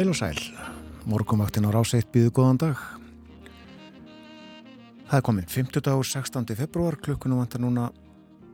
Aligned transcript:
Heil 0.00 0.08
og 0.08 0.16
sæl, 0.16 0.38
morgumaktin 1.04 1.66
á 1.68 1.76
ráseitt 1.76 2.06
býðu 2.08 2.30
góðan 2.32 2.56
dag. 2.56 2.78
Það 5.10 5.16
er 5.18 5.24
komin 5.26 5.44
50 5.44 5.84
dagur 5.84 6.08
16. 6.08 6.54
februar, 6.56 6.96
klukkunum 6.96 7.42
vantar 7.42 7.60
núna 7.60 7.90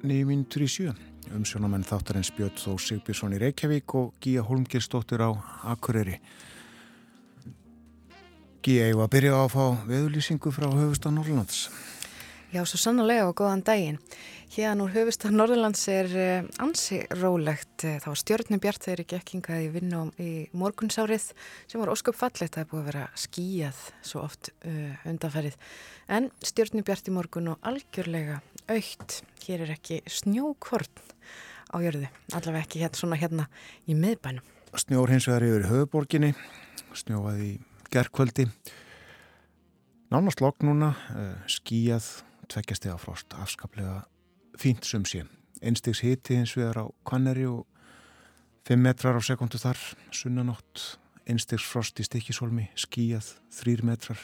9 0.03 0.27
minútur 0.27 0.65
í 0.67 0.67
sjö. 0.67 0.91
Umsjónamenn 1.31 1.87
þáttarins 1.87 2.33
Björn 2.35 2.59
Þó 2.59 2.75
Sigbjörnsson 2.83 3.39
í 3.39 3.41
Reykjavík 3.45 3.95
og 3.95 4.19
Gíja 4.19 4.43
Holmgirsdóttir 4.43 5.23
á 5.23 5.31
Akureyri. 5.71 6.19
Gíja, 8.59 8.91
ég 8.91 8.99
var 8.99 9.07
að 9.07 9.15
byrja 9.15 9.39
á 9.39 9.47
að 9.47 9.55
fá 9.55 9.87
veðulýsingu 9.87 10.51
frá 10.51 10.67
höfustan 10.67 11.15
Norrlands. 11.15 11.69
Já, 12.51 12.65
svo 12.67 12.83
sannlega 12.83 13.31
og 13.31 13.39
góðan 13.39 13.63
daginn. 13.63 14.03
Hérna 14.57 14.87
úr 14.87 14.93
höfustan 14.95 15.35
Norrlands 15.37 15.83
er 15.93 16.07
uh, 16.17 16.47
ansi 16.65 17.03
rólegt. 17.13 17.83
Það 17.83 18.07
var 18.07 18.17
stjórnum 18.17 18.61
bjart 18.65 18.87
þegar 18.87 19.03
ég 19.03 19.11
gekk 19.11 19.33
hingað 19.35 19.65
í 19.67 19.67
vinnum 19.75 20.13
í 20.17 20.29
morgunsárið 20.57 21.27
sem 21.69 21.83
var 21.83 21.93
ósköp 21.93 22.17
fallegt. 22.17 22.55
Það 22.55 22.63
er 22.63 22.71
búið 22.71 22.81
að 22.81 22.89
vera 22.89 23.03
skíjað 23.21 23.83
svo 24.01 24.23
oft 24.23 24.49
uh, 24.65 24.95
undanferðið. 25.13 25.61
En 26.09 26.31
stjórnum 26.41 26.89
bjart 26.89 27.13
í 27.13 27.15
morgun 27.19 27.53
og 27.53 27.69
algjörlega 27.69 28.39
aukt. 28.73 29.19
Hér 29.45 29.67
er 29.67 29.75
ekki 29.77 30.01
snjókorn 30.09 31.05
á 31.05 31.77
jörðu. 31.85 32.09
Allavega 32.33 32.65
ekki 32.65 32.81
hérna 32.87 33.03
svona 33.03 33.21
hérna 33.21 33.49
í 33.85 33.93
miðbænum. 33.93 34.49
Snjór 34.73 35.13
hins 35.13 35.29
vegar 35.29 35.49
yfir 35.51 35.69
höfuborginni. 35.69 36.33
Snjóað 36.97 37.45
í 37.45 37.53
gerðkvöldi. 37.93 38.49
Nánast 40.17 40.41
logg 40.41 40.65
núna, 40.65 40.95
uh, 41.13 41.33
skíjað 41.45 42.15
tveggjast 42.49 42.89
eða 42.89 43.01
frost 43.05 43.37
afskaplega 43.37 44.07
fínt 44.61 44.85
sem 44.85 45.05
sé. 45.09 45.25
Einstegs 45.63 46.03
hiti 46.05 46.37
eins 46.37 46.55
við 46.57 46.71
er 46.71 46.81
á 46.83 46.87
kanneri 47.09 47.47
og 47.49 47.65
5 48.67 48.83
metrar 48.83 49.17
á 49.17 49.23
sekundu 49.23 49.61
þar, 49.63 49.79
sunnanótt, 50.11 50.99
einstegs 51.27 51.65
frost 51.65 52.01
í 52.03 52.07
stikkisólmi, 52.07 52.69
skíjað 52.75 53.37
3 53.61 53.85
metrar. 53.87 54.19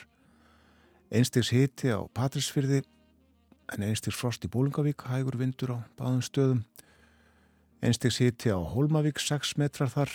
Einstegs 1.13 1.53
hiti 1.55 1.93
á 1.93 2.03
Patrísfyrði 2.15 2.83
en 3.73 3.85
einstegs 3.87 4.19
frost 4.19 4.45
í 4.45 4.51
Bólungavík, 4.53 5.05
hægur 5.09 5.39
vindur 5.41 5.77
á 5.77 5.79
báðum 5.99 6.25
stöðum. 6.25 6.65
Einstegs 7.83 8.21
hiti 8.23 8.53
á 8.53 8.59
Hólmavík 8.59 9.21
6 9.23 9.57
metrar 9.61 9.93
þar, 9.93 10.11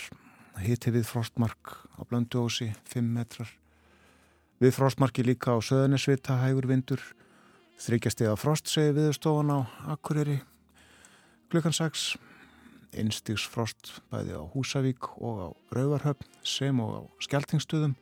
hiti 0.62 0.92
við 0.94 1.06
frostmark 1.08 1.78
á 1.96 2.00
Blönduósi 2.08 2.72
5 2.90 3.14
metrar. 3.14 3.50
Við 4.58 4.74
frostmarki 4.74 5.22
líka 5.22 5.54
á 5.54 5.58
Söðanesvita, 5.62 6.40
hægur 6.42 6.66
vindur 6.66 7.02
Þryggjastega 7.78 8.34
frost 8.34 8.66
segi 8.66 8.90
viðstofan 8.96 9.52
á 9.54 9.58
Akureyri. 9.94 10.40
Klukkan 11.48 11.74
6 11.76 12.16
einstigs 12.98 13.44
frost 13.46 13.92
bæði 14.10 14.34
á 14.34 14.42
Húsavík 14.50 15.06
og 15.22 15.36
á 15.38 15.48
Rauvarhöfn 15.76 16.26
sem 16.42 16.80
og 16.82 16.90
á 16.90 17.00
Skeltingstöðum 17.22 17.94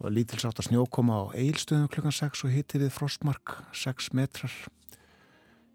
og 0.00 0.14
lítilsátt 0.16 0.62
að 0.62 0.70
snjókoma 0.70 1.20
á 1.20 1.24
Eilstöðum 1.36 1.90
klukkan 1.92 2.16
6 2.16 2.46
og 2.48 2.54
hitti 2.54 2.80
við 2.80 2.94
frostmark 2.96 3.58
6 3.76 4.14
metrar. 4.16 4.56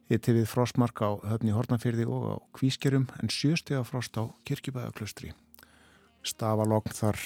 Hitti 0.09 0.33
við 0.33 0.49
frostmark 0.49 0.97
á 1.05 1.13
höfni 1.29 1.53
Hortnafyrði 1.53 2.09
og 2.09 2.25
á 2.25 2.35
Kvískerum 2.57 3.05
en 3.21 3.29
sjöstega 3.29 3.85
frost 3.85 4.17
á 4.17 4.25
Kirkjubæðaklustri 4.49 5.35
stafalogn 6.25 6.95
þar. 6.95 7.21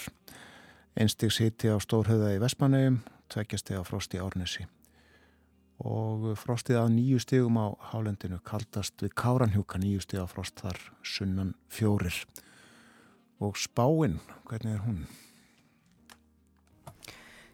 Einstigs 0.94 1.40
hitti 1.42 1.72
á 1.72 1.80
Stórhauða 1.82 2.36
í 2.36 2.42
Vestmannegjum 2.44 3.02
tveggjastega 3.34 3.88
frost 3.88 4.14
í 4.14 4.22
Árnesi 4.22 4.68
og 5.82 6.34
frostið 6.40 6.80
að 6.80 6.94
nýju 6.96 7.20
stegum 7.24 7.58
á 7.58 7.68
hálendinu 7.92 8.40
kaldast 8.46 9.02
við 9.02 9.16
Káranhjúka 9.20 9.82
nýju 9.82 10.04
steg 10.06 10.24
á 10.24 10.28
frost 10.30 10.62
þar 10.62 10.80
sunnan 11.02 11.56
fjórir 11.72 12.24
og 13.44 13.58
spáinn, 13.60 14.20
hvernig 14.48 14.78
er 14.78 14.84
hún? 14.86 15.04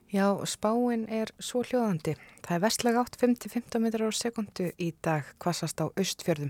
Já, 0.09 0.41
spáinn 0.45 1.05
er 1.05 1.29
svo 1.37 1.61
hljóðandi. 1.61 2.15
Það 2.41 2.55
er 2.55 2.61
vestlega 2.63 3.01
átt 3.03 3.17
5-15 3.21 3.83
metrar 3.83 4.09
á 4.09 4.13
sekundu 4.13 4.71
í 4.81 4.91
dag 5.05 5.27
kvassast 5.41 5.81
á 5.81 5.85
austfjörðum. 5.89 6.49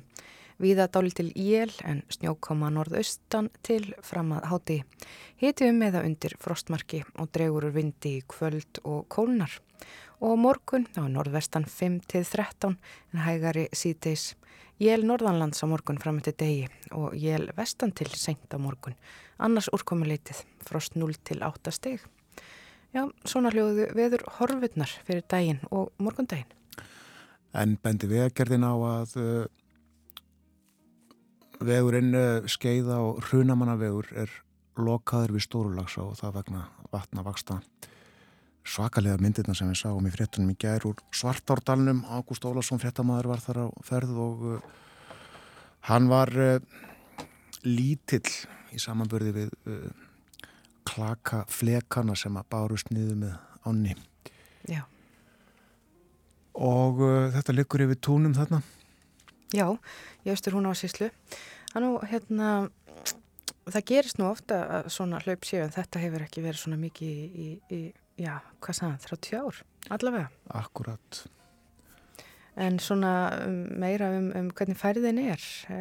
Víða 0.59 0.89
dáli 0.91 1.11
til 1.15 1.29
jél 1.35 1.71
en 1.87 2.01
snjókoma 2.11 2.67
norðaustan 2.71 3.47
til 3.63 3.93
fram 4.03 4.33
að 4.35 4.47
háti. 4.51 4.77
Hiti 5.39 5.69
um 5.71 5.79
eða 5.87 6.03
undir 6.07 6.35
frostmarki 6.39 7.05
og 7.15 7.31
dregur 7.35 7.69
úr 7.69 7.75
vindi 7.75 8.17
í 8.19 8.25
kvöld 8.27 8.81
og 8.83 9.07
kólnar 9.11 9.59
og 10.19 10.35
morgun 10.39 10.85
á 10.99 11.03
norðvestan 11.07 11.65
5-13 11.67 12.75
en 12.75 13.23
hægari 13.23 13.67
síðdeis. 13.75 14.33
Jél 14.79 15.03
norðanlands 15.03 15.59
á 15.63 15.67
morgun 15.67 15.99
fram 15.99 16.21
til 16.23 16.35
degi 16.39 16.67
og 16.95 17.15
jél 17.15 17.49
vestan 17.57 17.91
til 17.91 18.07
senkt 18.15 18.53
á 18.55 18.59
morgun. 18.59 18.95
Annars 19.39 19.69
úrkomuleitið 19.75 20.43
frost 20.63 20.95
0-8 20.95 21.71
steg. 21.75 22.03
Já, 22.95 23.05
svona 23.27 23.51
hljóðu 23.53 23.89
veður 23.95 24.23
horfurnar 24.39 24.91
fyrir 25.05 25.25
daginn 25.29 25.59
og 25.69 25.91
morgundaginn. 26.01 26.49
En 27.53 27.77
bendi 27.81 28.07
vegagerðin 28.09 28.65
á 28.65 28.73
að 28.73 29.15
uh, 29.19 29.45
vegurinn 31.65 32.15
uh, 32.15 32.47
skeiða 32.49 32.99
og 33.03 33.23
hrunamannavegur 33.27 34.09
er 34.15 34.33
lokaður 34.79 35.35
við 35.35 35.45
stórulags 35.47 35.97
og 36.01 36.15
það 36.19 36.35
vegna 36.39 36.65
vatna 36.93 37.25
vaksta 37.25 37.59
svakalega 38.67 39.19
myndirna 39.21 39.55
sem 39.57 39.69
við 39.71 39.81
sáum 39.81 40.07
í 40.07 40.13
fréttunum 40.13 40.51
í 40.53 40.57
gær 40.59 40.85
úr 40.89 40.99
Svartárdalnum. 41.15 42.03
Ágúst 42.09 42.45
Ólarsson 42.45 42.81
fréttamaður 42.81 43.31
var 43.33 43.43
þar 43.43 43.61
á 43.63 43.67
ferð 43.85 44.15
og 44.25 44.45
uh, 44.55 44.59
hann 45.89 46.09
var 46.11 46.33
uh, 46.35 46.57
lítill 47.65 48.25
í 48.75 48.81
samanbörði 48.81 49.35
við 49.35 49.53
uh, 49.69 50.07
klaka 50.89 51.43
flekana 51.49 52.15
sem 52.17 52.35
að 52.37 52.49
bárust 52.51 52.91
niður 52.93 53.21
með 53.23 53.37
ánni. 53.69 53.95
Já. 54.69 54.83
Og 56.59 56.99
þetta 57.31 57.55
liggur 57.55 57.85
yfir 57.85 57.99
túnum 58.03 58.33
þarna. 58.35 58.59
Já, 59.55 59.65
ég 60.25 60.35
austur 60.35 60.57
hún 60.57 60.67
á 60.69 60.73
síslu 60.77 61.07
Þannig 61.69 62.05
hérna 62.09 62.49
það 63.69 63.85
gerist 63.91 64.19
nú 64.19 64.29
ofta 64.29 64.59
að 64.79 64.89
svona 64.93 65.19
hlaup 65.21 65.45
séu 65.45 65.61
en 65.63 65.73
þetta 65.73 66.01
hefur 66.01 66.25
ekki 66.25 66.43
verið 66.45 66.61
svona 66.63 66.79
mikið 66.81 67.09
í, 67.09 67.25
í, 67.29 67.49
í 67.77 67.81
já, 68.19 68.39
hvað 68.59 68.79
sagðan, 68.79 69.03
30 69.07 69.39
ár 69.39 69.59
allavega. 69.95 70.29
Akkurat. 70.59 71.21
En 72.59 72.79
svona 72.83 73.13
um, 73.45 73.61
meira 73.79 74.09
um, 74.17 74.31
um 74.35 74.49
hvernig 74.55 74.79
færðin 74.79 75.21
er, 75.21 75.43
e, 75.71 75.77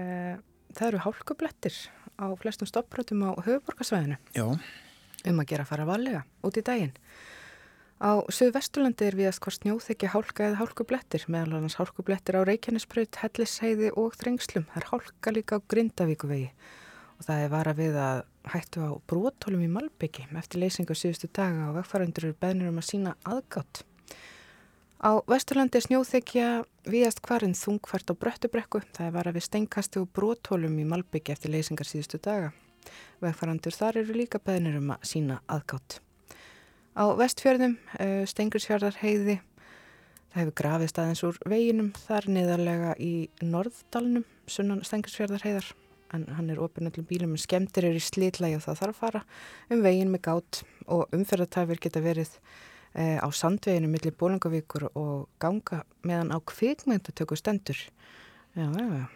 það 0.76 0.91
eru 0.93 1.00
hálkublettir 1.06 1.78
á 2.19 2.26
flestum 2.38 2.69
stoppbrötum 2.71 3.25
á 3.26 3.31
höfuborgarsvæðinu. 3.43 4.21
Já. 4.37 4.47
Um 5.26 5.43
að 5.43 5.50
gera 5.50 5.66
að 5.66 5.72
fara 5.72 5.88
valega 5.88 6.22
út 6.47 6.60
í 6.60 6.65
daginn. 6.65 6.94
Á 7.99 8.22
Suðvesturlandi 8.31 9.09
er 9.09 9.16
við 9.19 9.26
að 9.32 9.41
hvort 9.43 9.59
snjóþekja 9.59 10.12
hálka 10.12 10.44
eða 10.47 10.60
hálkublettir, 10.60 11.25
meðal 11.26 11.59
annars 11.59 11.75
hálkublettir 11.81 12.38
á 12.38 12.47
Reykjanesbröð, 12.47 13.10
Hellisheiði 13.25 13.91
og 13.99 14.15
Þrengslum. 14.20 14.69
Það 14.70 14.79
er 14.79 14.87
hálka 14.93 15.32
líka 15.34 15.58
á 15.58 15.67
Grindavíkuvegi 15.67 16.52
og 17.19 17.26
það 17.26 17.43
er 17.43 17.50
vara 17.50 17.75
við 17.75 17.99
að 17.99 18.20
hættu 18.53 18.85
á 18.85 18.91
brótólum 19.11 19.62
í 19.65 19.69
Malbyggi 19.73 20.27
eftir 20.39 20.62
leysingu 20.62 20.97
síðustu 20.97 21.29
daga 21.33 21.69
og 21.69 21.79
vegfærandur 21.79 22.29
eru 22.29 22.37
beðnir 22.41 22.71
um 22.73 22.81
að 22.81 22.89
sína 22.89 23.15
aðgátt. 23.29 23.83
Á 24.99 25.23
Vesturlandi 25.31 25.79
snjóþekja 25.79 26.47
viðast 26.91 27.21
hvarinn 27.23 27.55
þungfært 27.55 28.11
á 28.11 28.19
Bröttubrekku. 28.19 28.81
Það 28.97 29.06
er 29.06 29.12
vara 29.15 29.35
við 29.37 29.45
steinkasti 29.47 30.00
og 30.03 30.09
brótólum 30.11 30.75
í 30.83 30.87
Malbyggi 30.91 31.37
eftir 31.37 31.55
leysingar 31.55 31.87
síðustu 31.87 32.19
daga. 32.19 32.50
Vegfærandur 33.23 33.77
þar 33.79 34.00
eru 34.03 34.17
líka 34.19 34.41
beðnir 34.43 34.81
um 34.81 34.91
að 34.97 35.05
sína 35.06 35.39
aðgátt. 35.47 36.01
Á 36.99 37.15
Vestfjörðum, 37.15 37.77
eh, 38.03 38.25
Stengrisfjörðar 38.27 38.99
heiði, 38.99 39.39
það 40.33 40.41
hefur 40.43 40.56
grafist 40.59 40.99
aðeins 40.99 41.23
úr 41.23 41.39
veginum 41.47 41.93
þar 41.94 42.27
niðarlega 42.27 42.94
í 42.99 43.29
Norðdalnum, 43.39 44.25
sunnan 44.51 44.83
Stengrisfjörðar 44.83 45.47
heiðar 45.47 45.71
en 46.14 46.26
hann 46.37 46.50
er 46.50 46.60
ofin 46.62 46.88
öllum 46.90 47.06
bílum 47.08 47.37
en 47.37 47.43
skemmtir 47.43 47.88
eru 47.88 48.00
í 48.00 48.05
slítlægi 48.05 48.58
og 48.58 48.64
það 48.64 48.81
þarf 48.82 48.96
að 48.96 49.02
fara 49.02 49.22
um 49.75 49.84
veginn 49.84 50.12
með 50.14 50.25
gátt 50.28 50.62
og 50.87 51.14
umferðartæfir 51.16 51.82
geta 51.84 52.02
verið 52.05 52.32
e, 52.94 53.19
á 53.20 53.28
sandveginu 53.28 53.90
millir 53.93 54.16
Bólangavíkur 54.19 54.88
og 54.94 55.28
ganga 55.43 55.84
meðan 56.02 56.32
á 56.32 56.38
kvikmyndatöku 56.40 57.37
stendur. 57.38 57.81
Já, 58.56 58.66
já, 58.72 58.87
já. 59.02 59.06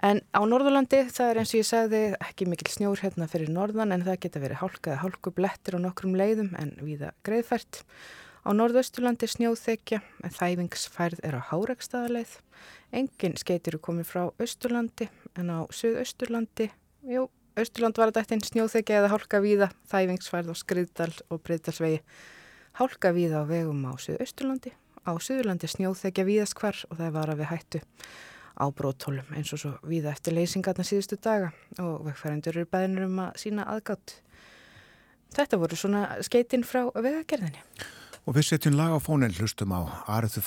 En 0.00 0.22
á 0.32 0.40
Norðurlandi 0.48 1.02
það 1.12 1.30
er 1.30 1.38
eins 1.42 1.50
og 1.52 1.60
ég 1.60 1.68
sagði 1.68 2.00
ekki 2.16 2.46
mikil 2.48 2.70
snjór 2.72 3.02
hérna 3.04 3.28
fyrir 3.28 3.52
norðan 3.52 3.92
en 3.92 4.06
það 4.06 4.22
geta 4.22 4.40
verið 4.40 4.62
hálkaði 4.62 5.00
hálkublettir 5.02 5.76
á 5.76 5.84
nokkrum 5.84 6.16
leiðum 6.16 6.54
en 6.56 6.72
viða 6.80 7.12
greiðfært. 7.26 7.82
Á 8.40 8.56
norðausturlandi 8.56 9.28
snjóþekja 9.28 10.00
en 10.24 10.32
þæfingsfærð 10.32 11.20
er 11.28 11.36
á 11.36 11.40
háregstaðaleið. 11.50 12.38
Engin 12.96 13.36
skeitir 13.36 13.74
eru 13.74 13.82
komið 13.84 14.08
frá 14.08 14.22
austurlandi 14.40 15.10
en 15.38 15.52
á 15.52 15.58
suðausturlandi, 15.74 16.70
jú, 17.06 17.28
austurland 17.58 18.00
var 18.00 18.12
þetta 18.14 18.36
einn 18.36 18.46
snjóþekja 18.46 19.00
eða 19.02 19.12
hálka 19.14 19.42
víða, 19.44 19.70
þæfingsfærð 19.90 20.52
á 20.52 20.54
skriðdal 20.58 21.12
og 21.28 21.42
breyðdalsvegi. 21.46 22.00
Hálka 22.80 23.12
víða 23.14 23.42
á 23.42 23.50
vegum 23.50 23.84
á 23.86 23.92
suðausturlandi, 24.00 24.72
á 25.06 25.12
suðurlandi 25.18 25.70
snjóþekja 25.70 26.26
víðast 26.28 26.58
hvar 26.58 26.78
og 26.90 26.98
það 27.00 27.14
var 27.18 27.32
að 27.34 27.42
við 27.42 27.50
hættu 27.52 27.82
á 28.60 28.64
brótólum 28.68 29.28
eins 29.36 29.52
og 29.56 29.62
svo 29.62 29.72
víða 29.88 30.12
eftir 30.12 30.36
leysingarna 30.36 30.84
síðustu 30.84 31.16
daga 31.16 31.52
og 31.80 32.04
vegfærandur 32.04 32.58
eru 32.60 32.68
bæðinur 32.68 33.06
um 33.08 33.22
að 33.24 33.38
sína 33.44 33.66
aðgátt. 33.72 34.18
Þetta 35.32 35.60
voru 35.62 35.78
svona 35.78 36.02
skeitinn 36.26 36.66
frá 36.66 36.88
vegagerðinni. 36.92 37.62
Og 38.28 38.36
við 38.36 38.50
setjum 38.50 38.76
lag 38.76 38.92
á 38.92 38.98
fónin 39.00 39.36
hlustum 39.38 39.72
á 39.72 39.80
Arður 40.10 40.44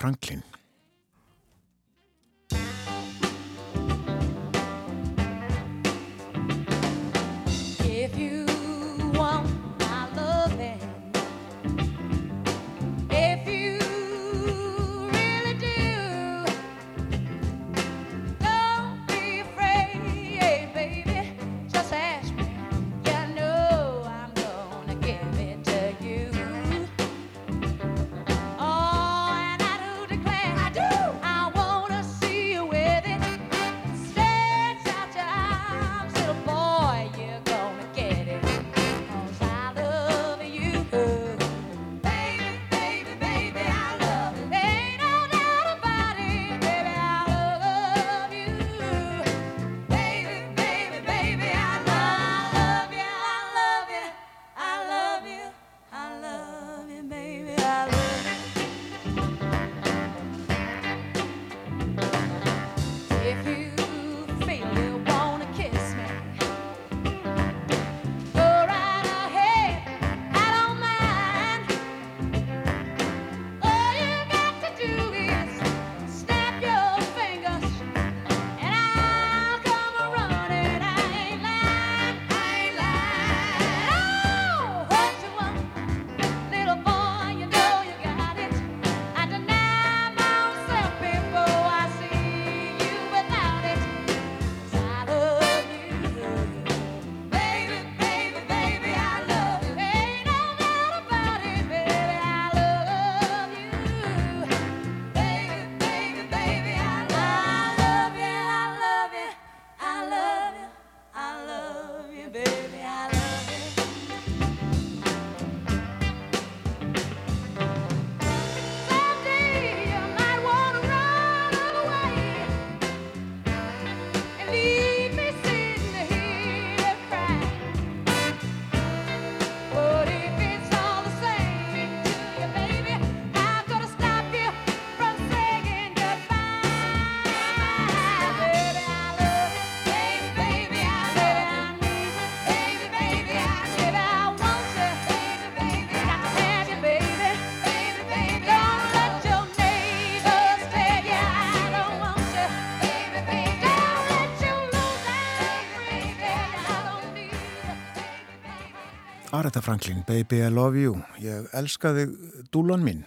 Franklin. 159.43 159.43
Aretha 159.43 159.61
Franklin, 159.61 160.03
Baby 160.07 160.41
I 160.41 160.49
Love 160.49 160.79
You 160.79 161.01
ég 161.19 161.47
elskaði 161.53 162.05
dúlan 162.51 162.83
mín 162.83 163.01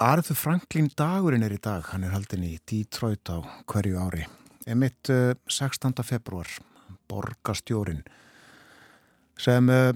Aretha 0.00 0.34
Franklin 0.34 0.88
dagurinn 0.96 1.44
er 1.44 1.52
í 1.52 1.58
dag 1.60 1.84
hann 1.90 2.04
er 2.04 2.14
haldin 2.14 2.46
í 2.46 2.54
Detroit 2.64 3.28
á 3.28 3.44
hverju 3.68 3.98
ári 4.00 4.24
emitt 4.66 5.10
16. 5.10 5.92
Eh, 5.92 6.06
februar 6.08 6.48
borgastjórin 7.10 8.00
sem 9.36 9.68
uh, 9.68 9.92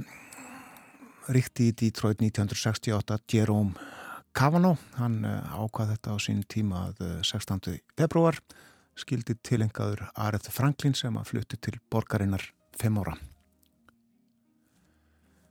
ríkti 1.32 1.70
í 1.70 1.72
Detroit 1.72 2.20
1968 2.20 3.18
Jerome 3.32 3.72
Kavanaugh 4.36 4.84
hann 4.98 5.24
eh, 5.24 5.56
ákvað 5.56 5.94
þetta 5.94 6.12
á 6.12 6.16
sín 6.20 6.44
tíma 6.44 6.90
að 6.90 7.02
uh, 7.06 7.16
16. 7.24 7.80
februar 7.96 8.36
skildi 8.98 9.38
tilengaður 9.40 10.10
Aretha 10.12 10.52
Franklin 10.52 10.94
sem 10.98 11.16
að 11.16 11.32
flutti 11.32 11.56
til 11.56 11.78
borgarinnar 11.88 12.50
5 12.76 13.02
ára 13.06 13.16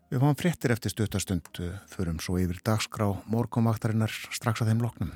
Við 0.08 0.22
fáum 0.24 0.38
fréttir 0.40 0.72
eftir 0.72 0.94
stutastund, 0.94 1.50
förum 1.92 2.22
svo 2.24 2.38
yfir 2.40 2.62
dagskrá 2.64 3.10
morgumvaktarinnar 3.28 4.14
strax 4.32 4.64
að 4.64 4.72
þeim 4.72 4.86
loknum. 4.86 5.10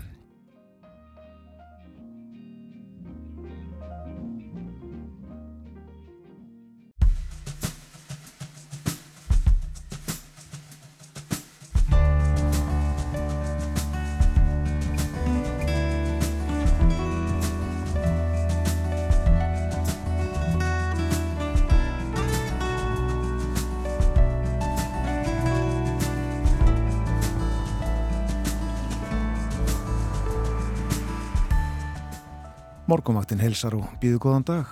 Morgumvaktin 32.91 33.39
helsar 33.39 33.71
og 33.77 33.85
býðu 34.01 34.17
góðan 34.19 34.43
dag. 34.43 34.71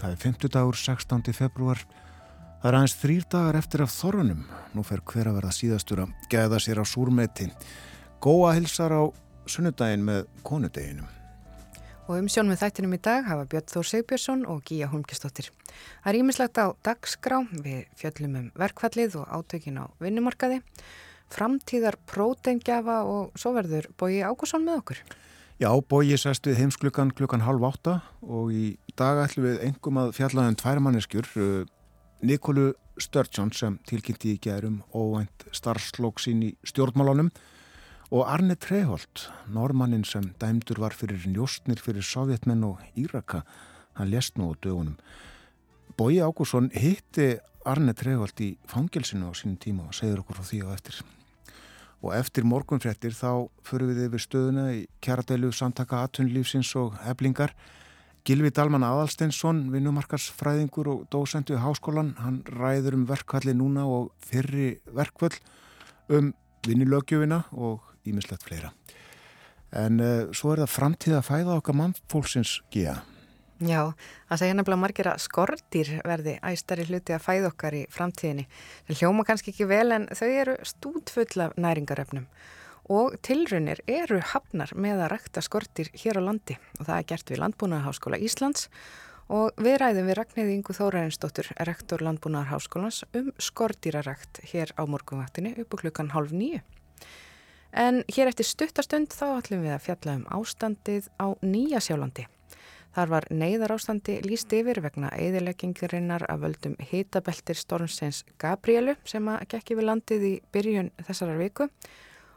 Það 0.00 0.12
er 0.14 0.20
50 0.22 0.50
dagur, 0.54 0.76
16. 0.78 1.34
februar. 1.36 1.82
Það 2.62 2.68
er 2.70 2.76
aðeins 2.78 2.94
þrýr 2.96 3.26
dagar 3.34 3.58
eftir 3.58 3.82
af 3.84 3.92
þorrunum. 3.92 4.46
Nú 4.72 4.84
fer 4.88 5.02
hver 5.10 5.28
að 5.28 5.36
verða 5.36 5.50
síðastur 5.52 6.00
að 6.06 6.14
gæða 6.32 6.62
sér 6.64 6.80
á 6.80 6.84
súrmeti. 6.88 7.50
Góa 8.24 8.54
helsar 8.56 8.94
á 8.96 9.02
sunnudagin 9.44 10.08
með 10.08 10.24
konudeginum. 10.48 11.12
Og 12.08 12.16
um 12.16 12.32
sjón 12.32 12.48
með 12.48 12.62
þættinum 12.62 12.96
í 12.96 13.02
dag 13.04 13.28
hafa 13.28 13.44
Björn 13.52 13.68
Þór 13.74 13.92
Segbjörnsson 13.92 14.48
og 14.48 14.64
Gíja 14.64 14.88
Holmkistóttir. 14.88 15.52
Það 16.00 16.12
er 16.14 16.20
ímislegt 16.22 16.64
á 16.64 16.72
dagskrá 16.88 17.42
við 17.52 17.84
fjöllum 18.00 18.40
um 18.40 18.50
verkfallið 18.56 19.20
og 19.20 19.28
átökin 19.28 19.82
á 19.84 19.92
vinnumarkaði, 20.00 20.62
framtíðar 21.28 22.00
próteingjafa 22.08 23.02
og 23.04 23.36
svo 23.36 23.52
verður 23.60 23.92
Bói 24.00 24.22
Ágússon 24.24 24.64
með 24.64 24.86
okkur. 24.86 25.08
Já, 25.58 25.72
bóið 25.74 26.20
sest 26.22 26.46
við 26.46 26.60
heimsklukkan 26.60 27.08
klukkan 27.18 27.42
halv 27.42 27.64
átta 27.66 27.96
og 28.22 28.52
í 28.54 28.76
dag 28.94 29.18
ætlum 29.24 29.48
við 29.48 29.64
engum 29.66 29.96
að 29.98 30.12
fjallaðum 30.14 30.56
tvær 30.60 30.80
manneskjur 30.84 31.30
uh, 31.34 31.64
Nikolu 32.22 32.68
Sturgeon 33.02 33.50
sem 33.50 33.80
tilkynnti 33.90 34.36
í 34.36 34.38
gerum 34.38 34.76
óvænt 34.94 35.48
starfslokk 35.50 36.22
sín 36.22 36.46
í 36.46 36.52
stjórnmálunum 36.62 37.32
og 38.14 38.22
Arne 38.30 38.54
Treholt, 38.54 39.26
normannin 39.50 40.06
sem 40.06 40.30
dæmdur 40.38 40.78
var 40.78 40.94
fyrir 40.94 41.26
njóstnir 41.26 41.82
fyrir 41.82 42.06
sovjetmenn 42.06 42.62
og 42.70 42.78
Íraka, 42.94 43.42
hann 43.98 44.14
lest 44.14 44.38
nú 44.38 44.54
á 44.54 44.62
dögunum. 44.62 44.94
Bói 45.98 46.22
Ágússon 46.22 46.70
hitti 46.70 47.32
Arne 47.66 47.98
Treholt 47.98 48.38
í 48.46 48.54
fangilsinu 48.70 49.26
á 49.26 49.34
sínum 49.34 49.58
tíma 49.58 49.90
og 49.90 49.98
segður 49.98 50.22
okkur 50.22 50.38
frá 50.38 50.52
því 50.54 50.66
á 50.70 50.78
eftir 50.78 51.02
og 52.02 52.14
eftir 52.14 52.46
morgunfrettir 52.46 53.16
þá 53.16 53.48
fyrir 53.66 53.90
við 53.90 54.04
yfir 54.06 54.22
stöðuna 54.22 54.68
í 54.76 54.84
kjaradeilu 55.04 55.50
samtaka 55.54 56.04
atunlífsins 56.06 56.70
og 56.78 56.94
heflingar 57.02 57.54
Gilvi 58.28 58.50
Dalman 58.52 58.84
Aðalsteinsson, 58.84 59.70
vinnumarkarsfræðingur 59.72 60.88
og 60.92 61.04
dósendu 61.08 61.54
í 61.56 61.60
háskólan, 61.62 62.10
hann 62.20 62.42
ræður 62.58 62.98
um 62.98 63.06
verkvalli 63.08 63.54
núna 63.56 63.86
og 63.88 64.10
fyrri 64.20 64.74
verkvall 64.92 65.38
um 66.12 66.34
vinnilögjöfina 66.66 67.46
og 67.56 67.86
ímislegt 68.04 68.44
fleira. 68.44 68.74
En 69.72 70.00
uh, 70.00 70.28
svo 70.36 70.52
er 70.52 70.64
það 70.64 70.74
framtíð 70.74 71.16
að 71.18 71.28
fæða 71.30 71.56
okkar 71.62 71.78
mannfólksins 71.80 72.58
gíja. 72.74 72.98
Já, 73.58 73.90
það 74.28 74.38
segja 74.38 74.54
nefnilega 74.54 74.82
margir 74.84 75.08
að 75.10 75.22
skortir 75.24 75.88
verði 76.06 76.36
æstari 76.46 76.84
hluti 76.86 77.16
að 77.16 77.24
fæða 77.24 77.48
okkar 77.50 77.74
í 77.74 77.80
framtíðinni. 77.90 78.44
Það 78.86 79.00
hljóma 79.00 79.24
kannski 79.26 79.50
ekki 79.50 79.66
vel 79.66 79.88
en 79.96 80.06
þau 80.14 80.28
eru 80.28 80.54
stútfull 80.62 81.42
af 81.42 81.58
næringaröfnum 81.58 82.28
og 82.88 83.18
tilrunir 83.26 83.82
eru 83.90 84.20
hafnar 84.30 84.70
með 84.78 85.02
að 85.04 85.10
rækta 85.12 85.42
skortir 85.44 85.90
hér 85.92 86.22
á 86.22 86.26
landi 86.30 86.56
og 86.78 86.86
það 86.86 86.94
er 86.94 87.08
gert 87.10 87.32
við 87.32 87.42
Landbúnaðarháskóla 87.42 88.20
Íslands 88.24 88.70
og 89.28 89.58
við 89.60 89.76
ræðum 89.82 90.08
við 90.08 90.18
Ragnæði 90.22 90.54
Ingu 90.56 90.78
Þórarinsdóttur, 90.78 91.50
rektor 91.68 92.06
Landbúnaðarháskólans 92.06 93.02
um 93.18 93.28
skortýrarækt 93.36 94.40
hér 94.54 94.72
á 94.80 94.82
morgunvaktinu 94.88 95.52
upp 95.60 95.76
á 95.76 95.80
klukkan 95.82 96.14
halv 96.14 96.32
nýju. 96.32 96.62
En 97.76 98.00
hér 98.08 98.30
eftir 98.30 98.48
stuttastönd 98.48 99.12
þá 99.12 99.36
ætlum 99.36 99.66
við 99.66 99.76
að 99.76 99.84
fjalla 99.84 100.16
um 100.22 100.26
ástandið 100.38 101.12
á 101.20 101.36
Nýja 101.44 101.84
sjálandi. 101.84 102.24
Þar 102.98 103.10
var 103.12 103.26
neyðar 103.30 103.70
ástandi 103.76 104.16
líst 104.24 104.50
yfir 104.50 104.80
vegna 104.82 105.12
eðileggingarinnar 105.14 106.24
af 106.26 106.40
völdum 106.42 106.72
hitabeltir 106.82 107.54
stormsins 107.54 108.24
Gabrielu 108.42 108.96
sem 109.06 109.28
að 109.30 109.44
gekk 109.52 109.70
yfir 109.76 109.86
landið 109.86 110.24
í 110.26 110.30
byrjun 110.50 110.88
þessarar 111.06 111.38
viku. 111.38 111.68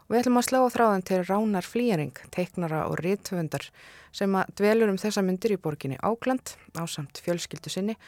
Við 0.06 0.20
ætlum 0.20 0.38
að 0.38 0.46
slá 0.46 0.60
á 0.62 0.74
þráðan 0.76 1.04
til 1.08 1.18
Ránar 1.26 1.66
Flýjering, 1.66 2.14
teiknara 2.30 2.84
og 2.86 3.02
rítvöndar 3.02 3.66
sem 4.14 4.38
að 4.38 4.54
dvelur 4.62 4.94
um 4.94 5.02
þessa 5.02 5.26
myndir 5.26 5.56
í 5.56 5.58
borginni 5.66 5.98
Ákland 5.98 6.54
á 6.78 6.86
samt 6.86 7.18
fjölskyldu 7.26 7.74
sinni 7.74 7.98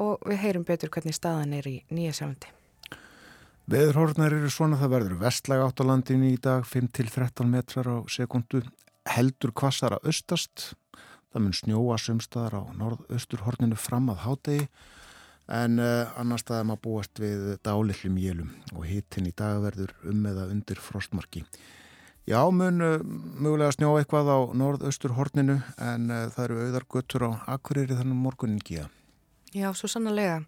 og 0.00 0.24
við 0.24 0.40
heyrum 0.46 0.64
betur 0.64 0.88
hvernig 0.88 1.20
staðan 1.20 1.52
er 1.60 1.68
í 1.68 1.76
nýja 1.92 2.16
sjálfandi. 2.22 2.56
Veðurhórnar 3.68 4.40
eru 4.40 4.48
svona 4.48 4.80
það 4.80 4.96
verður 4.96 5.22
vestlæg 5.28 5.68
átt 5.68 5.84
á 5.84 5.88
landinu 5.92 6.32
í 6.32 6.40
dag 6.40 6.64
5-13 6.64 7.52
metrar 7.52 7.92
á 7.92 7.96
sekundu 8.08 8.64
heldur 9.12 9.52
kvassara 9.52 10.00
austast 10.08 10.70
það 11.32 11.44
mun 11.44 11.56
snjóa 11.56 11.98
sumstaðar 12.00 12.60
á 12.60 12.62
norðausturhorninu 12.78 13.76
fram 13.78 14.08
að 14.12 14.24
hádegi 14.24 14.68
en 15.48 15.80
uh, 15.80 16.12
annar 16.20 16.40
staðum 16.42 16.74
að 16.74 16.82
búast 16.84 17.20
við 17.20 17.56
dálillum 17.64 18.18
jélum 18.20 18.52
og 18.74 18.84
hittin 18.88 19.28
í 19.28 19.34
dag 19.36 19.62
verður 19.64 19.94
um 20.08 20.26
eða 20.28 20.48
undir 20.52 20.80
frostmarki. 20.82 21.44
Já, 22.28 22.42
mun 22.52 22.84
uh, 22.84 22.98
mögulega 23.40 23.72
snjó 23.76 23.94
eitthvað 23.96 24.28
á 24.28 24.38
norðaustur 24.60 25.16
horninu 25.16 25.60
en 25.80 26.12
uh, 26.12 26.26
það 26.34 26.44
eru 26.44 26.60
auðar 26.66 26.88
göttur 26.96 27.24
á 27.24 27.30
akkurýri 27.56 27.96
þannig 27.96 28.20
morgunin 28.20 28.60
gíða. 28.60 28.90
Já, 29.56 29.70
svo 29.72 29.88
sannlega. 29.88 30.42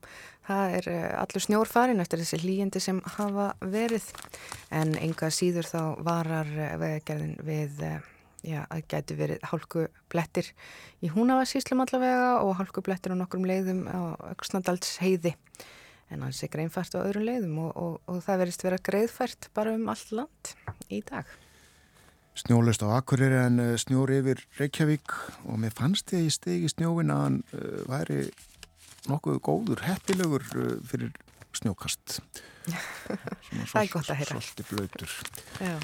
Það 0.45 0.75
er 0.77 0.87
allur 1.17 1.43
snjór 1.45 1.69
farin 1.71 2.03
eftir 2.03 2.21
þessi 2.21 2.41
hlýjandi 2.43 2.81
sem 2.83 2.99
hafa 3.15 3.53
verið 3.63 4.11
en 4.77 4.93
enga 4.99 5.31
síður 5.33 5.69
þá 5.71 5.83
varar 6.05 6.51
veðgerðin 6.81 7.39
við 7.47 7.85
já, 8.47 8.65
að 8.69 8.87
gætu 8.91 9.17
verið 9.19 9.45
hálku 9.51 9.87
blettir 10.13 10.49
í 11.05 11.11
húnavarsíslum 11.13 11.83
allavega 11.85 12.41
og 12.45 12.57
hálku 12.61 12.83
blettir 12.85 13.15
á 13.15 13.21
nokkrum 13.21 13.47
leiðum 13.49 13.85
á 13.91 14.17
Öksnadalds 14.33 14.99
heiði 15.03 15.35
en 16.11 16.25
hans 16.25 16.43
er 16.43 16.51
greinfært 16.53 16.97
á 16.99 17.05
öðrum 17.05 17.27
leiðum 17.29 17.61
og, 17.67 17.71
og, 17.77 18.01
og 18.11 18.19
það 18.25 18.43
verist 18.45 18.67
vera 18.67 18.81
greiðfært 18.91 19.51
bara 19.57 19.75
um 19.77 19.87
allt 19.93 20.13
land 20.17 20.53
í 20.91 21.03
dag. 21.07 21.29
Snjólist 22.41 22.83
á 22.87 22.89
Akureyri 22.97 23.37
en 23.37 23.61
uh, 23.63 23.73
snjóri 23.79 24.21
yfir 24.23 24.43
Reykjavík 24.59 25.15
og 25.45 25.59
mér 25.61 25.75
fannst 25.77 26.15
ég 26.17 26.29
í 26.29 26.33
stegi 26.33 26.71
snjóin 26.73 27.13
að 27.13 27.25
hann 27.27 27.41
uh, 27.53 27.83
væri 27.91 28.21
nokkuð 29.11 29.41
góður, 29.45 29.85
heppilegur 29.87 30.47
uh, 30.55 30.77
fyrir 30.89 31.13
snjókast. 31.59 32.21
það 33.73 33.81
er 33.83 33.93
gott 33.93 34.13
að 34.13 34.21
heyra. 34.23 34.39
Svolítið 34.39 34.71
blöytur. 34.71 35.17
Já. 35.59 35.75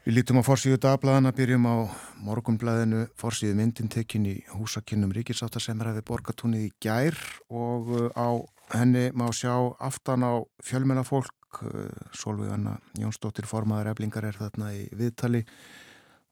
Við 0.00 0.14
lítum 0.16 0.38
á 0.40 0.48
forsíðu 0.48 0.78
dagbladana, 0.80 1.28
byrjum 1.36 1.66
á 1.68 1.76
morgumbladinu, 2.24 3.02
forsíðu 3.20 3.58
myndintekkin 3.58 4.24
í 4.30 4.38
húsakinnum 4.54 5.12
ríkisáttarsemra 5.12 5.92
við 5.92 6.06
borgatúnið 6.08 6.62
í 6.64 6.70
gær 6.80 7.18
og 7.52 7.92
uh, 7.92 8.06
á 8.16 8.40
henni 8.72 9.10
má 9.12 9.26
sjá 9.36 9.52
aftan 9.76 10.24
á 10.24 10.40
fjölmennafólk, 10.64 11.60
uh, 11.68 11.92
Solveigana 12.16 12.78
Jónsdóttir 12.96 13.44
formaður 13.44 13.92
eblingar 13.92 14.24
er 14.24 14.40
þarna 14.40 14.72
í 14.72 14.88
viðtali 14.96 15.44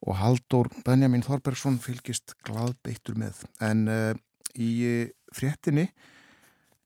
og 0.00 0.16
Haldur 0.16 0.72
Benjamin 0.88 1.28
Þorbergsson 1.28 1.76
fylgist 1.84 2.38
gladbeittur 2.48 3.20
með. 3.20 3.44
En 3.60 3.84
uh, 3.92 4.12
í 4.56 4.72
fréttinni 5.36 5.90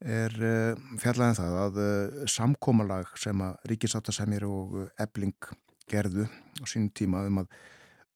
er 0.03 0.35
uh, 0.35 0.87
fjallæðin 0.99 1.45
það 1.45 1.61
að 1.63 1.85
uh, 1.87 2.23
samkómalag 2.27 3.15
sem 3.15 3.47
að 3.47 3.69
ríkisáttarsemir 3.71 4.51
og 4.51 4.81
ebling 4.99 5.55
gerðu 5.87 6.27
á 6.61 6.65
sínum 6.69 6.91
tíma 6.95 7.25
um 7.29 7.43
að 7.43 7.55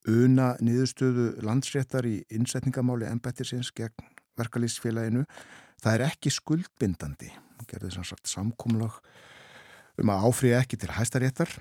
una 0.06 0.52
niðurstöðu 0.62 1.28
landsréttar 1.46 2.06
í 2.06 2.20
innsetningamáli 2.34 3.08
ennbættisins 3.10 3.72
gegn 3.74 4.06
verkalýsfélaginu. 4.38 5.24
Það 5.82 5.94
er 5.94 6.04
ekki 6.10 6.32
skuldbindandi. 6.34 7.32
Gerði 7.66 7.94
sem 7.96 8.06
sagt 8.06 8.28
samkómlag 8.30 9.00
um 9.98 10.12
að 10.12 10.28
áfriða 10.28 10.60
ekki 10.62 10.78
til 10.78 10.92
hæstaréttar 10.94 11.56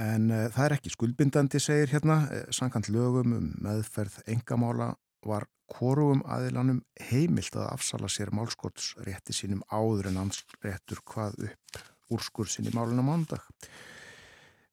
en 0.00 0.30
uh, 0.32 0.46
það 0.52 0.64
er 0.64 0.74
ekki 0.78 0.92
skuldbindandi, 0.92 1.60
segir 1.60 1.92
hérna. 1.92 2.22
Eh, 2.32 2.46
Sankant 2.54 2.88
lögum 2.88 3.34
um 3.36 3.50
meðferð 3.60 4.22
engamála 4.32 4.94
var 5.28 5.46
korugum 5.72 6.22
aðilanum 6.28 6.82
heimilt 7.10 7.54
að 7.56 7.70
afsala 7.70 8.08
sér 8.10 8.32
málskotsrétti 8.34 9.36
sínum 9.36 9.62
áður 9.72 10.10
en 10.10 10.20
ansréttur 10.24 11.00
hvað 11.08 11.38
upp 11.48 11.82
úrskursin 12.12 12.68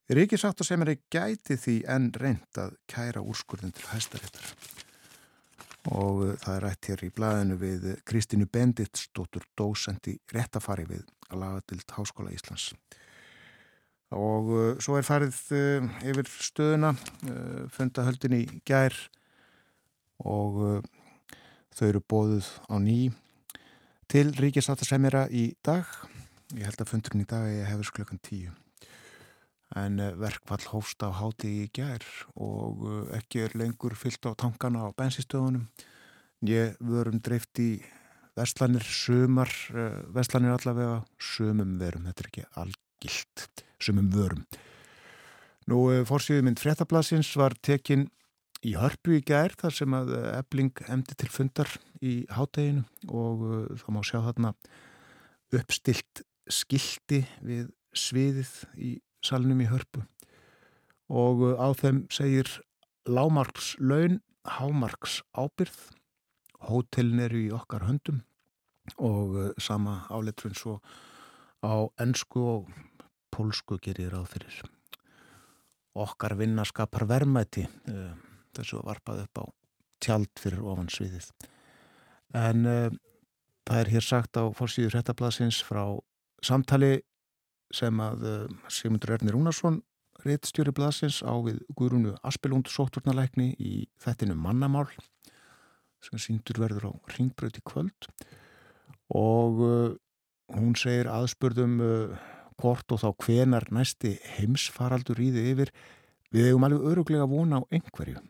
í 0.09 0.15
málunum 0.15 0.17
ándag. 0.17 0.17
Ríkisáttasemari 0.17 0.99
gæti 1.11 1.57
því 1.57 1.85
enn 1.87 2.11
reynd 2.17 2.57
að 2.57 2.77
kæra 2.87 3.21
úrskurðin 3.21 3.71
til 3.71 3.87
hæstaréttar. 3.91 4.55
Og 5.89 6.23
uh, 6.23 6.35
það 6.37 6.55
er 6.55 6.63
rætt 6.63 6.89
hér 6.89 7.03
í 7.05 7.11
blæðinu 7.13 7.57
við 7.57 7.85
Kristínu 8.05 8.45
Benditsdóttur 8.45 9.45
dósend 9.55 10.05
í 10.07 10.19
réttafari 10.33 10.85
við 10.85 11.05
að 11.29 11.39
laga 11.39 11.61
til 11.67 11.79
Háskóla 11.93 12.33
Íslands. 12.33 12.73
Og 14.11 14.49
uh, 14.49 14.77
svo 14.79 14.97
er 14.97 15.05
farið 15.05 15.37
uh, 15.53 15.89
yfir 16.03 16.27
stöðuna 16.27 16.95
fundahöldin 17.69 18.39
í 18.41 18.61
gær 18.65 18.93
og 20.19 20.83
þau 21.71 21.85
eru 21.87 22.01
bóðuð 22.01 22.47
á 22.67 22.75
ný 22.81 23.13
til 24.09 24.33
Ríkisáttasemara 24.35 25.29
í 25.31 25.53
dag. 25.63 25.85
Ég 26.57 26.65
held 26.65 26.81
að 26.81 26.91
fundurinn 26.91 27.23
í 27.23 27.29
dag 27.29 27.45
hefur 27.69 27.87
sklökan 27.87 28.19
tíu 28.19 28.51
en 29.77 29.99
eh, 30.01 30.15
verkvall 30.17 30.65
hófst 30.71 31.03
á 31.05 31.13
háti 31.13 31.51
í 31.63 31.69
gær 31.73 32.03
og 32.33 32.83
eh, 32.89 33.17
ekki 33.19 33.45
er 33.45 33.55
lengur 33.59 33.95
fyllt 33.97 34.25
á 34.25 34.33
tankana 34.33 34.87
á 34.87 34.95
bensinstöðunum. 34.97 35.67
Ég 36.47 36.77
vörum 36.79 37.19
dreift 37.21 37.59
í 37.61 37.81
vestlanir, 38.39 38.85
sumar 38.85 39.51
eh, 39.73 39.99
vestlanir 40.15 40.55
allavega, 40.55 41.03
sumum 41.21 41.77
verum, 41.81 42.07
þetta 42.09 42.25
er 42.25 42.31
ekki 42.31 42.45
algilt, 42.63 43.65
sumum 43.81 44.09
vörum. 44.13 44.45
Nú, 45.69 45.83
fórsýðu 46.09 46.47
mynd 46.47 46.57
fréttablasins 46.57 47.29
var 47.37 47.53
tekin 47.61 48.07
í 48.65 48.73
hörpu 48.73 49.19
í 49.19 49.23
gær 49.23 49.53
þar 49.59 49.75
sem 49.75 49.93
að 49.93 50.15
ebling 50.33 50.81
emdi 50.89 51.13
til 51.13 51.29
fundar 51.31 51.69
í 52.01 52.23
hátteginu 52.33 52.87
og 53.13 53.43
þá 53.77 53.85
má 53.93 54.01
sjá 54.01 54.17
þarna 54.25 54.55
uppstilt 55.55 56.23
skildi 56.49 57.21
við 57.45 57.69
sviðið 57.93 58.55
í 58.81 58.95
salnum 59.25 59.61
í 59.63 59.67
hörpu 59.69 60.03
og 61.09 61.43
uh, 61.43 61.53
á 61.57 61.67
þeim 61.77 62.03
segir 62.13 62.49
lámarks 63.09 63.73
laun, 63.81 64.19
hámarks 64.45 65.19
ábyrð, 65.33 65.77
hótelin 66.69 67.23
eru 67.25 67.41
í 67.47 67.53
okkar 67.55 67.87
höndum 67.87 68.21
og 68.97 69.37
uh, 69.37 69.49
sama 69.61 70.03
áleitrun 70.13 70.57
svo 70.57 70.79
á 71.65 71.89
ennsku 71.99 72.43
og 72.53 72.73
pólsku 73.33 73.79
gerir 73.81 74.13
ráð 74.13 74.29
fyrir. 74.35 74.61
Okkar 75.99 76.37
vinnaskapar 76.39 77.07
vermaði 77.09 77.65
uh, 77.89 78.13
þessu 78.55 78.83
varpað 78.85 79.25
upp 79.25 79.41
á 79.41 79.45
tjald 79.99 80.31
fyrir 80.39 80.63
ofan 80.63 80.87
sviðið. 80.93 81.31
En 82.37 82.63
það 83.67 83.79
er 83.81 83.89
hér 83.91 84.05
sagt 84.05 84.37
á 84.37 84.47
fórsýður 84.55 84.95
hrettablasins 84.95 85.57
frá 85.65 85.81
samtali 86.45 87.01
sem 87.75 88.01
að 88.01 88.25
uh, 88.25 88.57
Sigmundur 88.71 89.15
Ernir 89.15 89.35
Rúnarsson 89.35 89.81
réttstjóri 90.25 90.73
blasins 90.75 91.21
á 91.23 91.31
við 91.45 91.61
Guðrúnu 91.77 92.15
Aspelund 92.27 92.67
sótturnaleikni 92.71 93.53
í 93.55 93.85
þettinu 94.03 94.35
mannamál 94.35 94.87
sem 96.03 96.19
síndur 96.19 96.59
verður 96.59 96.89
á 96.89 96.93
ringbröð 97.15 97.59
í 97.59 97.63
kvöld. 97.67 98.09
Og 99.15 99.61
uh, 99.63 99.93
hún 100.55 100.75
segir 100.79 101.09
aðspurðum 101.11 101.79
uh, 101.83 102.17
hvort 102.59 102.91
og 102.91 103.03
þá 103.03 103.09
hvenar 103.25 103.69
næsti 103.75 104.17
heimsfaraldur 104.37 105.21
í 105.23 105.31
þið 105.35 105.49
yfir. 105.53 105.73
Við 106.35 106.49
hefum 106.49 106.67
alveg 106.67 106.91
öruglega 106.91 107.29
vona 107.29 107.63
á 107.63 107.69
einhverju. 107.73 108.21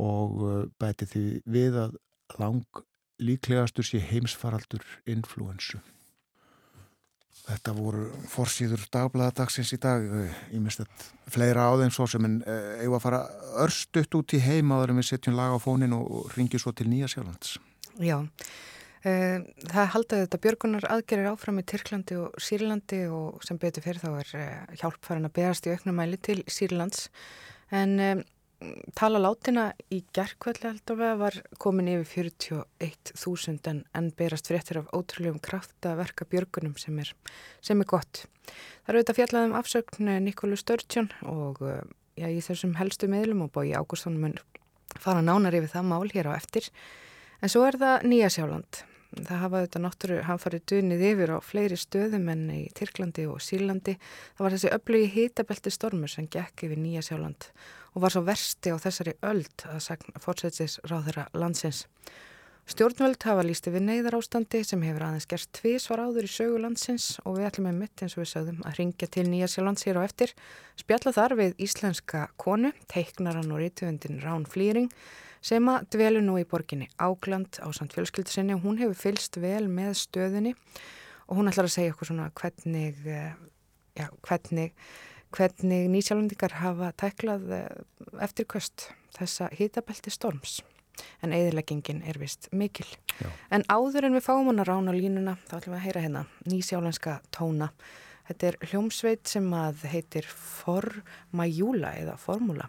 Og 0.00 0.40
bæti 0.78 1.06
því 1.06 1.24
við 1.46 1.78
að 1.78 1.96
lang 2.38 2.82
líklegastur 3.22 3.86
sé 3.86 4.00
heimsfaraldur 4.02 4.82
influensu. 5.06 5.78
Þetta 7.44 7.74
voru 7.76 8.06
forsýður 8.32 8.86
dagbladadagsins 8.94 9.74
í 9.76 9.78
dag, 9.82 10.04
ég 10.48 10.60
minnst 10.60 10.80
þetta 10.80 11.32
fleira 11.34 11.66
á 11.68 11.72
þeim 11.76 11.92
svo 11.92 12.06
sem 12.08 12.24
en 12.24 12.38
eigum 12.80 12.96
að 12.96 13.04
fara 13.04 13.24
örstutt 13.60 14.16
út 14.16 14.32
í 14.32 14.40
heima 14.40 14.78
áður 14.78 14.94
en 14.94 15.00
við 15.02 15.10
setjum 15.10 15.36
lag 15.36 15.52
á 15.52 15.58
fónin 15.60 15.92
og 15.92 16.32
ringjum 16.38 16.62
svo 16.62 16.72
til 16.72 16.88
Nýja 16.88 17.10
Sjálflands. 17.12 17.58
Já, 18.00 18.16
Eh, 19.04 19.42
það 19.68 19.90
haldaði 19.92 20.24
þetta 20.24 20.38
björgunar 20.46 20.84
aðgerir 20.88 21.26
áfram 21.28 21.58
í 21.60 21.64
Tyrklandi 21.68 22.16
og 22.16 22.36
Sýrlandi 22.40 23.02
og 23.12 23.42
sem 23.44 23.58
betur 23.60 23.84
fyrir 23.84 24.00
þá 24.00 24.06
er 24.22 24.30
eh, 24.38 24.78
hjálp 24.80 25.04
farin 25.04 25.28
að 25.28 25.34
beðast 25.36 25.68
í 25.68 25.74
auknumæli 25.74 26.16
til 26.24 26.38
Sýrlands 26.48 27.10
en 27.68 27.92
um, 28.00 28.22
tala 28.96 29.20
látina 29.20 29.64
í 29.92 30.00
gerðkvöldi 30.16 30.68
held 30.68 30.92
að 30.94 31.02
var 31.20 31.38
komin 31.62 31.90
yfir 31.92 32.30
41.000 32.30 33.70
en, 33.70 33.82
en 33.96 34.10
berast 34.16 34.48
fréttir 34.50 34.80
af 34.80 34.90
ótrúlegum 34.96 35.42
kraftverka 35.44 36.28
björgunum 36.30 36.76
sem 36.80 36.98
er, 37.02 37.12
sem 37.64 37.82
er 37.82 37.90
gott. 37.90 38.24
Það 38.84 38.92
eru 38.92 39.00
auðvitað 39.00 39.20
fjallaðum 39.20 39.58
afsökn 39.58 40.14
Nikólu 40.24 40.58
Störtjón 40.60 41.10
og 41.28 41.60
já, 42.16 42.28
í 42.28 42.40
þessum 42.44 42.76
helstu 42.78 43.10
miðlum 43.10 43.46
og 43.46 43.54
bói 43.54 43.74
Ágústónum 43.74 44.36
fara 45.00 45.24
nánar 45.24 45.56
yfir 45.56 45.72
það 45.72 45.88
mál 45.90 46.08
hér 46.12 46.30
á 46.30 46.32
eftir 46.36 46.68
en 47.42 47.52
svo 47.52 47.64
er 47.66 47.78
það 47.80 48.04
Nýja 48.10 48.30
Sjáland 48.32 48.84
það 49.22 49.40
hafa 49.44 49.62
þetta 49.64 49.82
náttúru, 49.84 50.18
hann 50.26 50.42
farið 50.42 50.66
dunið 50.72 51.06
yfir 51.10 51.32
á 51.34 51.38
fleiri 51.44 51.78
stöðum 51.78 52.28
enn 52.32 52.44
í 52.50 52.60
Tyrklandi 52.74 53.24
og 53.30 53.40
Sílandi. 53.44 53.96
Það 54.34 54.44
var 54.46 54.56
þessi 54.56 54.74
öflugi 54.76 55.08
hitabelti 55.14 55.72
stormur 55.74 56.12
sem 56.12 56.28
gekk 56.30 56.66
yfir 56.66 56.80
Nýja 56.80 57.04
Sjáland 57.06 57.48
og 57.94 58.02
var 58.02 58.14
svo 58.14 58.24
versti 58.26 58.74
á 58.74 58.76
þessari 58.82 59.14
öld 59.22 59.66
að 59.70 60.06
fórsætsis 60.22 60.80
ráð 60.90 61.10
þeirra 61.10 61.26
landsins. 61.38 61.84
Stjórnvöld 62.64 63.20
hafa 63.28 63.42
líst 63.44 63.66
yfir 63.68 63.82
neyðar 63.84 64.14
ástandi 64.16 64.62
sem 64.64 64.80
hefur 64.86 65.02
aðeins 65.04 65.26
gerst 65.28 65.50
tvísvar 65.58 66.00
áður 66.00 66.24
í 66.24 66.30
sögu 66.32 66.62
landsins 66.62 67.10
og 67.28 67.36
við 67.36 67.50
ætlum 67.50 67.68
með 67.68 67.82
mitt 67.82 68.02
eins 68.02 68.14
og 68.16 68.22
við 68.22 68.30
sögðum 68.30 68.62
að 68.64 68.78
ringja 68.78 69.08
til 69.12 69.24
Nýja 69.28 69.48
Sjálands 69.52 69.84
hér 69.84 70.00
á 70.00 70.02
eftir. 70.06 70.32
Spjalla 70.80 71.12
þar 71.12 71.34
við 71.42 71.60
íslenska 71.66 72.22
konu, 72.40 72.72
teiknaran 72.88 73.52
og 73.52 73.60
rítuðundin 73.60 74.22
Rán 74.24 74.48
Flýring 74.48 74.88
sem 75.44 75.68
að 75.68 75.88
dvelu 75.92 76.22
nú 76.24 76.38
í 76.40 76.46
borginni 76.48 76.88
Ágland 76.96 77.60
á 77.60 77.68
samt 77.76 77.94
fjölskyldusinni 77.96 78.56
og 78.56 78.64
hún 78.64 78.80
hefur 78.80 78.96
fylst 78.96 79.36
vel 79.42 79.66
með 79.68 79.96
stöðunni 80.04 80.54
og 81.28 81.38
hún 81.38 81.50
ætlar 81.50 81.68
að 81.68 81.76
segja 81.76 81.94
okkur 81.94 82.10
svona 82.10 82.30
hvernig, 82.36 83.00
eh, 83.06 83.34
já, 83.96 84.08
hvernig, 84.24 84.72
hvernig 85.34 85.88
nýsjálfundingar 85.92 86.60
hafa 86.60 86.92
tæklað 87.00 87.50
eh, 87.52 87.82
eftir 88.24 88.48
köst 88.48 88.88
þessa 89.16 89.50
hitabelti 89.52 90.12
storms. 90.12 90.62
En 91.26 91.32
eðileggingin 91.34 92.04
er 92.06 92.18
vist 92.22 92.46
mikil. 92.54 92.86
Já. 93.18 93.28
En 93.50 93.64
áður 93.66 94.06
en 94.06 94.14
við 94.14 94.26
fáum 94.28 94.46
hann 94.46 94.62
að 94.62 94.68
rána 94.70 94.94
línuna, 94.94 95.36
þá 95.48 95.56
ætlum 95.58 95.74
við 95.74 95.80
að 95.80 95.86
heyra 95.88 96.02
hérna 96.04 96.24
nýsjálenska 96.46 97.16
tóna. 97.34 97.70
Þetta 98.28 98.46
er 98.46 98.58
hljómsveit 98.70 99.28
sem 99.28 99.48
að 99.58 99.82
heitir 99.90 100.28
Formajúla 100.30 101.96
eða 101.98 102.14
Formúla. 102.20 102.68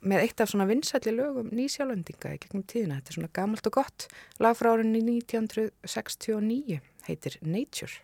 Með 0.00 0.22
eitt 0.24 0.40
af 0.40 0.48
svona 0.48 0.64
vinsætli 0.64 1.12
lögum 1.12 1.50
nýsjálfendinga 1.52 2.32
í 2.32 2.38
gegnum 2.40 2.64
tíðina. 2.64 3.00
Þetta 3.00 3.12
er 3.12 3.18
svona 3.18 3.32
gamalt 3.36 3.68
og 3.68 3.76
gott. 3.76 4.06
Lag 4.40 4.56
frá 4.56 4.72
árinni 4.72 5.02
1969 5.04 6.80
heitir 7.08 7.36
Nature. 7.44 8.00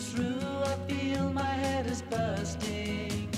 I 0.00 0.76
feel 0.86 1.32
my 1.32 1.42
head 1.42 1.86
is 1.86 2.02
bursting. 2.02 3.28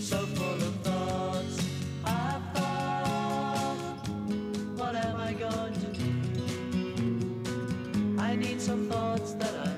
So 0.00 0.26
full 0.26 0.62
of 0.68 0.74
thoughts, 0.82 1.64
I 2.04 2.40
what 4.74 4.96
am 4.96 5.20
I 5.20 5.32
going 5.32 5.74
to 5.74 5.86
do? 6.02 6.10
I 8.18 8.34
need 8.34 8.60
some 8.60 8.90
thoughts 8.90 9.34
that 9.34 9.54
I 9.54 9.71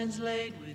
Já, 0.00 0.69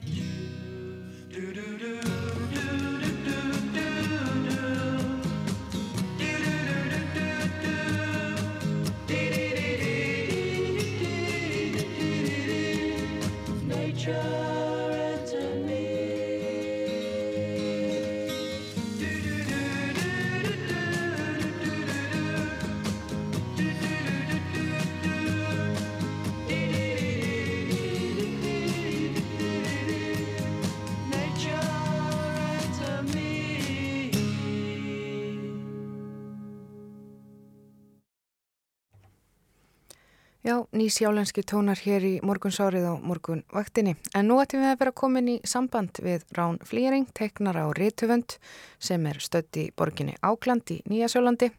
nýsjálenski 40.76 41.44
tónar 41.48 41.80
hér 41.80 42.04
í 42.06 42.14
morgunsárið 42.26 42.86
og 42.92 43.04
morgunvaktinni. 43.08 43.96
En 44.16 44.28
nú 44.30 44.38
ættum 44.44 44.62
við 44.64 44.74
að 44.74 44.80
vera 44.84 44.94
komin 44.96 45.30
í 45.32 45.36
samband 45.48 46.02
við 46.04 46.26
Rán 46.36 46.60
Flýring, 46.68 47.08
teknar 47.16 47.58
á 47.58 47.66
Rituvönd 47.76 48.38
sem 48.78 49.06
er 49.10 49.22
stödd 49.24 49.62
í 49.62 49.70
borginni 49.76 50.18
Ákland 50.22 50.76
í 50.76 50.82
Nýjasjólandi. 50.92 51.52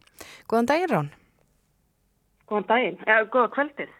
Góðan 0.50 0.70
daginn 0.70 0.92
Rán. 0.92 1.12
Góðan 2.46 2.68
daginn, 2.70 2.98
eða 3.06 3.28
góða 3.32 3.52
kvöldið. 3.56 3.94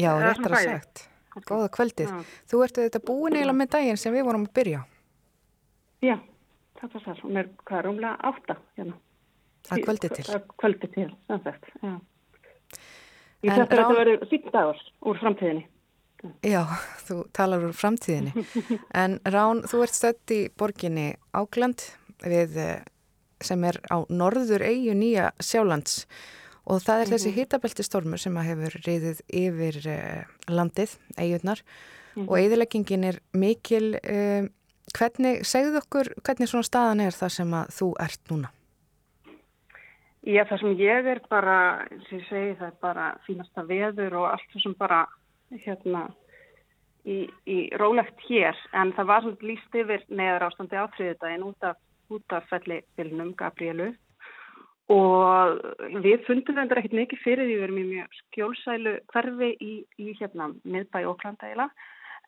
Já, 0.00 0.10
réttar 0.22 0.56
að 0.56 0.68
sagt. 0.70 1.06
Góða 1.48 1.68
kvöldið. 1.72 2.12
Já. 2.12 2.36
Þú 2.52 2.62
ert 2.64 2.78
þetta 2.80 3.02
búin 3.04 3.36
eiginlega 3.36 3.58
með 3.58 3.72
daginn 3.76 4.00
sem 4.00 4.14
við 4.14 4.28
vorum 4.28 4.46
að 4.46 4.54
byrja. 4.60 4.84
Já, 6.02 6.16
það 6.80 6.94
passar. 6.96 7.20
Hún 7.26 7.42
er 7.42 7.50
hvað 7.66 7.84
rúmlega 7.88 8.14
átta 8.30 8.56
hérna. 8.78 8.96
Það 9.68 9.84
kvöldið 9.86 10.16
til. 10.16 10.24
Það 10.30 10.48
kvöldið 10.62 10.96
til, 10.96 11.10
samsagt, 11.28 11.68
já. 11.82 11.92
Ég 13.42 13.52
þetta 13.58 13.78
rán... 13.80 13.94
verður 13.98 14.26
sítt 14.30 14.50
dagur 14.54 14.82
úr 15.10 15.18
framtíðinni. 15.18 15.64
Já, 16.46 16.62
þú 17.02 17.16
talar 17.34 17.64
úr 17.66 17.74
framtíðinni. 17.74 18.44
En 19.02 19.18
Rán, 19.26 19.64
þú 19.66 19.82
ert 19.82 19.96
stött 19.96 20.34
í 20.34 20.44
borginni 20.58 21.08
Ágland 21.34 21.82
við, 22.22 22.54
eh, 22.62 22.84
sem 23.42 23.64
er 23.66 23.80
á 23.90 24.06
norður 24.06 24.62
eigu 24.62 24.94
nýja 24.94 25.32
sjálands 25.42 26.04
og 26.62 26.78
það 26.78 26.94
er 26.94 26.98
mm 26.98 27.04
-hmm. 27.04 27.12
þessi 27.14 27.34
hitabelti 27.34 27.82
stormur 27.82 28.18
sem 28.18 28.36
að 28.36 28.48
hefur 28.50 28.72
reyðið 28.86 29.20
yfir 29.26 29.76
uh, 29.90 30.22
landið, 30.48 30.90
eigurnar 31.18 31.62
mm 31.62 32.22
-hmm. 32.22 32.28
og 32.30 32.38
eigðileggingin 32.38 33.04
er 33.04 33.18
mikil 33.32 33.98
uh, 33.98 34.46
hvernig, 34.94 35.44
segðu 35.44 35.78
okkur 35.78 36.14
hvernig 36.22 36.48
svona 36.48 36.62
staðan 36.62 37.00
er 37.00 37.10
það 37.10 37.28
sem 37.28 37.54
að 37.54 37.66
þú 37.78 37.94
ert 37.98 38.30
núna? 38.30 38.50
Já, 40.22 40.44
það 40.46 40.60
sem 40.60 40.74
ég 40.78 41.06
er 41.10 41.20
bara, 41.30 41.56
sem 42.06 42.20
ég 42.20 42.26
segi, 42.28 42.50
það 42.60 42.68
er 42.68 42.76
bara 42.84 43.06
fínasta 43.26 43.64
veður 43.66 44.20
og 44.20 44.28
allt 44.30 44.60
sem 44.62 44.74
bara 44.78 45.00
hérna 45.64 46.04
í, 47.02 47.24
í 47.50 47.58
rólegt 47.80 48.22
hér. 48.28 48.58
En 48.78 48.92
það 48.94 49.10
var 49.10 49.24
svona 49.24 49.48
líst 49.48 49.74
yfir 49.74 50.04
neðar 50.14 50.46
ástandi 50.46 50.78
á 50.78 50.86
þriðdægin 50.94 51.48
út 51.48 51.66
af, 51.66 51.80
af 52.38 52.46
fellibillnum 52.52 53.34
Gabrielu 53.34 53.90
og 54.92 55.58
við 56.04 56.24
fundum 56.26 56.58
þetta 56.58 56.78
ekkert 56.78 56.96
mikið 56.98 57.22
fyrir 57.22 57.46
því 57.48 57.56
við 57.56 57.66
erum 57.66 57.80
í 57.80 57.84
mjög 57.88 58.16
skjólsælu 58.18 58.94
hverfi 59.12 59.50
í, 59.62 59.74
í 59.98 60.14
hérna 60.18 60.50
miðbæi 60.62 61.04
Óklandæla 61.08 61.68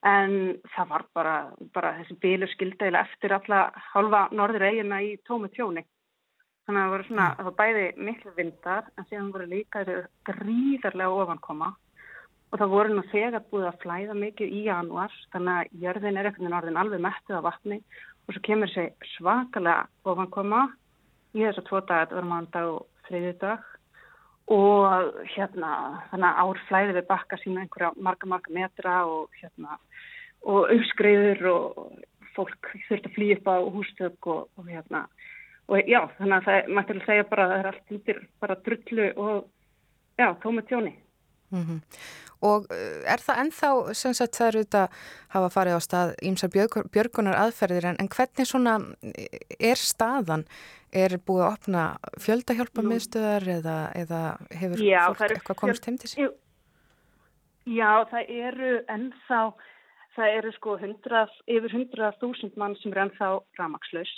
en 0.06 0.36
það 0.74 0.90
var 0.90 1.04
bara, 1.16 1.34
bara 1.74 1.94
þessi 1.98 2.16
bílu 2.22 2.48
skildæla 2.52 3.02
eftir 3.08 3.34
alla 3.36 3.66
halva 3.92 4.28
norður 4.32 4.68
eigina 4.70 5.02
í 5.02 5.16
tómi 5.26 5.50
tjóni 5.54 5.84
þannig 6.64 6.80
að 6.80 6.84
það 6.84 6.92
voru 6.94 7.06
svona, 7.08 7.26
það 7.38 7.48
var 7.48 7.56
bæði 7.60 7.86
miklu 8.08 8.34
vindar 8.38 8.86
en 8.94 9.08
síðan 9.08 9.32
voru 9.34 9.48
líka 9.50 9.84
gríðarlega 10.28 11.18
ofankoma. 11.24 11.74
Og 12.52 12.60
það 12.60 12.72
voru 12.76 12.94
nú 12.94 13.04
þegar 13.10 13.46
búið 13.50 13.68
að 13.68 13.80
flæða 13.82 14.16
mikið 14.18 14.54
í 14.54 14.64
januar 14.68 15.14
þannig 15.34 15.54
að 15.54 15.84
jörðin 15.84 16.18
er 16.20 16.30
ekkert 16.30 16.46
en 16.46 16.58
orðin 16.60 16.80
alveg 16.80 17.02
mettið 17.02 17.38
af 17.40 17.46
vatni. 17.48 17.80
Og 18.24 18.36
svo 18.36 18.42
kemur 18.46 18.70
þessi 18.72 19.14
svakalega 19.16 19.88
ofankoma 20.06 20.64
í 21.34 21.42
þess 21.42 21.60
að 21.60 21.68
tvo 21.68 21.80
dag, 21.82 22.04
þetta 22.04 22.20
var 22.20 22.28
mándag 22.30 22.70
og 22.70 23.08
þriði 23.08 23.32
dag 23.42 23.70
og 24.54 25.20
hérna 25.32 25.70
þannig 26.10 26.26
að 26.28 26.40
ár 26.42 26.58
flæði 26.68 26.96
við 26.98 27.06
bakka 27.08 27.38
sína 27.40 27.62
einhverja 27.64 27.92
marga 27.96 28.28
marga 28.28 28.52
metra 28.52 28.96
og 29.08 29.38
hérna 29.40 29.78
og 30.44 30.68
uppskriður 30.74 31.46
og 31.48 31.78
fólk 32.34 32.68
þurft 32.88 33.08
að 33.08 33.14
flýja 33.16 33.38
upp 33.38 33.48
á 33.48 33.56
hústök 33.72 34.28
og, 34.28 34.50
og 34.58 34.68
hérna 34.68 35.06
og 35.68 35.88
já 35.88 36.00
þannig 36.18 36.36
að 36.36 36.46
það 36.48 36.74
mætti 36.76 36.96
að 36.98 37.06
segja 37.06 37.30
bara 37.30 37.46
að 37.46 37.52
það 37.52 37.62
er 37.62 37.70
allt 37.70 37.96
undir 37.96 38.20
bara 38.42 38.60
drullu 38.66 39.08
og 39.16 39.48
já 40.20 40.28
tómið 40.42 40.68
tjóni 40.68 40.94
mm 41.50 41.64
-hmm. 41.64 41.80
Og 42.44 42.66
uh, 42.68 43.00
er 43.08 43.22
það 43.24 43.40
ennþá, 43.42 43.68
sem 43.96 44.14
sagt 44.16 44.36
það 44.36 44.48
eru 44.50 44.62
þetta 44.64 44.88
hafa 45.34 45.50
farið 45.54 45.76
á 45.78 45.80
stað 45.86 46.14
ímsa 46.28 46.48
björgunar 46.92 47.38
aðferðir 47.40 47.86
en, 47.88 47.96
en 48.02 48.08
hvernig 48.08 48.46
svona 48.46 48.74
er 49.58 49.80
staðan? 49.80 50.44
Er 50.92 51.16
búið 51.26 51.44
að 51.44 51.52
opna 51.52 51.84
fjöldahjálpa 52.22 52.82
miðstöðar 52.82 53.48
eða, 53.48 53.78
eða 53.98 54.20
hefur 54.50 54.82
já, 54.84 55.00
fólk 55.08 55.30
eitthvað 55.30 55.56
komist 55.56 55.86
heim 55.86 55.98
til 55.98 56.10
sig? 56.10 56.28
Já, 57.64 58.04
það 58.10 58.22
eru 58.28 58.84
ennþá, 58.88 59.40
það 60.14 60.36
eru 60.38 60.52
sko 60.52 60.76
100, 60.76 61.26
yfir 61.56 61.70
100.000 61.80 62.60
mann 62.60 62.76
sem 62.82 62.92
er 62.92 63.06
ennþá 63.06 63.30
ramagslaus 63.58 64.12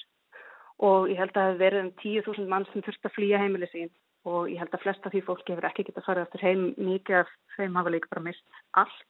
og 0.85 1.09
ég 1.11 1.21
held 1.21 1.33
að 1.33 1.37
það 1.37 1.51
hefur 1.51 1.63
verið 1.65 1.83
um 1.83 1.93
10.000 2.03 2.51
mann 2.53 2.67
sem 2.73 2.85
þurft 2.85 3.09
að 3.09 3.15
flýja 3.17 3.41
heimilið 3.41 3.73
sín 3.73 3.93
og 4.27 4.49
ég 4.51 4.61
held 4.61 4.75
að 4.75 4.83
flesta 4.83 5.13
því 5.13 5.23
fólki 5.27 5.55
hefur 5.55 5.69
ekki 5.69 5.87
getað 5.87 6.07
farið 6.09 6.27
aftur 6.27 6.45
heim 6.45 6.65
mikið 6.77 7.21
af 7.23 7.35
þeim 7.57 7.79
hafa 7.79 7.93
líka 7.95 8.11
bara 8.13 8.25
mist 8.27 8.63
allt. 8.81 9.05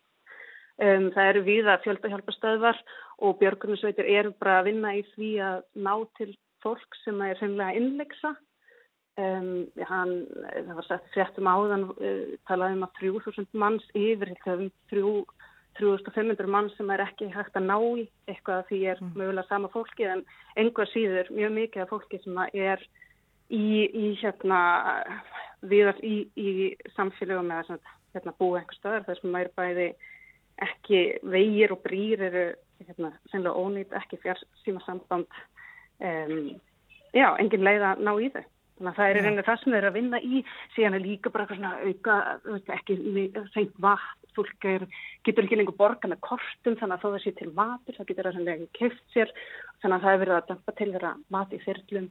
Um, 0.77 1.07
það 1.15 1.31
eru 1.31 1.43
viða 1.47 1.79
fjöldahjálpastöðvar 1.87 2.81
og 3.25 3.39
björgunarsveitir 3.41 4.11
eru 4.13 4.35
bara 4.37 4.59
að 4.61 4.69
vinna 4.69 4.93
í 4.93 5.07
því 5.15 5.31
að 5.41 5.63
ná 5.87 5.95
til 6.19 6.35
fólk 6.65 6.99
sem 7.01 7.23
er 7.25 7.41
semlega 7.41 7.79
innleiksa. 7.79 8.35
Um, 9.17 9.65
hann, 9.89 10.13
það 10.53 10.75
var 10.77 10.87
sett 10.91 11.07
fréttum 11.15 11.49
áðan, 11.49 11.87
uh, 11.97 12.35
talaði 12.51 12.77
um 12.77 12.85
að 12.85 12.99
3000 13.01 13.49
manns 13.57 13.87
yfir, 13.97 14.35
um 14.53 14.67
3500 15.79 16.51
manns 16.51 16.77
sem 16.79 16.91
er 16.95 17.03
ekki 17.05 17.29
hægt 17.35 17.57
að 17.59 17.69
ná 17.69 17.77
í 18.01 18.07
eitthvað 18.31 18.67
því 18.71 18.81
er 18.93 19.03
mm. 19.03 19.13
mögulega 19.19 19.49
sama 19.49 19.71
fólki 19.73 20.07
en 20.09 20.25
einhver 20.57 20.91
síður 20.93 21.31
mjög 21.35 21.55
mikið 21.61 21.85
af 21.85 21.93
fólki 21.93 22.21
sem 22.23 22.41
er 22.53 22.83
í, 23.53 23.87
í 23.87 24.07
hérna 24.23 24.61
viðast 25.67 26.03
í, 26.05 26.27
í 26.37 26.75
samfélögum 26.97 27.53
eða 27.55 27.79
hérna, 28.17 28.37
búið 28.41 28.61
einhver 28.63 28.81
stöðar 28.81 29.07
þar 29.09 29.21
sem 29.21 29.35
maður 29.35 29.53
bæði 29.61 29.89
ekki 30.67 31.03
vegir 31.29 31.75
og 31.75 31.83
brýr 31.85 32.27
eru 32.31 32.47
hérna, 32.87 33.13
sennilega 33.31 33.61
ónýtt, 33.61 33.97
ekki 33.97 34.21
fjár 34.23 34.41
síma 34.65 34.83
samband 34.85 35.29
um, 36.01 36.53
já, 37.13 37.29
engin 37.37 37.65
leið 37.65 37.91
að 37.91 38.05
ná 38.07 38.15
í 38.17 38.31
þau 38.33 38.45
þannig 38.77 38.91
að 38.91 38.97
það 38.99 39.09
er 39.09 39.19
einhverja 39.21 39.47
það 39.47 39.61
sem 39.63 39.75
þeir 39.75 39.89
að 39.89 39.97
vinna 39.97 40.19
í 40.21 40.41
síðan 40.75 40.97
er 40.99 41.05
líka 41.05 41.33
bara 41.33 41.47
eitthvað 41.47 41.61
svona 41.61 42.57
auka 42.57 42.77
ekki 42.77 42.97
seint 43.55 43.79
vatn 43.81 44.26
fólk 44.37 44.69
er, 44.71 44.87
getur 45.27 45.47
ekki 45.47 45.59
lengur 45.59 45.79
borga 45.79 46.11
með 46.13 46.23
kortum 46.29 46.79
þannig 46.79 46.97
að 46.97 47.03
þó 47.03 47.09
það 47.09 47.23
sé 47.25 47.35
til 47.41 47.53
matur 47.57 47.99
það 47.99 48.11
getur 48.13 48.33
sem 48.37 48.51
ekki 48.55 48.69
keft 48.81 49.05
sér 49.15 49.35
þannig 49.83 49.97
að 49.97 50.05
það 50.07 50.13
er 50.13 50.23
verið 50.25 50.37
að 50.39 50.49
dömpa 50.51 50.77
til 50.77 50.91
þeirra 50.93 51.15
mat 51.35 51.57
í 51.57 51.63
fyrlum 51.65 52.11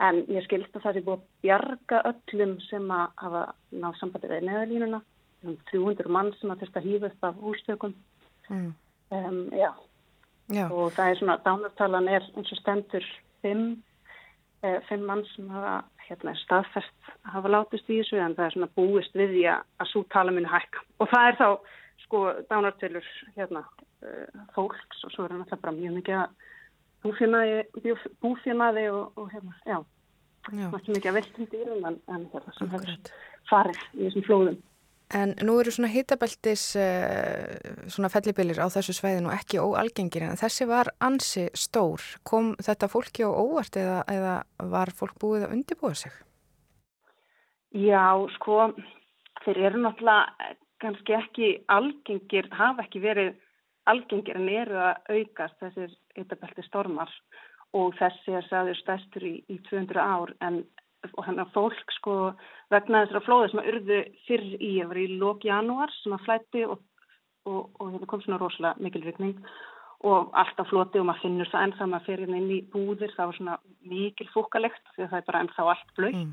En 0.00 0.22
ég 0.32 0.44
skilst 0.46 0.74
að 0.76 0.86
það 0.86 0.98
er 0.98 1.06
búið 1.06 1.18
að 1.18 1.24
bjarga 1.44 1.98
öllum 2.10 2.52
sem 2.64 2.92
að 2.94 3.04
hafa 3.22 3.42
náð 3.82 3.98
sambandi 4.00 4.30
við 4.30 4.46
neðalínuna. 4.48 5.00
Um 5.42 5.56
300 5.70 6.12
mann 6.14 6.30
sem 6.38 6.52
að 6.52 6.62
þurft 6.62 6.78
að 6.78 6.86
hýfa 6.88 7.10
upp 7.10 7.26
af 7.28 7.40
hústökum. 7.42 7.94
Mm. 8.48 8.68
Um, 9.12 9.40
já. 9.52 9.70
já, 10.48 10.64
og 10.70 10.92
það 10.96 11.10
er 11.10 11.18
svona, 11.20 11.38
dánartalan 11.44 12.08
er 12.08 12.28
eins 12.32 12.52
og 12.54 12.60
stendur 12.62 13.08
5 13.44 13.64
eh, 14.62 14.78
fimm 14.88 15.04
mann 15.06 15.24
sem 15.34 15.50
hafa 15.52 15.74
hérna, 16.12 16.34
staðfest 16.42 17.12
að 17.24 17.30
hafa 17.36 17.52
látist 17.52 17.90
í 17.90 18.00
þessu 18.00 18.20
en 18.20 18.36
það 18.36 18.46
er 18.46 18.56
svona 18.56 18.74
búist 18.76 19.16
við 19.18 19.36
því 19.36 19.44
að 19.52 19.90
svo 19.90 20.04
tala 20.14 20.34
muni 20.34 20.50
hækka. 20.50 20.84
Og 21.00 21.10
það 21.12 21.28
er 21.28 21.38
þá 21.40 21.48
sko 22.04 22.22
dánartölur 22.50 23.08
hérna, 23.36 23.64
uh, 24.04 24.44
fólks 24.56 25.04
og 25.06 25.14
svo 25.14 25.26
er 25.26 25.36
það 25.50 25.64
bara 25.64 25.76
mjög 25.78 25.98
mikið 25.98 26.20
að 26.20 26.30
búfénaði 28.22 28.86
og, 28.92 29.18
og 29.18 29.32
hérna, 29.32 29.56
já, 29.66 29.78
ekki 30.52 30.96
mikið 30.96 31.10
að 31.10 31.16
veltum 31.18 31.48
dýrum 31.50 31.88
en, 31.88 31.98
en 32.14 32.28
hérna 32.34 32.54
sem 32.58 32.70
hefur 32.74 33.14
farið 33.50 33.82
í 33.96 34.04
þessum 34.06 34.26
flóðum. 34.28 34.60
En 35.12 35.34
nú 35.44 35.58
eru 35.60 35.72
svona 35.74 35.90
hitabeltis 35.92 36.62
uh, 36.80 37.52
svona 37.92 38.08
fellibilir 38.12 38.62
á 38.64 38.66
þessu 38.72 38.94
sveiðinu 38.96 39.32
ekki 39.34 39.60
óalgengir 39.60 40.24
en 40.24 40.40
þessi 40.40 40.66
var 40.70 40.88
ansi 41.04 41.48
stór. 41.52 42.00
Kom 42.24 42.54
þetta 42.62 42.88
fólki 42.88 43.26
á 43.26 43.30
óvart 43.30 43.76
eða, 43.76 44.02
eða 44.08 44.34
var 44.72 44.92
fólk 44.96 45.18
búið 45.20 45.46
að 45.46 45.56
undibúa 45.58 45.94
sig? 45.98 46.14
Já, 47.72 48.16
sko, 48.36 48.72
þeir 49.44 49.62
eru 49.68 49.84
náttúrulega 49.84 50.52
kannski 50.82 51.14
ekki 51.16 51.48
algengir, 51.72 52.48
hafa 52.52 52.84
ekki 52.84 53.00
verið 53.04 53.36
algengir 53.88 54.38
en 54.38 54.48
eru 54.50 54.78
að 54.80 55.16
aukast 55.16 55.60
þessir 55.62 55.94
yttabelti 56.18 56.64
stormar 56.66 57.12
og 57.76 57.94
þessi 57.98 58.36
er 58.36 58.46
sæður 58.48 58.78
stæstur 58.80 59.26
í, 59.26 59.34
í 59.48 59.58
200 59.68 60.02
ár 60.02 60.34
en 60.44 60.62
þannig 61.10 61.44
að 61.44 61.52
fólk 61.56 61.92
sko 61.96 62.14
vegna 62.72 63.02
þessara 63.04 63.24
flóði 63.26 63.50
sem 63.50 63.60
að 63.62 63.68
urðu 63.72 63.98
fyrr 64.28 64.48
í 64.58 64.72
að 64.82 64.92
vera 64.92 65.02
í 65.02 65.18
lók 65.20 65.44
janúar 65.46 65.92
sem 65.98 66.14
að 66.16 66.24
flætti 66.26 66.64
og, 66.68 66.80
og, 67.48 67.60
og 67.80 67.92
þetta 67.96 68.10
kom 68.12 68.24
svona 68.24 68.40
rosalega 68.42 68.86
mikil 68.86 69.04
rykning 69.06 69.42
og 70.02 70.32
alltaf 70.34 70.70
floti 70.70 70.98
og 70.98 71.06
maður 71.06 71.24
finnur 71.26 71.50
það 71.52 71.66
ennþá 71.66 71.88
maður 71.90 72.08
fyrir 72.08 72.34
inn 72.34 72.50
í 72.50 72.62
búðir 72.72 73.12
það 73.16 73.28
var 73.28 73.38
svona 73.38 73.58
mikil 73.92 74.28
fúkalegt 74.32 74.94
því 74.94 75.04
að 75.04 75.12
það 75.12 75.20
er 75.20 75.28
bara 75.28 75.42
ennþá 75.44 75.66
allt 75.72 75.92
blöitt 75.98 76.18
mm. 76.18 76.32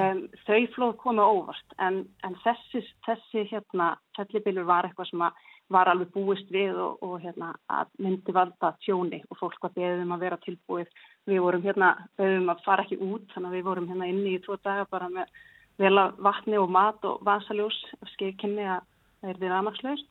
um, 0.00 0.20
þau 0.44 0.60
flóð 0.74 0.92
koma 1.00 1.28
óvart 1.28 1.78
en, 1.86 2.02
en 2.26 2.36
þessi, 2.44 2.84
þessi 3.06 3.46
hérna 3.52 3.94
fellibilur 4.18 4.68
var 4.68 4.88
eitthvað 4.88 5.12
sem 5.12 5.24
að 5.24 5.48
var 5.72 5.90
alveg 5.90 6.12
búist 6.14 6.50
við 6.52 6.76
og, 6.80 7.00
og 7.04 7.22
hérna, 7.22 7.52
myndi 7.98 8.34
valda 8.34 8.72
tjóni 8.84 9.22
og 9.30 9.38
fólk 9.40 9.58
var 9.64 9.74
beðum 9.76 10.14
að 10.14 10.24
vera 10.26 10.38
tilbúið. 10.44 10.92
Við 11.28 11.42
vorum 11.44 11.64
hérna, 11.66 11.92
beðum 12.18 12.52
að 12.52 12.62
fara 12.66 12.84
ekki 12.86 13.00
út, 13.00 13.26
þannig 13.34 13.50
að 13.50 13.56
við 13.58 13.66
vorum 13.68 13.88
hérna 13.90 14.08
inni 14.10 14.36
í 14.36 14.42
tvo 14.44 14.58
daga 14.62 14.86
bara 14.90 15.10
með 15.12 15.32
vel 15.80 15.94
að 15.98 16.18
vatni 16.22 16.58
og 16.60 16.72
mat 16.72 17.04
og 17.08 17.22
vasaljós 17.26 17.78
skeikinni 18.14 18.66
að 18.68 18.82
það 19.20 19.30
er 19.32 19.40
því 19.40 19.52
rafmakslaust. 19.52 20.08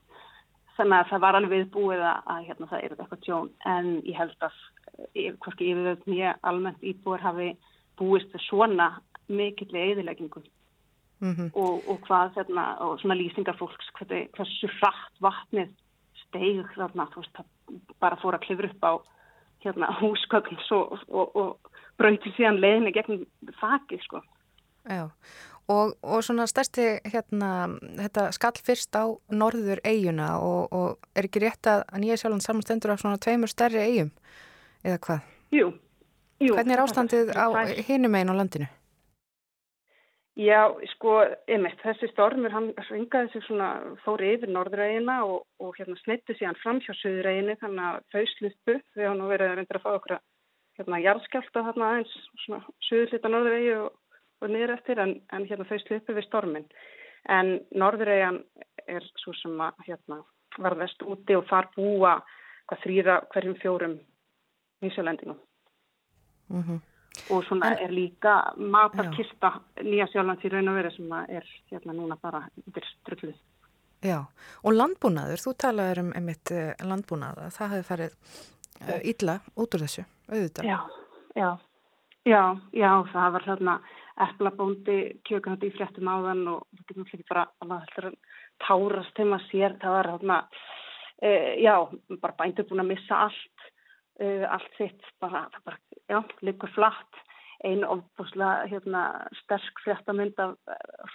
Þannig 0.77 0.97
að 0.97 1.09
það 1.11 1.23
var 1.25 1.37
alveg 1.37 1.53
viðbúið 1.57 2.05
að, 2.07 2.21
að 2.33 2.45
hérna, 2.47 2.69
það 2.71 2.85
eru 2.85 2.97
eitthvað 2.97 3.25
tjón 3.25 3.51
en 3.69 3.91
ég 4.07 4.17
held 4.17 4.47
að 4.47 4.61
hvorki 5.43 5.67
yfirvöld 5.71 6.07
mjög 6.09 6.47
almennt 6.47 6.85
íbúið 6.91 7.25
hafi 7.27 7.49
búist 7.99 8.35
svona 8.47 8.87
mikill 9.31 9.75
eðileggingum. 9.75 10.45
Mm 11.21 11.33
-hmm. 11.33 11.49
og, 11.53 11.89
og 11.89 12.01
hvað 12.07 12.35
hérna, 12.35 12.65
og 12.79 12.99
svona 12.99 13.15
lýsingar 13.15 13.57
fólks 13.57 13.87
hvað, 13.97 14.27
hversu 14.35 14.67
hratt 14.79 15.15
vatnið 15.21 15.69
steig 16.27 16.65
þarna, 16.75 17.07
þú 17.13 17.23
veist, 17.23 17.41
bara 17.99 18.19
fór 18.21 18.35
að 18.35 18.45
klifra 18.45 18.69
upp 18.69 18.83
á 18.83 18.93
hérna 19.63 19.87
húsgögn 19.99 20.57
og, 20.71 20.99
og, 21.07 21.35
og 21.35 21.71
brauti 21.97 22.33
síðan 22.37 22.61
leiðinni 22.63 22.93
gegn 22.95 23.25
þakið, 23.59 24.03
sko. 24.05 24.21
Já, 24.89 25.09
og, 25.69 25.93
og 26.01 26.23
svona 26.25 26.47
stærsti 26.49 26.87
hérna, 27.13 27.51
þetta 27.99 28.31
skall 28.31 28.57
fyrst 28.65 28.95
á 28.97 29.05
norður 29.29 29.83
eiguna 29.85 30.39
og 30.41 30.97
er 31.15 31.29
ekki 31.29 31.43
rétt 31.45 31.69
að 31.69 31.83
nýja 32.01 32.17
sjálfan 32.17 32.41
samanstendur 32.41 32.95
af 32.95 33.03
svona 33.03 33.21
tveimur 33.21 33.51
stærri 33.51 33.83
eigum, 33.85 34.11
eða 34.83 34.97
hvað? 35.05 35.19
Jú, 35.51 35.73
jú. 36.41 36.55
Hvernig 36.55 36.77
er 36.77 36.83
ástandið 36.85 37.33
á 37.37 37.45
hinum 37.87 38.15
einu 38.15 38.33
á 38.33 38.39
landinu? 38.41 38.67
Já, 40.39 40.69
sko, 40.93 41.17
einmitt, 41.51 41.81
þessi 41.83 42.07
stormur, 42.13 42.53
hann 42.55 42.69
svingaði 42.87 43.33
sig 43.33 43.43
svona, 43.43 43.71
fóri 44.05 44.29
yfir 44.37 44.51
norðrægina 44.55 45.17
og, 45.27 45.41
og 45.59 45.73
hérna 45.75 45.97
snitti 45.99 46.37
síðan 46.37 46.55
fram 46.61 46.77
hjá 46.85 46.93
söðræginu, 47.01 47.57
þannig 47.59 47.87
að 47.89 47.97
þau 48.13 48.21
sluppu, 48.31 48.75
þau 48.93 49.01
hafa 49.01 49.17
nú 49.19 49.25
verið 49.27 49.49
að 49.51 49.57
reynda 49.59 49.75
að 49.75 49.83
fá 49.83 49.89
okkur 49.91 50.13
að, 50.15 50.21
hérna, 50.79 50.99
jarðskjálta 51.03 51.63
þarna 51.67 51.89
aðeins, 51.89 52.13
svona, 52.45 52.61
söðurlita 52.87 53.31
norðrægi 53.33 53.73
og, 53.81 53.89
og 54.39 54.53
niður 54.53 54.73
eftir, 54.77 55.01
en, 55.03 55.11
en 55.35 55.47
hérna 55.49 55.67
þau 55.67 55.81
sluppu 55.83 56.15
við 56.15 56.27
stormin. 56.29 56.69
En 57.35 57.51
norðrægjan 57.83 58.39
er 58.87 59.09
svo 59.19 59.35
sem 59.41 59.59
að, 59.67 59.83
hérna, 59.89 60.21
varðast 60.63 61.03
úti 61.03 61.35
og 61.35 61.43
þar 61.51 61.67
búa 61.75 62.13
hvað 62.71 62.85
þrýra 62.85 63.19
hverjum 63.35 63.59
fjórum 63.59 63.99
nýsjálendingum. 64.85 65.43
Mhm. 66.47 66.79
Mm 66.79 66.90
og 67.29 67.43
svona 67.45 67.73
er 67.75 67.91
líka 67.93 68.35
matarkista 68.57 69.53
nýja 69.83 70.07
sjálflands 70.11 70.45
í 70.47 70.51
raun 70.51 70.71
og 70.71 70.77
verið 70.79 70.97
sem 70.97 71.15
er 71.21 71.47
hérna 71.71 71.95
núna 71.95 72.17
bara 72.21 72.45
yfir 72.63 72.87
strulluð. 72.95 73.39
Já, 74.01 74.17
og 74.65 74.73
landbúnaður, 74.73 75.43
þú 75.43 75.51
talaður 75.61 76.01
um 76.01 76.13
einmitt 76.17 76.51
eh, 76.55 76.71
landbúnaða, 76.81 77.51
það 77.53 77.73
hefði 77.75 77.87
farið 77.89 78.15
uh, 78.15 79.01
illa 79.11 79.35
út 79.53 79.75
úr 79.77 79.83
þessu, 79.85 80.05
auðvitað. 80.31 80.69
Já, 80.71 80.77
já, 81.37 81.49
já, 82.25 82.41
já, 82.73 82.91
það 83.11 83.35
var 83.35 83.47
þarna 83.49 83.75
eflabóndi 84.25 84.97
kjökunandi 85.27 85.69
í 85.69 85.75
fréttum 85.75 86.09
áðan 86.09 86.41
og 86.49 86.63
það 86.71 86.87
getur 86.87 87.03
náttúrulega 87.03 87.29
bara 87.29 87.45
alveg 87.61 88.17
tárast 88.61 89.13
þegar 89.17 89.31
maður 89.35 89.47
sér, 89.51 89.77
það 89.83 89.97
var 89.97 90.11
þarna, 90.15 90.39
uh, 91.21 91.51
já, 91.61 91.75
bara 92.25 92.37
bændur 92.41 92.69
búin 92.71 92.85
að 92.85 92.91
missa 92.95 93.21
allt 93.27 93.69
uh, 94.19 94.45
allt 94.51 94.77
sitt 94.77 95.11
bara, 95.23 95.47
bara 95.65 95.77
já, 96.09 96.21
líkur 96.41 96.71
flatt 96.75 97.21
einu 97.61 97.85
ofbúslega 97.93 98.65
hérna, 98.71 99.03
sterk 99.43 99.83
fréttamund 99.83 100.39
af 100.41 100.55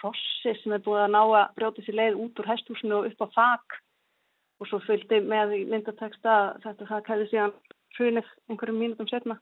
Rossi 0.01 0.53
sem 0.61 0.77
er 0.77 0.83
búið 0.85 1.03
að 1.03 1.13
ná 1.15 1.21
að 1.25 1.57
brjóta 1.59 1.83
sér 1.83 1.99
leið 1.99 2.21
út 2.23 2.39
úr 2.39 2.49
hestúsinu 2.53 3.01
og 3.01 3.09
upp 3.09 3.25
á 3.25 3.27
þak 3.35 3.77
og 4.61 4.69
svo 4.69 4.79
fylgdi 4.87 5.19
með 5.27 5.57
í 5.59 5.61
myndateksta 5.69 6.37
þetta 6.63 6.89
það 6.89 7.05
kæði 7.09 7.29
síðan 7.33 7.55
hrunið 7.97 8.33
einhverjum 8.47 8.79
mínutum 8.81 9.11
setna 9.11 9.39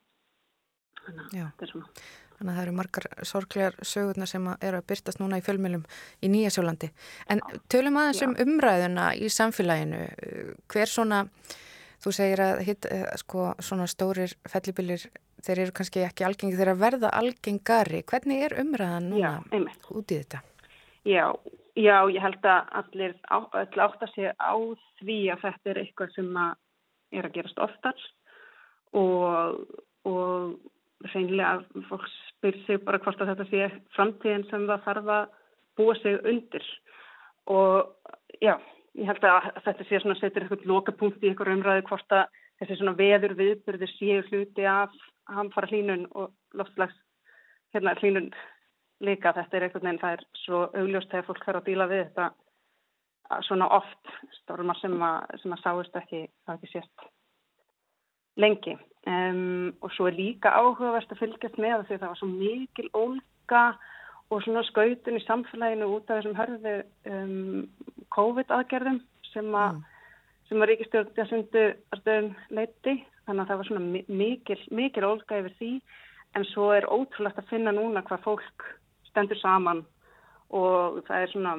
þannig 1.05 1.25
að 1.29 1.51
þetta 1.51 1.67
er 1.67 1.73
svona 1.75 1.91
Þannig 2.35 2.51
að 2.51 2.57
það 2.57 2.65
eru 2.65 2.71
margar 2.75 3.05
sorglegar 3.23 3.75
sögurnar 3.87 4.27
sem 4.27 4.47
eru 4.53 4.79
að 4.81 4.87
byrtast 4.91 5.21
núna 5.21 5.37
í 5.39 5.43
fjölmjölum 5.45 5.85
í 6.19 6.31
Nýjasjólandi. 6.33 6.89
En 7.31 7.41
tölum 7.71 7.99
aðeins 8.01 8.19
Já. 8.19 8.25
um 8.27 8.35
umræðuna 8.43 9.05
í 9.15 9.29
samfélaginu. 9.31 10.01
Hver 10.67 10.91
svona 10.91 11.21
Þú 12.05 12.11
segir 12.13 12.41
að 12.43 12.59
hitt, 12.67 12.85
eh, 12.85 13.05
sko, 13.17 13.55
svona 13.65 13.87
stórir 13.89 14.35
fellibilir, 14.45 15.07
þeir 15.41 15.61
eru 15.63 15.71
kannski 15.73 16.03
ekki 16.05 16.25
algengi, 16.27 16.53
þeir 16.53 16.67
eru 16.67 16.75
að 16.75 16.83
verða 16.83 17.09
algengari. 17.17 18.03
Hvernig 18.05 18.43
er 18.45 18.53
umræðan 18.61 19.09
núna 19.09 19.31
já, 19.49 19.73
út 19.89 20.13
í 20.13 20.19
þetta? 20.21 20.41
Já, 21.05 21.25
já, 21.73 21.97
ég 22.13 22.21
held 22.21 22.45
að 22.45 22.69
allir 22.81 23.15
á, 23.25 23.37
átt 23.49 24.05
að 24.05 24.13
sé 24.13 24.29
á 24.37 24.53
því 25.01 25.17
að 25.33 25.41
þetta 25.47 25.73
er 25.73 25.81
eitthvað 25.81 26.13
sem 26.13 26.29
að 26.37 26.53
er 27.17 27.25
að 27.25 27.35
gerast 27.39 27.63
oftar 27.65 28.05
og, 28.93 29.65
og 30.05 31.09
reynilega 31.09 31.83
fólk 31.89 32.05
spyr 32.29 32.61
sig 32.67 32.81
bara 32.85 33.01
hvort 33.01 33.21
að 33.21 33.33
þetta 33.33 33.49
sé 33.49 33.69
framtíðin 33.97 34.47
sem 34.51 34.69
það 34.69 34.85
þarf 34.85 35.11
að 35.17 35.35
búa 35.79 35.97
sig 36.01 36.21
undir 36.21 36.69
og 37.51 37.91
já, 38.41 38.55
ég 38.95 39.09
held 39.09 39.27
að 39.27 39.49
þetta 39.65 39.87
sé 39.87 39.99
svona 40.01 40.17
setur 40.19 40.45
eitthvað 40.45 40.67
lokapunkt 40.69 41.23
í 41.23 41.29
eitthvað 41.29 41.53
umræði 41.55 41.85
hvort 41.89 42.15
að 42.15 42.25
þessi 42.61 42.77
svona 42.79 42.95
veður 42.99 43.35
viðbyrðir 43.39 43.91
séu 43.97 44.21
hluti 44.29 44.67
af 44.69 44.93
hamfara 45.31 45.69
hlínun 45.71 46.05
og 46.15 46.31
loftslags 46.55 46.95
hérna 47.75 47.95
hlínun 47.99 48.31
líka. 49.03 49.33
Þetta 49.35 49.57
er 49.57 49.67
eitthvað 49.67 49.87
nefn 49.87 50.01
það 50.03 50.17
er 50.17 50.25
svo 50.45 50.63
augljóst 50.71 51.11
þegar 51.11 51.27
fólk 51.27 51.43
þarf 51.43 51.61
að 51.61 51.69
díla 51.69 51.89
við 51.91 52.03
þetta 52.05 53.41
svona 53.47 53.67
oft 53.73 54.15
stórumar 54.39 54.77
sem 54.79 54.95
að, 55.01 55.37
sem 55.41 55.55
að 55.55 55.63
sáist 55.63 55.99
ekki 55.99 56.21
það 56.45 56.57
ekki 56.57 56.71
sést 56.71 57.07
lengi. 58.39 58.75
Um, 59.05 59.73
og 59.85 59.91
svo 59.93 60.07
er 60.09 60.17
líka 60.17 60.53
áhugavert 60.55 61.11
að 61.13 61.21
fylgjast 61.21 61.59
með 61.61 61.85
því 61.89 61.99
það 61.99 62.09
var 62.09 62.19
svo 62.21 62.29
mikil 62.31 62.87
ólka 62.97 63.65
og 64.33 64.41
svona 64.43 64.63
skautun 64.65 65.19
í 65.19 65.25
samfélaginu 65.25 65.89
út 65.95 66.09
af 66.09 66.21
þessum 66.21 66.37
hörðu 66.39 66.75
um, 67.11 67.65
COVID-aðgerðum 68.15 69.01
sem 69.31 69.51
að, 69.57 69.81
mm. 70.49 70.63
að 70.63 70.69
ríkistjórnja 70.71 71.27
sundu 71.29 71.65
leiti 72.55 72.95
þannig 73.25 73.43
að 73.43 73.49
það 73.49 73.59
var 73.59 73.69
svona 73.69 74.01
mikil, 74.21 74.59
mikil 74.71 75.05
ólga 75.07 75.41
yfir 75.41 75.57
því 75.59 75.71
en 76.35 76.47
svo 76.51 76.71
er 76.75 76.87
ótrúlegt 76.89 77.39
að 77.39 77.51
finna 77.51 77.73
núna 77.75 78.03
hvað 78.05 78.25
fólk 78.25 78.65
stendur 79.09 79.39
saman 79.39 79.85
og 80.55 81.01
það 81.07 81.23
er 81.23 81.31
svona, 81.31 81.53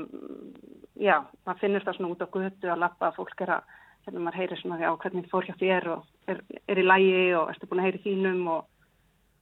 já, 1.02 1.16
maður 1.46 1.62
finnir 1.62 1.86
það 1.86 1.98
svona 1.98 2.12
út 2.14 2.22
á 2.22 2.34
gutu 2.36 2.70
að 2.70 2.82
lappa 2.82 3.10
að 3.10 3.18
fólk 3.20 3.42
er 3.44 3.54
að, 3.56 3.72
hérna 4.06 4.22
maður 4.22 4.40
heyrir 4.40 4.60
svona 4.60 4.78
því 4.78 4.86
á 4.86 5.00
hvernig 5.02 5.30
fólk 5.32 5.48
hjá 5.50 5.56
þér 5.62 5.88
og 5.96 6.30
er, 6.30 6.42
er 6.70 6.80
í 6.80 6.86
lægi 6.86 7.24
og 7.38 7.50
erstu 7.50 7.70
búin 7.70 7.82
að 7.82 7.88
heyri 7.88 8.02
þínum 8.04 8.44
og, 8.52 8.68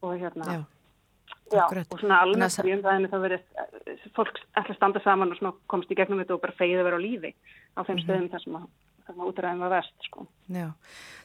og 0.05 0.17
hérna, 0.23 0.49
já. 0.49 0.63
Já, 1.53 1.65
Akkurat. 1.65 1.87
og 1.93 2.01
svona 2.01 2.23
almennt 2.25 2.57
í 2.65 2.73
umræðinu 2.73 3.11
þá 3.13 3.19
verið 3.21 3.43
eh, 3.61 4.05
fólk 4.17 4.39
ætla 4.57 4.73
að 4.73 4.79
standa 4.79 5.01
saman 5.05 5.35
og 5.35 5.59
komast 5.69 5.91
í 5.93 5.99
gegnum 5.99 6.23
þetta 6.23 6.37
og 6.39 6.43
bara 6.43 6.57
fegið 6.57 6.81
að 6.81 6.89
vera 6.89 7.01
á 7.01 7.05
lífi 7.05 7.31
á 7.77 7.81
þeim 7.85 7.85
mm 7.85 7.99
-hmm. 7.99 8.05
stöðum 8.05 8.31
þar 8.33 8.43
sem 8.45 8.57
að, 8.57 8.67
að 9.09 9.27
útræðin 9.29 9.65
var 9.65 9.75
verst 9.75 10.09
sko. 10.09 10.27
Já, 10.49 10.69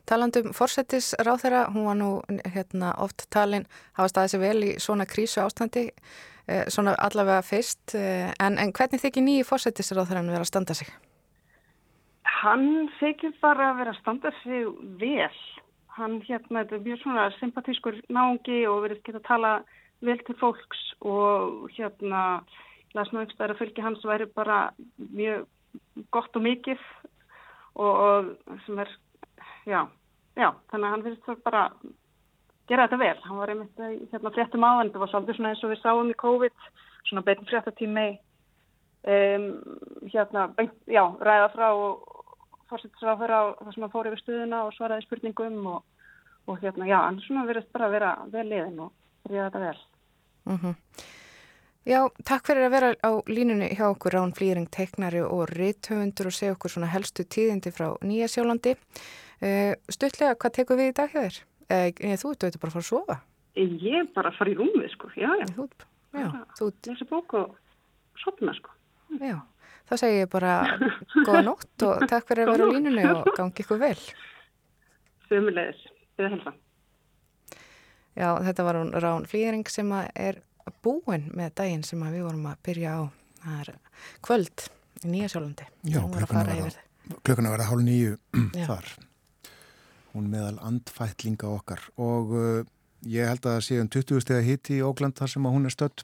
talandum 0.06 0.52
fórsetis 0.54 1.14
ráð 1.24 1.42
þeirra, 1.44 1.62
hún 1.72 1.86
var 1.88 1.96
nú 1.96 2.12
hérna, 2.56 2.94
oft 2.98 3.30
talin, 3.32 3.66
hafa 3.94 4.08
staðið 4.12 4.32
sér 4.32 4.40
vel 4.40 4.64
í 4.64 4.72
svona 4.80 5.06
krísu 5.06 5.40
ástandi 5.42 5.90
eh, 6.48 6.66
svona 6.68 6.96
allavega 7.00 7.42
fyrst 7.42 7.96
eh, 7.96 8.34
en, 8.40 8.58
en 8.58 8.74
hvernig 8.74 9.00
þykir 9.00 9.24
nýji 9.24 9.48
fórsetis 9.48 9.92
ráð 9.92 10.12
þeirra 10.12 10.22
að 10.28 10.36
vera 10.36 10.46
að 10.48 10.52
standa 10.52 10.74
sig? 10.74 10.88
Hann 12.24 12.90
þykir 13.00 13.34
bara 13.42 13.72
að 13.72 13.78
vera 13.78 13.92
að 13.92 14.02
standa 14.02 14.32
sig 14.44 14.68
vel 15.00 15.32
hann 16.00 16.22
hérna, 16.28 16.64
þetta 16.64 16.76
er 16.76 16.86
mjög 16.86 17.02
svona 17.04 17.32
sympatískur 17.40 18.02
náungi 18.10 18.68
og 18.68 18.84
verið 18.86 19.04
geta 19.04 19.20
að 19.20 19.28
tala 19.28 19.52
vel 20.06 20.20
til 20.26 20.36
fólks 20.40 20.82
og 21.06 21.70
hérna 21.76 22.42
lasnum 22.98 23.24
ekki 23.24 23.38
að 23.44 23.58
fylgi 23.60 23.86
hans 23.86 24.06
væri 24.08 24.28
bara 24.36 24.70
mjög 24.98 25.46
gott 26.14 26.36
og 26.36 26.46
mikið 26.46 26.82
og, 27.76 27.94
og 27.94 28.60
sem 28.66 28.80
er 28.82 28.94
já, 29.70 29.82
já, 30.36 30.50
þannig 30.72 30.86
að 30.88 30.94
hann 30.94 31.06
finnst 31.08 31.44
bara 31.46 31.64
gera 32.70 32.86
þetta 32.88 33.02
vel, 33.02 33.18
hann 33.26 33.42
var 33.42 33.52
einmitt 33.54 33.84
hérna 34.14 34.34
fréttum 34.34 34.66
á 34.66 34.72
en 34.80 34.92
það 34.94 35.04
var 35.04 35.12
svolítið 35.14 35.38
svona 35.38 35.54
eins 35.54 35.64
og 35.66 35.74
við 35.74 35.84
sáum 35.84 36.12
í 36.12 36.18
COVID 36.24 36.66
svona 37.10 37.26
betin 37.26 37.50
fréttatími 37.50 38.08
um, 39.10 39.48
hérna, 40.14 40.48
já, 40.90 41.04
ræða 41.22 41.52
frá 41.56 41.68
og 41.74 42.26
fórsettisra 42.70 43.18
frá 43.18 43.40
það 43.62 43.74
sem 43.74 43.88
að 43.88 43.94
fóri 43.96 44.12
yfir 44.12 44.24
stuðuna 44.24 44.64
og 44.68 44.76
svaraði 44.76 45.08
spurningum 45.08 45.60
og, 45.76 45.84
og 46.48 46.62
hérna, 46.64 46.90
já, 46.90 47.00
hann 47.06 47.22
svona 47.26 47.48
verist 47.50 47.72
bara 47.74 47.90
að 47.90 47.98
vera 47.98 48.16
vel 48.34 48.48
liðin 48.50 48.84
og 48.86 48.94
ríða 49.30 49.48
þetta 49.50 49.66
vel 49.68 49.80
Mm 50.50 50.58
-hmm. 50.58 50.76
Já, 51.90 52.10
takk 52.28 52.46
fyrir 52.48 52.68
að 52.68 52.74
vera 52.76 52.90
á 53.02 53.12
línunni 53.26 53.70
hjá 53.74 53.86
okkur 53.90 54.14
Rán 54.14 54.34
Flýring, 54.36 54.68
teiknari 54.70 55.22
og 55.22 55.50
rithöfundur 55.50 56.28
og 56.28 56.36
segja 56.36 56.54
okkur 56.54 56.70
svona 56.70 56.90
helstu 56.92 57.24
tíðindi 57.24 57.72
frá 57.72 57.96
Nýja 58.04 58.28
Sjálandi. 58.28 58.76
Uh, 59.42 59.74
Stuttlega, 59.90 60.36
hvað 60.36 60.52
tekur 60.58 60.78
við 60.78 60.92
í 60.92 60.96
dag 61.00 61.10
hjá 61.10 61.22
þér? 61.24 61.40
Uh, 61.72 62.16
þú 62.20 62.32
ert 62.32 62.60
bara 62.60 62.70
að 62.70 62.76
fara 62.76 62.84
að 62.84 62.90
sofa. 62.92 63.18
Ég 63.56 63.96
er 64.02 64.08
bara 64.16 64.30
að 64.30 64.38
fara 64.38 64.52
í 64.52 64.56
rúmið, 64.60 64.92
sko. 64.92 65.10
Já, 65.16 65.30
já. 65.40 65.46
Þú, 65.56 65.70
já, 66.14 66.28
þú... 66.60 66.72
Lesa 66.88 67.06
bók 67.10 67.34
og 67.34 67.56
sopna, 68.18 68.54
sko. 68.54 68.70
Já, 69.18 69.38
þá 69.90 69.98
segir 69.98 70.20
ég 70.20 70.30
bara 70.30 70.54
góða 71.26 71.42
nótt 71.48 71.88
og 71.88 72.08
takk 72.12 72.28
fyrir 72.28 72.44
að 72.44 72.52
vera 72.54 72.68
á 72.68 72.74
línunni 72.76 73.06
og 73.16 73.32
gangi 73.40 73.64
ykkur 73.64 73.80
vel. 73.82 73.98
Þumulegis, 75.32 75.88
við 76.20 76.36
helfa. 76.36 76.54
Já, 78.18 78.34
þetta 78.44 78.66
var 78.66 78.80
hún 78.80 78.94
Rán 78.98 79.28
Flýring 79.30 79.68
sem 79.72 79.92
er 80.16 80.42
búin 80.84 81.30
með 81.36 81.54
daginn 81.62 81.86
sem 81.86 82.02
við 82.10 82.26
vorum 82.26 82.48
að 82.50 82.62
byrja 82.66 82.96
á. 82.98 83.02
Kvöld 84.26 84.66
í 85.04 85.12
Nýjasjólandi. 85.14 85.68
Já, 85.88 86.02
klukkan 87.24 87.48
að 87.48 87.56
vera 87.56 87.70
hálf 87.70 87.86
nýju 87.86 88.18
þar. 88.70 88.90
Hún 90.14 90.28
meðal 90.32 90.58
andfætlinga 90.66 91.48
okkar 91.54 91.86
og 92.02 92.34
uh, 92.34 92.60
ég 93.06 93.30
held 93.30 93.46
að 93.46 93.56
það 93.56 93.66
sé 93.68 93.80
um 93.80 93.90
20 93.94 94.26
steg 94.26 94.40
að 94.40 94.50
hitti 94.50 94.78
í 94.80 94.84
Ógland 94.86 95.18
þar 95.20 95.34
sem 95.34 95.50
hún 95.50 95.70
er 95.70 95.76
stött. 95.76 96.04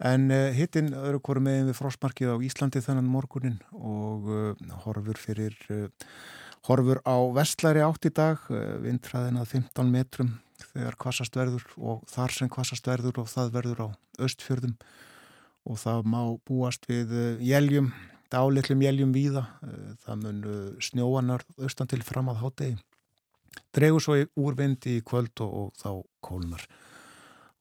En 0.00 0.28
uh, 0.32 0.48
hittinn 0.56 0.94
öðru 0.96 1.20
hverju 1.28 1.44
meginn 1.44 1.70
við 1.70 1.78
frostmarkið 1.78 2.32
á 2.32 2.36
Íslandi 2.48 2.82
þennan 2.84 3.10
morgunin 3.12 3.58
og 3.76 4.30
uh, 4.32 4.68
horfur 4.86 5.20
fyrir 5.20 5.56
uh, 5.70 5.88
horfur 6.68 7.02
á 7.04 7.16
vestlæri 7.36 7.84
átt 7.84 8.08
í 8.08 8.12
dag, 8.12 8.40
vindræðin 8.84 9.40
að 9.40 9.52
15 9.60 9.92
metrum 9.92 10.34
þegar 10.72 10.98
kvassast 11.00 11.36
verður 11.36 11.64
og 11.76 12.04
þar 12.10 12.36
sem 12.36 12.50
kvassast 12.52 12.90
verður 12.90 13.22
og 13.22 13.30
það 13.32 13.54
verður 13.56 13.82
á 13.84 13.88
östfjörðum 14.26 14.76
og 15.70 15.80
það 15.80 16.06
má 16.08 16.20
búast 16.48 16.86
við 16.88 17.12
jæljum, 17.44 17.90
dálitlum 18.32 18.84
jæljum 18.84 19.10
víða, 19.12 19.42
það 20.04 20.22
mun 20.22 20.44
snjóanar 20.80 21.44
austan 21.60 21.90
til 21.90 22.00
fram 22.06 22.30
að 22.32 22.40
hátegi. 22.44 22.78
Dregur 23.74 24.02
svo 24.02 24.16
úr 24.40 24.56
vindi 24.56 24.96
í 24.98 25.02
kvöld 25.04 25.42
og, 25.44 25.50
og 25.50 25.74
þá 25.76 25.90
kólnar 26.24 26.64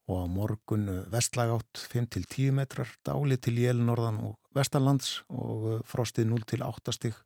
og 0.10 0.26
á 0.26 0.28
morgun 0.28 0.88
eh, 0.90 1.06
vestlæg 1.14 1.54
átt 1.54 1.84
5-10 1.92 2.54
metrar, 2.58 2.90
dáli 3.06 3.38
til 3.38 3.60
Jél-Norðan 3.62 4.18
og 4.26 4.38
Vestarlands 4.58 5.20
og 5.30 5.68
eh, 5.70 5.84
frostið 5.86 6.32
0-8 6.34 6.96
stig, 6.96 7.18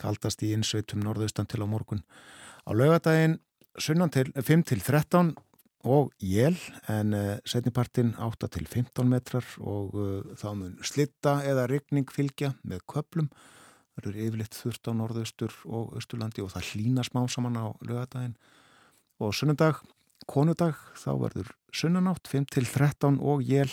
kaldast 0.00 0.44
í 0.44 0.54
innsveitum 0.56 1.04
norðaustan 1.04 1.48
til 1.48 1.60
á 1.64 1.66
morgun. 1.68 2.02
Á 2.64 2.72
laugadaginn 3.82 4.30
5-13 4.34 5.34
og 5.86 6.12
Jél 6.22 6.56
en 6.90 7.14
uh, 7.14 7.36
setnipartin 7.46 8.14
8-15 8.18 9.06
metrar 9.06 9.46
og 9.60 9.94
uh, 9.94 10.22
þá 10.38 10.48
mun 10.58 10.78
slitta 10.86 11.38
eða 11.46 11.68
rigning 11.70 12.08
fylgja 12.10 12.54
með 12.66 12.82
köplum. 12.90 13.28
Það 13.96 14.10
eru 14.10 14.24
yfirleitt 14.26 14.56
þurft 14.58 14.90
á 14.90 14.92
norðaustur 14.96 15.54
og 15.64 15.94
austurlandi 15.96 16.44
og 16.44 16.52
það 16.52 16.72
hlýna 16.72 17.04
smá 17.06 17.22
saman 17.32 17.60
á 17.60 17.66
laugadaginn 17.86 18.34
og 19.22 19.32
sunnundag 19.36 19.80
konudag 20.28 20.76
þá 20.98 21.10
verður 21.22 21.52
sunnanátt 21.76 22.28
5-13 22.28 23.20
og 23.20 23.44
jél 23.46 23.70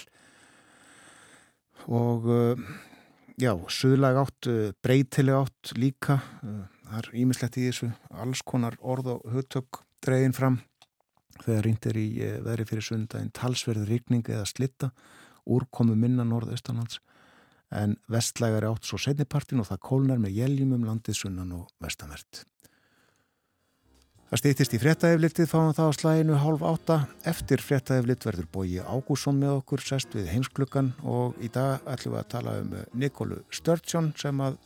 og 1.90 2.28
uh, 2.30 2.68
já, 3.42 3.56
suðlag 3.68 4.22
átt, 4.22 4.52
breytileg 4.86 5.42
átt 5.42 5.74
líka. 5.80 6.20
Það 6.84 7.00
er 7.00 7.10
ímislegt 7.24 7.58
í 7.58 7.66
þessu 7.72 7.90
alls 8.14 8.44
konar 8.46 8.78
orð 8.80 9.16
og 9.16 9.26
hugtök 9.34 9.82
dregin 10.04 10.36
fram 10.36 10.60
þegar 11.42 11.66
rindir 11.68 12.00
í 12.00 12.08
veðri 12.46 12.68
fyrir 12.70 12.88
sundaginn 12.88 13.34
talsverður 13.36 13.90
rikning 13.90 14.30
eða 14.30 14.46
slitta 14.50 14.92
úrkomu 15.50 15.98
minna 16.00 16.26
norðaustanlands 16.28 17.02
en 17.74 17.98
vestlægar 18.12 18.68
átt 18.70 18.86
svo 18.86 19.00
setnipartin 19.02 19.64
og 19.64 19.70
það 19.72 19.86
kólnar 19.90 20.22
með 20.22 20.42
jæljum 20.44 20.76
um 20.78 20.88
landið 20.88 21.24
sunnan 21.24 21.56
og 21.58 21.72
vestanvert 21.82 22.44
Það 24.34 24.40
stýttist 24.42 24.72
í 24.74 24.78
fréttaeflitið 24.82 25.46
fáum 25.46 25.74
það 25.78 25.90
á 25.94 25.94
slæginu 25.94 26.38
hálf 26.42 26.64
átta. 26.66 26.96
Eftir 27.30 27.62
fréttaeflit 27.62 28.24
verður 28.26 28.48
bóji 28.50 28.80
Ágússon 28.82 29.38
með 29.38 29.60
okkur 29.60 29.84
sest 29.86 30.16
við 30.18 30.32
heimsklukkan 30.32 30.88
og 31.06 31.36
í 31.38 31.52
dag 31.54 31.86
ætlum 31.86 32.16
við 32.16 32.22
að 32.24 32.32
tala 32.32 32.56
um 32.64 32.72
Nikolu 32.98 33.38
Sturgeon 33.54 34.10
sem 34.18 34.42
að 34.42 34.58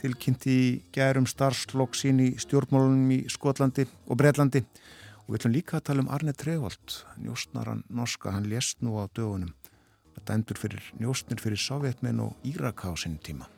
tilkynnti 0.00 0.52
í 0.52 0.68
gærum 0.94 1.26
starfslokk 1.30 1.96
sín 1.98 2.20
í 2.24 2.28
stjórnmálunum 2.42 3.10
í 3.16 3.20
Skotlandi 3.32 3.86
og 4.06 4.20
Breitlandi 4.20 4.62
og 5.26 5.32
við 5.32 5.40
ætlum 5.40 5.56
líka 5.56 5.80
að 5.80 5.86
tala 5.88 6.04
um 6.04 6.12
Arne 6.14 6.36
Trevold, 6.36 7.00
njóstnaran 7.18 7.82
norska, 7.88 8.36
hann 8.36 8.46
lést 8.50 8.84
nú 8.84 9.00
á 9.02 9.10
dögunum. 9.10 9.50
Þetta 10.14 10.38
endur 10.38 10.60
fyrir 10.60 10.92
njóstnir 11.00 11.42
fyrir 11.42 11.60
Sovjetmenn 11.60 12.22
og 12.22 12.46
Íraka 12.46 12.92
á 12.92 12.94
sinn 12.94 13.18
tíma. 13.18 13.50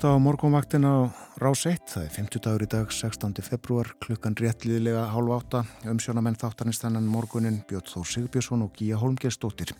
Hlusta 0.00 0.16
á 0.16 0.24
morgunvaktin 0.24 0.84
á 0.88 1.12
Rás 1.36 1.66
1, 1.68 1.84
það 1.92 2.04
er 2.06 2.12
50 2.14 2.40
dagur 2.40 2.62
í 2.64 2.68
dag 2.72 2.88
16. 2.88 3.36
februar, 3.44 3.90
klukkan 4.00 4.32
réttliðilega 4.32 5.02
hálf 5.12 5.32
átta, 5.36 5.60
umsjónamenn 5.84 6.38
þáttanist 6.40 6.80
þannan 6.80 7.04
morgunin 7.04 7.58
Björn 7.68 7.84
Þór 7.84 8.08
Sigbjörnsson 8.08 8.64
og 8.64 8.72
Gíja 8.78 8.96
Holmgjörnsdóttir 8.96 9.74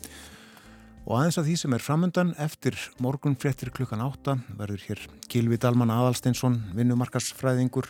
og 1.07 1.17
aðeins 1.17 1.39
að 1.41 1.49
því 1.49 1.55
sem 1.57 1.73
er 1.73 1.81
framöndan 1.81 2.35
eftir 2.37 2.77
morgun 3.01 3.33
fréttir 3.33 3.73
klukkan 3.73 4.05
átta 4.05 4.37
verður 4.59 4.85
hér 4.91 5.03
Kilvi 5.25 5.57
Dalman 5.57 5.89
Adalsteinsson 5.89 6.61
vinnumarkasfræðingur 6.77 7.89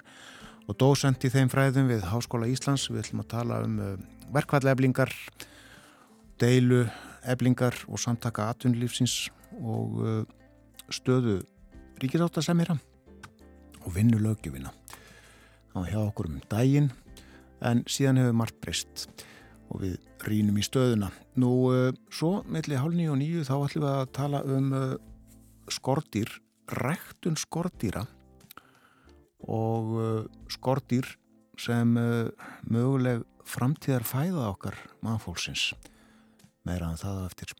og 0.71 0.79
dósend 0.79 1.19
í 1.27 1.35
þeim 1.35 1.51
fræðum 1.51 1.91
við 1.91 2.07
Háskóla 2.13 2.47
Íslands. 2.47 2.87
Við 2.87 3.09
ætlum 3.09 3.25
að 3.25 3.31
tala 3.35 3.63
um 3.67 3.79
uh, 3.83 3.95
verkvalleflingar 4.31 5.11
deilu 6.39 6.85
eflingar 7.27 7.75
og 7.91 7.99
samtaka 7.99 8.53
atvinnlífsins 8.53 9.25
og 9.59 9.99
uh, 9.99 10.21
stöðu 10.87 11.41
ríkisáttasemjara 12.01 12.77
og 13.85 13.93
vinnu 13.95 14.19
lögjufina. 14.21 14.71
Var 15.73 15.89
hjá 15.89 15.99
okkur 16.01 16.29
um 16.29 16.41
daginn 16.51 16.91
en 17.65 17.83
síðan 17.89 18.19
hefur 18.21 18.37
margt 18.41 18.57
breyst 18.63 19.07
og 19.71 19.83
við 19.83 19.97
rínum 20.27 20.59
í 20.59 20.65
stöðuna. 20.65 21.11
Nú, 21.39 21.51
uh, 21.71 21.89
svo 22.13 22.41
melli 22.49 22.77
hálf 22.77 22.97
nýju 22.97 23.13
og 23.13 23.21
nýju 23.21 23.45
þá 23.47 23.55
ætlum 23.57 23.85
við 23.85 23.91
að 23.93 24.11
tala 24.17 24.41
um 24.45 24.73
uh, 24.75 24.95
skortýr, 25.71 26.33
rektun 26.81 27.37
skortýra 27.39 28.05
og 29.47 29.95
uh, 29.97 30.23
skortýr 30.51 31.07
sem 31.61 31.93
möguleg 32.73 33.21
framtíðar 33.45 34.01
fæða 34.07 34.47
okkar 34.49 34.77
mannfólksins 35.05 35.73
meira 36.65 36.89
en 36.89 36.99
það 36.99 37.25
eftir. 37.27 37.53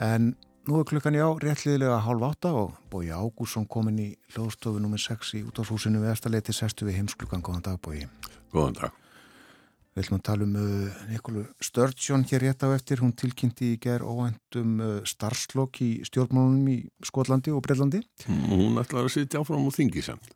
En 0.00 0.32
Nú 0.68 0.76
er 0.76 0.84
klukkan 0.84 1.16
í 1.16 1.20
á 1.24 1.28
réttliðilega 1.40 2.02
hálf 2.04 2.24
átta 2.26 2.50
og 2.52 2.74
Bói 2.92 3.08
Ágússon 3.08 3.64
komin 3.64 3.96
í 3.96 4.08
hljóðstofu 4.34 4.76
nr. 4.82 5.00
6 5.00 5.30
í 5.38 5.44
útváshúsinu 5.48 6.02
við 6.02 6.12
Estaleti 6.12 6.52
sestu 6.52 6.84
við 6.84 6.98
heimsklukkan. 6.98 7.40
Góðan 7.40 7.64
dag 7.64 7.78
Bói. 7.80 8.04
Góðan 8.52 8.76
dag. 8.76 8.98
Við 9.96 10.04
ætlum 10.04 10.18
að 10.20 10.26
tala 10.28 10.44
um 10.44 10.58
uh, 10.60 11.00
Nikolu 11.08 11.46
Sturgeon 11.64 12.26
hér 12.28 12.44
rétt 12.44 12.62
á 12.62 12.68
eftir. 12.76 13.00
Hún 13.00 13.16
tilkynnti 13.16 13.72
í 13.72 13.80
gerð 13.80 14.12
óvendum 14.12 14.76
uh, 14.84 14.92
starfslokk 15.08 15.80
í 15.80 15.90
stjórnmálunum 16.06 16.68
í 16.70 16.76
Skotlandi 17.08 17.56
og 17.56 17.64
Breitlandi. 17.64 18.04
Hún 18.28 18.76
ætlaði 18.84 19.08
að 19.08 19.16
sitja 19.16 19.40
áfram 19.40 19.64
og 19.64 19.74
þingi 19.74 20.04
samt. 20.12 20.30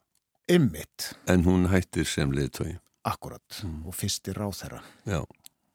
Ymmitt. 0.50 1.12
En 1.28 1.44
hún 1.44 1.68
hættir 1.68 2.08
sem 2.08 2.32
liðtögi. 2.32 2.78
Akkurat. 3.04 3.44
Mm. 3.60 3.82
Og 3.84 3.96
fyrstir 3.96 4.40
ráð 4.40 4.56
þeirra. 4.62 4.80
Já. 5.04 5.20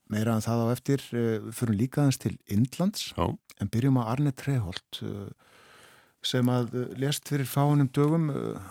Meira 0.09 0.33
en 0.33 0.41
það 0.41 0.65
á 0.65 0.67
eftir, 0.73 1.03
við 1.13 1.51
fyrir 1.53 1.77
líka 1.77 2.01
aðeins 2.01 2.21
til 2.21 2.35
Indlands. 2.49 3.11
Já 3.13 3.29
En 3.59 3.67
byrjum 3.67 3.99
á 3.99 4.03
Arne 4.07 4.31
Treholt 4.35 5.01
uh, 5.03 5.27
sem 6.23 6.47
að 6.51 6.75
uh, 6.75 6.85
lest 6.99 7.27
fyrir 7.27 7.47
fáinum 7.49 7.89
dögum. 7.95 8.29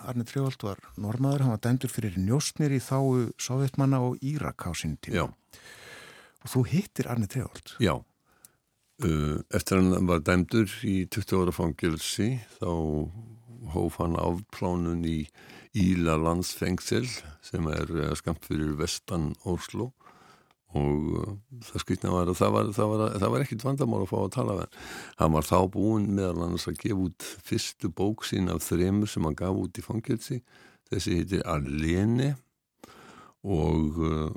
Arne 0.09 0.25
Treholt 0.29 0.65
var 0.65 0.81
normaður, 0.97 1.45
hann 1.45 1.57
var 1.57 1.65
dæmdur 1.65 1.93
fyrir 1.93 2.17
njóstnir 2.21 2.73
í 2.73 2.81
þáu 2.83 3.29
sovjetmanna 3.41 4.01
og 4.05 4.21
Írak 4.25 4.65
á 4.65 4.73
sín 4.73 4.97
tíma. 5.05 5.29
Já. 5.29 5.61
Og 6.45 6.55
þú 6.55 6.65
hittir 6.73 7.11
Arne 7.13 7.29
Treholt. 7.29 7.77
Já. 7.85 7.99
Eftir 9.55 9.79
hann 9.79 10.09
var 10.09 10.25
dæmdur 10.27 10.73
í 10.83 11.05
20 11.07 11.45
ára 11.45 11.55
fangilsi 11.55 12.33
þá 12.57 12.73
hóf 13.75 14.01
hann 14.01 14.17
afplánun 14.19 15.05
í 15.07 15.21
Íla 15.79 16.17
landsfengsel 16.19 17.05
sem 17.45 17.67
er 17.71 17.91
skamt 18.19 18.49
fyrir 18.49 18.73
vestan 18.81 19.35
Óslo 19.47 19.93
og 20.77 21.13
uh, 21.17 21.37
það 21.65 21.83
skritna 21.85 22.13
var 22.13 22.29
að 22.29 22.41
það 22.41 22.55
var, 22.55 22.73
það 22.77 22.91
var, 22.93 23.05
það 23.23 23.35
var 23.35 23.45
ekkit 23.45 23.65
vandamál 23.65 24.03
að 24.03 24.11
fá 24.11 24.19
að 24.21 24.33
tala 24.35 24.57
hann. 24.61 25.37
Var 25.39 25.47
þá 25.49 25.59
búin 25.73 26.11
meðal 26.19 26.43
annars 26.45 26.69
að 26.69 26.83
gefa 26.83 27.05
út 27.07 27.29
fyrstu 27.49 27.89
bók 27.89 28.27
sín 28.29 28.51
af 28.53 28.67
þremur 28.67 29.09
sem 29.09 29.25
hann 29.25 29.39
gaf 29.39 29.63
út 29.63 29.81
í 29.81 29.85
fangilsi 29.85 30.43
þessi 30.89 31.17
heitir 31.21 31.47
Alene 31.49 32.35
og 33.49 33.99
uh, 34.03 34.29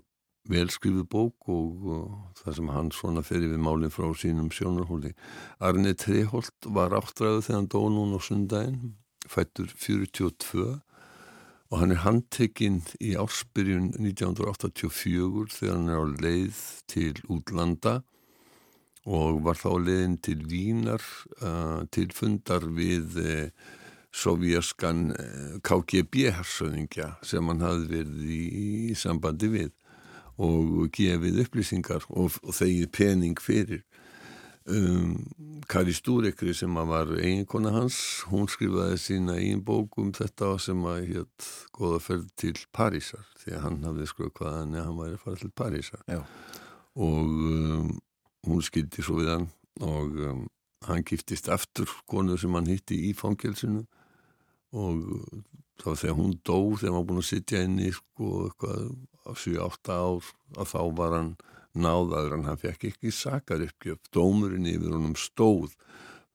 velskrifu 0.51 1.03
bók 1.09 1.51
og 1.51 1.87
uh, 1.87 2.15
það 2.41 2.57
sem 2.57 2.71
hann 2.75 2.93
svona 2.95 3.25
fyrir 3.25 3.51
við 3.53 3.63
málinn 3.63 3.93
frá 3.93 4.07
sínum 4.17 4.51
sjónarhóli. 4.53 5.13
Arne 5.59 5.93
Treholt 5.99 6.71
var 6.75 6.95
áttræðu 6.97 7.43
þegar 7.45 7.59
hann 7.59 7.71
dó 7.71 7.81
núna 7.91 8.19
á 8.19 8.21
sundaginn 8.23 8.95
fættur 9.29 9.69
42 9.77 10.79
og 11.71 11.79
hann 11.79 11.93
er 11.95 12.03
handtekinn 12.03 12.81
í 12.99 13.13
ársbyrjun 13.19 13.93
1984 13.95 15.53
þegar 15.55 15.77
hann 15.77 15.91
er 15.91 16.01
á 16.03 16.07
leið 16.19 16.63
til 16.91 17.13
útlanda 17.31 18.01
og 19.07 19.39
var 19.45 19.57
þá 19.57 19.69
leiðin 19.79 20.17
til 20.21 20.41
Vínar 20.51 21.05
uh, 21.41 21.87
til 21.95 22.11
fundar 22.13 22.67
við 22.75 23.15
uh, 23.23 23.69
sovjaskan 24.11 25.13
uh, 25.15 25.55
KGB-hersöðingja 25.63 27.15
sem 27.25 27.47
hann 27.47 27.63
hafði 27.63 27.87
verið 27.95 28.27
í, 28.27 28.41
í 28.91 28.97
sambandi 28.99 29.49
við 29.55 29.71
og 30.41 30.91
gefið 30.95 31.39
upplýsingar 31.45 32.05
og, 32.09 32.35
og 32.43 32.55
þegið 32.57 32.91
pening 32.91 33.39
fyrir 33.41 33.85
um, 34.69 35.15
Kari 35.69 35.93
Stúrekri 35.93 36.53
sem 36.57 36.75
var 36.75 37.11
eiginkona 37.17 37.71
hans 37.73 37.97
hún 38.29 38.49
skrifaði 38.51 38.99
sína 39.01 39.37
eigin 39.39 39.63
bók 39.65 39.97
um 40.01 40.11
þetta 40.15 40.53
sem 40.61 40.85
að 40.85 41.13
hétt 41.15 41.49
goða 41.75 42.01
ferð 42.03 42.29
til 42.39 42.55
Parísar 42.75 43.25
því 43.41 43.55
að 43.55 43.63
hann 43.65 43.83
hafði 43.87 44.09
skrökvað 44.11 44.57
hann 44.59 44.75
að 44.75 44.87
hann 44.89 44.99
væri 44.99 45.17
að 45.17 45.25
fara 45.25 45.41
til 45.41 45.53
Parísar 45.61 46.03
Já. 46.11 46.21
og 46.95 47.31
um, 47.51 47.93
hún 48.47 48.65
skildi 48.65 49.05
svo 49.05 49.21
við 49.21 49.33
hann 49.35 49.47
og 49.81 50.19
um, 50.27 50.43
hann 50.87 51.05
giftist 51.07 51.49
aftur 51.53 51.89
konu 52.09 52.37
sem 52.41 52.53
hann 52.57 52.69
hitti 52.69 52.97
í 53.09 53.13
fangelsinu 53.17 53.85
og 54.77 55.01
þá 55.81 55.89
þegar 55.93 56.17
hún 56.17 56.35
dó 56.45 56.57
þegar 56.77 56.91
hann 56.91 56.99
var 56.99 57.07
búin 57.09 57.23
að 57.23 57.29
sitja 57.31 57.63
inn 57.65 57.79
í 57.81 57.89
sko 57.93 58.47
eitthvað 58.47 58.91
á 59.21 59.31
7-8 59.37 59.95
ár 59.95 60.29
að 60.57 60.69
þá 60.71 60.81
var 60.97 61.17
hann 61.17 61.31
náðaður 61.77 62.37
en 62.37 62.47
hann 62.49 62.61
fekk 62.61 62.87
ekki 62.91 63.13
sakar 63.15 63.63
uppgjöf 63.65 64.01
dómurinn 64.13 64.69
yfir 64.69 64.95
honum 64.95 65.17
stóð 65.19 65.75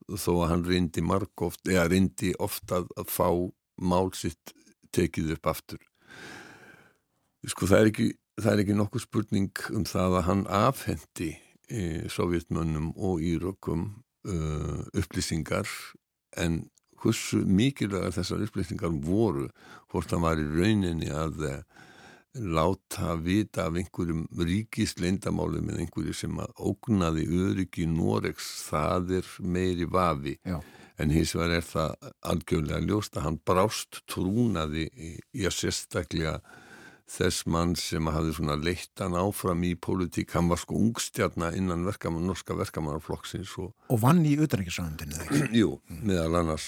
þó 0.07 0.33
að 0.43 0.51
hann 0.53 0.65
reyndi 0.69 1.03
margóft 1.03 1.67
eða 1.69 1.89
reyndi 1.91 2.33
ofta 2.43 2.85
að 2.97 3.11
fá 3.11 3.29
mál 3.77 4.13
sitt 4.15 4.55
tekið 4.95 5.35
upp 5.37 5.51
aftur. 5.51 5.83
Sko 7.47 7.69
það 7.69 7.81
er 7.81 7.91
ekki 7.91 8.09
það 8.37 8.53
er 8.53 8.63
ekki 8.63 8.77
nokkuð 8.77 9.05
spurning 9.07 9.67
um 9.73 9.85
það 9.89 10.19
að 10.19 10.27
hann 10.29 10.43
afhendi 10.53 11.31
e, 11.73 12.07
sovjetmönnum 12.13 12.91
og 12.95 13.23
írökkum 13.25 13.87
uh, 14.29 14.83
upplýsingar 14.93 15.71
en 16.37 16.67
hversu 17.01 17.43
mikilvægar 17.49 18.15
þessar 18.17 18.45
upplýsingar 18.45 18.93
voru 19.05 19.49
hvort 19.93 20.13
hann 20.13 20.25
var 20.25 20.41
í 20.41 20.47
rauninni 20.47 21.09
að 21.13 21.47
uh, 21.49 21.57
láta 22.41 23.15
vita 23.21 23.67
af 23.67 23.77
einhverjum 23.79 24.27
ríkist 24.39 25.01
leindamáli 25.03 25.63
með 25.65 25.83
einhverju 25.85 26.15
sem 26.17 26.39
að 26.43 26.53
ógnaði 26.71 27.27
öryggi 27.47 27.87
Noregs, 27.91 28.49
það 28.69 29.19
er 29.21 29.33
meiri 29.41 29.89
vafi 29.91 30.37
Já. 30.45 30.61
en 30.99 31.15
hins 31.15 31.35
vegar 31.37 31.57
er 31.59 31.67
það 31.67 32.13
algjörlega 32.33 32.85
ljóst 32.87 33.19
að 33.19 33.29
hann 33.29 33.41
brást 33.47 34.01
trúnaði 34.11 34.87
í, 34.93 35.11
að 35.45 35.59
sérstaklega 35.59 36.39
þess 37.07 37.45
mann 37.47 37.77
sem 37.79 38.09
hafði 38.11 38.33
svona 38.35 38.57
leittan 38.59 39.15
áfram 39.15 39.63
í 39.63 39.77
pólitík, 39.79 40.33
hann 40.35 40.49
var 40.51 40.59
sko 40.59 40.75
ungstjarna 40.81 41.53
innan 41.55 41.87
verkaman, 41.87 42.27
norska 42.27 42.57
verkamannarflokksins 42.59 43.53
og 43.63 43.71
Og 43.95 44.03
vann 44.03 44.25
í 44.27 44.35
utanriksræðundinu 44.43 45.21
þegar. 45.21 45.55
Jú, 45.55 45.77
meðal 46.03 46.43
annars 46.43 46.67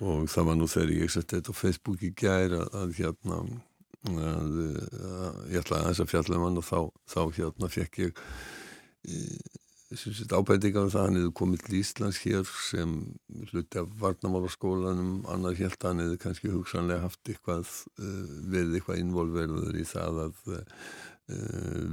og 0.00 0.28
það 0.30 0.46
var 0.50 0.58
nú 0.60 0.68
þegar 0.70 0.94
ég 0.96 1.12
setti 1.12 1.38
þetta 1.38 1.56
á 1.56 1.60
Facebook 1.60 2.04
í 2.04 2.12
gær 2.16 2.56
að, 2.60 2.94
hérna 2.98 3.40
ég 4.08 5.60
ætlaði 5.60 5.82
aðeins 5.82 6.00
að 6.00 6.12
fjalla 6.14 6.38
um 6.38 6.46
hann 6.46 6.60
og 6.60 6.64
þá, 6.64 6.78
þá 7.10 7.20
hérna 7.36 7.68
fekk 7.68 7.98
ég 8.00 8.22
ábætingar 10.30 10.86
um 10.86 10.92
það. 10.92 11.04
Hann 11.04 11.18
hefði 11.18 11.32
komið 11.40 11.62
til 11.66 11.78
Íslands 11.80 12.20
hér 12.22 12.50
sem 12.70 12.96
hluti 13.50 13.80
af 13.80 13.92
varnamálaskólanum 14.00 15.26
annar 15.28 15.58
helt 15.58 15.82
hann 15.84 16.00
hefði 16.00 16.20
kannski 16.22 16.52
hugsanlega 16.54 17.04
haft 17.04 17.20
eitthvað 17.28 17.68
verið 17.98 18.78
eitthvað 18.78 19.02
involverður 19.04 19.80
í 19.80 19.86
það 19.88 20.24
að 20.26 20.44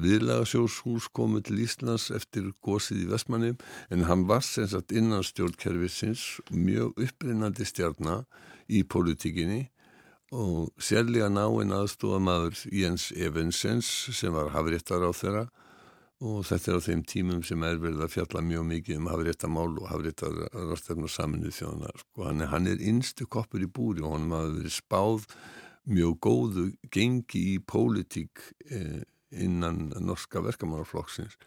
viðlagasjóshús 0.01 1.09
komið 1.13 1.47
til 1.49 1.61
Íslands 1.65 2.09
eftir 2.15 2.51
gósið 2.65 3.03
í 3.03 3.09
Vestmannum 3.11 3.57
en 3.93 4.05
hann 4.09 4.25
var 4.29 4.45
sem 4.45 4.67
sagt 4.69 4.93
innan 4.95 5.25
stjórnkerfisins 5.25 6.39
mjög 6.49 6.97
upprinnandi 7.07 7.67
stjarnar 7.67 8.25
í 8.67 8.83
politíkinni 8.83 9.67
og 10.35 10.73
sérlega 10.83 11.29
náinn 11.31 11.71
aðstofa 11.71 12.19
maður 12.19 12.59
Jens 12.75 13.11
Evensens 13.15 13.87
sem 14.15 14.33
var 14.35 14.51
hafréttar 14.51 15.05
á 15.07 15.11
þeirra 15.15 15.45
og 16.27 16.41
þetta 16.49 16.71
er 16.71 16.79
á 16.81 16.87
þeim 16.87 17.03
tímum 17.07 17.43
sem 17.45 17.63
er 17.63 17.77
verið 17.79 18.01
að 18.03 18.13
fjalla 18.15 18.41
mjög 18.41 18.65
mikið 18.71 18.99
um 18.99 19.09
hafréttamál 19.11 19.69
og 19.77 19.89
hafréttar 19.91 20.39
rastefna 20.53 21.07
saminuð 21.07 21.53
þjóðanar 21.59 22.01
sko. 22.01 22.25
hann, 22.25 22.41
hann 22.51 22.67
er 22.67 22.81
innstu 22.81 23.27
koppur 23.29 23.61
í 23.61 23.69
búri 23.69 24.03
og 24.03 24.17
hann 24.17 24.31
hafi 24.33 24.55
verið 24.57 24.75
spáð 24.79 25.27
mjög 25.87 26.17
góðu 26.25 26.65
gengi 26.91 27.43
í 27.53 27.59
pólitík 27.63 28.41
eh, 28.71 29.05
innan 29.31 29.93
norska 30.01 30.41
verkamannarflokksins 30.43 31.37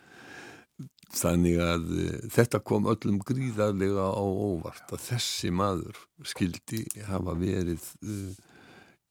þannig 1.18 1.59
að 1.64 1.91
eh, 1.99 2.20
þetta 2.33 2.62
kom 2.62 2.87
öllum 2.89 3.18
gríðarlega 3.26 4.07
á 4.07 4.22
óvart 4.22 4.95
að 4.95 5.03
þessi 5.11 5.51
maður 5.51 5.99
skildi 6.22 6.85
hafa 7.09 7.35
verið 7.41 7.83
uh, 8.07 8.31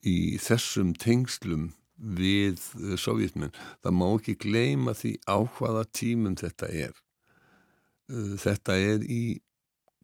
í 0.06 0.38
þessum 0.42 0.94
tengslum 1.00 1.70
við 2.00 2.62
uh, 2.80 2.96
sovjetmenn. 3.00 3.54
Það 3.84 3.98
má 4.00 4.08
ekki 4.14 4.38
gleima 4.40 4.96
því 4.96 5.18
á 5.28 5.38
hvaða 5.58 5.86
tímum 5.96 6.38
þetta 6.40 6.72
er. 6.72 6.96
Uh, 8.10 8.36
þetta 8.40 8.78
er 8.80 9.06
í 9.06 9.24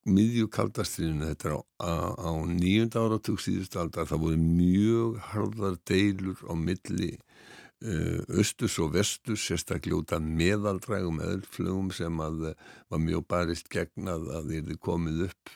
miðjukaldastriðinu, 0.05 1.31
þetta 1.31 1.47
er 1.49 1.55
á, 1.57 1.61
á, 1.81 2.31
nýjunda 2.45 3.05
áratug 3.07 3.39
síðust 3.41 3.77
aldar, 3.81 4.05
það 4.05 4.21
voru 4.21 4.41
mjög 4.41 5.15
harðar 5.31 5.79
deilur 5.89 6.43
á 6.45 6.53
milli 6.53 7.15
austus 7.83 8.77
og 8.79 8.93
vestus 8.95 9.43
sérstaklega 9.45 9.99
út 9.99 10.13
af 10.15 10.23
meðaldrægum 10.23 11.19
eðlflögum 11.21 11.91
sem 11.93 12.21
að 12.23 12.55
var 12.89 13.01
mjög 13.03 13.25
barist 13.27 13.69
gegn 13.69 14.07
að 14.09 14.29
það 14.31 14.53
erði 14.59 14.77
komið 14.87 15.23
upp 15.27 15.53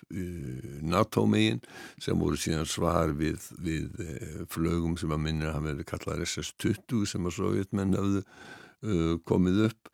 NATO-megin 0.83 1.61
sem 2.03 2.19
voru 2.19 2.37
síðan 2.37 2.69
svar 2.69 3.15
við, 3.17 3.39
við 3.57 4.03
flögum 4.51 4.97
sem 4.99 5.15
að 5.15 5.23
minna 5.25 5.55
að 5.55 5.69
verið 5.71 5.89
kallað 5.93 6.25
SS-20 6.27 7.07
sem 7.13 7.25
að 7.25 7.37
sovjetmenn 7.39 7.97
hafðu 7.97 9.19
komið 9.27 9.65
upp. 9.69 9.91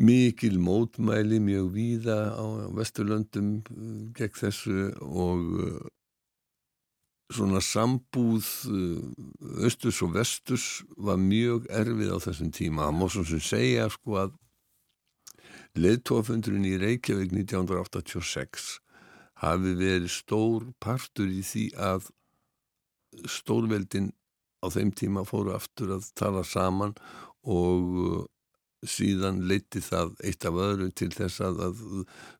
Mikil 0.00 0.56
mótmæli 0.56 1.38
mjög 1.44 1.72
víða 1.74 2.20
á 2.32 2.44
vesturlöndum 2.72 3.58
gegn 4.16 4.38
þessu 4.40 4.88
og 5.04 5.90
svona 7.32 7.60
sambúð 7.64 8.46
östus 9.66 10.02
og 10.04 10.14
vestus 10.16 10.66
var 10.96 11.20
mjög 11.20 11.66
erfið 11.72 12.14
á 12.14 12.18
þessum 12.26 12.52
tíma. 12.54 12.86
Það 12.88 12.96
má 12.98 13.06
svona 13.08 13.30
sem 13.32 13.44
segja 13.46 13.88
sko 13.92 14.18
að 14.22 14.38
leðtófundurinn 15.82 16.68
í 16.68 16.78
Reykjavík 16.80 17.32
1986 17.32 18.78
hafi 19.42 19.76
verið 19.78 20.10
stór 20.12 20.68
partur 20.82 21.30
í 21.32 21.40
því 21.46 21.64
að 21.80 22.10
stórveldin 23.28 24.12
á 24.62 24.66
þeim 24.70 24.92
tíma 24.94 25.24
fóru 25.28 25.54
aftur 25.56 25.96
að 25.96 26.12
tala 26.18 26.44
saman 26.46 26.94
og 27.42 28.28
síðan 28.82 29.42
leiti 29.46 29.82
það 29.84 30.14
eitt 30.26 30.46
af 30.48 30.58
öðru 30.58 30.88
til 30.98 31.10
þess 31.14 31.42
að, 31.44 31.60
að 31.68 31.82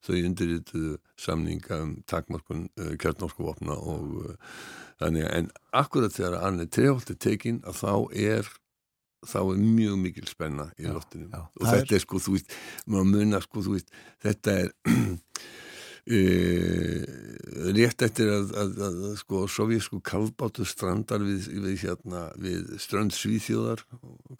þau 0.02 0.14
undirrituðu 0.18 0.96
samninga 1.20 1.78
um 1.84 1.92
takmarkun 2.10 2.64
uh, 2.80 2.94
kjarnorskuvopna 3.02 3.76
og 3.78 4.16
uh, 4.24 4.56
þannig 5.02 5.28
að 5.28 5.36
en 5.38 5.52
akkurat 5.82 6.16
þegar 6.16 6.40
Anni 6.42 6.66
Treholt 6.66 7.14
er 7.14 7.20
tekinn 7.22 7.62
að 7.66 7.78
þá 7.82 7.94
er 8.26 8.52
þá 9.22 9.38
er 9.42 9.60
mjög 9.62 9.98
mikil 10.02 10.26
spenna 10.26 10.68
í 10.78 10.88
já, 10.88 10.94
og 10.98 11.66
þetta 11.68 11.82
er, 11.84 11.98
er 11.98 12.02
sko, 12.02 12.18
þú 12.22 12.36
veist 12.36 12.56
maður 12.90 13.10
munna 13.12 13.42
sko, 13.44 13.62
þú 13.62 13.76
veist 13.76 13.92
þetta 14.24 14.56
er 14.64 14.72
e, 16.06 16.20
rétt 17.76 18.02
eftir 18.02 18.32
að, 18.32 18.52
að, 18.58 18.74
að, 18.86 18.98
að 19.10 19.16
sko 19.20 19.44
sovjísku 19.50 20.00
kallbátu 20.06 20.66
strandar 20.66 21.22
við, 21.24 21.48
við, 21.62 21.78
hérna, 21.84 22.24
við 22.42 22.74
strand 22.82 23.14
Svíþjóðar 23.16 23.84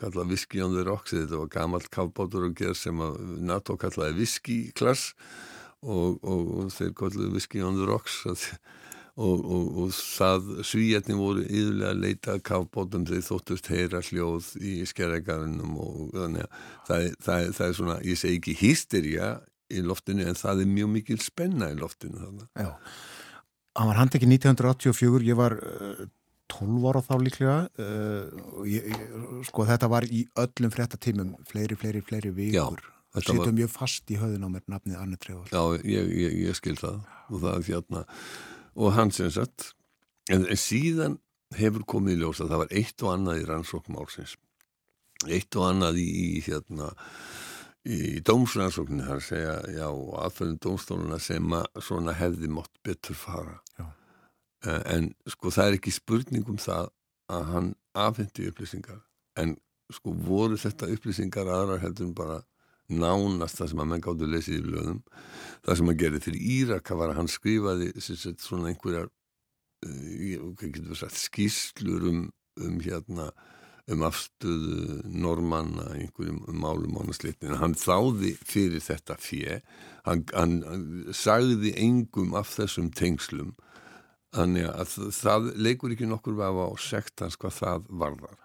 kallað 0.03 0.35
Whisky 0.35 0.63
on 0.65 0.77
the 0.77 0.85
Rocks 0.87 1.15
þetta 1.15 1.43
var 1.45 1.53
gamalt 1.53 1.91
kallbátur 1.95 2.51
og 2.51 2.59
gerð 2.59 2.81
sem 2.83 3.03
NATO 3.47 3.79
kallaði 3.81 4.19
Whisky 4.21 4.61
klass 4.75 5.13
og, 5.83 6.19
og, 6.23 6.55
og 6.63 6.73
þeir 6.75 6.95
kallaði 6.99 7.35
Whisky 7.37 7.63
on 7.65 7.79
the 7.79 7.89
Rocks. 7.89 8.23
Og 8.27 8.47
Og, 9.21 9.91
það 9.93 10.47
svíjarni 10.65 11.13
voru 11.19 11.43
yðurlega 11.45 11.91
að 11.93 11.99
leita 12.01 12.37
kafbótum 12.41 13.03
þegar 13.05 13.27
þóttust 13.27 13.67
heyra 13.69 14.01
hljóð 14.07 14.47
í 14.57 14.71
skerregarunum 14.89 15.75
og 15.77 15.99
þannig 16.15 16.47
að 16.47 16.55
það, 16.89 17.09
það, 17.27 17.51
það 17.59 17.67
er 17.67 17.77
svona, 17.77 17.97
ég 18.09 18.21
segi 18.23 18.39
ekki 18.41 18.55
hysteria 18.63 19.29
í 19.73 19.83
loftinu 19.87 20.27
en 20.29 20.39
það 20.39 20.65
er 20.65 20.73
mjög 20.77 20.91
mikil 20.97 21.19
spenna 21.23 21.71
í 21.73 21.79
loftinu 21.79 22.21
þannig. 22.21 22.49
Já, 22.57 22.73
hann 23.81 23.91
var 23.91 24.01
handekki 24.03 24.29
1984, 24.31 25.27
ég 25.29 25.39
var 25.39 25.59
uh, 25.59 26.07
12 26.53 26.89
ára 26.91 27.05
þá 27.05 27.13
líklega 27.23 27.59
uh, 27.81 28.65
ég, 28.69 28.89
ég, 28.93 29.05
sko 29.49 29.67
þetta 29.69 29.91
var 29.93 30.07
í 30.09 30.25
öllum 30.45 30.73
frettatímum, 30.75 31.37
fleiri, 31.49 31.79
fleiri, 31.81 32.05
fleiri 32.05 32.35
vikur. 32.37 32.81
Já. 32.81 32.89
Það 33.13 33.27
sýtum 33.27 33.45
var... 33.45 33.57
mjög 33.59 33.71
fast 33.75 34.09
í 34.09 34.17
höðun 34.17 34.49
á 34.49 34.51
mér 34.55 34.63
nafnið 34.73 35.01
Anne 35.03 35.19
Trevor. 35.21 35.51
Já, 35.53 35.85
ég, 35.85 36.13
ég 36.47 36.57
skil 36.57 36.79
það 36.81 37.03
og 37.29 37.43
það 37.43 37.53
er 37.53 37.67
hérna 37.69 38.05
og 38.73 38.95
hann 38.97 39.13
sem 39.13 39.29
sagt 39.33 39.73
en, 40.33 40.47
síðan 40.57 41.19
hefur 41.59 41.85
komið 41.89 42.17
í 42.17 42.23
ljós 42.23 42.41
að 42.41 42.55
það 42.55 42.63
var 42.63 42.75
eitt 42.81 43.05
og 43.05 43.13
annað 43.13 43.43
í 43.43 43.47
rannsókmálsins 43.51 44.37
eitt 45.29 45.59
og 45.59 45.69
annað 45.69 46.01
í, 46.03 46.09
í 46.09 46.45
hérna 46.47 46.89
í 47.83 48.21
dómsrannsókninu 48.23 49.07
þar 49.09 49.25
segja 49.27 49.55
já, 49.75 49.89
aðferðin 50.23 50.61
dómstóluna 50.63 51.19
sem 51.23 51.57
að 51.57 51.83
svona 51.83 52.15
hefði 52.15 52.51
mótt 52.53 52.73
betur 52.87 53.19
fara. 53.19 53.59
Já. 53.79 53.87
Eh, 54.63 54.83
en 54.95 55.11
sko 55.27 55.51
það 55.51 55.69
er 55.69 55.79
ekki 55.81 55.95
spurning 55.95 56.49
um 56.53 56.61
það 56.63 56.93
að 57.33 57.49
hann 57.51 57.73
afhendi 57.99 58.47
upplýsingar. 58.51 59.01
En 59.41 59.57
sko 59.93 60.15
voru 60.15 60.59
þetta 60.61 60.91
upplýsingar 60.95 61.51
aðrar 61.51 61.83
heldur 61.83 62.13
bara 62.17 62.43
nánast 62.93 63.59
það 63.59 63.73
sem 63.73 63.83
að 63.83 63.91
menn 63.91 64.05
gáttu 64.05 64.27
að 64.27 64.35
lesa 64.37 64.53
í 64.55 64.61
lögum? 64.63 65.01
Það 65.65 65.81
sem 65.81 65.91
að 65.93 65.99
gera 66.03 66.23
fyrir 66.23 66.47
Íraka 66.57 66.99
var 66.99 67.13
að 67.13 67.19
hann 67.21 67.31
skrifaði 67.31 67.91
svona 68.03 68.71
einhverjar 68.71 69.11
uh, 69.87 70.95
sagt, 70.99 71.19
skýslur 71.19 72.09
um, 72.11 72.23
um 72.61 72.79
hérna 72.85 73.31
um 73.93 74.05
afstöðu 74.07 75.01
normanna 75.07 75.89
einhverjum 75.97 76.43
málum 76.63 76.99
ánaslitin 77.03 77.59
hann 77.61 77.77
þáði 77.79 78.35
fyrir 78.41 78.83
þetta 78.85 79.19
fjö 79.21 79.59
hann, 80.07 80.25
hann, 80.35 80.57
hann 80.67 80.87
sagði 81.17 81.75
engum 81.81 82.35
af 82.39 82.55
þessum 82.57 82.91
tengslum 82.97 83.55
þannig 84.33 84.69
að 84.71 84.95
það 85.13 85.51
leikur 85.61 85.93
ekki 85.95 86.09
nokkur 86.09 86.39
vefa 86.39 86.69
á 86.69 86.73
sekt 86.81 87.21
hans 87.25 87.37
hvað 87.41 87.59
það 87.59 87.91
varðar. 88.03 88.39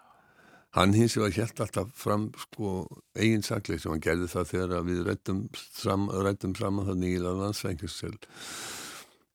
Hann 0.76 0.92
hins 0.92 1.16
vegar 1.16 1.32
helt 1.38 1.62
alltaf 1.64 1.92
fram 1.96 2.26
sko 2.36 2.72
eigin 3.16 3.44
sakleik 3.46 3.80
sem 3.80 3.94
hann 3.94 4.04
gerði 4.04 4.28
það 4.28 4.50
þegar 4.50 4.84
við 4.84 5.00
rættum 5.08 6.56
saman 6.58 6.90
þannig 6.90 7.16
í 7.16 7.22
landsfengjusel 7.24 8.12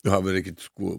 það 0.04 0.22
verður 0.28 0.40
ekkit 0.42 0.62
sko 0.68 0.94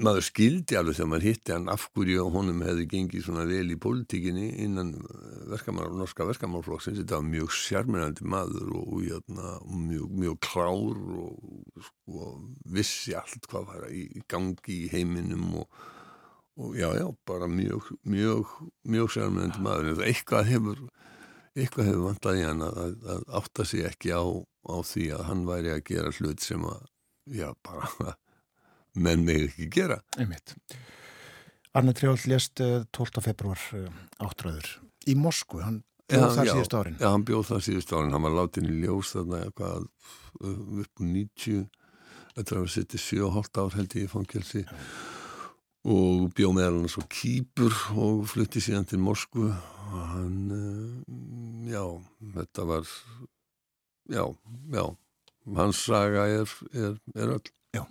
maður 0.00 0.24
skildi 0.26 0.76
alveg 0.78 0.96
þegar 0.98 1.10
maður 1.10 1.26
hitti 1.28 1.54
hann 1.54 1.68
af 1.70 1.84
hverju 1.94 2.26
honum 2.34 2.62
hefði 2.66 2.86
gengið 2.90 3.26
svona 3.26 3.44
vel 3.46 3.70
í 3.70 3.78
pólitíkinni 3.78 4.48
innan 4.64 4.94
eh, 4.98 5.42
verkamar, 5.52 5.92
norska 5.94 6.26
verkamárflokksins 6.26 6.98
þetta 6.98 7.20
var 7.20 7.28
mjög 7.28 7.54
sérmennandi 7.54 8.26
maður 8.26 8.72
og, 8.74 8.88
og, 8.88 9.04
hérna, 9.06 9.52
og 9.62 9.76
mjög, 9.84 10.16
mjög 10.24 10.40
klár 10.48 11.04
og 11.22 11.84
sko, 11.88 12.32
vissi 12.74 13.14
allt 13.18 13.46
hvað 13.50 13.68
var 13.70 13.86
í 13.94 14.24
gangi 14.30 14.80
í 14.80 14.90
heiminum 14.90 15.60
og, 15.62 15.78
og 16.58 16.74
já 16.78 16.88
já 16.98 17.06
bara 17.28 17.50
mjög 17.50 17.94
mjög, 18.02 18.50
mjög 18.82 19.14
sérmennandi 19.14 19.62
maður. 19.62 19.94
En 19.94 20.08
eitthvað 20.08 20.50
hefur 20.50 20.82
eitthvað 21.54 21.92
hefur 21.92 22.08
vantað 22.08 22.40
í 22.40 22.44
hann 22.48 22.66
að, 22.66 22.82
að, 22.82 22.94
að 23.14 23.24
átta 23.38 23.68
sig 23.70 23.86
ekki 23.86 24.10
á, 24.10 24.26
á 24.26 24.76
því 24.82 25.06
að 25.14 25.24
hann 25.30 25.46
væri 25.46 25.70
að 25.70 25.86
gera 25.86 26.14
hlut 26.18 26.42
sem 26.42 26.66
að 26.66 26.82
já 27.30 27.48
bara 27.62 28.16
menn 28.94 29.24
með 29.26 29.48
ekki 29.48 29.70
gera. 29.74 30.00
Einmitt. 30.18 30.56
Arne 31.74 31.94
Trjál 31.96 32.18
lést 32.30 32.60
12. 32.94 33.22
februar 33.24 33.60
áttræður 34.22 34.68
í 35.10 35.16
Moskvu, 35.18 35.62
hann 35.64 35.80
bjóð 36.10 36.36
það 36.36 36.50
síðust 36.50 36.76
árin. 36.78 36.98
Já, 37.00 37.08
hann 37.10 37.24
bjóð 37.26 37.48
það 37.50 37.64
síðust 37.68 37.94
árin, 37.94 38.12
hann 38.14 38.26
var 38.26 38.36
látin 38.38 38.68
í 38.68 38.76
ljós 38.84 39.14
þarna 39.16 39.40
eitthvað 39.46 39.88
upp 40.84 41.02
á 41.02 41.02
90 41.02 41.64
þetta 42.34 42.56
var 42.56 42.62
að 42.62 42.72
setja 42.74 43.00
7,5 43.02 43.60
ár 43.62 43.76
held 43.78 43.98
ég 43.98 44.06
í 44.06 44.12
fangelsi. 44.12 44.64
Ja. 44.64 44.78
og 45.84 46.30
bjóð 46.32 46.52
með 46.56 46.66
hann 46.70 46.88
svo 46.88 47.02
kýpur 47.12 47.74
og 48.00 48.22
flutti 48.32 48.62
síðan 48.64 48.86
til 48.88 49.02
Moskvu. 49.04 49.50
Og 49.84 50.06
hann 50.14 50.38
já, 51.68 51.82
þetta 52.38 52.64
var 52.70 52.86
já, 54.08 54.24
já. 54.72 54.86
Hans 55.58 55.82
saga 55.84 56.24
er, 56.40 56.54
er, 56.72 56.96
er 57.12 57.34
öll. 57.36 57.52
Já 57.76 57.84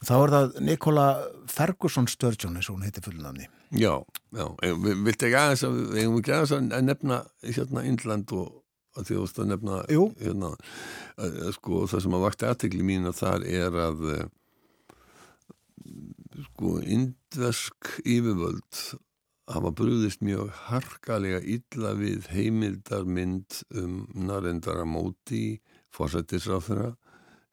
Þá 0.00 0.14
er 0.16 0.32
það 0.32 0.54
Nikola 0.64 1.06
Ferguson 1.50 2.06
Sturgeon 2.08 2.56
eins 2.56 2.70
og 2.70 2.78
hún 2.78 2.86
heitir 2.86 3.04
fullnafni. 3.04 3.50
Já, 3.76 4.00
já, 4.32 4.46
við 4.64 5.02
viltum 5.04 5.28
ekki 5.28 5.38
aðeins 5.42 5.64
að 5.66 5.80
ekki 6.00 6.32
aðeins 6.34 6.54
að 6.56 6.86
nefna 6.86 7.18
hérna 7.44 7.84
Índland 7.86 8.32
og 8.32 8.60
að 8.98 9.06
því 9.06 9.18
að 9.18 9.34
þú 9.36 9.46
nefna 9.50 9.76
hérna, 10.18 10.50
sko 11.54 11.84
það 11.90 12.04
sem 12.04 12.16
að 12.16 12.24
vakti 12.26 12.48
aðtegli 12.48 12.86
mín 12.86 13.10
að 13.10 13.20
þar 13.20 13.46
er 13.46 13.78
að 13.84 14.02
eh, 14.14 14.26
sko 16.48 16.74
indversk 16.80 17.92
yfirvöld 18.02 18.82
hafa 19.50 19.72
brúðist 19.74 20.22
mjög 20.24 20.50
harkalega 20.68 21.40
illa 21.42 21.94
við 21.98 22.28
heimildarmynd 22.30 23.62
um 23.78 24.04
narendara 24.14 24.86
móti 24.86 25.60
fórsættisráþara 25.94 26.94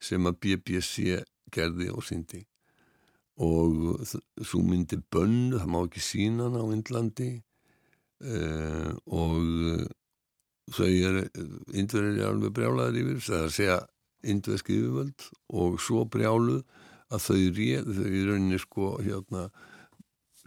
sem 0.02 0.26
að 0.30 0.38
BBC 0.44 1.18
gerði 1.54 1.90
og 1.92 2.04
syndi 2.06 2.44
og 3.38 4.02
svo 4.42 4.60
myndi 4.66 4.98
bönnu, 5.14 5.60
það 5.60 5.70
má 5.70 5.78
ekki 5.84 6.02
sína 6.02 6.48
hana 6.48 6.64
á 6.64 6.74
Índlandi 6.74 7.30
uh, 8.26 8.90
og 9.06 9.86
þau 10.74 10.88
er 10.90 11.20
indverðir 11.70 12.18
er 12.18 12.32
alveg 12.32 12.54
brjálaður 12.56 13.00
yfir 13.02 13.22
það 13.24 13.38
er 13.38 13.46
að 13.46 13.56
segja 13.56 13.78
indverðski 14.28 14.78
yfirvöld 14.80 15.26
og 15.62 15.80
svo 15.82 16.04
brjáluð 16.10 16.62
að 17.08 17.24
þau 17.24 17.42
réð, 17.56 17.90
þau 17.96 18.08
í 18.10 18.22
rauninni 18.26 18.60
sko 18.60 18.92
hérna 19.00 19.48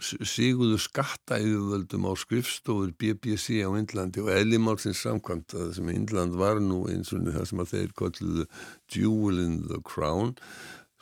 síguðu 0.02 0.78
skatta 0.82 1.38
yfirvöldum 1.40 2.06
á 2.10 2.12
skrifstofur 2.18 2.92
BBC 2.98 3.62
á 3.62 3.70
Índlandi 3.78 4.22
og 4.22 4.32
eðlimálsins 4.34 5.02
samkvæmt 5.04 5.54
að 5.54 5.66
það 5.66 5.74
sem 5.78 5.90
Índland 5.94 6.38
var 6.38 6.60
nú 6.62 6.84
eins 6.90 7.12
og 7.14 7.26
það 7.28 7.48
sem 7.50 7.62
að 7.62 7.74
þeir 7.74 7.92
kolluðu 7.98 8.46
Jewel 8.92 9.42
in 9.42 9.58
the 9.70 9.80
Crown 9.86 10.34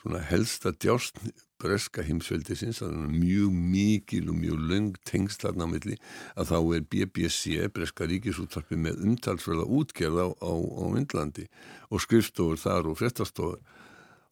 svona 0.01 0.21
helsta 0.25 0.73
djást 0.73 1.19
breska 1.61 2.03
heimsveldisins, 2.03 2.81
mjög 3.13 3.53
mikil 3.53 4.31
og 4.33 4.39
mjög 4.41 4.63
löng 4.71 4.95
tengslarna 5.05 5.67
milli 5.69 5.99
að 6.41 6.53
þá 6.53 6.57
er 6.77 6.87
BBC, 6.89 7.67
breska 7.75 8.09
ríkisúttarpi 8.09 8.79
með 8.81 9.03
umtalsverða 9.05 9.67
útgerð 9.69 10.23
á, 10.25 10.29
á, 10.41 10.53
á 10.57 10.85
Indlandi 10.97 11.45
og 11.93 12.01
skrifstofur 12.01 12.61
þar 12.61 12.89
og 12.89 12.99
fréttastofur. 13.01 13.61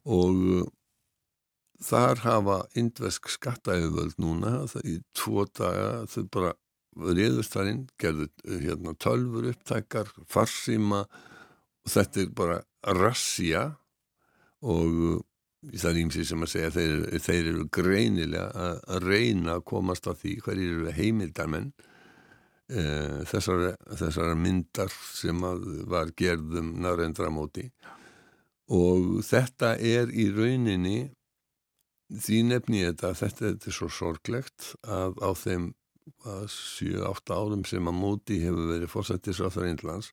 Og 0.09 0.41
uh, 0.57 0.65
þar 1.85 2.23
hafa 2.25 2.57
indvesk 2.79 3.29
skattaauðvöld 3.29 4.17
núna 4.17 4.65
það 4.71 4.89
í 4.89 4.97
tvo 5.13 5.45
daga 5.45 6.07
þau 6.09 6.23
bara 6.33 6.53
reyðust 6.97 7.53
þar 7.53 7.73
inn, 7.75 7.83
gerðu 8.01 8.31
uh, 8.47 8.57
hérna, 8.57 8.97
tölfur 8.97 9.51
upptækar, 9.53 10.09
farsíma 10.25 11.05
og 11.05 11.93
þetta 11.93 12.25
er 12.25 12.33
bara 12.33 12.61
rassja 12.97 13.67
og 14.65 15.03
uh, 15.13 15.19
það 15.67 15.89
er 15.91 16.01
ímsið 16.03 16.27
sem 16.29 16.45
að 16.45 16.51
segja 16.53 16.71
þeir, 16.75 16.97
þeir 17.25 17.51
eru 17.51 17.67
greinilega 17.75 18.49
að, 18.55 19.05
reyna 19.05 19.57
að 19.57 19.65
komast 19.73 20.07
á 20.07 20.13
því 20.15 20.35
hverjir 20.45 20.75
eru 20.77 20.93
heimildarmenn 20.95 21.71
e, 22.71 22.83
þessar, 23.27 23.65
þessar 23.99 24.35
myndar 24.39 24.93
sem 24.93 25.43
var 25.91 26.13
gerðum 26.17 26.77
narendramóti 26.83 27.67
og 28.71 29.19
þetta 29.25 29.73
er 29.75 30.13
í 30.13 30.29
rauninni 30.31 31.09
því 32.09 32.39
nefni 32.53 32.85
þetta 32.85 33.11
þetta, 33.17 33.51
er 33.59 33.75
svo 33.75 33.89
sorglegt 33.91 34.71
að 34.87 35.19
á 35.19 35.29
þeim 35.37 35.73
7-8 36.25 37.35
árum 37.35 37.65
sem 37.67 37.85
að 37.85 37.99
móti 37.99 38.39
hefur 38.41 38.71
verið 38.71 38.89
fórsættis 38.89 39.43
á 39.43 39.51
það 39.51 39.67
einlands 39.73 40.09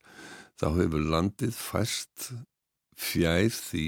þá 0.60 0.66
hefur 0.74 1.06
landið 1.14 1.56
fæst 1.56 2.30
fjær 2.96 3.48
því 3.54 3.86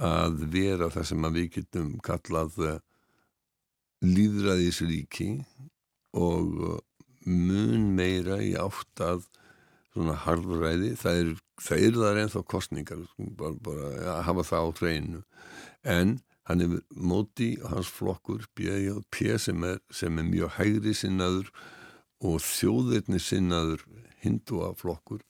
að 0.00 0.44
vera 0.52 0.90
það 0.92 1.08
sem 1.10 1.26
við 1.36 1.50
getum 1.56 1.90
kallað 2.04 2.56
eh, 2.66 2.78
líðræðisríki 4.06 5.30
og 6.16 6.64
eh, 6.68 6.80
mun 7.28 7.90
meira 7.98 8.40
í 8.42 8.54
átt 8.58 9.04
að 9.04 9.26
svona 9.90 10.14
harfræði, 10.22 10.94
það 10.96 11.20
er 11.20 11.30
það 11.60 11.84
er 11.84 11.96
þar 11.98 12.20
ennþá 12.24 12.42
kostningar 12.48 13.00
bara, 13.38 13.54
bara 13.60 13.88
að 14.14 14.22
hafa 14.28 14.44
það 14.48 14.66
á 14.66 14.70
hreinu 14.78 15.22
en 15.96 16.14
hann 16.48 16.64
er 16.64 16.76
móti 16.90 17.50
hans 17.62 17.90
flokkur 17.92 18.46
B.J.P. 18.56 19.36
sem 19.38 19.64
er, 19.66 19.80
sem 19.92 20.18
er 20.18 20.28
mjög 20.28 20.54
hægri 20.56 20.94
sinnaður 20.96 21.50
og 22.24 22.40
þjóðirni 22.44 23.20
sinnaður 23.22 23.84
hinduaflokkur 24.24 25.22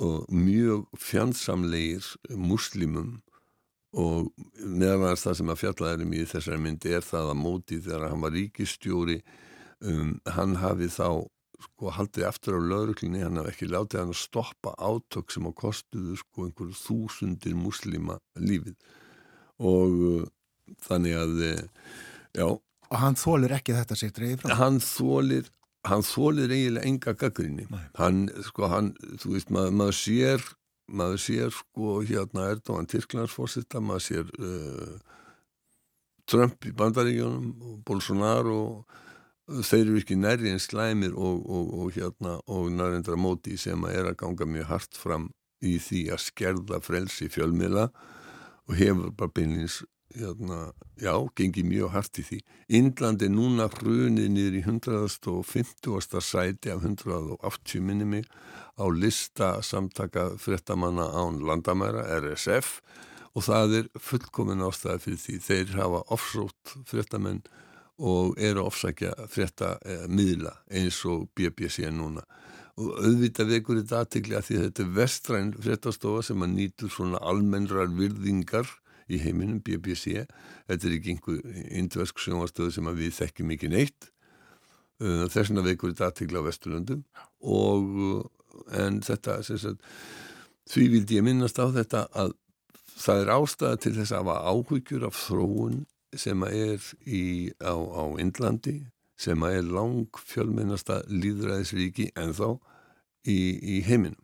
og 0.00 0.30
mjög 0.32 0.86
fjandsamlegir 0.96 2.06
muslimum 2.30 3.18
og 3.98 4.30
meðanast 4.62 5.26
það 5.26 5.36
sem 5.40 5.52
að 5.52 5.60
fjallaðurum 5.64 6.14
í 6.14 6.24
þessari 6.30 6.62
myndi 6.62 6.94
er 6.94 7.04
það 7.06 7.32
að 7.32 7.40
móti 7.40 7.80
þegar 7.82 8.08
hann 8.12 8.24
var 8.24 8.34
ríkistjóri 8.36 9.18
um, 9.82 10.16
hann 10.30 10.56
hafi 10.60 10.90
þá 10.92 11.08
sko 11.60 11.92
haldið 11.92 12.26
aftur 12.28 12.56
á 12.56 12.60
lauruklinni 12.70 13.24
hann 13.24 13.40
hafi 13.40 13.52
ekki 13.52 13.70
látið 13.70 14.02
hann 14.04 14.14
að 14.14 14.20
stoppa 14.22 14.74
átök 14.78 15.34
sem 15.34 15.48
á 15.48 15.52
kostuðu 15.52 16.16
sko 16.20 16.46
einhverju 16.46 16.78
þúsundir 16.78 17.56
muslima 17.58 18.20
lífið. 18.38 18.76
Og 19.60 20.04
uh, 20.10 20.28
þannig 20.86 21.18
að 21.18 21.34
uh, 21.50 21.64
já. 22.38 22.46
Og 22.90 22.98
hann 23.02 23.18
þólir 23.18 23.56
ekki 23.58 23.76
þetta 23.76 23.98
sér 23.98 24.14
dreifir 24.14 24.46
frá 24.46 24.60
hann 24.62 24.78
þólir 24.82 25.50
hann 25.88 26.02
þólir 26.04 26.52
eiginlega 26.52 26.88
enga 26.88 27.12
gaggrinni 27.16 27.66
hann 27.96 28.24
sko 28.44 28.68
hann 28.68 28.90
þú 29.22 29.36
veist 29.36 29.52
maður, 29.54 29.76
maður 29.78 29.96
sér 29.96 30.48
maður 30.90 31.22
sér 31.22 31.54
sko 31.54 32.00
hérna 32.06 32.50
Erdogan 32.54 32.88
Tyrklandsfórsetta, 32.90 33.82
maður 33.82 34.06
sér 34.06 34.32
uh, 34.40 34.96
Trump 36.30 36.66
í 36.66 36.72
bandaríkjónum 36.76 37.52
og 37.66 37.78
Bolsonaro 37.86 38.60
þeir 39.50 39.82
eru 39.82 39.98
ekki 39.98 40.16
nærri 40.18 40.52
en 40.52 40.62
slæmir 40.62 41.14
og, 41.18 41.42
og, 41.42 41.70
og 41.82 41.94
hérna 41.96 42.36
og 42.46 42.70
nærendra 42.74 43.18
móti 43.18 43.56
sem 43.58 43.82
að 43.86 43.96
er 43.98 44.10
að 44.10 44.18
ganga 44.22 44.46
mjög 44.46 44.68
hart 44.70 44.98
fram 44.98 45.30
í 45.60 45.76
því 45.82 46.04
að 46.14 46.22
skerða 46.24 46.78
frelsi 46.84 47.28
fjölmiðla 47.32 47.88
og 48.70 48.76
hefur 48.78 49.10
bara 49.16 49.34
beinins 49.34 49.80
hérna, 50.16 50.72
já, 51.00 51.14
gengið 51.36 51.68
mjög 51.68 51.92
hart 51.94 52.20
í 52.20 52.24
því. 52.26 52.38
Índland 52.80 53.22
er 53.22 53.32
núna 53.34 53.68
hrunið 53.72 54.28
niður 54.32 54.58
í 54.58 54.62
150. 54.64 56.20
sæti 56.20 56.72
af 56.72 56.82
180 56.82 57.84
minni 57.84 58.08
mig 58.08 58.26
á 58.80 58.84
lista 58.90 59.60
samtaka 59.62 60.30
frettamanna 60.38 61.06
án 61.14 61.40
landamæra, 61.46 62.06
RSF 62.20 62.80
og 63.34 63.46
það 63.46 63.76
er 63.78 63.90
fullkomin 63.98 64.64
ástæði 64.66 65.04
fyrir 65.04 65.22
því. 65.24 65.38
Þeir 65.46 65.74
hafa 65.78 66.04
offsótt 66.10 66.76
frettamenn 66.90 67.42
og 68.00 68.38
eru 68.40 68.64
ofsækja 68.64 69.12
frétta 69.28 69.76
eh, 69.84 70.06
eins 70.08 71.04
og 71.04 71.28
BBC 71.36 71.84
núna 71.92 72.24
og 72.80 73.00
auðvitað 73.04 73.50
vekur 73.54 73.80
þetta 73.80 73.98
aðtikli 74.00 74.36
að 74.38 74.46
því 74.46 74.58
þetta 74.64 74.82
er 74.82 74.92
vestræn 74.96 75.50
fréttastofa 75.60 76.22
sem 76.24 76.44
að 76.44 76.54
nýtur 76.54 76.92
svona 76.92 77.20
almennrar 77.28 77.90
virðingar 77.92 78.70
í 79.10 79.20
heiminum 79.24 79.60
BBC 79.64 80.24
þetta 80.68 80.88
er 80.88 80.96
ekki 80.96 81.14
einhver 81.14 81.62
indversk 81.80 82.22
sjónastöðu 82.22 82.74
sem 82.76 82.90
við 82.98 83.14
þekkjum 83.18 83.54
ekki 83.56 83.72
neitt. 83.72 84.10
Uh, 85.00 85.24
þess 85.32 85.48
vegna 85.48 85.64
vekur 85.64 85.94
þetta 85.94 86.10
aðtikli 86.10 86.40
á 86.40 86.46
Vesturlundum 86.46 87.04
og 87.40 87.94
uh, 88.04 88.24
en 88.76 89.00
þetta 89.04 89.40
sagt, 89.46 89.80
því 90.70 90.86
vildi 90.94 91.18
ég 91.18 91.26
minnast 91.26 91.60
á 91.60 91.66
þetta 91.72 92.04
að 92.12 92.34
það 93.00 93.22
er 93.22 93.32
ástæða 93.34 93.80
til 93.80 93.94
þess 93.96 94.12
að 94.12 94.22
hafa 94.24 94.52
áhyggjur 94.52 95.06
af 95.08 95.16
þróun 95.16 95.84
sem 96.18 96.42
er 96.44 96.88
í, 97.06 97.22
á, 97.62 97.72
á 97.72 98.04
Indlandi 98.20 98.80
sem 99.20 99.44
er 99.46 99.62
lang 99.64 100.08
fjölmennasta 100.16 101.00
líðræðisríki 101.08 102.10
en 102.18 102.34
þá 102.36 102.48
í, 103.28 103.38
í 103.60 103.80
heiminum 103.86 104.20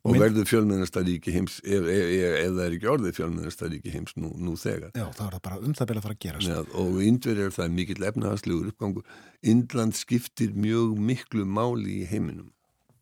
og, 0.00 0.12
og 0.12 0.18
verður 0.20 0.48
fjölmennasta 0.48 1.02
ríki 1.06 1.34
heims 1.34 1.58
ef, 1.64 1.86
það 1.86 2.60
er 2.64 2.76
ekki 2.76 2.90
orðið 2.94 3.16
fjölmennasta 3.18 3.70
ríki 3.70 3.94
heims 3.94 4.16
nú, 4.16 4.32
nú 4.40 4.56
þegar. 4.60 4.94
Já, 4.94 5.06
það 5.16 5.26
er 5.26 5.36
það 5.36 5.44
bara 5.48 5.60
um 5.60 5.76
það 5.76 5.90
beila 5.90 6.02
að 6.02 6.08
fara 6.08 6.16
að 6.18 6.24
gera 6.26 6.44
ja, 6.46 6.60
og 6.82 7.00
Indverð 7.04 7.44
er 7.44 7.54
það 7.58 7.76
mikill 7.76 8.08
efnahagslegur 8.10 8.72
uppgangur. 8.72 9.16
Indland 9.54 9.98
skiptir 9.98 10.56
mjög 10.56 10.98
miklu 11.10 11.46
máli 11.48 12.00
í 12.00 12.08
heiminum. 12.10 12.50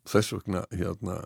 Þess 0.08 0.36
vegna 0.38 0.64
hérna 0.72 1.20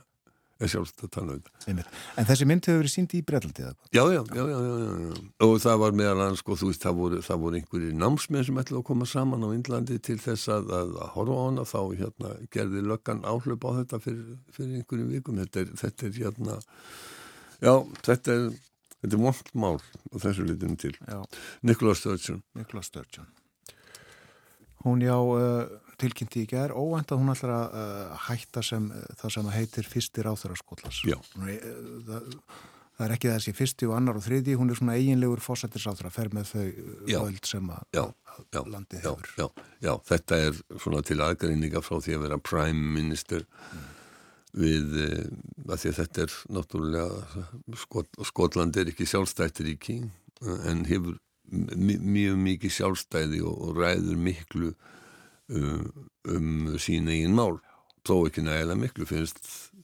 er 0.63 0.71
sjálfst 0.73 1.03
að 1.05 1.11
tala 1.17 1.35
um 1.37 1.43
þetta. 1.43 1.85
En 2.21 2.29
þessi 2.29 2.47
mynd 2.49 2.69
hefur 2.69 2.81
verið 2.83 2.93
síndi 2.93 3.21
í 3.21 3.25
Breitlandi 3.27 3.65
eða? 3.67 3.75
Já, 3.95 4.03
já, 4.13 4.21
já, 4.23 4.43
já, 4.53 4.59
já, 4.63 5.21
og 5.47 5.55
það 5.65 5.81
var 5.83 5.97
meðal 5.99 6.17
annars, 6.17 6.43
sko, 6.43 6.57
þú 6.61 6.71
veist, 6.71 6.85
það 6.85 6.99
voru, 7.01 7.21
voru 7.45 7.61
einhverjir 7.61 7.99
námsmenn 7.99 8.47
sem 8.49 8.63
ætlaði 8.63 8.81
að 8.81 8.87
koma 8.91 9.09
saman 9.11 9.47
á 9.47 9.49
Índlandi 9.57 9.99
til 10.09 10.19
þess 10.23 10.53
að, 10.53 10.73
að, 10.79 10.97
að 11.05 11.13
horfa 11.17 11.39
á 11.39 11.43
hana, 11.43 11.67
þá 11.73 11.81
hérna 12.01 12.33
gerði 12.55 12.85
löggan 12.87 13.23
áhlaup 13.29 13.69
á 13.69 13.71
þetta 13.81 14.03
fyrir, 14.07 14.33
fyrir 14.57 14.81
einhverjum 14.81 15.13
vikum, 15.17 15.43
þetta 15.43 15.65
er, 15.65 15.77
þetta 15.83 16.09
er 16.09 16.19
hérna, 16.21 16.59
já, 17.59 17.75
þetta 18.09 18.39
er, 18.39 18.49
þetta 19.03 19.13
er 19.13 19.23
vondt 19.27 19.55
mál 19.59 19.77
á 19.83 20.15
þessu 20.23 20.49
litum 20.49 20.75
til. 20.81 20.97
Nikola 21.67 21.95
Sturgeon. 21.99 22.43
Nikola 22.59 22.85
Sturgeon. 22.87 23.31
Hún 24.83 24.99
já, 25.01 25.15
uh, 25.15 25.69
tilkynnti 26.03 26.43
í 26.45 26.51
gerð 26.51 26.77
óvænt 26.79 27.13
að 27.15 27.23
hún 27.23 27.33
ætlar 27.33 27.55
að 27.55 27.79
uh, 27.79 28.27
hætta 28.29 28.63
sem 28.67 28.91
uh, 28.91 29.07
það 29.21 29.35
sem 29.37 29.49
heitir 29.55 29.89
fyrstir 29.89 30.29
áþöra 30.29 30.59
skóllars. 30.59 31.01
Já. 31.09 31.17
Uh, 31.39 31.55
það, 32.09 32.29
það 32.99 33.07
er 33.07 33.15
ekki 33.17 33.31
þessi 33.33 33.55
fyrsti 33.57 33.89
og 33.89 33.97
annar 33.99 34.19
og 34.21 34.27
þriði, 34.27 34.59
hún 34.61 34.73
er 34.73 34.81
svona 34.81 34.99
eiginlegur 34.99 35.43
fósættis 35.45 35.89
áþöra, 35.89 36.13
fer 36.15 36.33
með 36.35 36.53
þau 36.53 36.67
völd 37.09 37.49
sem 37.49 37.73
að, 37.73 37.89
já, 37.97 38.05
já, 38.43 38.61
að 38.61 38.71
landið 38.75 39.09
hefur. 39.09 39.33
Já, 39.39 39.49
já, 39.87 39.93
þetta 40.13 40.43
er 40.49 40.61
svona 40.77 41.03
til 41.09 41.19
aðgærinninga 41.25 41.85
frá 41.87 41.99
því 42.05 42.19
að 42.19 42.25
vera 42.27 42.41
prime 42.53 42.95
minister 43.01 43.47
mm. 43.49 43.91
við, 44.63 44.97
að 45.69 45.77
því 45.85 45.93
að 45.93 46.01
þetta 46.03 46.27
er 46.27 46.39
náttúrulega, 46.59 47.45
Skot, 47.87 48.25
Skotland 48.31 48.81
er 48.81 48.93
ekki 48.93 49.09
sjálfstættir 49.09 49.73
í 49.73 49.79
kín 49.81 50.11
en 50.43 50.87
hefur 50.89 51.21
mjög 51.53 52.39
mikið 52.41 52.75
sjálfstæði 52.79 53.43
og, 53.45 53.57
og 53.67 53.81
ræður 53.81 54.19
miklu 54.21 54.73
um, 55.53 56.09
um 56.29 56.75
sín 56.83 57.11
eigin 57.13 57.37
mál. 57.37 57.61
Þó 58.07 58.27
ekki 58.27 58.43
nægilega 58.43 58.81
miklu 58.81 59.07
finnst, 59.07 59.39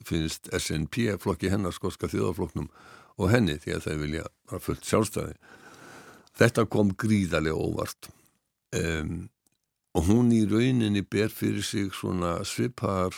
finnst 0.06 0.50
SNP 0.54 1.14
flokki 1.22 1.52
hennar 1.52 1.74
skotska 1.76 2.10
þjóðafloknum 2.10 2.70
og 3.18 3.32
henni 3.32 3.58
því 3.62 3.76
að 3.76 3.86
þau 3.86 3.96
vilja 4.02 4.28
að 4.50 4.64
fullt 4.66 4.86
sjálfstæði. 4.88 5.34
Þetta 6.38 6.66
kom 6.70 6.94
gríðarlega 6.98 7.58
óvart. 7.58 8.10
Um, 8.78 9.28
og 9.96 10.06
hún 10.10 10.30
í 10.34 10.44
rauninni 10.46 11.02
ber 11.02 11.32
fyrir 11.32 11.64
sig 11.64 11.90
svona 11.96 12.38
svipar 12.46 13.14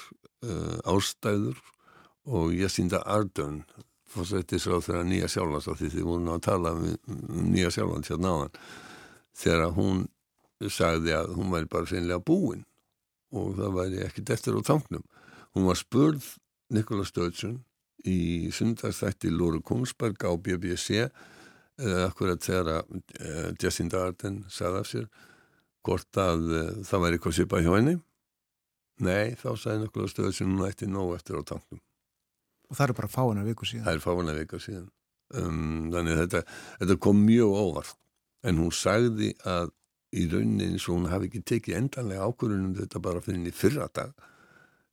uh, 0.46 0.78
ástæður 0.88 1.58
og 2.30 2.54
ég 2.54 2.70
sínda 2.72 3.02
Ardern 3.04 3.64
fórsættisráð 4.10 4.86
þegar 4.88 5.08
nýja 5.08 5.28
sjálfans 5.30 5.68
því 5.70 5.90
þið 5.94 6.06
voru 6.06 6.32
að 6.34 6.46
tala 6.46 6.72
um, 6.76 6.86
nýja 7.50 7.72
sjálfans 7.74 8.10
hérna 8.12 8.34
áðan 8.34 8.56
þegar 9.40 9.74
hún 9.76 10.00
sagði 10.68 11.14
að 11.16 11.32
hún 11.38 11.52
væri 11.54 11.70
bara 11.70 11.88
finnilega 11.88 12.20
búin 12.20 12.66
og 13.32 13.54
það 13.56 13.74
væri 13.78 14.04
ekkit 14.04 14.32
eftir 14.34 14.58
á 14.58 14.60
tanknum. 14.66 15.04
Hún 15.54 15.66
var 15.66 15.78
spurð 15.78 16.26
Nikola 16.74 17.06
Sturgeon 17.06 17.60
í 18.06 18.50
sundarstætti 18.54 19.30
Lóru 19.32 19.62
Kungsberg 19.64 20.20
á 20.26 20.32
BBC 20.36 21.06
eða 21.80 22.06
akkurat 22.10 22.42
þegar 22.44 22.70
að 22.74 22.94
uh, 22.98 23.50
Jacinda 23.60 24.04
Arden 24.04 24.42
sagði 24.52 24.80
af 24.80 24.88
sér 24.90 25.08
hvort 25.86 26.20
að 26.20 26.46
uh, 26.50 26.70
það 26.86 27.04
væri 27.04 27.18
eitthvað 27.18 27.36
svipa 27.38 27.62
hjá 27.64 27.72
henni. 27.72 27.96
Nei, 29.00 29.36
þá 29.40 29.54
sagði 29.56 29.86
Nikola 29.86 30.10
Sturgeon 30.12 30.56
hún 30.58 30.68
ætti 30.68 30.90
nóg 30.90 31.14
eftir 31.16 31.40
á 31.40 31.42
tanknum. 31.46 31.80
Og 32.70 32.76
það 32.76 32.86
eru 32.86 32.98
bara 33.00 33.10
fáina 33.10 33.46
viku 33.46 33.66
síðan. 33.66 33.86
Það 33.86 33.96
eru 33.96 34.04
fáina 34.04 34.36
viku 34.36 34.60
síðan. 34.62 34.88
Um, 35.30 35.90
þannig 35.94 36.16
að 36.16 36.22
þetta, 36.24 36.40
þetta 36.82 36.96
kom 37.06 37.20
mjög 37.22 37.52
óvart 37.54 37.98
en 38.46 38.58
hún 38.58 38.72
sagði 38.74 39.30
að 39.46 39.70
í 40.10 40.26
rauninni 40.30 40.72
eins 40.72 40.88
og 40.88 40.96
hún 40.96 41.10
hafi 41.10 41.30
ekki 41.30 41.42
tekið 41.46 41.78
endanlega 41.78 42.26
ákvörðunum 42.26 42.76
þetta 42.80 43.02
bara 43.02 43.22
fyrir 43.22 43.38
henni 43.38 43.54
fyrra 43.54 43.88
dag 43.94 44.14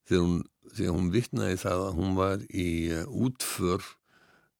þegar 0.07 0.26
hún, 0.26 0.41
þegar 0.74 0.97
hún 0.97 1.13
vittnaði 1.13 1.61
það 1.63 1.86
að 1.86 1.95
hún 1.97 2.18
var 2.18 2.43
í 2.47 2.68
uh, 2.93 3.03
útför 3.26 3.88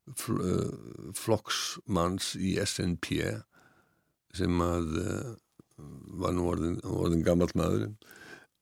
uh, 0.08 1.12
flokksmanns 1.18 2.34
í 2.40 2.56
SNP 2.64 3.20
sem 4.38 4.64
að 4.64 4.98
uh, 5.04 5.36
var 6.18 6.34
nú 6.34 6.48
orðin, 6.50 6.80
orðin 6.82 7.26
gammal 7.26 7.50
maður 7.58 7.90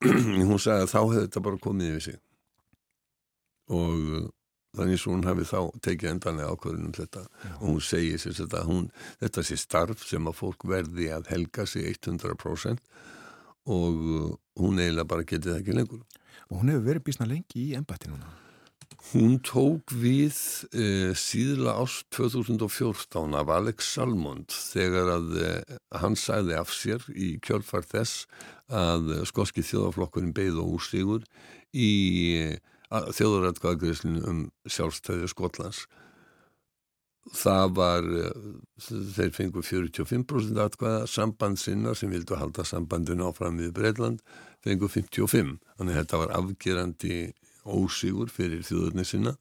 hún 0.49 0.59
sagði 0.59 0.83
að 0.83 0.91
þá 0.91 0.99
hefði 0.99 1.21
þetta 1.23 1.45
bara 1.47 1.63
komið 1.63 1.91
yfir 1.93 2.05
sig. 2.09 2.17
Og 3.71 4.27
þannig 4.78 5.01
að 5.01 5.09
hún 5.11 5.28
hafi 5.30 5.47
þá 5.49 5.59
tekið 5.88 6.11
endanlega 6.11 6.53
ákvörðunum 6.53 6.95
þetta. 6.95 7.26
Já. 7.26 7.51
og 7.55 7.65
hún 7.67 7.84
segir 7.89 8.21
sér 8.21 8.38
þetta 8.41 8.63
hún, 8.69 8.88
þetta 9.23 9.45
sé 9.49 9.59
starf 9.59 10.05
sem 10.05 10.32
að 10.32 10.39
fólk 10.39 10.67
verði 10.69 11.11
að 11.15 11.30
helga 11.34 11.67
sig 11.69 11.89
100% 11.95 12.82
og 13.65 14.01
uh, 14.05 14.32
hún 14.61 14.82
eiginlega 14.82 15.09
bara 15.09 15.26
getið 15.28 15.51
það 15.51 15.61
ekki 15.61 15.78
lengur. 15.80 16.01
Og 16.51 16.59
hún 16.61 16.73
hefur 16.73 16.89
verið 16.91 17.07
bísna 17.07 17.30
lengi 17.30 17.69
í 17.69 17.78
ennbætti 17.78 18.11
núna. 18.11 18.34
Hún 19.11 19.38
tók 19.45 19.91
við 19.93 20.34
eh, 20.73 21.13
síðla 21.17 21.76
ást 21.78 22.07
2014 22.15 23.36
af 23.38 23.51
Alex 23.53 23.91
Salmond 23.93 24.53
þegar 24.53 25.11
að 25.17 25.36
eh, 25.45 25.76
hann 26.01 26.17
sæði 26.17 26.55
af 26.57 26.73
sér 26.73 27.05
í 27.13 27.36
kjölfar 27.45 27.86
þess 27.86 28.26
að 28.65 29.11
skoski 29.30 29.61
þjóðaflokkurinn 29.65 30.34
beigð 30.34 30.61
og 30.63 30.78
úrstígur 30.80 31.28
í 31.69 31.91
eh, 32.39 32.57
þjóðurætkvæðagriðslinu 32.91 34.25
um 34.29 34.41
sjálfstæði 34.69 35.29
Skotlands. 35.31 35.86
Það 37.33 37.71
var 37.79 38.05
eh, 38.05 38.49
þeir 38.86 39.31
fengu 39.33 39.63
45% 39.65 40.59
atkvæða 40.61 41.07
samband 41.09 41.57
sinna 41.57 41.95
sem 41.97 42.11
vildu 42.13 42.38
halda 42.38 42.65
sambandinu 42.67 43.25
áfram 43.31 43.57
við 43.57 43.73
Breitland 43.73 44.21
fengu 44.65 44.89
55 44.91 45.55
þannig 45.77 45.95
að 45.95 45.99
þetta 46.03 46.21
var 46.21 46.36
afgerandi 46.38 47.17
ósigur 47.65 48.29
fyrir 48.29 48.61
þjóðurni 48.65 49.05
sinna 49.09 49.33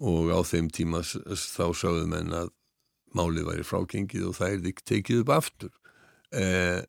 og 0.00 0.32
á 0.32 0.40
þeim 0.48 0.70
tíma 0.72 1.02
þá 1.04 1.66
sáðu 1.76 2.06
menn 2.08 2.32
að 2.32 2.54
málið 3.14 3.50
væri 3.50 3.68
frákengið 3.68 4.30
og 4.30 4.38
það 4.40 4.54
er 4.56 4.68
ekki 4.72 4.88
tekið 4.90 5.22
upp 5.22 5.34
aftur 5.36 5.72
eh, 6.32 6.80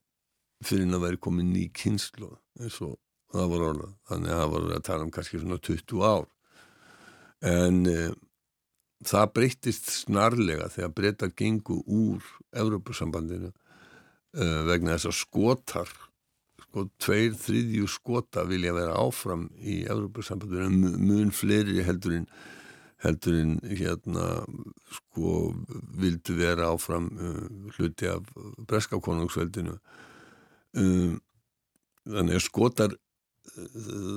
fyrir 0.66 0.96
að 0.96 1.04
væri 1.06 1.22
komið 1.28 1.52
ný 1.52 1.66
kynslu 1.76 2.32
eins 2.60 2.80
og 2.82 2.96
það 3.36 3.52
voru 3.54 3.68
orða 3.72 3.90
þannig 4.10 4.32
að 4.32 4.40
það 4.42 4.54
voru 4.56 4.72
að 4.76 4.88
tala 4.88 5.06
um 5.06 5.12
kannski 5.14 5.42
svona 5.42 5.60
20 5.68 6.06
ár. 6.06 6.26
En 7.46 7.82
e, 7.90 8.00
það 9.06 9.32
breytist 9.36 9.92
snarlega 9.92 10.72
þegar 10.74 10.96
breytar 10.98 11.36
gengu 11.38 11.80
úr 11.86 12.26
Evrópussambandinu 12.56 13.52
e, 13.52 14.50
vegna 14.70 14.96
þess 14.96 15.12
að 15.12 15.18
skotar 15.20 15.94
sko 16.66 16.88
tveir, 17.00 17.36
þriðjú 17.40 17.88
skota 17.92 18.44
vilja 18.48 18.74
vera 18.76 18.98
áfram 19.00 19.48
í 19.62 19.84
Evrópussambandinu 19.84 20.98
mun 21.00 21.32
fleiri 21.36 21.84
heldurinn 21.86 22.28
heldurinn 23.04 23.60
hérna 23.70 24.46
sko 24.98 25.52
vildu 26.00 26.38
vera 26.40 26.72
áfram 26.74 27.10
uh, 27.20 27.44
hluti 27.76 28.08
af 28.10 28.26
breska 28.66 28.98
konungsveldinu. 29.04 29.76
Um 30.76 31.20
þannig 32.06 32.38
að 32.38 32.46
skotar 32.46 32.96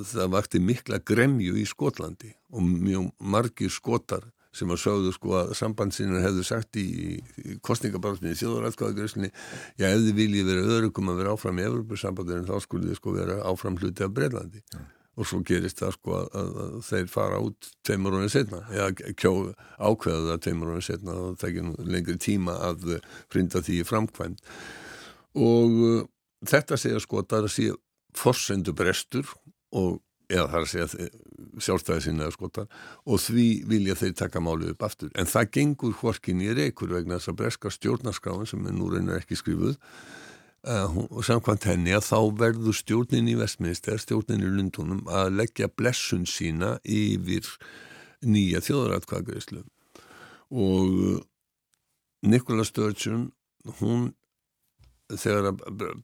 það 0.09 0.33
vakti 0.33 0.59
mikla 0.63 0.99
gremju 1.05 1.55
í 1.59 1.65
Skotlandi 1.69 2.33
og 2.53 2.65
mjög 2.65 3.09
margir 3.19 3.71
skotar 3.73 4.27
sem 4.55 4.71
að 4.73 4.81
sögðu 4.81 5.11
sko 5.13 5.33
að 5.37 5.51
sambandsinnar 5.57 6.23
hefðu 6.25 6.43
sagt 6.47 6.77
í, 6.81 6.85
í 7.37 7.57
kostningabartinni 7.65 8.37
þjóðarætkvæðagreyslinni, 8.39 9.29
já 9.77 9.89
ef 9.91 10.05
þið 10.07 10.15
viljið 10.17 10.47
vera 10.49 10.69
öðrukum 10.75 11.11
að 11.11 11.19
vera 11.21 11.33
áfram 11.35 11.59
í 11.61 11.65
Evropasambandinu 11.67 12.47
þá 12.47 12.55
skulle 12.65 12.89
þið 12.89 12.97
sko 12.97 13.13
vera 13.17 13.35
áfram 13.45 13.77
hluti 13.77 14.05
af 14.05 14.15
Breitlandi 14.17 14.63
ja. 14.73 14.81
og 15.21 15.29
svo 15.29 15.41
gerist 15.45 15.83
það 15.83 15.93
sko 15.99 16.15
að, 16.17 16.29
að, 16.41 16.51
að 16.65 16.77
þeir 16.89 17.11
fara 17.13 17.41
út 17.45 17.69
tveimur 17.85 18.17
árið 18.17 18.33
setna, 18.35 18.63
eða 18.73 19.13
kjó 19.21 19.33
ákveða 19.77 20.23
það 20.31 20.43
tveimur 20.47 20.73
árið 20.73 20.87
setna 20.89 21.17
og 21.17 21.27
það 21.27 21.41
tekir 21.45 21.91
lengri 21.93 22.17
tíma 22.25 22.57
að 22.71 22.87
frinda 23.29 23.61
því 23.65 23.83
framkvæmt 23.91 24.41
og 25.37 25.77
uh, 25.85 26.01
þetta 26.49 26.79
segja 26.79 27.03
sko 27.05 27.21
að 27.21 27.31
það 27.35 27.51
sé 27.53 27.69
forsendu 28.17 28.73
brestur 28.77 29.27
og 29.75 29.99
eða 30.29 30.45
það 30.51 30.57
er 30.59 30.63
að 30.63 30.71
segja 30.71 31.09
sjálfstæði 31.65 32.05
sinna 32.05 32.25
eða 32.27 32.35
skotar 32.35 32.67
og 33.09 33.21
því 33.23 33.47
vilja 33.69 33.97
þeir 33.97 34.15
taka 34.19 34.41
málið 34.43 34.73
upp 34.75 34.85
aftur. 34.85 35.11
En 35.17 35.29
það 35.29 35.51
gengur 35.57 35.95
hvorkin 35.99 36.43
í 36.45 36.51
reykur 36.55 36.93
vegna 36.93 37.17
þess 37.17 37.31
að 37.31 37.39
breska 37.41 37.73
stjórnarskráin 37.73 38.49
sem 38.49 38.67
er 38.69 38.75
nú 38.77 38.91
reynar 38.93 39.23
ekki 39.23 39.39
skrifuð 39.39 39.77
uh, 40.69 40.99
og 41.09 41.23
samkvæmt 41.25 41.65
henni 41.71 41.95
að 41.97 42.05
þá 42.11 42.19
verður 42.43 42.77
stjórnin 42.77 43.31
í 43.31 43.37
Vestminster, 43.39 43.97
stjórnin 44.01 44.45
í 44.45 44.53
Lundunum 44.53 45.01
að 45.09 45.33
leggja 45.39 45.71
blessun 45.71 46.29
sína 46.29 46.77
yfir 46.85 47.49
nýja 48.25 48.61
þjóðaratkvæðgreyslu 48.65 49.65
og 50.49 51.25
Nikola 52.29 52.65
Sturgeon 52.67 53.29
hún 53.79 54.09
þegar 55.09 55.55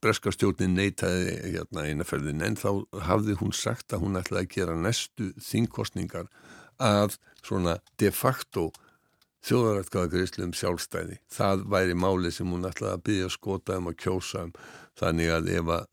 breska 0.01 0.33
stjórnin 0.33 0.75
neytaði 0.77 1.35
hérna 1.55 1.85
einaferðin 1.89 2.43
en 2.45 2.57
þá 2.57 2.69
hafði 3.05 3.37
hún 3.41 3.53
sagt 3.53 3.93
að 3.93 4.05
hún 4.05 4.19
ætlaði 4.19 4.45
að 4.45 4.55
gera 4.55 4.77
næstu 4.79 5.31
þingkostningar 5.45 6.31
að 6.81 7.19
svona 7.45 7.77
de 8.01 8.09
facto 8.11 8.71
þjóðarætkaða 9.45 10.09
greiðslu 10.09 10.47
um 10.47 10.55
sjálfstæði. 10.57 11.19
Það 11.29 11.67
væri 11.69 11.97
máli 11.97 12.31
sem 12.33 12.49
hún 12.49 12.65
ætlaði 12.65 12.95
að 12.95 13.05
byggja 13.09 13.29
skota 13.35 13.77
um 13.77 13.91
að 13.91 13.99
kjósa 14.01 14.47
um 14.47 14.55
þannig 14.97 15.35
að 15.35 15.85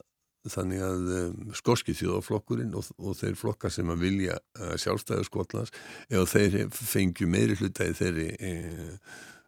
að 0.42 1.10
um, 1.14 1.52
skorski 1.54 1.94
þjóðaflokkurinn 1.94 2.74
og, 2.74 2.88
og 2.98 3.14
þeir 3.14 3.36
flokka 3.38 3.70
sem 3.70 3.90
að 3.92 4.00
vilja 4.02 4.38
uh, 4.58 4.74
sjálfstæðu 4.74 5.26
Skotlands 5.28 5.70
ef 6.10 6.32
þeir 6.32 6.66
fengju 6.74 7.28
meiri 7.30 7.54
hluta 7.60 7.86
í 7.86 7.94
þeirri 7.94 8.26
e, 8.40 8.52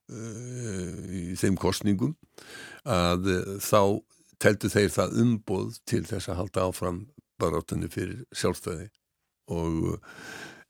í 0.04 1.32
þeim 1.40 1.54
kostningum 1.56 2.12
að 2.84 3.30
þá 3.64 3.80
teltu 4.42 4.68
þeir 4.68 4.90
það 4.92 5.18
umboð 5.22 5.78
til 5.88 6.02
þess 6.08 6.28
að 6.28 6.40
halda 6.42 6.66
áfram 6.68 6.98
barátunni 7.40 7.88
fyrir 7.92 8.24
sjálfstæði. 8.36 8.90
Og 9.54 9.96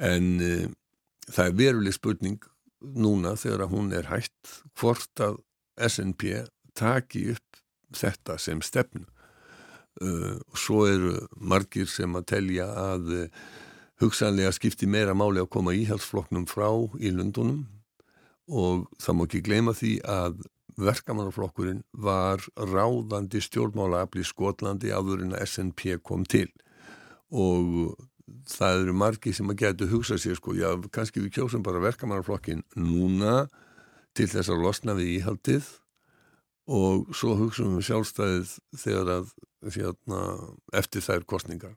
en 0.02 0.28
e, 0.42 0.52
það 1.30 1.48
er 1.48 1.58
veruleg 1.58 1.96
spurning 1.96 2.46
núna 2.84 3.34
þegar 3.40 3.66
að 3.66 3.74
hún 3.74 3.92
er 3.96 4.10
hægt 4.10 4.54
hvort 4.78 5.24
að 5.24 5.40
SNP 5.80 6.44
taki 6.76 7.30
upp 7.34 7.60
þetta 7.94 8.38
sem 8.38 8.62
stefnu. 8.64 9.06
Uh, 10.02 10.40
og 10.50 10.58
svo 10.58 10.80
eru 10.90 11.12
margir 11.38 11.86
sem 11.86 12.16
að 12.18 12.24
telja 12.32 12.64
að 12.66 13.12
uh, 13.14 13.44
hugsanlega 14.02 14.50
skipti 14.56 14.88
meira 14.90 15.14
máli 15.14 15.38
að 15.38 15.52
koma 15.54 15.70
íhalsfloknum 15.78 16.48
frá 16.50 16.66
í 16.98 17.12
Lundunum 17.14 17.60
og 18.48 18.88
það 19.00 19.16
má 19.16 19.24
ekki 19.26 19.42
gleyma 19.44 19.74
því 19.76 19.92
að 20.08 20.42
verkamannaflokkurinn 20.80 21.84
var 21.92 22.42
ráðandi 22.58 23.42
stjórnmálaafli 23.44 24.24
Skotlandi 24.26 24.90
áður 24.90 25.22
en 25.24 25.36
að 25.36 25.46
SNP 25.46 26.00
kom 26.02 26.24
til. 26.26 26.48
Og 27.30 27.94
það 28.50 28.82
eru 28.82 28.96
margi 28.98 29.32
sem 29.36 29.50
að 29.50 29.60
getu 29.62 29.88
hugsa 29.92 30.18
sér 30.20 30.38
sko, 30.38 30.56
já, 30.58 30.74
kannski 30.92 31.22
við 31.22 31.38
kjósum 31.38 31.64
bara 31.64 31.82
verkamannaflokkin 31.84 32.64
núna 32.74 33.46
til 34.14 34.28
þess 34.30 34.50
að 34.50 34.66
losna 34.66 34.98
við 34.98 35.20
íhaldið. 35.20 35.70
Og 36.74 37.10
svo 37.14 37.36
hugsaum 37.38 37.76
við 37.78 37.90
sjálfstæðið 37.90 38.52
þegar 38.80 39.10
að 39.18 39.32
hérna, 39.74 40.20
eftir 40.72 41.04
þær 41.04 41.26
kostningar 41.28 41.74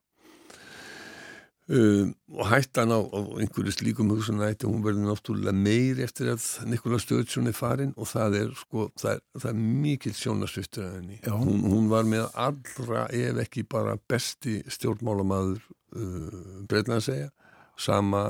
Um, 1.68 2.13
og 2.32 2.47
hættan 2.47 2.93
á, 2.95 2.99
á 3.03 3.20
einhverju 3.43 3.74
slíkum 3.76 4.07
hugsunætti, 4.13 4.63
hún 4.70 4.86
verður 4.86 5.09
náttúrulega 5.09 5.51
meir 5.51 5.97
eftir 5.99 6.30
að 6.32 6.45
Nikola 6.72 6.95
Sturgeon 7.03 7.49
er 7.51 7.57
farin 7.57 7.91
og 7.99 8.07
það 8.07 8.38
er 8.39 8.53
sko, 8.55 8.86
það 8.95 9.18
er, 9.18 9.20
það 9.36 9.49
er 9.49 9.57
mikil 9.84 10.13
sjónasviftur 10.15 10.86
að 10.86 10.93
henni. 10.95 11.20
Hún, 11.28 11.65
hún 11.68 11.89
var 11.91 12.07
með 12.07 12.30
allra 12.39 13.03
ef 13.11 13.41
ekki 13.43 13.65
bara 13.68 13.97
besti 13.99 14.61
stjórnmálamadur 14.78 15.59
uh, 15.59 16.39
breytna 16.72 17.01
að 17.01 17.05
segja. 17.09 17.30
Sama, 17.76 18.24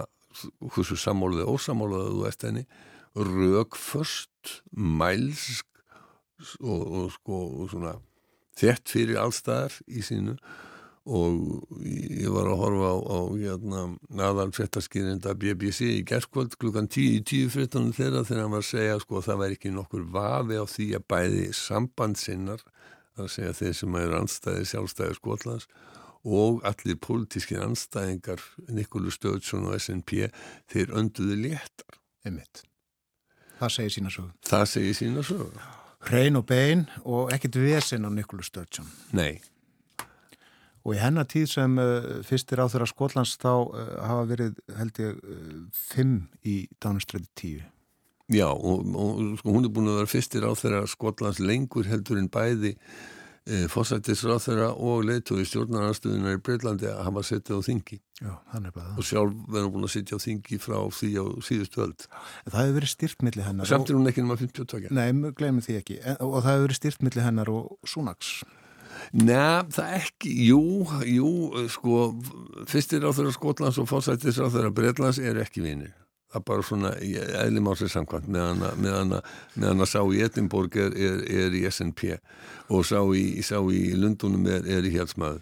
hversu 0.73 0.97
sammáluð 0.97 1.45
og 1.45 1.59
ósamáluð 1.59 2.09
þú 2.15 2.27
ert 2.31 2.49
henni. 2.49 2.65
Rögförst 3.13 4.63
mælsk 4.73 5.69
og, 6.57 6.81
og 6.81 7.13
sko 7.19 7.43
og 7.61 7.69
svona 7.69 7.99
þett 8.57 8.97
fyrir 8.97 9.21
allstaðar 9.21 9.77
í 9.85 10.01
sínu 10.01 10.39
og 11.07 11.81
ég 11.87 12.27
var 12.33 12.49
að 12.51 12.59
horfa 12.61 12.89
á, 12.91 12.97
á 12.99 13.19
hérna, 13.39 13.83
aðal 14.27 14.49
fréttaskýrinda 14.55 15.35
BBC 15.39 15.87
í 15.95 16.05
gerðkvöld 16.07 16.57
klukkan 16.59 16.89
10.10.14 16.91 17.93
þeirra 17.95 18.23
þegar 18.27 18.43
hann 18.43 18.55
var 18.55 18.65
að 18.65 18.71
segja 18.71 18.99
sko 19.03 19.19
að 19.19 19.29
það 19.29 19.41
væri 19.43 19.57
ekki 19.57 19.73
nokkur 19.75 20.07
vafi 20.17 20.59
á 20.59 20.65
því 20.67 20.87
að 20.99 21.07
bæði 21.13 21.45
sambandsinnar 21.55 22.65
að 23.17 23.31
segja 23.33 23.57
þeir 23.61 23.77
sem 23.81 23.99
er 24.01 24.15
anstæði 24.19 24.69
sjálfstæði 24.73 25.17
Skotlands 25.17 25.69
og 26.27 26.63
allir 26.67 26.99
pólitískir 26.99 27.63
anstæðingar 27.63 28.43
Nikólu 28.75 29.13
Stöðsson 29.13 29.69
og 29.69 29.77
SNP 29.79 30.27
þeir 30.67 30.95
önduðu 30.97 31.37
léttar. 31.45 32.01
Einmitt. 32.27 32.65
Það 33.57 33.73
segir 33.73 33.93
sína 33.95 34.13
sög 34.13 34.31
Það 34.45 34.65
segir 34.73 34.97
sína 34.97 35.23
sög 35.25 35.61
Hrein 36.07 36.37
og 36.37 36.45
bein 36.49 36.85
og 37.07 37.31
ekkert 37.33 37.57
vesen 37.61 38.05
á 38.05 38.09
Nikólu 38.13 38.45
Stöðsson 38.45 38.89
Nei 39.17 39.39
Og 40.87 40.95
í 40.95 41.01
hennar 41.01 41.27
tíð 41.27 41.49
sem 41.51 41.73
uh, 41.83 42.05
fyrstir 42.23 42.61
á 42.63 42.65
þeirra 42.71 42.87
Skotlands 42.87 43.35
þá 43.41 43.51
uh, 43.51 43.89
hafa 44.07 44.23
verið 44.29 44.61
held 44.77 45.01
ég 45.03 45.17
uh, 45.19 45.57
fimm 45.75 46.15
í 46.47 46.61
Dánustræði 46.83 47.27
tíu. 47.35 47.65
Já 48.31 48.47
og, 48.47 48.87
og 48.95 49.19
sko, 49.41 49.51
hún 49.55 49.67
er 49.67 49.73
búin 49.75 49.91
að 49.91 50.01
vera 50.01 50.11
fyrstir 50.11 50.47
á 50.47 50.51
þeirra 50.55 50.87
Skotlands 50.87 51.43
lengur 51.43 51.87
heldur 51.87 52.19
en 52.21 52.31
bæði 52.31 52.75
fórsættisráð 53.71 54.41
þeirra 54.43 54.65
og 54.75 55.05
leitu 55.07 55.37
í 55.39 55.45
stjórnarnarstöðunar 55.47 56.33
í 56.35 56.39
Breitlandi 56.43 56.89
að 56.91 56.97
hafa 57.05 57.21
settið 57.23 57.61
á 57.63 57.63
þingi. 57.63 57.99
Já, 58.19 58.33
þannig 58.51 58.73
bara 58.75 58.89
það. 58.89 58.97
Og 58.99 59.07
sjálf 59.07 59.37
verður 59.55 59.69
búin 59.71 59.87
að 59.87 59.93
setja 59.93 60.19
á 60.19 60.25
þingi 60.25 60.59
frá 60.59 60.75
því 60.97 61.11
á 61.15 61.25
síðustu 61.47 61.83
öll. 61.85 61.95
Það 62.43 62.57
hefur 62.57 62.75
verið 62.81 62.91
styrt 62.91 63.23
millir 63.23 63.47
hennar. 63.47 63.69
Samt 63.71 63.87
er 63.87 63.95
hún 63.95 64.11
ekki 64.11 64.25
náma 64.25 64.35
52. 64.41 64.91
Nei, 64.91 65.31
glemum 65.39 65.63
því 65.63 65.79
ekki. 65.79 66.01
Og 66.19 66.35
það 66.41 66.49
hefur 66.51 66.65
verið 66.65 66.81
styrt 66.81 67.07
millir 67.07 67.23
hennar 67.29 67.53
og 67.55 67.87
Súnaks. 67.87 68.33
Nei, 69.17 69.63
það 69.73 69.93
ekki, 69.99 70.33
jú, 70.49 70.63
jú, 71.07 71.31
sko, 71.73 72.09
fyrstir 72.69 73.05
á 73.07 73.11
þeirra 73.11 73.35
Skotlands 73.35 73.79
og 73.81 73.89
fórsættis 73.89 74.41
á 74.41 74.47
þeirra 74.51 74.73
Breitlands 74.75 75.21
er 75.21 75.39
ekki 75.43 75.63
vinir. 75.65 75.95
Það 76.27 76.41
er 76.41 76.45
bara 76.49 76.63
svona, 76.67 76.89
eðli 77.45 77.61
málsir 77.63 77.91
samkvæmt, 77.91 78.27
meðan 78.27 79.13
að 79.15 79.87
sá 79.87 80.01
í 80.03 80.19
Edinborg 80.25 80.75
er, 80.75 80.91
er, 80.91 81.21
er 81.23 81.55
í 81.55 81.63
SNP 81.69 82.17
og 82.75 82.83
sá 82.83 82.99
í, 83.15 83.39
sá 83.47 83.61
í 83.63 83.93
Lundunum 83.95 84.43
er, 84.51 84.67
er 84.67 84.83
í 84.83 84.91
Hjálpsmaður. 84.91 85.39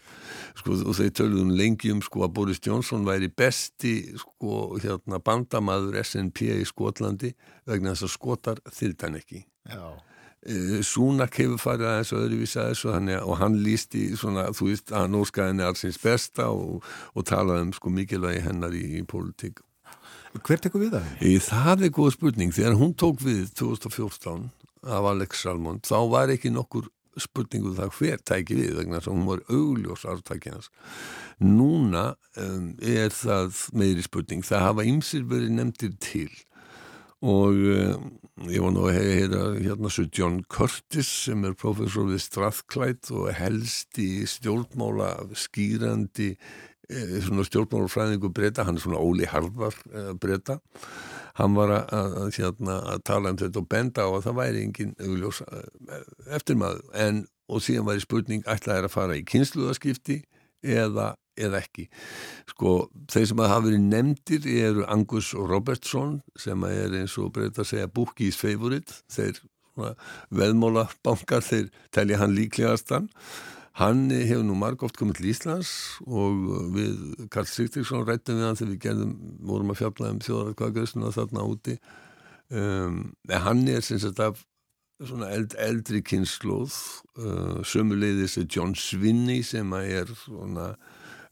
Sko, 0.55 0.77
og 0.85 0.95
þeir 0.95 1.15
töluðum 1.17 1.55
lengi 1.57 1.89
um 1.91 2.03
sko 2.05 2.27
að 2.27 2.35
Boris 2.37 2.61
Johnson 2.63 3.03
væri 3.07 3.31
besti 3.33 3.95
sko 4.21 4.77
hérna 4.77 5.19
bandamaður 5.19 5.97
SNP 6.03 6.53
í 6.61 6.67
Skotlandi 6.69 7.33
vegna 7.67 7.95
þess 7.95 8.05
að 8.05 8.13
skotar 8.13 8.61
þyldan 8.77 9.17
ekki. 9.19 9.41
Já. 9.65 9.89
Eh, 10.45 10.81
Súnak 10.85 11.39
hefur 11.39 11.57
farið 11.57 11.87
aðeins 11.89 12.11
og 12.13 12.19
öðruvísa 12.21 12.67
þessu 12.69 12.91
og 13.25 13.37
hann 13.39 13.55
lísti 13.65 14.11
svona, 14.17 14.51
þú 14.53 14.67
veist, 14.69 14.91
að 14.91 15.05
hann 15.05 15.17
óskaði 15.17 15.53
henni 15.53 15.65
allsins 15.65 15.97
besta 16.01 16.51
og, 16.53 16.83
og 17.15 17.25
talaði 17.25 17.65
um 17.65 17.71
sko 17.73 17.89
mikilvægi 17.89 18.43
hennar 18.45 18.75
í, 18.77 18.83
í 18.99 19.01
politík. 19.09 19.63
Hver 20.35 20.61
tekur 20.61 20.83
við 20.83 20.97
það? 20.97 21.09
Í, 21.23 21.33
það 21.41 21.87
er 21.87 21.95
góð 21.95 22.11
spurning. 22.17 22.53
Þegar 22.53 22.77
hún 22.77 22.93
tók 22.93 23.23
við 23.23 23.47
2014 23.57 24.49
af 24.85 25.09
Alex 25.09 25.41
Salmond, 25.41 25.87
þá 25.87 25.97
var 26.11 26.33
ekki 26.33 26.51
nokkur 26.53 26.91
spurningu 27.17 27.71
um 27.71 27.77
það 27.77 27.93
hver 27.97 28.23
tæki 28.27 28.57
við 28.59 28.73
vegna 28.79 28.99
þess 28.99 29.09
að 29.09 29.15
hún 29.15 29.29
var 29.29 29.43
augljós 29.49 30.03
aftækjans. 30.11 30.69
Núna 31.41 32.03
um, 32.41 32.73
er 32.83 33.13
það 33.15 33.61
meiri 33.73 34.03
spurning. 34.05 34.43
Það 34.45 34.67
hafa 34.67 34.85
ymsir 34.91 35.25
verið 35.31 35.55
nefndir 35.55 35.95
til 36.03 36.29
og 37.23 37.55
uh, 37.55 37.95
ég 38.51 38.63
var 38.63 38.73
nú 38.75 38.85
að 38.89 38.97
heyra 38.99 39.41
hérna 39.55 39.91
svo 39.91 40.05
John 40.11 40.41
Curtis 40.51 41.07
sem 41.25 41.45
er 41.47 41.55
professor 41.57 42.09
við 42.09 42.23
Strathclyde 42.25 43.13
og 43.15 43.33
helst 43.37 43.99
í 44.01 44.25
stjórnmála 44.27 45.13
skýrandi 45.39 46.33
eh, 46.35 47.15
stjórnmálafræðingu 47.23 48.33
breyta, 48.35 48.65
hann 48.67 48.75
er 48.75 48.83
svona 48.83 48.99
Óli 48.99 49.29
Harvar 49.31 49.77
eh, 49.93 50.11
breyta 50.19 50.59
hann 51.39 51.55
var 51.55 51.71
að, 51.77 51.95
að, 51.95 52.29
hérna, 52.37 52.77
að 52.93 53.05
tala 53.07 53.31
um 53.31 53.39
þetta 53.39 53.61
og 53.61 53.69
benda 53.71 54.07
á 54.07 54.09
að 54.09 54.25
það 54.27 54.37
væri 54.41 54.65
engin 54.65 54.93
augljós 54.99 55.41
eh, 55.47 56.03
eftir 56.35 56.59
maður 56.59 56.83
en 57.05 57.23
og 57.51 57.61
síðan 57.61 57.87
var 57.87 57.99
í 57.99 58.03
spurning 58.03 58.45
ætlaði 58.49 58.87
að 58.87 58.93
fara 58.93 59.17
í 59.19 59.25
kynsluðaskipti 59.27 60.21
eða, 60.65 61.13
eða 61.37 61.61
ekki. 61.63 61.87
Sko 62.51 62.75
þeir 63.11 63.27
sem 63.31 63.41
að 63.43 63.51
hafa 63.53 63.67
verið 63.67 63.89
nefndir 63.89 64.47
eru 64.65 64.85
Angus 64.91 65.33
Robertson 65.35 66.21
sem 66.39 66.63
er 66.69 66.95
eins 67.01 67.17
og 67.21 67.33
breyta 67.35 67.63
að 67.63 67.71
segja 67.73 67.91
Bookies 67.91 68.39
favorite 68.39 69.01
þeir 69.11 69.41
veðmóla 70.31 70.87
bankar 71.03 71.43
þeir 71.43 71.67
telja 71.95 72.21
hann 72.21 72.35
líklegastan. 72.35 73.09
Hann 73.75 74.07
hefur 74.07 74.45
nú 74.47 74.55
marg 74.55 74.83
oft 74.87 74.95
komið 74.95 75.19
til 75.19 75.29
Íslands 75.33 75.71
og 76.07 76.43
við 76.77 77.27
Karl 77.33 77.49
Sigtriksson 77.51 78.05
rættum 78.07 78.39
við 78.39 78.47
hann 78.47 78.59
þegar 78.59 78.71
við 78.71 78.83
gerðum, 78.85 79.15
vorum 79.43 79.73
að 79.73 79.81
fjalla 79.81 80.11
um 80.13 80.21
þjóðarkvæðgjöðsuna 80.23 81.15
þarna 81.17 81.47
úti. 81.51 81.75
Um, 82.55 82.99
hann 83.27 83.65
er 83.67 83.83
sem 83.83 83.99
sagt 83.99 84.21
af 84.23 84.45
svona 85.03 85.27
eld, 85.35 85.57
eldri 85.59 85.99
kynnslóð, 86.07 86.75
uh, 87.19 87.59
sömuleiðis 87.67 88.37
er 88.39 88.47
John 88.47 88.75
Swinney 88.79 89.43
sem 89.43 89.73
er 89.75 90.07
svona 90.23 90.75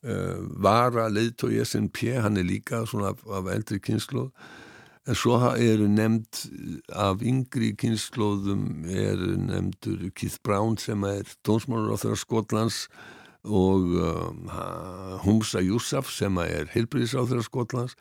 vara 0.04 1.08
leiðtói 1.08 1.62
SNP, 1.64 2.18
hann 2.20 2.36
er 2.38 2.44
líka 2.44 2.82
svona 2.90 3.14
af, 3.14 3.22
af 3.24 3.48
eldri 3.54 3.80
kynnslóð 3.80 4.34
En 5.04 5.18
svo 5.20 5.36
eru 5.60 5.90
nefnd 5.92 6.46
af 6.96 7.24
yngri 7.28 7.74
kynnslóðum 7.76 8.86
eru 8.88 9.34
nefndur 9.36 10.06
Keith 10.16 10.40
Brown 10.48 10.78
sem 10.80 11.04
er 11.04 11.28
dónsmálur 11.44 11.92
á 11.92 12.00
þeirra 12.00 12.20
Skotlands 12.22 12.78
og 13.44 13.92
um, 14.00 14.48
Humsa 15.26 15.60
Youssef 15.60 16.08
sem 16.08 16.40
er 16.40 16.72
heilbriðis 16.72 17.18
á 17.20 17.28
þeirra 17.28 17.44
Skotlands 17.44 17.98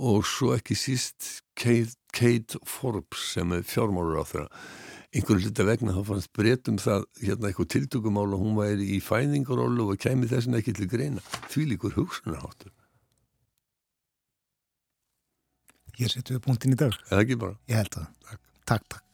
og 0.00 0.24
svo 0.24 0.54
ekki 0.56 0.78
síst 0.80 1.42
Kate, 1.60 1.92
Kate 2.16 2.56
Forbes 2.64 3.34
sem 3.34 3.52
er 3.52 3.68
fjármálur 3.68 4.16
á 4.16 4.24
þeirra. 4.24 4.48
Einhverju 5.14 5.46
liti 5.46 5.66
vegna 5.66 5.94
þá 5.94 6.02
fannst 6.10 6.32
breytum 6.36 6.80
það 6.82 7.06
hérna 7.22 7.50
eitthvað 7.50 7.70
tiltökumál 7.76 8.34
og 8.34 8.42
hún 8.42 8.58
væri 8.58 8.88
í 8.96 8.98
fæðingarólu 9.04 9.90
og 9.92 10.02
kemi 10.02 10.28
þessin 10.30 10.58
ekki 10.58 10.74
til 10.76 10.90
greina. 10.90 11.22
Því 11.52 11.70
líkur 11.72 11.96
hugsunarháttur. 11.96 12.74
Hér 15.96 16.12
setjum 16.12 16.36
við 16.36 16.44
punktin 16.44 16.76
í 16.76 16.80
dag. 16.82 16.98
Eða 17.08 17.24
ekki 17.24 17.40
bara. 17.40 17.58
Ég 17.70 17.80
held 17.80 17.96
það. 17.96 18.14
Takk, 18.26 18.42
takk. 18.66 19.05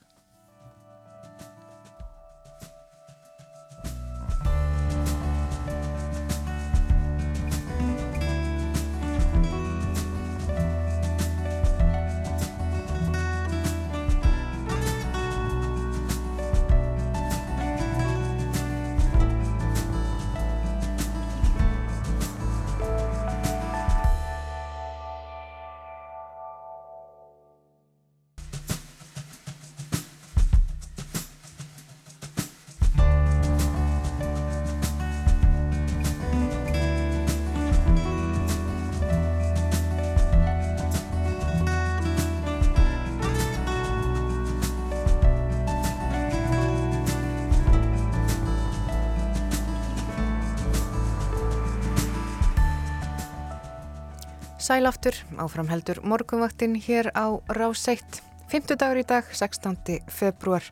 Sælaftur, 54.63 55.17
áframheldur 55.43 55.99
morgunvaktin 56.07 56.77
hér 56.79 57.09
á 57.19 57.35
Ráseitt. 57.51 58.23
50 58.47 58.77
dagur 58.79 59.01
í 59.01 59.03
dag, 59.03 59.27
16. 59.27 59.97
februar, 60.07 60.63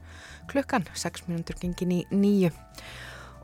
klukkan 0.46 0.84
6 0.94 1.24
minútur 1.26 1.58
gengin 1.58 1.96
í 1.96 1.98
nýju. 2.14 2.52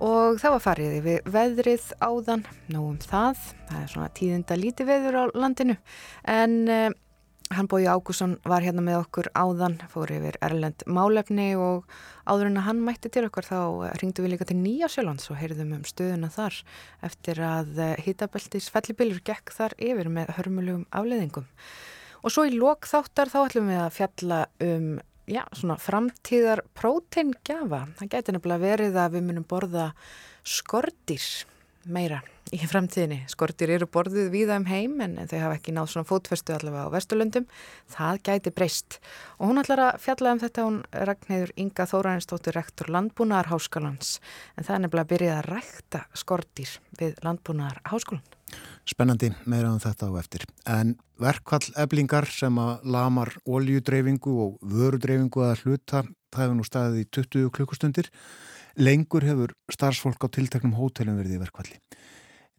Og 0.06 0.38
þá 0.38 0.46
var 0.54 0.62
farið 0.62 0.94
við 1.02 1.26
veðrið 1.34 1.88
áðan, 1.98 2.46
nógum 2.70 3.00
það, 3.02 3.42
það 3.72 3.80
er 3.80 3.90
svona 3.90 4.12
tíðinda 4.14 4.60
líti 4.60 4.86
veður 4.86 5.18
á 5.18 5.24
landinu, 5.34 5.76
en 6.22 6.56
eh, 6.70 6.94
Hann 7.54 7.68
Bói 7.70 7.84
Ágússon 7.86 8.40
var 8.42 8.64
hérna 8.64 8.82
með 8.82 9.04
okkur 9.04 9.28
áðan, 9.38 9.76
fór 9.86 10.10
yfir 10.10 10.34
Erlend 10.42 10.82
málefni 10.90 11.52
og 11.54 11.84
áður 12.26 12.48
en 12.50 12.58
að 12.58 12.66
hann 12.66 12.80
mætti 12.82 13.10
til 13.14 13.22
okkur 13.28 13.46
þá 13.46 13.58
ringdu 14.00 14.24
við 14.24 14.32
líka 14.32 14.48
til 14.48 14.56
Nýjasjölands 14.58 15.30
og 15.30 15.38
heyrðum 15.38 15.76
um 15.76 15.84
stöðuna 15.86 16.32
þar 16.34 16.58
eftir 17.06 17.40
að 17.46 17.78
hitabeltis 18.02 18.66
fellibilur 18.74 19.22
gekk 19.22 19.54
þar 19.54 19.78
yfir 19.78 20.10
með 20.10 20.34
hörmulegum 20.40 20.84
afleðingum. 20.90 21.46
Og 22.26 22.34
svo 22.34 22.48
í 22.50 22.56
lok 22.58 22.90
þáttar 22.90 23.30
þá 23.30 23.38
ætlum 23.44 23.70
við 23.70 23.82
að 23.84 23.96
fjalla 24.00 24.42
um 24.66 24.92
já, 25.30 25.44
svona 25.54 25.78
framtíðar 25.78 26.64
próteingjafa. 26.74 27.84
Það 28.00 28.14
gæti 28.16 28.34
nefnilega 28.34 28.66
verið 28.72 29.04
að 29.04 29.20
við 29.20 29.28
munum 29.28 29.46
borða 29.46 29.92
skortir 30.42 31.22
meira 31.86 32.24
í 32.54 32.60
framtíðinni. 32.68 33.24
Skortir 33.30 33.72
eru 33.74 33.88
borðið 33.90 34.28
víða 34.30 34.58
um 34.60 34.66
heim 34.70 35.00
en 35.02 35.16
þau 35.26 35.38
hafa 35.40 35.56
ekki 35.58 35.74
náð 35.74 35.90
svona 35.92 36.08
fótfestu 36.08 36.54
allavega 36.54 36.86
á 36.86 36.94
Vesturlundum. 36.94 37.48
Það 37.90 38.20
gæti 38.28 38.52
breyst. 38.54 38.98
Og 39.40 39.50
hún 39.50 39.62
ætlar 39.62 39.82
að 39.88 40.00
fjalla 40.04 40.34
um 40.36 40.42
þetta 40.42 40.66
hún 40.68 40.78
Ragnæður 41.10 41.54
Inga 41.64 41.88
Þóraðinstóttur 41.90 42.56
rektor 42.56 42.92
Landbúnaðar 42.94 43.50
Háskálans 43.50 44.16
en 44.54 44.68
það 44.68 44.76
er 44.76 44.84
nefnilega 44.84 45.06
að 45.06 45.12
byrja 45.14 45.36
að 45.36 45.50
rækta 45.50 46.02
skortir 46.14 46.78
við 47.00 47.20
Landbúnaðar 47.26 47.82
Háskólan. 47.90 48.24
Spennandi, 48.86 49.32
meira 49.50 49.72
um 49.74 49.80
þetta 49.82 50.06
á 50.06 50.12
eftir. 50.20 50.44
En 50.70 50.94
verkvall 51.18 51.66
eblingar 51.82 52.28
sem 52.30 52.58
að 52.62 52.84
lamar 52.94 53.32
oljudreyfingu 53.42 54.34
og 54.44 54.60
vörudreyfingu 54.62 55.42
að 55.42 55.64
hluta, 55.64 56.04
það 56.30 56.44
hefur 56.44 56.58
nú 56.60 56.66
staðið 56.68 57.00
í 57.02 57.08
20 57.18 57.50
klukkustundir. 57.58 58.10
Lengur 58.78 59.26
hefur 59.26 59.56
starfsfólk 59.72 60.22
á 60.22 60.28
tilteknum 60.30 60.76
hótelum 60.78 61.18
verið 61.18 61.38
í 61.38 61.42
verkvalli. 61.42 61.80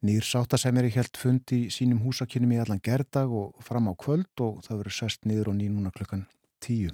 Nýr 0.05 0.21
sáttasemjari 0.21 0.91
helt 0.93 1.17
fund 1.17 1.49
í 1.55 1.67
sínum 1.73 2.03
húsakynum 2.05 2.51
í 2.53 2.59
allan 2.61 2.81
gerdag 2.85 3.31
og 3.33 3.57
fram 3.65 3.89
á 3.89 3.93
kvöld 3.97 4.43
og 4.45 4.61
það 4.67 4.83
verið 4.83 4.97
sest 4.99 5.25
niður 5.25 5.49
og 5.53 5.57
nýnuna 5.57 5.93
klukkan 5.95 6.27
tíu. 6.61 6.93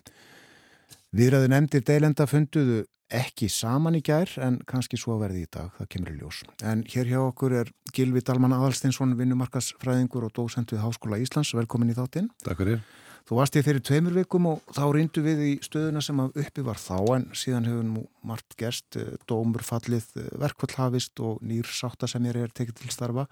Viðræðu 1.14 1.52
nefndir 1.52 1.84
deilenda 1.84 2.28
funduðu 2.30 2.86
ekki 3.14 3.50
saman 3.52 4.00
í 4.00 4.02
gær 4.06 4.32
en 4.42 4.62
kannski 4.70 4.98
svo 4.98 5.20
verði 5.22 5.44
í 5.44 5.52
dag, 5.52 5.70
það 5.78 5.90
kemur 5.94 6.14
í 6.14 6.18
ljós. 6.22 6.42
En 6.66 6.82
hér 6.90 7.12
hjá 7.12 7.20
okkur 7.22 7.60
er 7.60 7.72
Gilvi 7.94 8.24
Dalman 8.26 8.56
Adalsteinsson, 8.56 9.18
vinnumarkasfræðingur 9.20 10.30
og 10.30 10.34
dósent 10.40 10.74
við 10.74 10.82
Háskóla 10.86 11.20
Íslands. 11.22 11.54
Velkomin 11.60 11.94
í 11.94 11.98
þáttinn. 12.00 12.32
Takk 12.48 12.64
fyrir. 12.64 12.82
Þú 13.24 13.38
varst 13.38 13.56
ég 13.56 13.64
fyrir 13.64 13.80
tveimur 13.80 14.18
vikum 14.18 14.50
og 14.52 14.74
þá 14.76 14.84
reyndu 14.92 15.22
við 15.24 15.44
í 15.46 15.52
stöðuna 15.64 16.02
sem 16.04 16.20
uppi 16.26 16.66
var 16.66 16.80
þá 16.82 16.98
en 17.16 17.30
síðan 17.40 17.70
hefur 17.70 17.86
nú 17.88 18.04
margt 18.28 18.58
gerst, 18.60 18.98
eh, 19.00 19.16
dómur 19.30 19.64
fallið, 19.64 20.10
eh, 20.20 20.28
verkvall 20.42 20.76
hafist 20.76 21.20
og 21.24 21.40
nýr 21.40 21.64
sátta 21.64 22.08
sem 22.08 22.24
ég 22.24 22.36
er 22.36 22.52
tekið 22.52 22.82
til 22.82 22.92
starfa. 22.92 23.28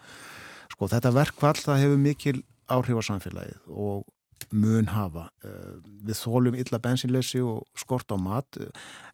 Sko 0.72 0.88
þetta 0.88 1.12
verkvall 1.12 1.60
það 1.60 1.84
hefur 1.84 2.00
mikil 2.00 2.44
áhrif 2.70 3.04
á 3.04 3.04
samfélagið 3.04 3.60
og 3.68 4.06
mun 4.54 4.88
hafa. 4.88 5.30
Eh, 5.44 5.76
við 6.08 6.16
þólum 6.24 6.56
illa 6.56 6.80
bensinleysi 6.80 7.44
og 7.44 7.68
skort 7.76 8.08
á 8.08 8.18
mat. 8.18 8.48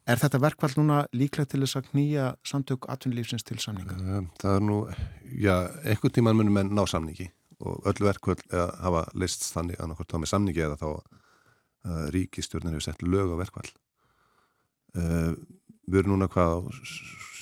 Er 0.06 0.16
þetta 0.16 0.38
verkvall 0.38 0.74
núna 0.78 1.06
líklegt 1.12 1.50
til 1.50 1.60
þess 1.60 1.74
að 1.74 1.90
knýja 1.90 2.36
samtök 2.44 2.86
atvinnlífsins 2.86 3.42
til 3.42 3.58
samninga? 3.58 4.30
Það 4.38 4.54
er 4.54 4.60
nú, 4.60 4.94
já, 5.26 5.68
einhvern 5.82 6.14
tíman 6.14 6.36
munum 6.36 6.56
en 6.56 6.70
ná 6.70 6.86
samningi 6.86 7.32
og 7.58 7.86
öll 7.90 8.04
verkvöld 8.06 8.44
hafa 8.52 9.04
list 9.18 9.48
þannig 9.50 9.80
að 9.80 9.92
náttúrulega 9.92 10.22
með 10.22 10.32
samningi 10.32 10.64
eða 10.66 10.78
þá 10.78 10.88
uh, 10.88 12.04
ríkistjórnir 12.14 12.76
hefur 12.76 12.86
sett 12.86 13.02
lög 13.02 13.34
á 13.34 13.40
verkvall 13.40 13.70
uh, 14.98 15.32
við 15.88 16.00
erum 16.02 16.14
núna 16.14 16.30
hvað 16.30 16.54
á 16.54 16.58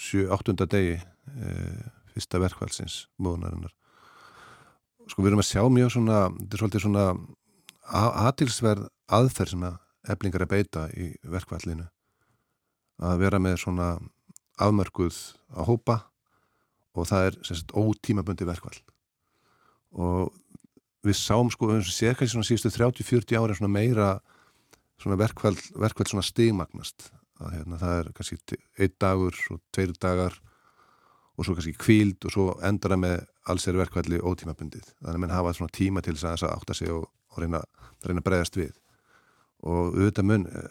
7-8. 0.07 0.55
degi 0.71 0.97
uh, 0.97 1.83
fyrsta 2.15 2.41
verkvallsins 2.41 3.03
móðunarinnar. 3.21 3.75
Sko 5.07 5.23
við 5.23 5.33
erum 5.33 5.43
að 5.43 5.51
sjá 5.51 5.63
mjög 5.69 5.93
svona 5.93 6.21
þetta 6.31 6.57
er 6.57 6.63
svolítið 6.63 6.87
svona 6.87 7.07
aðtilsverð 8.27 8.89
aðferð 9.17 9.53
sem 9.53 9.67
að 9.69 9.77
eflingar 10.15 10.47
að 10.47 10.53
beita 10.55 10.87
í 10.97 11.13
verkvallinu 11.27 11.87
að 13.07 13.21
vera 13.21 13.41
með 13.43 13.61
svona 13.63 13.89
afmörkuð 14.63 15.19
að 15.53 15.69
hópa 15.69 15.97
og 16.97 17.09
það 17.11 17.29
er 17.29 17.39
sérst 17.45 17.75
ótímabundi 17.77 18.49
verkvall 18.49 18.79
og 19.97 20.33
við 21.07 21.19
sáum 21.19 21.51
sko 21.53 21.71
og 21.73 21.87
séð 21.87 22.17
kannski 22.19 22.35
svona 22.35 22.49
síðustu 22.49 22.73
30-40 22.75 23.39
ára 23.39 23.57
svona 23.57 23.73
meira 23.73 24.09
svona 25.03 25.19
verkvæld, 25.21 25.61
verkvæld 25.77 26.11
svona 26.11 26.25
stigmagnast. 26.27 27.11
Að 27.37 27.59
hérna 27.59 27.79
það 27.81 27.99
er 28.01 28.13
kannski 28.17 28.59
einn 28.81 28.95
dagur 29.01 29.41
og 29.53 29.61
tveir 29.75 29.93
dagar 30.01 30.39
og 31.37 31.45
svo 31.45 31.57
kannski 31.57 31.77
kvíld 31.77 32.25
og 32.25 32.33
svo 32.33 32.47
endar 32.65 32.95
það 32.95 33.03
með 33.03 33.17
alls 33.53 33.69
er 33.69 33.79
verkvældi 33.79 34.23
ótímabundið. 34.25 34.87
Þannig 35.03 35.19
að 35.19 35.23
mann 35.23 35.37
hafa 35.37 35.53
svona 35.57 35.77
tíma 35.77 36.03
til 36.03 36.17
þess 36.17 36.47
að 36.47 36.55
átta 36.55 36.77
sig 36.77 36.93
og, 36.93 37.05
og 37.33 37.43
reyna, 37.43 37.61
reyna 38.07 38.23
að 38.23 38.29
bregðast 38.31 38.57
við. 38.59 38.73
Og 39.67 39.93
auðvitað 39.93 40.29
mun 40.31 40.49
e, 40.49 40.65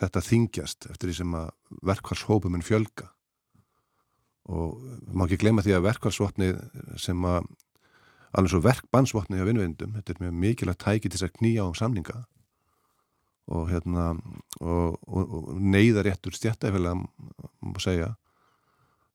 þetta 0.00 0.22
þingjast 0.28 0.88
eftir 0.92 1.10
því 1.10 1.18
sem 1.18 1.36
að 1.38 1.50
verkvælshópum 1.90 2.54
mun 2.54 2.64
fjölga. 2.64 3.10
Og 4.54 4.78
má 5.10 5.26
ekki 5.26 5.40
gleyma 5.42 5.64
því 5.64 5.74
að 5.76 5.86
verkvælsvotni 5.88 6.50
sem 7.00 7.26
að 7.26 7.50
alveg 8.34 8.52
svo 8.52 8.60
verkbannsvotni 8.64 9.40
á 9.40 9.46
vinnvindum, 9.46 9.94
þetta 9.96 10.14
er 10.14 10.22
mjög 10.24 10.38
mikilvægt 10.42 10.82
tæki 10.84 11.10
til 11.10 11.18
þess 11.18 11.28
að 11.28 11.36
knýja 11.38 11.66
á 11.66 11.70
um 11.70 11.78
samninga. 11.78 12.24
Og 13.54 13.68
hérna 13.68 14.06
og, 14.60 14.96
og, 15.04 15.34
og 15.38 15.50
neyðaréttur 15.60 16.34
stjættæfilega 16.34 16.96
má 16.96 17.80
segja. 17.82 18.14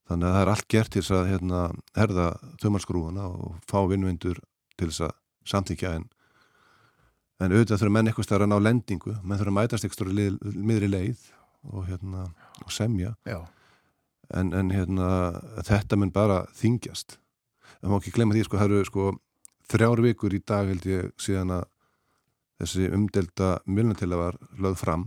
Þannig 0.09 0.30
að 0.30 0.36
það 0.36 0.43
er 0.43 0.51
allt 0.53 0.70
gert 0.70 0.93
til 0.93 1.01
þess 1.01 1.15
að 1.17 1.32
hérna, 1.34 1.63
herða 1.97 2.30
tömarskrúuna 2.61 3.26
og 3.30 3.57
fá 3.70 3.82
vinnvindur 3.89 4.39
til 4.78 4.89
þess 4.89 5.09
að 5.09 5.17
samtíkja 5.49 5.97
en 5.97 6.07
en 7.39 7.53
auðvitað 7.53 7.80
þurfa 7.80 7.95
menn 7.95 8.09
eitthvað 8.11 8.28
stærra 8.28 8.47
að 8.47 8.51
ná 8.51 8.57
lendingu. 8.65 9.13
Menn 9.24 9.39
þurfa 9.39 9.53
að 9.53 9.57
mætast 9.57 9.88
eitthvað 9.88 10.11
miðri 10.59 10.89
leið 10.91 11.22
og 11.72 11.88
hérna 11.88 12.26
semja. 12.72 13.13
En, 14.36 14.51
en 14.53 14.72
hérna 14.74 15.07
þetta 15.65 15.97
mun 15.97 16.11
bara 16.13 16.43
þingjast 16.57 17.17
en 17.82 17.91
má 17.91 17.99
ekki 17.99 18.13
glemja 18.15 18.39
því 18.39 18.45
sko 18.47 18.59
það 18.59 18.72
eru 18.72 18.88
sko 18.88 19.09
þrjár 19.70 20.01
vikur 20.03 20.34
í 20.34 20.41
dag 20.45 20.70
held 20.72 20.88
ég 20.89 21.11
síðan 21.22 21.53
að 21.59 21.67
þessi 22.59 22.89
umdelta 22.95 23.59
milnatila 23.65 24.20
var 24.20 24.39
lögð 24.59 24.82
fram. 24.84 25.05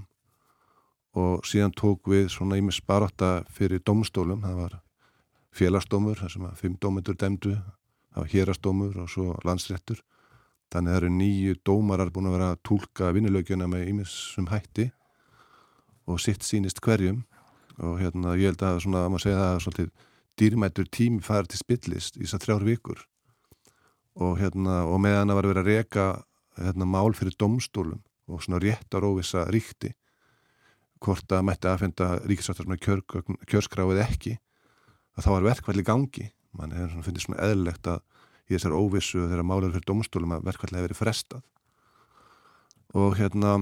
Og 1.12 1.44
síðan 1.44 1.74
tók 1.76 2.08
við 2.08 2.30
svona 2.32 2.56
ímis 2.56 2.80
baróta 2.80 3.42
fyrir 3.52 3.82
domstólum, 3.84 4.40
það 4.40 4.60
var 4.62 4.78
félagsdómur, 5.52 6.16
það 6.22 6.32
sem 6.32 6.46
að 6.48 6.62
fimm 6.62 6.78
dómendur 6.80 7.18
demdu, 7.20 7.58
það 8.14 8.22
var 8.22 8.30
hérastómur 8.32 9.02
og 9.02 9.10
svo 9.12 9.34
landsréttur. 9.44 10.00
Þannig 10.72 10.88
að 10.88 10.94
það 10.94 11.02
eru 11.02 11.10
nýju 11.18 11.58
dómarar 11.68 12.12
búin 12.14 12.30
að 12.30 12.38
vera 12.38 12.48
að 12.54 12.62
tólka 12.64 13.10
vinnilögjuna 13.12 13.68
með 13.68 13.90
ímissum 13.90 14.48
hætti. 14.48 14.88
Og 16.08 16.20
sitt 16.20 16.46
sínist 16.46 16.80
hverjum. 16.80 17.26
Og 17.82 18.00
hérna 18.00 18.32
ég 18.40 18.52
held 18.52 18.64
að 18.64 18.80
svona, 18.86 19.04
að 19.04 19.12
maður 19.12 19.24
segja 19.26 19.42
það 19.42 19.52
að 19.52 19.62
svolítið 19.66 19.92
dýrmættur 20.42 20.90
tími 20.90 21.22
farið 21.24 21.52
til 21.52 21.62
spillist 21.62 22.18
í 22.18 22.24
þess 22.24 22.36
að 22.38 22.46
þrjár 22.46 22.68
vikur. 22.68 23.02
Og 24.20 24.36
hérna 24.42 24.82
og 24.90 25.00
meðan 25.00 25.32
að 25.32 25.40
vera 25.40 25.52
verið 25.52 25.62
að 25.62 25.70
reka 25.72 26.06
hérna 26.58 26.88
mál 26.88 27.14
fyrir 27.16 27.36
domstólum 27.40 28.02
og 28.28 28.42
svona 28.44 28.60
rétt 28.62 28.92
á 28.92 28.98
róvisa 29.00 29.46
ríkti 29.48 29.94
hvort 31.02 31.32
að 31.34 31.46
mætti 31.48 31.68
aðfenda 31.70 32.08
kjör, 32.78 33.02
kjörskráið 33.48 34.02
ekki 34.04 34.36
að 35.16 35.24
þá 35.24 35.30
var 35.32 35.46
verkvæli 35.48 35.84
gangi. 35.86 36.28
Mann 36.52 36.74
er 36.76 36.90
svona, 36.90 37.06
finnst 37.06 37.26
svona 37.26 37.40
eðlilegt 37.46 37.88
að 37.88 38.02
í 38.48 38.54
þessar 38.54 38.76
óvissu 38.76 39.24
þegar 39.24 39.48
málar 39.48 39.72
fyrir 39.72 39.88
domstólum 39.88 40.36
að 40.36 40.46
verkvallega 40.50 40.86
verið 40.86 41.00
frestað. 41.00 41.42
Og 42.92 43.16
hérna 43.16 43.56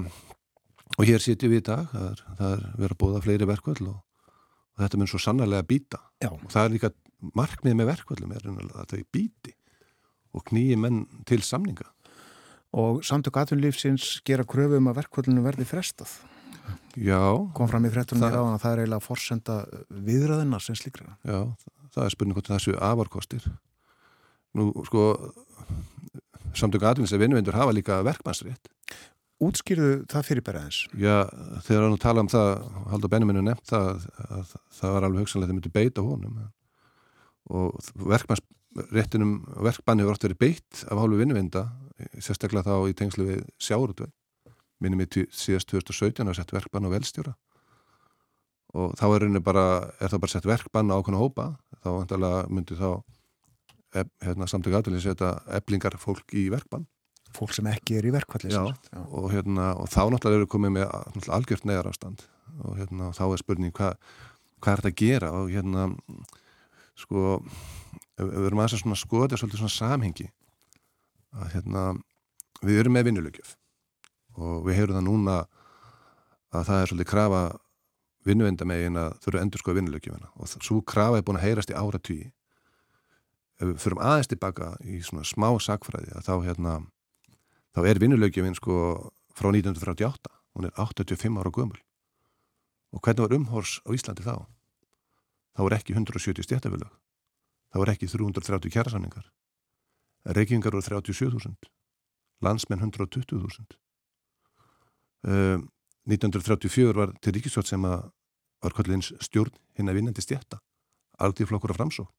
og 0.97 1.07
hér 1.07 1.23
sitjum 1.23 1.53
við 1.53 1.63
í 1.63 1.67
dag 1.71 1.87
það 1.91 2.07
er, 2.09 2.23
það 2.39 2.55
er 2.55 2.63
verið 2.75 2.95
að 2.95 3.01
bóða 3.03 3.23
fleiri 3.25 3.47
verkvall 3.47 3.85
og, 3.93 3.99
og 4.81 4.87
þetta 4.87 4.99
mun 4.99 5.09
svo 5.09 5.21
sannarlega 5.21 5.67
býta 5.67 5.99
og 6.25 6.45
það 6.49 6.63
er 6.63 6.75
líka 6.75 6.91
markmið 7.37 7.77
með 7.77 7.89
verkvallum 7.91 8.33
er 8.33 8.47
að 8.49 8.95
þau 8.95 9.01
býti 9.13 9.53
og 10.31 10.45
knýji 10.47 10.77
menn 10.79 11.03
til 11.27 11.41
samninga. 11.43 11.85
Og 12.71 13.01
samtök 13.03 13.35
atvinnlífsins 13.41 14.21
gera 14.25 14.47
kröfum 14.47 14.87
að 14.87 15.01
verkvallinu 15.01 15.43
verði 15.43 15.67
frestað. 15.67 16.13
Já. 16.95 17.19
Kom 17.55 17.67
fram 17.67 17.85
í 17.87 17.91
frettunum 17.91 18.23
í 18.23 18.31
ráðan 18.31 18.55
að 18.55 18.63
það 18.63 18.73
er 18.73 18.81
eiginlega 18.83 19.05
forsenda 19.05 19.57
viðræðina 20.07 20.59
sem 20.63 20.77
slíkra. 20.79 21.17
Já, 21.27 21.41
það 21.91 22.05
er 22.05 22.15
spurning 22.15 22.37
hvort 22.37 22.51
þessu 22.53 22.77
afarkostir. 22.79 23.47
Nú, 24.55 24.69
sko, 24.87 25.05
samtöku 26.55 26.87
aðvins 26.87 27.13
að 27.15 27.25
vinnuvindur 27.25 27.59
hafa 27.59 27.75
líka 27.75 27.99
verkmannsrétt. 28.07 28.71
Útskýrðu 29.41 30.03
það 30.11 30.25
fyrir 30.27 30.43
bara 30.45 30.63
eins? 30.67 30.83
Já, 30.93 31.25
þegar 31.65 31.87
hann 31.87 32.01
tala 32.01 32.21
um 32.21 32.29
það, 32.29 32.49
Haldur 32.91 33.09
Benjaminu 33.09 33.41
nefnt 33.45 33.71
það, 33.71 34.03
að 34.27 34.51
það 34.77 34.95
var 34.95 35.07
alveg 35.07 35.23
hugsanlega 35.23 35.47
að 35.47 35.51
þið 35.51 35.57
myndi 35.57 35.71
beita 35.77 36.03
honum. 36.05 36.35
Og 37.57 37.89
verkmannsréttinum, 38.11 39.31
verkbanni 39.65 40.05
hefur 40.05 40.13
oft 40.13 40.27
verið 40.27 40.41
beitt 40.43 40.83
af 40.85 41.01
hálfu 41.01 41.17
vinnuvinda, 41.23 41.65
sérstaklega 42.21 42.69
þá 42.69 42.91
í 42.91 42.97
tengslu 43.01 43.27
við 43.31 43.41
sjáurútvei. 43.57 44.11
Minnum 44.81 45.01
í 45.05 45.09
síðast 45.09 45.69
2017 45.73 46.29
að 46.29 46.37
setja 46.37 46.59
verkbann 46.59 46.85
á 46.85 46.93
velstjóra. 46.93 47.35
Og 48.77 48.93
þá 48.97 49.05
er, 49.17 49.27
bara, 49.43 49.65
er 49.97 50.13
það 50.13 50.21
bara 50.23 50.35
sett 50.35 50.47
verkbann 50.47 50.93
á 50.93 50.99
okkurna 51.01 51.19
hópa, 51.21 51.49
þá 51.81 51.89
myndi 52.53 52.77
þá 52.77 53.01
hérna, 54.21 54.47
samtöku 54.47 54.77
aðvöldin 54.77 55.03
setja 55.03 55.35
eblingar 55.57 55.97
fólk 55.99 56.29
í 56.37 56.45
verkbann 56.53 56.85
fólk 57.35 57.55
sem 57.55 57.67
ekki 57.71 57.97
er 57.99 58.07
í 58.07 58.13
verkvallis 58.13 58.57
og, 58.57 59.29
hérna, 59.31 59.71
og 59.79 59.89
þá 59.91 60.03
náttúrulega 60.11 60.41
eru 60.41 60.51
komið 60.51 60.75
með 60.77 61.31
algjört 61.31 61.67
neðar 61.69 61.91
ástand 61.91 62.25
og 62.65 62.75
hérna, 62.79 63.11
þá 63.15 63.23
er 63.29 63.41
spurning 63.41 63.75
hvað 63.75 63.97
hva 64.61 64.73
er 64.73 64.81
þetta 64.81 64.91
að 64.91 64.99
gera? 64.99 65.31
Og 65.39 65.49
hérna 65.49 65.87
sko 66.99 67.39
við 68.21 68.45
erum 68.49 68.61
aðeins 68.61 68.85
að 68.85 68.99
skoða 69.01 69.39
svolítið 69.39 69.63
svona 69.63 69.73
samhengi 69.73 70.27
að 71.41 71.55
hérna 71.55 71.85
við 72.61 72.83
erum 72.83 72.95
með 72.97 73.07
vinnulögjöf 73.09 73.55
og 74.37 74.67
við 74.67 74.77
heyrum 74.77 74.97
það 74.99 75.07
núna 75.07 75.37
að 76.51 76.67
það 76.67 76.77
er 76.77 76.91
svolítið 76.91 77.09
krafa 77.09 77.41
vinnuvendamegin 78.27 78.99
að 79.01 79.15
þurfa 79.23 79.41
endur 79.41 79.63
skoða 79.63 79.79
vinnulögjöfuna 79.79 80.31
og 80.35 80.51
svo 80.53 80.81
krafa 80.85 81.19
er 81.19 81.25
búin 81.25 81.39
að 81.39 81.47
heyrast 81.47 81.73
í 81.73 81.77
áratvíi 81.79 82.27
ef 83.61 83.69
við 83.69 83.77
förum 83.81 84.03
aðeins 84.03 84.29
tilbaka 84.29 84.73
í 84.85 84.99
svona 85.05 85.25
smá 85.27 85.49
sakfræði 85.61 86.13
að 86.17 86.27
þá 86.27 86.33
hérna 86.45 86.75
þá 87.75 87.85
er 87.87 88.01
vinnulögjuminn 88.01 88.57
sko 88.57 88.75
frá 89.35 89.49
1948, 89.51 90.31
hún 90.55 90.67
er 90.67 90.73
85 90.75 91.39
ára 91.39 91.51
gömul. 91.51 91.79
Og 92.91 92.99
hvernig 92.99 93.23
var 93.23 93.37
umhors 93.37 93.79
á 93.87 93.95
Íslandi 93.95 94.25
þá? 94.25 94.47
þá 95.55 95.67
er 95.67 95.75
ekki 95.77 95.95
170 95.95 96.47
stjættafélög 96.47 96.91
þá 97.71 97.77
er 97.83 97.93
ekki 97.93 98.09
330 98.11 98.73
kjærasanningar 98.75 99.27
reykingar 100.37 100.75
voru 100.75 100.85
37.000 100.85 101.69
landsmenn 102.45 102.83
120.000 102.87 103.75
uh, 105.27 105.59
1934 106.09 106.97
var 106.97 107.13
til 107.21 107.35
ríkisvöld 107.37 107.69
sem 107.69 107.85
að 107.87 108.09
var 108.61 108.75
kvöldins 108.77 109.11
stjórn 109.23 109.55
hinn 109.77 109.91
að 109.91 109.99
vinnandi 109.99 110.23
stjætta 110.23 110.61
aldrei 111.21 111.47
flokkur 111.49 111.73
af 111.73 111.81
framsók 111.81 112.11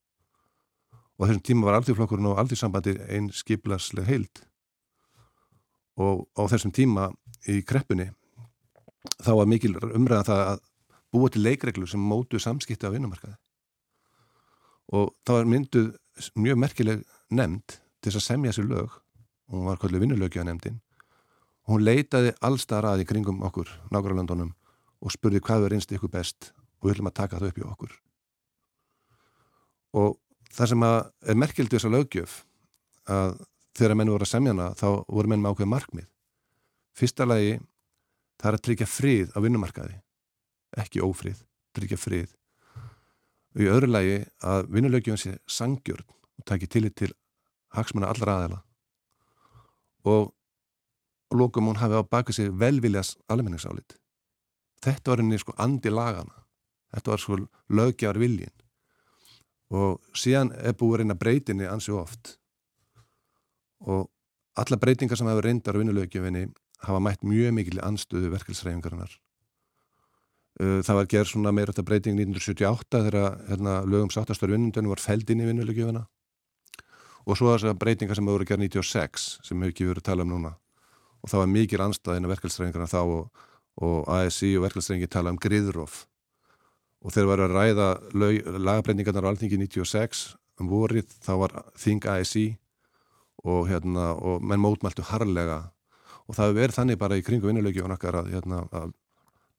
og 1.19 1.29
þessum 1.29 1.45
tíma 1.47 1.69
var 1.69 1.81
alþjóðflokkurinn 1.81 2.31
og 2.33 2.41
alþjóðsambandi 2.43 2.97
einn 3.09 3.31
skiplasleg 3.35 4.09
heild 4.09 4.45
og 6.01 6.27
á 6.39 6.43
þessum 6.49 6.73
tíma 6.75 7.11
í 7.51 7.61
kreppunni 7.67 8.09
þá 9.23 9.33
var 9.39 9.51
mikil 9.51 9.75
umræðan 9.77 10.29
það 10.29 10.45
að 10.47 10.63
búa 11.13 11.33
til 11.33 11.43
leikreglu 11.45 11.89
sem 11.89 12.01
mótu 12.01 12.41
samskipti 12.41 12.89
á 12.89 12.95
vinnumarkaði. 12.95 13.35
Og 14.97 15.13
þá 15.27 15.33
er 15.39 15.51
mynduð 15.51 15.91
mjög 16.37 16.61
merkileg 16.61 17.05
nefnd 17.33 17.77
til 18.03 18.11
þess 18.11 18.21
að 18.21 18.29
semja 18.29 18.55
sér 18.57 18.69
lög 18.71 18.97
og 19.53 19.59
hún 19.59 19.69
var 19.69 19.81
kallið 19.81 20.05
vinnulögja 20.07 20.45
nefndin 20.47 20.81
og 21.67 21.77
hún 21.77 21.85
leitaði 21.87 22.33
allstar 22.43 22.87
að 22.89 23.05
í 23.05 23.09
kringum 23.09 23.43
okkur, 23.47 23.69
nákvæmlandunum 23.93 24.53
og 25.03 25.15
spurði 25.15 25.43
hvað 25.45 25.69
er 25.69 25.77
einst 25.77 25.93
ykkur 25.95 26.13
best 26.13 26.53
og 26.81 26.89
við 26.89 26.97
höllum 26.97 27.11
að 27.13 27.19
taka 27.21 27.39
það 27.39 27.53
upp 27.53 27.61
í 27.61 27.67
okkur. 27.69 27.95
Og 30.03 30.17
það 30.53 30.73
sem 30.73 30.85
er 30.87 31.39
merkildu 31.39 31.77
þessa 31.77 31.93
lögjöf 31.93 32.39
að 33.11 33.41
þegar 33.77 33.97
menn 33.99 34.13
voru 34.13 34.27
að 34.27 34.33
semjana 34.33 34.73
þá 34.79 34.87
voru 35.07 35.31
menn 35.33 35.43
með 35.43 35.55
ákveð 35.55 35.71
markmið. 35.73 36.09
Fyrsta 36.97 37.27
lagi 37.29 37.55
það 38.41 38.49
er 38.51 38.59
að 38.59 38.65
tryggja 38.67 38.89
frið 38.91 39.33
á 39.33 39.39
vinnumarkaði 39.45 39.97
ekki 40.83 41.03
ófrið, 41.05 41.41
tryggja 41.77 41.99
frið. 42.01 42.29
Og 43.57 43.65
í 43.65 43.71
öðru 43.73 43.91
lagi 43.93 44.21
að 44.49 44.69
vinnulögjum 44.73 45.19
sé 45.21 45.35
sangjörn 45.47 46.07
og 46.09 46.47
taki 46.49 46.69
tillit 46.69 46.97
til 46.97 47.13
haksmuna 47.77 48.13
allra 48.13 48.39
aðeila 48.39 48.63
og 50.09 50.33
og 51.33 51.39
lókum 51.41 51.71
hún 51.71 51.79
hafi 51.81 51.97
á 51.97 52.05
baka 52.05 52.33
sig 52.33 52.51
velviljas 52.53 53.17
almenningsálit. 53.29 53.97
Þetta 54.85 55.11
var 55.11 55.21
henni 55.23 55.39
sko 55.41 55.55
andi 55.57 55.89
lagana 55.89 56.43
þetta 56.93 57.13
var 57.13 57.23
sko 57.23 57.39
lögjar 57.73 58.21
viljin 58.21 58.53
og 59.73 60.01
síðan 60.17 60.53
er 60.61 60.77
búið 60.77 61.07
að 61.07 61.21
breytinni 61.21 61.69
ansi 61.69 61.95
oft 61.97 62.37
og 63.87 64.09
alla 64.59 64.79
breytingar 64.79 65.19
sem 65.19 65.29
hefur 65.31 65.49
reyndar 65.49 65.77
á 65.77 65.81
vinnulögjöfinni 65.81 66.47
hafa 66.87 67.01
mætt 67.01 67.23
mjög 67.27 67.55
mikil 67.57 67.83
anstöðu 67.83 68.33
verkefelsræfingarinnar 68.35 69.19
það 70.61 70.99
var 70.99 71.09
gerð 71.09 71.31
svona 71.31 71.53
meira 71.55 71.73
þetta 71.73 71.87
breyting 71.89 72.19
1978 72.19 73.05
þegar 73.07 73.39
hérna, 73.49 73.79
lögum 73.89 74.11
sáttastöru 74.13 74.53
vinnundunum 74.53 74.93
var 74.93 75.01
fæld 75.01 75.31
inn 75.33 75.41
í 75.41 75.49
vinnulögjöfina 75.49 76.05
og 77.25 77.39
svo 77.39 77.55
þessar 77.55 77.79
breytingar 77.79 78.19
sem 78.19 78.29
hefur 78.29 78.45
gerð 78.47 78.67
96 78.67 79.27
sem 79.47 79.63
hefur 79.63 79.73
ekki 79.73 79.89
verið 79.89 80.03
að 80.03 80.09
tala 80.11 80.27
um 80.27 80.33
núna. 80.33 80.53
Og 81.23 81.31
það 81.31 81.43
var 81.43 81.51
mikil 81.55 81.83
anstæðin 81.85 82.27
af 82.27 82.33
verkefelsræfingarna 82.35 82.89
þá 82.91 83.01
og, 83.03 83.45
og 83.87 84.09
ASI 84.11 84.57
og 84.59 84.67
verkefelsræfingi 84.67 85.11
tala 85.11 85.33
um 85.33 85.39
griðróf 85.41 86.03
og 87.03 87.15
þegar 87.15 87.31
var 87.31 87.43
að 87.43 87.55
ræða 87.57 87.89
lagabreiningarnar 88.63 89.27
á 89.27 89.31
alþingi 89.33 89.59
96 89.65 90.25
um 90.61 90.69
vorið 90.71 91.15
þá 91.23 91.33
var 91.41 91.55
Þing 91.79 92.05
ASI 92.11 92.45
og, 93.43 93.69
hérna, 93.71 94.13
og 94.15 94.43
menn 94.45 94.63
mótmæltu 94.63 95.05
harlega 95.09 95.65
og 96.29 96.37
það 96.39 96.59
verið 96.59 96.79
þannig 96.79 97.01
bara 97.01 97.19
í 97.19 97.25
kringu 97.27 97.49
vinnulöki 97.49 97.83
og 97.83 97.91
nakkar 97.93 98.21
að, 98.23 98.31
hérna, 98.37 98.63
að, 98.71 98.93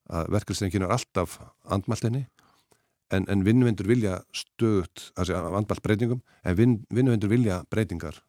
að 0.08 0.30
verkefelsenginu 0.34 0.88
er 0.88 0.94
alltaf 0.96 1.36
andmæltinni 1.76 2.24
en, 3.14 3.26
en 3.28 3.44
vinnuvendur 3.46 3.88
vilja 3.88 4.20
stöðut, 4.34 5.10
þessi 5.18 5.36
vandbalt 5.54 5.84
breytingum 5.84 6.22
en 6.44 6.58
vin, 6.58 6.78
vinnuvendur 6.94 7.32
vilja 7.32 7.60
breytingar. 7.70 8.20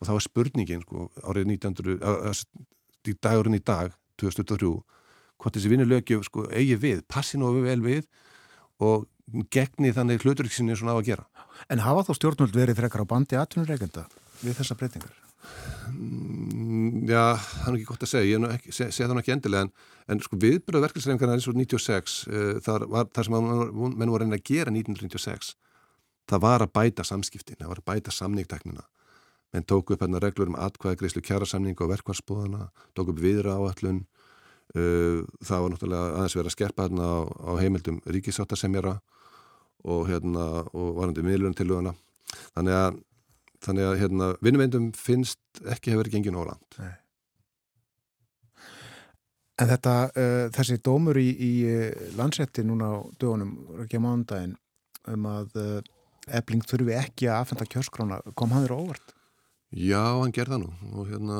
Og 0.00 0.08
þá 0.08 0.14
er 0.14 0.24
spurningin 0.24 0.84
sko, 0.86 1.08
árið 1.26 1.50
1900 1.58 3.10
í 3.10 3.16
dagurinn 3.20 3.58
í 3.58 3.64
dag 3.64 3.92
2023 4.20 4.72
hvort 5.40 5.56
þessi 5.56 5.72
vinnulögju 5.72 6.22
sko, 6.24 6.46
eigi 6.52 6.76
við, 6.80 7.02
passi 7.08 7.40
nú 7.40 7.50
vel 7.64 7.80
við 7.84 8.06
og 8.80 9.08
gegni 9.52 9.92
þannig 9.94 10.24
hluturiksinni 10.24 10.76
svona 10.76 10.96
á 10.96 11.00
að 11.00 11.12
gera. 11.12 11.28
En 11.70 11.82
hafa 11.84 12.06
þá 12.08 12.14
stjórnvöld 12.18 12.56
verið 12.56 12.80
frekar 12.80 13.04
á 13.04 13.12
bandi 13.12 13.38
aðtunurreikenda 13.38 14.06
við 14.44 14.56
þessa 14.60 14.76
breytingar? 14.80 15.16
Mm, 15.90 17.08
já, 17.08 17.34
það 17.40 17.70
er 17.70 17.78
ekki 17.78 17.88
gott 17.88 18.04
að 18.04 18.12
segja, 18.12 18.28
ég 18.38 18.46
ekki, 18.54 18.74
seg, 18.74 18.92
segja 18.94 19.08
það 19.10 19.22
ekki 19.22 19.34
endilega 19.34 19.66
en, 19.66 19.72
en 20.12 20.22
sko 20.24 20.38
viðbyrðu 20.40 20.82
verkefnisreifngarna 20.84 21.36
eins 21.38 21.48
og 21.50 21.58
96, 21.58 22.16
uh, 22.28 22.52
þar, 22.64 22.86
var, 22.92 23.10
þar 23.16 23.28
sem 23.28 23.36
menn 23.40 24.12
voru 24.12 24.28
að 24.28 24.44
gera 24.46 24.72
1996 24.74 25.54
það 26.30 26.42
var 26.44 26.64
að 26.64 26.72
bæta 26.76 27.06
samskiptin, 27.06 27.58
það 27.58 27.72
var 27.72 27.82
að 27.82 27.88
bæta 27.90 28.14
samningteknina 28.14 28.86
menn 29.50 29.66
tóku 29.66 29.96
upp 29.96 30.04
hérna 30.04 30.20
reglur 30.22 30.52
um 30.52 30.58
atkvæði 30.62 31.00
greiðslu 31.00 31.24
kjærasamning 31.26 31.80
og 31.82 31.90
verkvarsbúðana 31.90 32.68
tóku 32.94 33.14
upp 33.14 33.22
viðra 33.24 33.56
áallun 33.58 34.04
uh, 34.76 35.26
það 35.42 35.64
var 35.64 35.74
náttúrulega 35.74 36.12
aðeins 36.20 36.38
verið 36.38 36.52
að 36.52 36.56
skerpa 36.56 36.86
hérna 36.86 37.08
á, 37.10 37.18
á 37.26 37.52
heimildum 37.58 38.00
ríkisáttasemjara 38.06 38.98
og 39.90 40.10
hérna 40.10 40.46
og 40.70 40.90
varandi 41.00 41.24
miðlunum 41.26 41.56
til 41.56 41.70
löguna 41.72 41.96
þannig 42.54 42.76
að 42.76 43.00
þannig 43.64 43.88
að 43.90 44.00
hérna, 44.00 44.32
vinnveindum 44.44 44.90
finnst 44.96 45.62
ekki 45.74 45.94
hefur 45.94 46.10
gengið 46.12 46.36
nóland 46.36 46.80
Nei. 46.80 46.96
En 49.60 49.68
þetta, 49.68 49.94
uh, 50.16 50.46
þessi 50.56 50.78
dómur 50.80 51.18
í, 51.20 51.28
í 51.36 51.52
uh, 51.68 52.04
landsetti 52.16 52.64
núna 52.64 52.94
á 52.96 52.98
dögunum, 53.20 53.50
ekki 53.84 54.00
á 54.00 54.04
mánudagin 54.06 54.54
um 55.12 55.26
að 55.28 55.58
uh, 55.60 55.80
ebling 56.32 56.64
þurfi 56.64 56.96
ekki 56.96 57.28
að 57.28 57.42
aðfenda 57.42 57.66
kjörskrána, 57.74 58.20
kom 58.38 58.54
hann 58.54 58.64
þér 58.64 58.76
óvart? 58.78 59.12
Já, 59.70 60.00
hann 60.18 60.32
gerða 60.34 60.58
nú 60.58 60.70
og 60.96 61.10
hérna, 61.12 61.36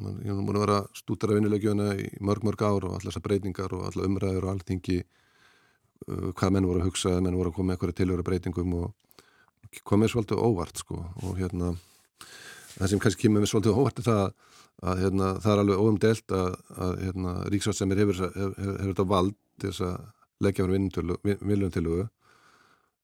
hann 0.00 0.16
er 0.24 0.40
múin 0.40 0.56
að 0.56 0.64
vera 0.64 0.78
stútara 0.98 1.36
vinnulegjöna 1.36 1.92
í 2.00 2.08
mörg 2.24 2.42
mörg 2.46 2.64
ár 2.64 2.88
og 2.88 2.96
allar 2.96 3.06
þessar 3.06 3.26
breytingar 3.28 3.74
og 3.76 3.84
allar 3.86 4.08
umræður 4.08 4.48
og 4.48 4.54
alltingi 4.54 4.96
uh, 5.04 6.32
hvað 6.32 6.56
menn 6.56 6.66
voru 6.66 6.82
að 6.82 6.88
hugsa, 6.88 7.18
menn 7.20 7.36
voru 7.38 7.52
að 7.52 7.58
koma 7.58 7.70
með 7.70 7.76
eitthvað 7.76 7.98
tilhjóra 8.00 8.26
breytingum 8.26 8.74
og 8.80 8.88
komið 9.88 10.12
svolítið 10.12 10.42
óvart 10.42 10.82
sko 10.82 11.00
og 11.22 11.38
hérna 11.38 11.72
það 12.78 12.92
sem 12.92 13.02
kannski 13.02 13.26
kemur 13.26 13.44
með 13.44 13.52
svolítið 13.52 13.80
óvart 13.80 14.02
er 14.02 14.08
það 14.08 14.22
að 14.78 15.00
hérna, 15.02 15.32
það 15.42 15.52
er 15.52 15.60
alveg 15.64 15.82
óumdelt 15.82 16.34
að, 16.38 16.52
að 16.78 16.92
hérna, 17.02 17.32
ríksváttsemir 17.50 17.98
hefur, 17.98 18.20
hefur, 18.28 18.54
hefur 18.62 18.92
þetta 18.92 19.06
vald 19.10 19.34
til 19.58 19.72
þess 19.72 19.84
að 19.88 19.96
leggja 20.46 20.66
fyrir 20.68 21.40
viljum 21.50 21.72
til 21.74 21.86
þau 21.88 22.06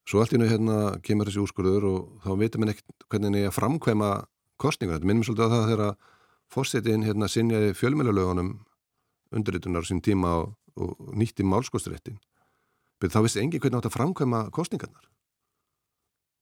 svo 0.05 0.21
allt 0.21 0.35
í 0.37 0.39
nú 0.39 0.49
hérna 0.49 0.77
kemur 1.03 1.31
þessi 1.31 1.43
úrskurður 1.43 1.87
og 1.89 2.01
þá 2.23 2.31
veitum 2.43 2.65
við 2.65 2.75
ekkert 2.75 3.07
hvernig 3.09 3.33
það 3.33 3.41
er 3.41 3.49
að 3.49 3.57
framkvæma 3.57 4.11
kostningar, 4.61 5.01
þetta 5.01 5.11
minnum 5.11 5.27
svolítið 5.27 5.47
að 5.47 5.55
það 5.55 5.71
þegar 5.73 5.95
fórsetin 6.55 7.07
hérna 7.09 7.31
sinjaði 7.33 7.73
fjölmjölulegunum 7.79 8.53
undirritunar 9.35 9.89
sín 9.89 10.03
tíma 10.05 10.37
og, 10.43 10.55
og 10.77 10.95
nýtti 11.17 11.47
málskostréttin 11.47 12.21
þá 13.05 13.21
vissi 13.21 13.43
engi 13.43 13.59
hvernig 13.61 13.83
átt 13.83 13.91
að 13.91 13.97
framkvæma 13.99 14.47
kostningarnar 14.55 15.09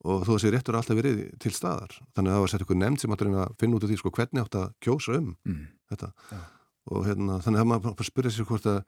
og 0.03 0.25
þó 0.25 0.33
að 0.33 0.35
þessi 0.35 0.51
réttur 0.53 0.77
alltaf 0.79 0.99
verið 0.99 1.21
til 1.39 1.53
staðar. 1.55 1.95
Þannig 2.15 2.31
að 2.31 2.35
það 2.35 2.43
var 2.43 2.51
sett 2.51 2.65
ykkur 2.65 2.79
nefnd 2.81 3.03
sem 3.03 3.15
áttur 3.15 3.31
að 3.31 3.55
finna 3.61 3.77
út 3.77 3.85
af 3.85 3.91
því 3.91 3.99
sko, 4.01 4.11
hvernig 4.17 4.43
átt 4.43 4.59
að 4.59 4.69
kjósa 4.83 5.17
um 5.19 5.33
mm. 5.47 5.65
þetta. 5.93 6.11
Ja. 6.33 6.43
og 6.91 7.05
hérna, 7.07 7.39
þannig 7.45 7.63
að 7.63 7.67
maður 7.71 7.97
bara 8.01 8.07
spyrja 8.09 8.31
sér 8.35 8.47
hvort 8.49 8.65
að 8.67 8.79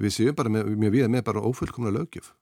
við 0.00 0.14
séum 0.14 0.36
bara 0.38 0.52
með, 0.52 0.70
mjög 0.80 0.94
við 0.94 1.10
með 1.12 1.24
bara 1.28 1.44
ófullkomna 1.44 1.92
lögjöf 1.92 2.32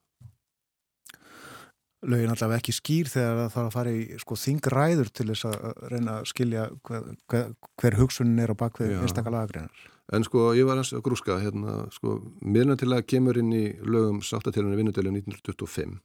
Lögin 2.07 2.30
allavega 2.30 2.61
ekki 2.61 2.74
skýr 2.76 3.09
þegar 3.11 3.38
það 3.38 3.52
þarf 3.54 3.66
að 3.66 3.74
fara 3.74 3.92
í 3.96 4.18
sko, 4.20 4.36
þingræður 4.38 5.09
til 5.16 5.26
þess 5.30 5.46
að 5.48 5.62
reyna 5.90 6.16
að 6.20 6.26
skilja 6.30 6.66
hver, 6.86 7.07
hver, 7.32 7.46
hver 7.80 7.96
hugsunin 7.98 8.42
er 8.44 8.52
á 8.52 8.57
bakvið 8.61 8.92
einstaklega 9.00 9.32
lagagreinar. 9.32 9.86
En 10.14 10.26
sko 10.26 10.52
ég 10.54 10.68
var 10.68 10.78
að 10.78 11.00
grúska 11.02 11.38
hérna, 11.42 11.78
sko, 11.96 12.20
miðluna 12.44 12.76
til 12.78 12.92
að 12.94 13.07
kemur 13.11 13.40
inn 13.40 13.50
í 13.57 13.64
lögum 13.82 14.20
sáttatilunni 14.22 14.78
vinnutölu 14.78 15.11
1925 15.16 15.96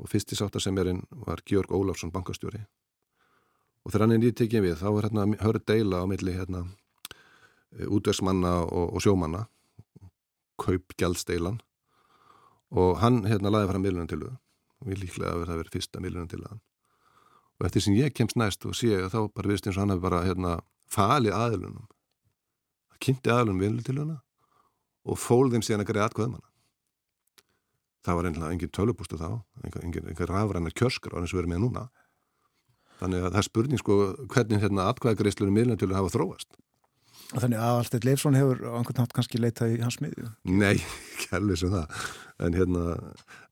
og 0.00 0.08
fyrsti 0.08 0.38
sáttasemjarinn 0.38 1.02
var 1.26 1.42
Georg 1.46 1.72
Óláfsson 1.72 2.12
bankastjóri. 2.12 2.62
Og 3.84 3.92
þegar 3.92 4.06
hann 4.06 4.16
er 4.16 4.22
nýtt 4.24 4.38
tekið 4.40 4.66
við 4.66 4.78
þá 4.80 4.88
er 4.90 5.08
hérna 5.08 5.26
hörð 5.44 5.66
deila 5.68 6.02
á 6.02 6.04
milli 6.08 6.36
hérna 6.36 6.64
eh, 7.76 7.86
útvegsmanna 7.86 8.54
og, 8.66 8.94
og 8.96 9.04
sjómanna. 9.04 9.46
Kaupgjaldsteilan 10.60 11.60
og 12.70 12.98
hann 13.02 13.24
hérna 13.26 13.52
laði 13.52 13.70
fram 13.70 13.84
miðlunan 13.84 14.10
til 14.10 14.20
þau 14.22 14.34
og 14.80 14.90
við 14.90 15.02
líklega 15.04 15.32
að 15.34 15.46
það 15.48 15.60
verið 15.60 15.76
fyrsta 15.76 16.02
miðlunan 16.02 16.30
til 16.30 16.42
það 16.44 16.58
og 17.60 17.66
eftir 17.68 17.84
sem 17.84 17.96
ég 17.98 18.14
kemst 18.16 18.38
næst 18.40 18.66
og 18.68 18.76
sé 18.78 18.92
að 18.96 19.10
þá 19.14 19.20
bara 19.34 19.50
viðst 19.50 19.66
eins 19.66 19.76
og 19.76 19.82
hann 19.82 19.94
hefur 19.94 20.06
bara 20.06 20.22
hérna 20.26 20.52
falið 20.90 21.36
aðlunum 21.36 21.88
kynnti 23.02 23.32
aðlunum 23.32 23.64
viðlun 23.64 23.86
til 23.86 23.96
þau 23.98 24.14
og 25.10 25.18
fól 25.18 25.50
þeim 25.52 25.64
síðan 25.66 25.84
að 25.84 25.90
greiða 25.90 26.08
atkvæðum 26.10 26.38
hann 26.38 26.49
það 28.06 28.18
var 28.18 28.28
einhverja 28.30 28.54
engin 28.54 28.72
tölupústu 28.76 29.18
þá 29.20 29.28
engin 29.84 30.30
rafrænar 30.30 30.76
kjörskar 30.76 31.18
eins 31.18 31.34
og 31.34 31.42
erum 31.42 31.54
með 31.54 31.64
núna. 31.66 31.84
Þannig 33.00 33.22
að 33.24 33.30
það 33.30 33.40
er 33.40 33.46
spurning 33.46 33.80
sko 33.80 34.00
hvernig 34.28 34.64
hérna 34.64 34.88
atkvæðagreislunum 34.92 35.56
miðlantölu 35.56 35.96
hafa 35.96 36.12
þróast. 36.12 36.58
Þannig 37.30 37.60
að 37.62 37.76
Alfred 37.78 38.06
Leifsson 38.08 38.36
hefur 38.36 38.60
á 38.66 38.74
einhvern 38.74 38.98
nátt 38.98 39.12
kannski 39.14 39.38
leitað 39.38 39.76
í 39.76 39.82
hans 39.84 40.00
miðju? 40.02 40.32
Nei, 40.50 40.80
ekki 41.14 41.28
alveg 41.38 41.60
sem 41.60 41.72
það. 41.72 42.06
En 42.42 42.56
hérna 42.56 42.96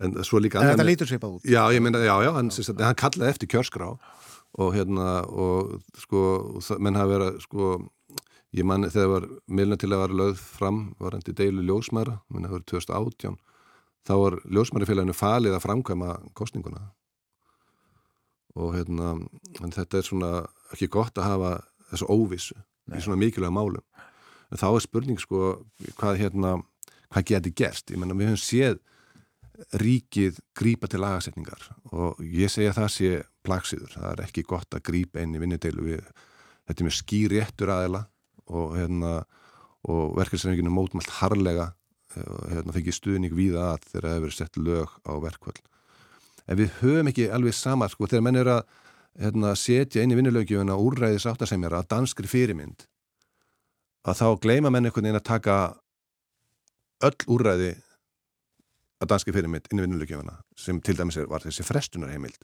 en 0.03 0.17
svo 0.27 0.41
líka 0.43 0.63
En 0.63 0.73
þetta 0.73 0.89
lítur 0.89 1.11
sér 1.11 1.21
bara 1.23 1.39
út. 1.39 1.47
Já, 1.47 1.63
ég 1.73 1.85
meina, 1.85 2.01
já, 2.03 2.15
já, 2.25 2.33
hann, 2.35 2.51
hann 2.81 2.99
kallaði 2.99 3.35
eftir 3.37 3.53
kjörskrá 3.55 3.93
og 4.59 4.73
hérna 4.75 5.23
og 5.29 5.77
sko, 6.03 6.23
menn 6.81 6.99
hafa 6.99 7.13
verið 7.15 7.41
sko 7.45 7.77
ég 8.57 8.67
manni 8.67 8.89
þegar 8.91 9.29
miðlantölu 9.47 10.01
var 10.01 10.15
lögð 10.17 10.41
fram 10.41 10.81
var 10.99 11.15
hann 11.15 11.25
til 11.25 11.37
deilu 11.39 11.63
ljósmæra, 11.69 12.19
menn 12.33 12.49
hafa 12.49 12.59
verið 12.59 12.71
2018 12.73 13.39
þá 14.09 14.15
var 14.17 14.39
ljósmærifélaginu 14.49 15.17
falið 15.17 15.57
að 15.57 15.65
framkvæma 15.67 16.15
kostninguna 16.39 16.87
og 18.59 18.75
hérna 18.75 19.15
þetta 19.61 20.01
er 20.01 20.07
svona 20.07 20.31
ekki 20.73 20.89
gott 20.91 21.19
að 21.21 21.29
hafa 21.29 21.53
þessu 21.93 22.09
óvissu 22.11 22.57
Nei. 22.89 22.99
í 22.99 23.05
svona 23.05 23.21
mikilvæga 23.21 23.55
málum. 23.55 23.85
En 24.49 24.61
þá 24.61 24.69
er 24.71 24.85
spurning 24.85 25.21
sko 25.21 25.59
hvað 26.01 26.23
hérna 26.23 26.55
hvað 27.09 27.27
geti 27.31 27.53
gerst, 27.57 27.93
ég 27.93 28.01
menna 28.01 28.17
við 28.17 28.33
höfum 28.33 28.43
séð 28.43 28.81
ríkið 29.81 30.39
grípa 30.57 30.89
til 30.89 31.01
lagasetningar 31.03 31.65
og 31.91 32.21
ég 32.23 32.51
segja 32.53 32.77
það 32.77 32.91
sé 32.95 33.11
plaksiður, 33.47 33.95
það 33.97 34.11
er 34.13 34.23
ekki 34.27 34.45
gott 34.47 34.77
að 34.77 34.85
grípa 34.87 35.23
inn 35.23 35.35
í 35.35 35.41
vinnudeilu. 35.43 35.87
Við, 35.89 36.05
þetta 36.69 36.83
er 36.83 36.89
mjög 36.89 36.99
skýr 36.99 37.35
réttur 37.35 37.73
aðela 37.75 38.05
og 38.49 38.77
hérna 38.79 39.13
og 39.89 40.17
verkefnisreifinginu 40.19 40.73
mótumalt 40.75 41.11
harlega 41.21 41.73
hérna, 42.53 42.75
fengið 42.77 42.99
stuðning 42.99 43.35
víða 43.37 43.73
að 43.75 43.89
þegar 43.93 44.07
það 44.07 44.15
hefur 44.15 44.27
verið 44.27 44.39
sett 44.39 44.61
lög 44.61 44.95
á 45.07 45.13
verkvöld. 45.25 45.65
En 46.49 46.61
við 46.61 46.77
höfum 46.81 47.11
ekki 47.11 47.31
alveg 47.33 47.57
sama, 47.57 47.89
sko, 47.93 48.09
þegar 48.09 48.25
menn 48.27 48.41
er 48.41 48.53
að 48.53 48.63
hérna, 49.19 49.55
setja 49.59 50.05
inn 50.05 50.15
í 50.15 50.19
vinnulögjöfuna 50.19 50.79
úrræðis 50.79 51.27
áttasemjara 51.29 51.83
að 51.83 51.91
danskri 51.95 52.31
fyrirmynd 52.31 52.87
að 54.09 54.21
þá 54.21 54.29
gleima 54.43 54.71
menn 54.73 54.89
einhvern 54.89 55.09
veginn 55.09 55.19
að 55.19 55.29
taka 55.29 55.57
öll 57.05 57.19
úrræði 57.35 57.73
að 58.99 59.11
danski 59.13 59.35
fyrirmynd 59.35 59.69
inn 59.71 59.81
í 59.81 59.85
vinnulögjöfuna 59.87 60.39
sem 60.59 60.81
til 60.83 60.97
dæmis 60.99 61.19
var 61.31 61.45
þessi 61.45 61.67
frestunarheimild 61.67 62.39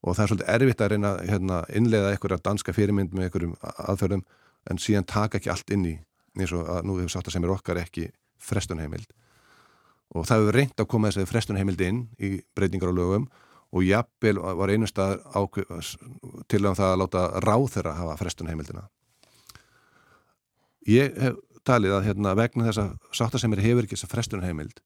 og 0.00 0.16
það 0.16 0.22
er 0.22 0.30
svolítið 0.30 0.52
erfitt 0.54 0.84
að 0.84 0.92
reyna 0.94 1.10
hérna, 1.28 1.58
innlega 1.76 2.12
einhverja 2.14 2.40
danska 2.44 2.72
fyrirmynd 2.76 3.12
með 3.16 3.28
einhverjum 3.28 3.56
aðferðum 3.60 4.24
en 4.70 4.80
síðan 4.80 5.08
taka 5.08 5.40
ekki 5.40 5.52
allt 5.52 5.74
inn 5.74 5.86
í 5.88 5.94
eins 6.38 6.54
og 6.56 6.68
að 6.70 6.86
nú 6.88 6.96
hefur 7.00 7.12
sagt 7.16 7.28
að 7.28 7.36
sem 7.36 7.46
er 7.46 7.52
okkar 7.52 7.80
ekki 7.82 8.08
frestunheimild. 8.42 9.10
Og 10.16 10.26
það 10.26 10.42
hefur 10.42 10.58
reynd 10.58 10.82
að 10.82 10.90
koma 10.90 11.10
þess 11.10 11.22
að 11.22 11.30
frestunheimild 11.30 11.84
inn 11.86 12.00
í 12.18 12.32
breytingar 12.56 12.90
á 12.90 12.98
lögum 12.98 13.28
og 13.70 13.84
jafnvel 13.86 14.40
var 14.58 14.72
einu 14.72 14.88
stað 14.90 15.20
til 16.50 16.62
að 16.64 16.80
það 16.80 16.88
að 16.88 16.98
láta 17.04 17.26
ráð 17.44 17.66
þeirra 17.76 17.94
hafa 18.00 18.16
frestunheimildina. 18.18 18.88
Ég 20.90 21.14
hef 21.20 21.38
talið 21.68 21.94
að 21.94 22.06
hérna, 22.08 22.34
vegna 22.38 22.66
þess 22.70 22.82
að 22.82 22.94
sáttasemir 23.14 23.62
hefur 23.62 23.86
ekki 23.86 23.98
þess 23.98 24.08
að 24.08 24.14
frestunheimild 24.14 24.80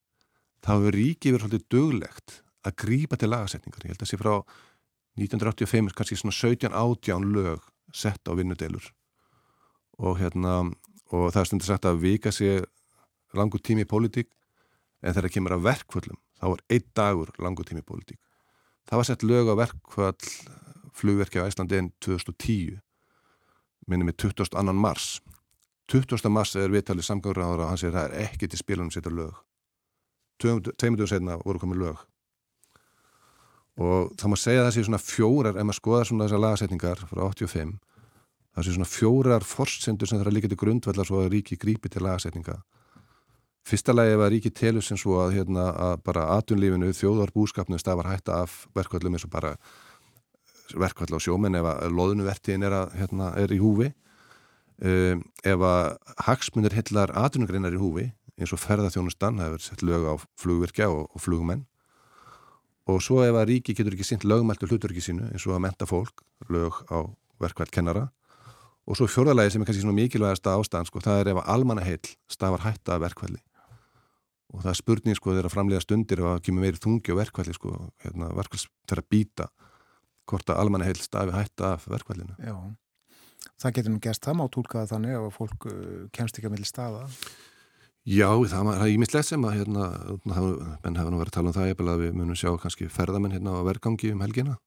þá 0.65 0.71
hefur 0.75 0.97
ríki 0.99 1.31
verið 1.31 1.45
svolítið 1.45 1.67
döglegt 1.71 2.39
að 2.65 2.77
grípa 2.81 3.17
til 3.17 3.31
lagasetningar. 3.31 3.85
Ég 3.85 3.93
held 3.93 4.03
að 4.03 4.11
sé 4.11 4.19
frá 4.19 4.33
1985 5.15 5.93
kannski 5.95 6.19
svona 6.19 6.35
17-18 6.35 7.27
lög 7.35 7.65
sett 7.95 8.27
á 8.27 8.33
vinnudelur 8.35 8.89
og 10.03 10.17
hérna 10.19 10.65
og 11.13 11.29
það 11.31 11.41
er 11.41 11.49
stundir 11.49 11.69
sagt 11.69 11.85
að 11.87 12.01
vika 12.01 12.33
sér 12.35 12.65
langur 13.33 13.63
tími 13.63 13.85
í 13.85 13.89
pólitík 13.89 14.29
en 15.01 15.13
þegar 15.13 15.27
það 15.27 15.35
kemur 15.37 15.55
að 15.55 15.65
verkvöldum 15.69 16.19
þá 16.39 16.45
var 16.51 16.63
einn 16.69 16.87
dagur 16.99 17.31
langur 17.41 17.67
tími 17.67 17.83
í 17.83 17.87
pólitík 17.87 18.19
það 18.85 19.01
var 19.01 19.09
sett 19.09 19.25
lög 19.25 19.51
á 19.51 19.55
verkvöld 19.59 20.29
flugverki 20.95 21.41
á 21.41 21.47
Æslandi 21.47 21.79
en 21.79 21.91
2010 22.03 22.79
minnum 23.89 24.09
við 24.09 24.19
22. 24.29 24.73
mars 24.73 25.19
20. 25.91 26.29
mars 26.33 26.55
er 26.57 26.73
viðtalið 26.73 27.05
samgangráður 27.05 27.65
og 27.65 27.69
hann 27.69 27.79
segir 27.81 27.97
það 27.97 28.07
er 28.07 28.29
ekki 28.29 28.49
til 28.49 28.61
spilunum 28.61 28.93
setja 28.93 29.13
lög 29.13 29.41
tveimundum 30.41 31.09
setna 31.09 31.37
voru 31.43 31.61
komið 31.61 31.81
lög 31.83 32.05
og 33.75 34.13
þá 34.15 34.25
maður 34.29 34.41
segja 34.41 34.61
að 34.61 34.67
það 34.69 34.75
sé 34.75 34.85
svona 34.87 35.03
fjórar 35.03 35.59
ef 35.59 35.67
maður 35.67 35.79
skoðar 35.81 36.09
svona 36.09 36.27
þessar 36.27 36.43
lagasetningar 36.45 37.03
frá 37.09 37.21
85 37.27 37.75
það 38.55 38.67
sé 38.67 38.75
svona 38.75 38.89
fjórar 38.89 39.45
forsendur 39.45 40.09
sem 40.09 40.17
það 40.19 40.25
er 40.25 40.31
að 40.31 40.37
líka 40.37 40.51
til 40.51 40.59
grundvallar 40.61 41.07
svo 41.09 41.21
að 41.21 41.31
ríki 41.35 41.59
grípi 41.59 41.91
til 41.91 42.05
lagasetninga 42.05 42.57
fyrsta 43.65 43.95
lagi 43.95 44.15
var 44.19 44.31
ríki 44.33 44.51
telur 44.53 44.83
sem 44.85 44.97
svo 44.99 45.17
að, 45.23 45.39
hérna, 45.39 45.69
að 45.73 45.99
bara 46.05 46.29
atunlífinu, 46.37 46.91
þjóðar 46.93 47.33
búskapnum 47.33 47.81
stafar 47.81 48.11
hætta 48.11 48.41
af 48.45 48.65
verkvallum 48.77 49.17
eins 49.17 49.25
og 49.25 49.33
bara 49.33 49.55
verkvall 50.73 51.17
á 51.17 51.19
sjómen 51.21 51.57
ef 51.57 51.65
að 51.69 51.95
loðunuvertiðin 51.97 52.65
er, 52.67 52.75
hérna, 52.99 53.31
er 53.41 53.53
í 53.53 53.61
húfi. 53.61 53.91
Um, 54.75 55.23
ef 55.47 55.61
að 55.63 55.93
hagsmunir 56.27 56.75
hillar 56.75 57.13
atunugreinar 57.15 57.73
í 57.73 57.79
húfi 57.79 58.09
eins 58.35 58.51
og 58.51 58.59
ferðarþjónustan, 58.59 59.39
það 59.39 59.47
hefur 59.47 59.63
sett 59.63 59.85
lög 59.87 60.05
á 60.11 60.13
flugvirkja 60.41 60.89
og, 60.91 61.07
og 61.15 61.23
flugmenn. 61.23 61.63
Og 62.91 62.99
svo 63.01 63.23
ef 63.25 63.33
að 63.33 63.47
ríki 63.49 63.73
getur 63.73 63.95
ekki 63.95 64.05
sýnt 64.05 64.27
lögmæltu 64.27 64.67
hluturki 64.69 65.01
sínu 65.01 65.31
eins 65.31 65.47
og 65.47 65.55
að 65.55 65.63
menta 65.65 65.87
fólk, 65.89 66.21
lög 66.53 66.83
á 66.91 67.07
verkvært 67.41 67.73
kennara. 67.73 68.09
Og 68.85 68.99
svo 68.99 69.07
fjórðalagi 69.09 69.55
sem 69.55 69.63
er 69.63 69.71
kannski 69.71 69.81
svona 69.81 69.97
mikilvægast 69.97 70.45
ástæðan 70.51 70.91
sko, 70.91 71.01
það 71.01 71.23
er 71.23 71.31
ef 71.31 71.41
að 71.41 71.51
almanna 71.55 71.87
heil 71.87 72.13
stafar 72.29 72.67
hætta 72.67 72.99
af 72.99 73.05
verkvæli 73.07 73.41
og 74.55 74.63
það 74.63 74.71
er 74.71 74.79
spurning 74.79 75.17
sko 75.19 75.33
þegar 75.33 75.49
að 75.49 75.55
framlega 75.55 75.83
stundir 75.83 76.23
og 76.23 76.31
að 76.33 76.43
kemur 76.47 76.65
meiri 76.65 76.81
þungi 76.81 77.15
á 77.15 77.19
verkvæli 77.21 77.55
sko, 77.57 77.73
hérna, 78.05 78.31
verkvæls 78.39 78.67
fyrir 78.87 79.03
að 79.03 79.09
býta 79.11 79.49
hvort 80.25 80.49
að 80.49 80.61
almanna 80.63 80.87
heil 80.87 80.97
stafi 80.97 81.35
hætta 81.35 81.75
af 81.75 81.85
verkvælinu. 81.91 82.37
Já, 82.41 82.55
það 83.61 83.75
getur 83.77 83.93
nú 83.93 83.99
gæst 84.01 84.25
það 84.25 84.39
má 84.39 84.45
tólkaða 84.53 84.91
þannig 84.95 85.19
að 85.19 85.27
fólk 85.35 85.67
uh, 85.69 86.07
kemst 86.15 86.39
ekki 86.39 86.49
að 86.49 86.55
milli 86.55 86.69
staða 86.69 87.03
Já, 88.05 88.29
það 88.29 88.67
er 88.69 88.91
ímislegt 88.93 89.25
sem 89.25 89.45
að 89.49 89.55
hérna, 89.57 89.85
menn 90.29 90.97
hefur 90.99 91.09
nú 91.09 91.17
verið 91.17 91.31
að 91.31 91.37
tala 91.39 91.49
um 91.49 91.55
það 91.55 91.71
að 91.89 92.03
við 92.03 92.11
munum 92.19 92.37
sjá 92.37 92.51
kannski 92.61 92.85
ferðamenn 92.93 93.33
hérna 93.33 93.57
á 93.57 93.65
vergangi 93.65 94.11
um 94.13 94.21
helgina 94.21 94.59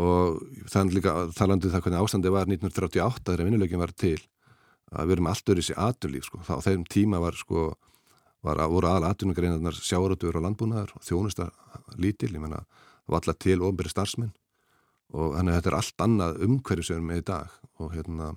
og 0.00 0.42
þannig 0.72 0.98
líka 0.98 1.14
talandu 1.36 1.68
um 1.68 1.72
það 1.72 1.86
hvernig 1.86 2.04
ástandi 2.04 2.32
var 2.32 2.48
1938 2.48 3.24
þegar 3.30 3.48
vinnuleikin 3.48 3.80
var 3.80 3.92
til 3.96 4.18
að 4.92 5.08
við 5.08 5.16
erum 5.16 5.30
alltaf 5.32 5.54
í 5.54 5.58
þessi 5.60 5.76
aturlíf 5.76 6.28
sko. 6.28 6.40
þá 6.44 6.54
þeim 6.64 6.84
tíma 6.88 7.20
var 7.20 7.36
sko 7.36 7.72
var, 8.42 8.62
voru 8.70 8.90
aðal 8.90 9.10
aturnugreinarnar 9.10 9.76
sjáarötuður 9.78 10.40
og 10.40 10.46
landbúnaður 10.46 10.94
og 10.98 11.04
þjónustar 11.06 11.52
lítil, 12.00 12.32
ég 12.34 12.42
menna 12.42 12.64
alltaf 13.18 13.38
til 13.42 13.60
ofnbyrri 13.62 13.92
starfsmenn. 13.92 14.32
Og 15.12 15.36
þannig 15.36 15.52
að 15.52 15.58
þetta 15.58 15.70
er 15.70 15.76
allt 15.78 16.04
annað 16.06 16.40
erum 16.96 17.10
með 17.10 17.20
í 17.20 17.26
dag. 17.28 17.56
Og 17.82 17.92
hérna 17.92 18.32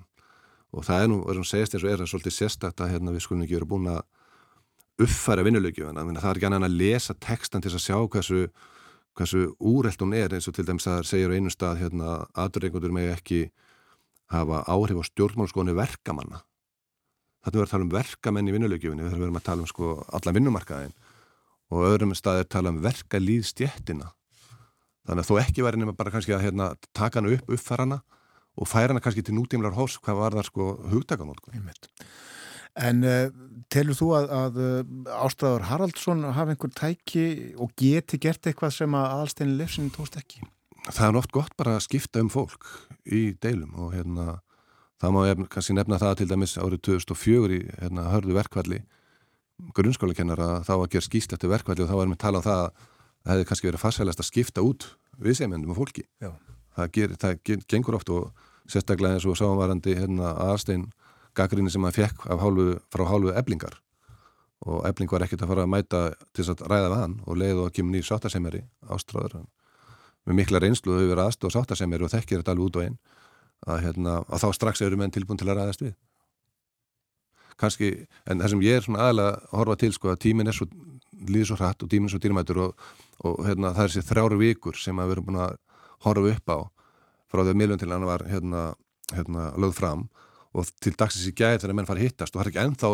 og 0.76 0.84
það 0.84 1.02
er 1.02 1.12
nú, 1.12 1.20
verðum 1.24 1.46
að 1.46 1.52
eins 1.78 1.86
og 1.86 1.92
er 1.92 2.02
það 2.02 2.12
svolítið 2.12 2.36
sérstakt 2.36 2.82
að 2.84 2.90
hérna, 2.92 3.14
við 3.16 3.24
skulum 3.24 3.44
ekki 3.46 3.56
vera 3.56 3.70
búin 3.72 3.92
að 3.94 4.02
uppfæra 5.06 5.46
vinnulögjöfuna, 5.46 6.04
það 6.20 6.30
er 6.30 6.40
ekki 6.40 6.50
annað 6.50 6.66
að 6.68 6.80
lesa 6.82 7.16
textan 7.24 7.64
til 7.64 7.72
að 7.72 7.84
sjá 7.84 7.98
hversu, 8.12 8.42
hversu 9.16 9.44
úrelt 9.60 10.04
hún 10.04 10.16
er 10.16 10.36
eins 10.36 10.50
og 10.52 10.56
til 10.56 10.66
dæmis 10.68 10.88
að 10.88 11.00
það 11.00 11.10
segir 11.12 11.32
á 11.32 11.36
einu 11.36 11.54
stað 11.54 11.82
hérna, 11.84 12.18
aðurreikundur 12.44 12.96
með 12.96 13.12
ekki 13.14 13.40
hafa 14.32 14.64
áhrif 14.72 15.00
á 15.00 15.04
stjórnmálskóni 15.08 15.76
verkamanna 15.78 16.42
þetta 17.46 17.60
verður 17.60 17.68
að 17.68 17.74
tala 17.76 17.86
um 17.86 17.94
verkamenn 17.94 18.50
í 18.50 18.56
vinnulögjöfunni 18.56 19.06
við 19.06 19.18
verðum 19.20 19.40
að 19.40 19.48
tala 19.48 19.66
um 19.66 19.70
sko 19.70 19.94
alla 20.18 20.36
vinnumarkaðin 20.36 20.96
og 21.74 21.88
öðrum 21.92 22.16
staðir 22.18 22.50
tala 22.50 22.74
um 22.74 22.82
verka 22.84 23.22
líðstjettina 23.22 24.12
þannig 25.06 25.24
að 25.24 25.30
þó 25.30 25.40
ekki 25.44 25.66
verður 25.66 25.84
nema 25.84 25.98
bara 25.98 26.14
kannski 26.14 26.36
að 26.36 26.46
hérna, 26.48 26.72
taka 26.94 27.22
hana 27.22 27.36
upp, 27.36 27.50
uppfæra 27.50 27.86
hana 27.86 28.00
og 28.56 28.70
færa 28.70 28.94
hana 28.94 29.04
kannski 29.04 29.26
til 29.26 29.36
nútímlar 29.38 29.76
hós 29.78 30.00
hvað 30.02 30.22
var 30.22 30.40
það 30.40 30.50
sko 30.50 30.72
hugtakanótt 30.94 31.44
En 32.76 33.06
uh, 33.08 33.30
telur 33.72 33.96
þú 33.96 34.10
að, 34.18 34.26
að 34.36 34.58
uh, 34.60 35.20
Ástræður 35.24 35.64
Haraldsson 35.70 36.26
hafa 36.36 36.52
einhver 36.52 36.74
tæki 36.76 37.54
og 37.56 37.72
geti 37.80 38.20
gert 38.20 38.50
eitthvað 38.50 38.74
sem 38.76 38.98
að 39.00 39.06
aðalsteinin 39.14 39.60
lefsinin 39.62 39.94
tóst 39.96 40.18
ekki? 40.20 40.44
Það 40.90 41.08
er 41.08 41.20
oft 41.22 41.32
gott 41.34 41.56
bara 41.56 41.78
að 41.78 41.86
skipta 41.88 42.20
um 42.20 42.28
fólk 42.34 42.68
í 43.08 43.30
deilum 43.40 43.72
og 43.80 43.96
hérna 43.96 44.42
það 45.02 45.16
má 45.16 45.22
ég 45.28 45.46
kannski 45.52 45.76
nefna 45.76 46.00
það 46.02 46.18
til 46.22 46.30
dæmis 46.32 46.58
árið 46.58 46.84
2004 46.90 47.56
í 47.56 47.62
hérna 47.82 48.10
hörðu 48.14 48.38
verkvalli 48.38 48.82
grunnskólakennara 49.76 50.50
þá 50.68 50.74
að 50.76 50.90
gera 50.96 51.08
skýst 51.08 51.36
eftir 51.36 51.52
verkvalli 51.52 51.86
og 51.86 51.92
þá 51.92 51.96
erum 52.00 52.16
við 52.16 52.22
talað 52.24 52.42
um 52.42 52.48
það 52.48 52.64
að 52.64 52.70
það 53.26 53.32
hefði 53.34 53.48
kannski 53.50 53.70
verið 53.70 53.84
farsælast 53.84 54.22
að 54.22 54.30
skipta 54.30 54.66
út 54.66 54.90
viðsefjandum 55.24 55.72
og 55.74 55.80
fólki. 55.80 56.04
Það, 56.76 56.90
ger, 56.92 57.16
það 57.22 57.64
gengur 57.72 57.98
oft 57.98 58.12
og 58.12 58.44
sérstaklega 58.70 59.18
eins 59.18 59.26
og 59.30 59.38
sávarandi 59.40 59.96
hérna, 59.96 60.34
aðstein 60.52 60.90
gaggrinni 61.36 61.72
sem 61.72 61.84
hann 61.84 61.96
fekk 61.96 62.28
hálfu, 62.28 62.76
frá 62.92 63.06
hálfu 63.10 63.34
eblingar 63.36 63.80
og 64.66 64.86
ebling 64.88 65.12
var 65.12 65.26
ekkert 65.26 65.44
að 65.46 65.52
fara 65.52 65.66
að 65.66 65.72
mæta 65.74 66.02
til 66.34 66.46
að 66.52 66.64
ræða 66.66 66.90
við 66.92 67.02
hann 67.02 67.16
og 67.26 67.40
leið 67.42 67.62
og 67.66 67.74
kemur 67.76 67.94
nýjur 67.94 68.08
sáttasemjari 68.10 68.64
ástráður 68.92 69.44
með 70.26 70.40
mikla 70.40 70.62
reynslu 70.64 70.96
og 70.96 71.04
hefur 71.04 71.22
aðstof 71.26 71.54
sáttasemjari 71.54 72.08
og 72.08 72.14
þekkir 72.14 72.42
þetta 72.42 72.56
alveg 72.56 72.70
út 72.70 72.80
og 72.80 72.86
einn 72.88 72.98
að, 73.66 73.80
hérna, 73.86 74.20
að 74.28 74.44
þá 74.44 74.50
strax 74.58 74.84
eru 74.86 75.00
menn 75.00 75.14
tilbúin 75.14 75.40
til 75.40 75.50
að 75.50 75.62
ræðast 75.62 75.86
við 75.86 75.96
kannski, 77.60 77.92
en 78.28 78.42
það 78.42 78.52
sem 78.52 78.64
ég 78.66 78.78
er 78.78 78.84
svona 78.84 79.06
aðalega 79.06 79.36
að 79.36 79.58
horfa 79.60 79.78
til 79.80 79.92
sko 79.96 80.12
að 80.12 80.22
tímin 80.26 80.52
er 80.52 80.58
svo 80.58 80.68
líður 81.26 81.52
svo 81.52 81.60
hratt 81.62 81.86
og 81.86 81.92
tímin 81.92 82.10
er 82.10 82.14
svo 82.16 82.22
dýrmætur 82.24 82.62
og, 82.66 82.88
og 83.24 83.38
hérna, 83.48 83.72
það 83.76 83.86
er 83.86 83.94
þessi 83.94 84.10
þrjáru 84.10 84.40
vikur 84.42 84.80
sem 84.80 85.00
að 85.00 85.08
við 85.08 85.16
erum 85.16 85.30
búin 85.30 85.42
að 85.46 85.56
horfa 86.06 86.34
upp 86.34 86.52
á 86.52 86.58
frá 87.32 87.42
því 87.42 87.54
að 87.54 87.62
miljón 87.62 87.82
til 87.82 87.92
hann 87.94 88.08
var 88.08 88.26
hérna, 88.30 88.66
hérna 89.14 89.48
lögð 89.62 89.80
fram 89.80 90.06
og 90.56 90.70
til 90.84 90.94
dagsins 90.96 91.28
í 91.28 91.36
gæð 91.36 91.62
þegar 91.64 91.78
menn 91.80 91.88
fari 91.90 92.06
hittast 92.06 92.36
og 92.36 92.40
það 92.40 92.46
er 92.46 92.52
ekki 92.52 92.64
ennþá, 92.64 92.92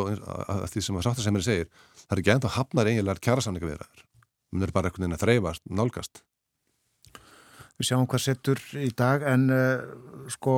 að 0.50 0.64
því 0.74 0.84
sem 0.86 0.98
að 0.98 1.06
sáttasemri 1.08 1.46
segir, 1.46 1.68
það 2.08 2.16
er 2.16 2.22
ekki 2.24 2.34
ennþá 2.36 2.54
hafnar 2.56 2.90
eiginlegar 2.90 3.22
kjærasamninga 3.22 3.70
við 3.70 3.84
það. 3.84 4.06
Er 4.62 4.74
bara 4.74 4.90
einhvern 4.90 5.06
veginn 5.06 5.18
að 5.18 5.22
þreyfast, 5.22 5.64
nálgast. 5.70 6.24
Við 7.82 7.88
sjáum 7.88 8.06
hvað 8.06 8.22
settur 8.22 8.60
í 8.78 8.92
dag 8.94 9.24
en 9.26 9.48
uh, 9.50 9.80
sko 10.30 10.56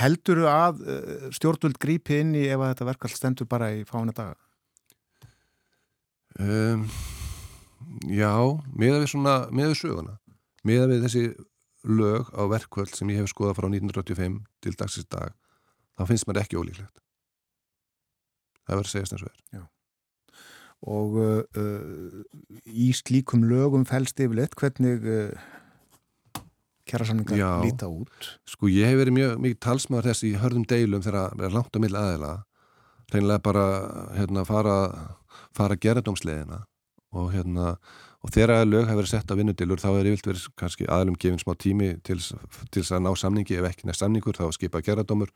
heldur 0.00 0.40
þú 0.40 0.46
að 0.48 0.78
uh, 0.80 1.26
stjórnvöld 1.36 1.76
grípi 1.82 2.22
inn 2.22 2.32
í 2.32 2.46
ef 2.48 2.62
að 2.62 2.72
þetta 2.72 2.86
verkall 2.88 3.12
stendur 3.12 3.50
bara 3.50 3.68
í 3.76 3.82
fána 3.84 4.14
daga? 4.16 4.38
Um, 6.40 6.86
já, 8.08 8.32
miða 8.72 9.02
við 9.02 9.12
svona, 9.12 9.36
miða 9.52 9.74
við 9.74 9.80
söguna 9.82 10.16
miða 10.64 10.88
við 10.94 11.04
þessi 11.04 11.24
lög 11.88 12.32
á 12.32 12.42
verkvöld 12.48 12.96
sem 12.96 13.12
ég 13.12 13.20
hef 13.20 13.32
skoðað 13.34 13.58
frá 13.60 13.68
1985 13.68 14.40
til 14.64 14.74
dagsins 14.80 15.12
dag 15.12 15.36
þá 15.98 16.08
finnst 16.08 16.28
mér 16.28 16.40
ekki 16.42 16.56
ólíklegt 16.56 17.02
það 18.64 18.78
verður 18.78 18.88
að 18.88 18.94
segjast 18.94 19.16
eins 19.18 19.26
og 19.26 19.32
er 19.34 19.60
Já. 19.60 19.62
Og 20.86 21.16
uh, 21.18 21.42
uh, 21.58 22.42
í 22.66 22.90
slíkum 22.94 23.46
lögum 23.50 23.86
fælst 23.88 24.20
yfirleitt 24.22 24.54
hvernig 24.58 25.02
uh, 25.02 25.46
kjærasamlingar 26.88 27.64
líta 27.64 27.88
út. 27.90 28.32
Sko 28.48 28.70
ég 28.70 28.86
hef 28.88 29.00
verið 29.00 29.16
mjög 29.18 29.40
mikið 29.44 29.62
talsmaður 29.64 30.10
þess 30.12 30.26
í 30.28 30.36
hörðum 30.38 30.68
deilum 30.70 31.04
þegar 31.04 31.34
það 31.34 31.48
er 31.48 31.56
langt 31.56 31.76
á 31.76 31.82
mill 31.82 31.96
aðeila 31.98 32.34
reynilega 33.12 33.44
bara 33.44 33.64
hérna 34.16 34.44
fara 34.48 34.76
fara 35.56 35.76
gerðdómsleðina 35.80 36.62
og 37.16 37.32
hérna 37.32 37.76
og 38.24 38.32
þegar 38.34 38.66
lög 38.66 38.88
hefur 38.88 39.00
verið 39.02 39.12
sett 39.12 39.30
á 39.30 39.38
vinnudilur 39.38 39.80
þá 39.80 39.90
er 39.92 40.10
yfirlt 40.10 40.28
verið 40.28 40.46
kannski 40.58 40.88
aðlum 40.90 41.16
gefin 41.20 41.40
smá 41.40 41.54
tími 41.54 41.92
til 42.04 42.18
þess 42.18 42.92
að 42.92 43.04
ná 43.06 43.12
samningi. 43.16 43.58
Ef 43.58 43.68
ekki 43.70 43.86
næst 43.88 44.02
samningur 44.02 44.36
þá 44.36 44.50
skipa 44.56 44.82
gerðardómur 44.84 45.30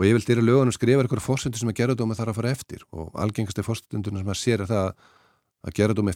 og 0.00 0.06
yfirlt 0.08 0.30
eru 0.32 0.42
lögunum 0.46 0.72
skrifar 0.72 1.04
ykkur 1.04 1.20
fórstundur 1.20 1.60
sem 1.60 1.68
að 1.68 1.76
gerðardómi 1.76 2.14
þarf 2.16 2.32
að 2.32 2.38
fara 2.38 2.52
eftir. 2.54 2.84
Og 2.96 3.10
algengast 3.20 3.58
er 3.60 3.66
fórstundur 3.66 4.14
sem 4.16 4.30
að 4.32 4.38
sér 4.40 4.62
er 4.64 4.70
það 4.70 4.86
að 5.60 5.74
gerðardómi 5.76 6.14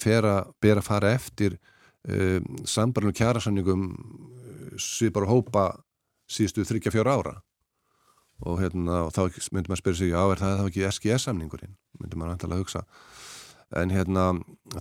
ber 0.65 0.79
að 0.81 0.87
fara 0.87 1.11
eftir 1.13 1.59
um, 2.09 2.47
sambarnum 2.65 3.13
kjærasamningum 3.13 3.83
uh, 3.93 4.79
svipar 4.81 5.27
og 5.27 5.35
hópa 5.35 5.67
síðustu 6.25 6.65
þryggja 6.65 6.95
fjóra 6.95 7.19
ára. 7.19 7.35
Og, 8.49 8.57
hérna, 8.63 9.05
og 9.05 9.13
þá 9.13 9.53
myndur 9.53 9.75
maður 9.75 9.83
spyrja 9.83 10.01
sig 10.01 10.15
já 10.15 10.23
er 10.23 10.41
það 10.41 10.57
þá 10.59 10.65
ekki 10.71 10.89
SGS 10.89 11.29
samningurinn 11.29 11.77
myndur 12.01 12.23
maður 12.23 12.39
antala 12.39 12.57
að 12.57 12.65
hugsa. 12.65 12.87
En 13.77 13.93
hérna 13.93 14.31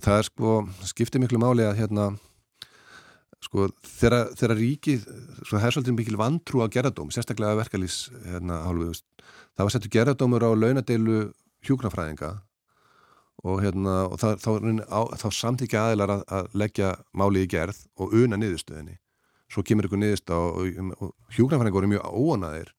það 0.00 0.16
er 0.16 0.28
sko, 0.30 0.56
skiptir 0.88 1.20
miklu 1.20 1.44
máli 1.44 1.68
að 1.68 1.76
hérna 1.82 2.14
sko 3.44 3.68
þegar, 3.84 4.56
ríkið 4.58 5.04
sko 5.44 5.58
það 5.58 5.66
er 5.68 5.76
svolítið 5.76 5.96
mikil 5.98 6.18
vantrú 6.20 6.64
á 6.64 6.66
gerðardóm 6.72 7.12
sérstaklega 7.14 7.58
verkalýs 7.60 8.08
hérna 8.24 8.62
það 8.64 9.62
var 9.62 9.74
settu 9.74 9.92
gerðardómur 9.92 10.46
á 10.46 10.50
launadeilu 10.56 11.18
hjúknarfræðinga 11.64 12.32
og 13.44 13.60
hérna 13.60 13.96
og 14.08 14.16
það, 14.22 14.38
þá, 14.40 14.50
þá, 14.88 15.00
þá 15.20 15.28
samtíkja 15.38 15.82
aðilar 15.88 16.14
að, 16.16 16.22
að 16.38 16.54
leggja 16.62 16.92
máli 17.12 17.44
í 17.44 17.50
gerð 17.50 17.82
og 18.00 18.14
una 18.16 18.38
niðurstöðinni 18.40 18.96
svo 19.52 19.64
kemur 19.66 19.88
ykkur 19.88 20.00
niðurst 20.00 20.32
á 20.32 20.38
og, 20.40 20.80
og 20.98 21.36
hjúknarfræðinga 21.36 21.78
voru 21.78 21.92
mjög 21.92 22.08
óanaðir 22.08 22.72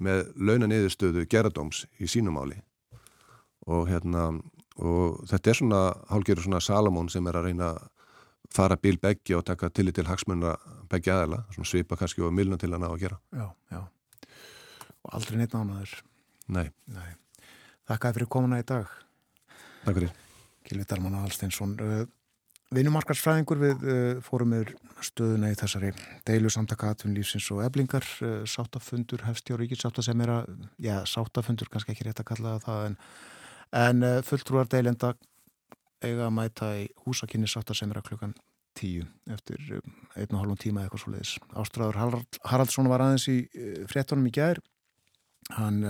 með 0.00 0.24
launa 0.40 0.70
niðurstöðu 0.70 1.26
gerðardóms 1.28 1.84
í 2.00 2.08
sínumáli 2.08 2.56
og 3.68 3.90
hérna 3.90 4.30
og 4.80 5.20
þetta 5.28 5.50
er 5.50 5.58
svona 5.58 5.80
hálfgerður 6.08 6.46
svona 6.46 6.62
Salamón 6.64 7.10
sem 7.12 7.26
er 7.28 7.36
að 7.36 7.50
reyna 7.50 7.74
að 7.74 7.88
fara 8.54 8.76
bíl 8.76 8.98
beggi 9.00 9.36
og 9.38 9.44
taka 9.46 9.70
tillit 9.70 9.96
til 9.98 10.08
hagsmunna 10.08 10.56
beggi 10.90 11.12
aðela, 11.14 11.44
svona 11.54 11.70
svipa 11.70 11.98
kannski 11.98 12.24
og 12.26 12.34
milna 12.34 12.58
til 12.58 12.72
að 12.72 12.82
ná 12.82 12.88
að 12.90 13.00
gera. 13.04 13.18
Já, 13.36 13.46
já. 13.70 13.82
Og 15.06 15.12
aldrei 15.16 15.38
neitt 15.40 15.54
nánaður. 15.54 15.94
Nei. 16.50 16.66
Nei. 16.90 17.10
Þakkaði 17.88 18.18
fyrir 18.18 18.30
komuna 18.30 18.60
í 18.60 18.66
dag. 18.66 18.90
Takk 19.84 19.96
fyrir. 19.96 20.16
Kilvi 20.66 20.86
Dalman 20.90 21.20
Alsteinsson. 21.22 21.76
Uh, 21.80 22.02
Vinumarkarsfræðingur 22.74 23.58
við 23.58 23.86
uh, 23.86 24.20
fórum 24.22 24.52
með 24.54 24.74
stöðuna 25.02 25.50
í 25.50 25.56
þessari 25.58 25.94
deilu 26.28 26.50
samtaka 26.52 26.92
atvinnlýfsins 26.94 27.48
og 27.54 27.64
eblingar 27.64 28.06
uh, 28.26 28.42
sáttafundur 28.46 29.24
hefst 29.26 29.48
hjá 29.48 29.56
ríkissátta 29.58 30.04
sem 30.06 30.20
er 30.22 30.34
að, 30.36 30.52
já, 30.82 30.98
sáttafundur 31.08 31.70
kannski 31.72 31.94
ekki 31.94 32.06
rétt 32.06 32.22
að 32.22 32.30
kalla 32.34 32.58
það 32.62 32.86
en, 32.90 33.00
en 33.80 34.06
fulltrúar 34.26 34.70
deilenda 34.70 35.14
eiga 36.04 36.26
að 36.28 36.36
mæta 36.36 36.70
í 36.80 36.86
húsakynni 37.04 37.50
sátta 37.50 37.76
sem 37.76 37.90
er 37.92 38.00
að 38.00 38.10
klukkan 38.10 38.34
tíu 38.78 39.06
eftir 39.30 39.60
einn 40.14 40.34
og 40.34 40.38
hálfum 40.40 40.60
tíma 40.60 40.84
eitthvað 40.84 41.02
svo 41.04 41.14
leiðis. 41.14 41.32
Ástræður 41.58 41.98
Harald, 42.00 42.38
Haraldsson 42.46 42.90
var 42.90 43.04
aðeins 43.04 43.26
í 43.30 43.38
fréttonum 43.90 44.28
í 44.30 44.34
gær. 44.34 44.60
Hann 45.56 45.82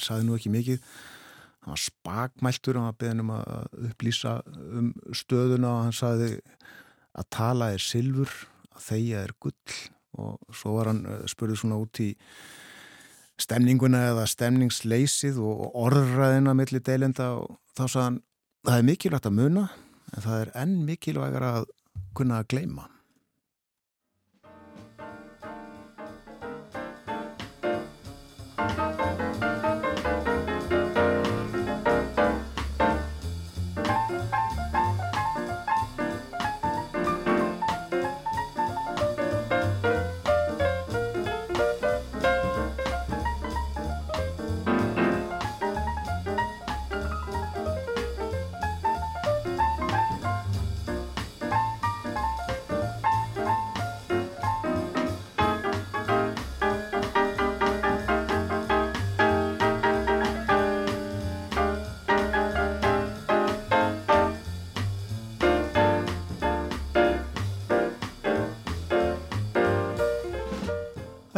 saði 0.00 0.28
nú 0.28 0.36
ekki 0.38 0.52
mikið. 0.54 0.86
Hann 1.62 1.74
var 1.74 1.82
spakmæltur 1.82 2.78
hann 2.78 2.88
var 2.88 2.98
beðin 2.98 3.22
um 3.22 3.34
að 3.36 3.90
upplýsa 3.90 4.38
um 4.58 4.92
stöðuna 5.14 5.68
og 5.70 5.84
hann 5.86 5.94
saði 5.94 6.30
að 7.18 7.28
tala 7.34 7.70
er 7.74 7.82
silfur 7.82 8.32
að 8.72 8.86
þeia 8.88 9.22
er 9.26 9.34
gull. 9.42 9.78
Og 10.22 10.56
svo 10.58 10.74
var 10.76 10.90
hann 10.90 11.06
eh, 11.08 11.22
spurðið 11.30 11.62
svona 11.62 11.78
út 11.80 12.00
í 12.04 12.10
stemninguna 13.40 14.02
eða 14.10 14.26
stemningsleysið 14.28 15.38
og 15.40 15.62
orðræðina 15.86 16.52
millir 16.56 16.82
deilenda 16.84 17.30
og 17.38 17.56
þá 17.72 17.84
saði 17.86 18.04
hann 18.04 18.18
það 18.62 18.78
er 18.78 18.86
mikilvægt 18.86 19.26
að 19.26 19.38
muna 19.38 19.62
en 20.12 20.22
það 20.22 20.40
er 20.42 20.50
enn 20.62 20.74
mikilvægar 20.86 21.46
að 21.48 21.64
kunna 22.14 22.42
að 22.42 22.50
gleima 22.54 22.84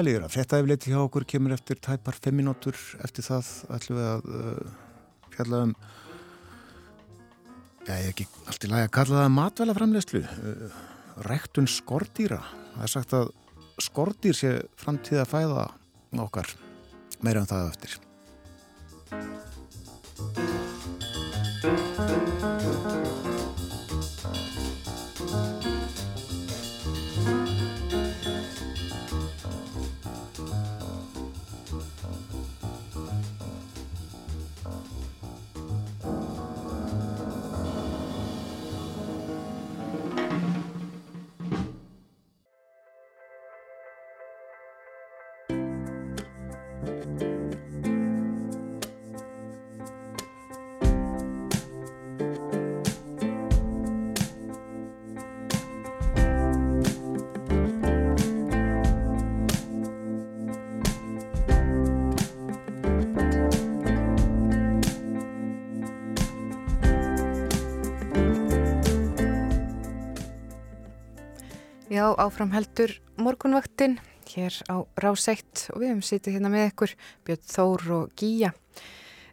Það 0.05 0.10
líður 0.10 0.24
að 0.26 0.35
frettæfleiti 0.35 0.90
hjá 0.93 0.98
okkur 1.01 1.24
kemur 1.24 1.52
eftir 1.55 1.78
tæpar 1.81 2.16
5 2.20 2.35
minútur 2.36 2.76
eftir 3.06 3.24
það 3.24 3.47
ætlum 3.72 3.97
við 3.97 4.09
að 4.10 4.26
uh, 4.28 4.74
fjalla 5.32 5.60
um 5.64 5.72
já, 7.86 7.94
ég 7.94 8.02
er 8.02 8.10
ekki 8.10 8.26
allt 8.44 8.66
í 8.68 8.70
lagi 8.74 8.85
að 8.85 8.93
kalla 8.98 9.22
það 9.22 9.32
matvæla 9.39 9.76
framlegslu 9.78 10.20
uh, 10.28 10.76
rektun 11.24 11.70
skordýra. 11.72 12.43
Það 12.74 12.85
er 12.85 12.93
sagt 12.98 13.16
að 13.16 13.32
skordýr 13.89 14.36
sé 14.36 14.51
framtíða 14.85 15.24
fæða 15.31 15.70
okkar. 16.26 16.52
Meira 17.24 17.40
en 17.40 17.48
það 17.48 17.72
eftir 17.72 17.97
Já, 72.14 72.26
áfram 72.30 72.52
heldur 72.54 72.92
morgunvaktin 73.18 73.98
hér 74.30 74.54
á 74.70 74.86
Ráseitt 75.02 75.64
og 75.74 75.80
við 75.82 75.88
hefum 75.90 76.02
sýtið 76.06 76.36
hérna 76.36 76.50
með 76.52 76.66
ykkur 76.68 76.92
Björn 77.26 77.48
Þór 77.50 77.82
og 77.96 78.12
Gíja. 78.14 78.50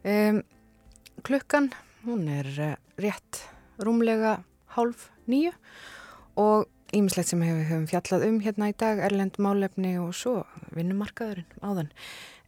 Um, 0.02 0.40
klukkan, 1.22 1.68
hún 2.02 2.24
er 2.26 2.48
uh, 2.58 2.72
rétt 2.98 3.38
rúmlega 3.78 4.40
hálf 4.74 5.12
nýju 5.30 5.52
og 6.42 6.66
ímislegt 6.90 7.30
sem 7.30 7.44
við 7.44 7.62
hefum 7.68 7.86
fjallað 7.92 8.26
um 8.26 8.42
hérna 8.42 8.72
í 8.72 8.76
dag, 8.82 9.04
Erlend 9.06 9.38
málefni 9.38 9.94
og 10.02 10.10
svo 10.18 10.40
vinnumarkaðurinn 10.74 11.62
áðan. 11.62 11.92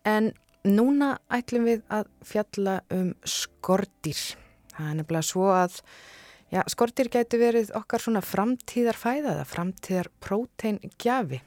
En 0.03 0.33
núna 0.67 1.15
ætlum 1.31 1.71
við 1.71 1.87
að 1.95 2.11
fjalla 2.27 2.81
um 2.91 3.15
skordir. 3.23 4.19
Það 4.75 4.91
er 4.91 4.99
nefnilega 4.99 5.31
svo 5.31 5.53
að 5.55 5.79
Já, 6.55 6.61
skortir 6.71 7.09
getur 7.11 7.41
verið 7.43 7.73
okkar 7.75 7.99
svona 7.99 8.21
framtíðar 8.23 8.95
fæðaða, 8.95 9.43
framtíðar 9.51 10.07
próteingjafi 10.23 11.41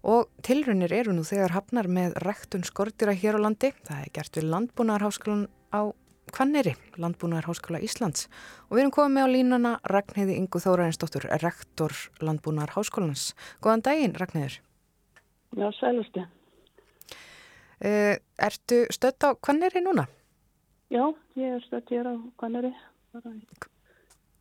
og 0.00 0.30
tilrunir 0.44 0.94
eru 0.96 1.12
nú 1.12 1.26
þegar 1.28 1.52
hafnar 1.52 1.90
með 1.92 2.14
rektun 2.24 2.64
skortira 2.64 3.12
hér 3.12 3.36
á 3.36 3.44
landi. 3.44 3.74
Það 3.84 3.98
er 4.00 4.12
gert 4.16 4.38
við 4.38 4.46
Landbúnaðarháskólan 4.54 5.42
á 5.76 5.92
Kvanneri, 6.32 6.72
Landbúnaðarháskóla 6.96 7.82
Íslands 7.84 8.30
og 8.70 8.78
við 8.78 8.84
erum 8.86 8.94
komið 8.96 9.12
með 9.18 9.28
á 9.28 9.34
línuna 9.34 9.74
Ragnheiði 9.92 10.38
Ingu 10.40 10.64
Þóraðinsdóttur, 10.64 11.28
rektor 11.44 11.96
Landbúnaðarháskólans. 12.24 13.26
Góðan 13.60 13.84
daginn, 13.84 14.16
Ragnheiður. 14.16 14.56
Já, 15.52 15.68
sælusti. 15.82 16.24
Uh, 17.84 18.16
ertu 18.40 18.86
stött 18.88 19.28
á 19.28 19.36
Kvanneri 19.36 19.84
núna? 19.84 20.08
Já, 20.88 21.12
ég 21.36 21.60
er 21.60 21.68
stött 21.68 21.92
hér 21.92 22.08
á 22.08 22.14
Kvanneri. 22.40 22.72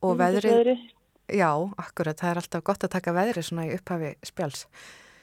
Og 0.04 0.18
veðrið, 0.20 0.74
já, 1.32 1.50
akkurat, 1.80 2.20
það 2.20 2.30
er 2.30 2.42
alltaf 2.42 2.66
gott 2.68 2.84
að 2.84 2.94
taka 2.98 3.14
veðrið 3.16 3.48
svona 3.48 3.68
í 3.70 3.76
upphafi 3.78 4.12
spjáls. 4.28 4.66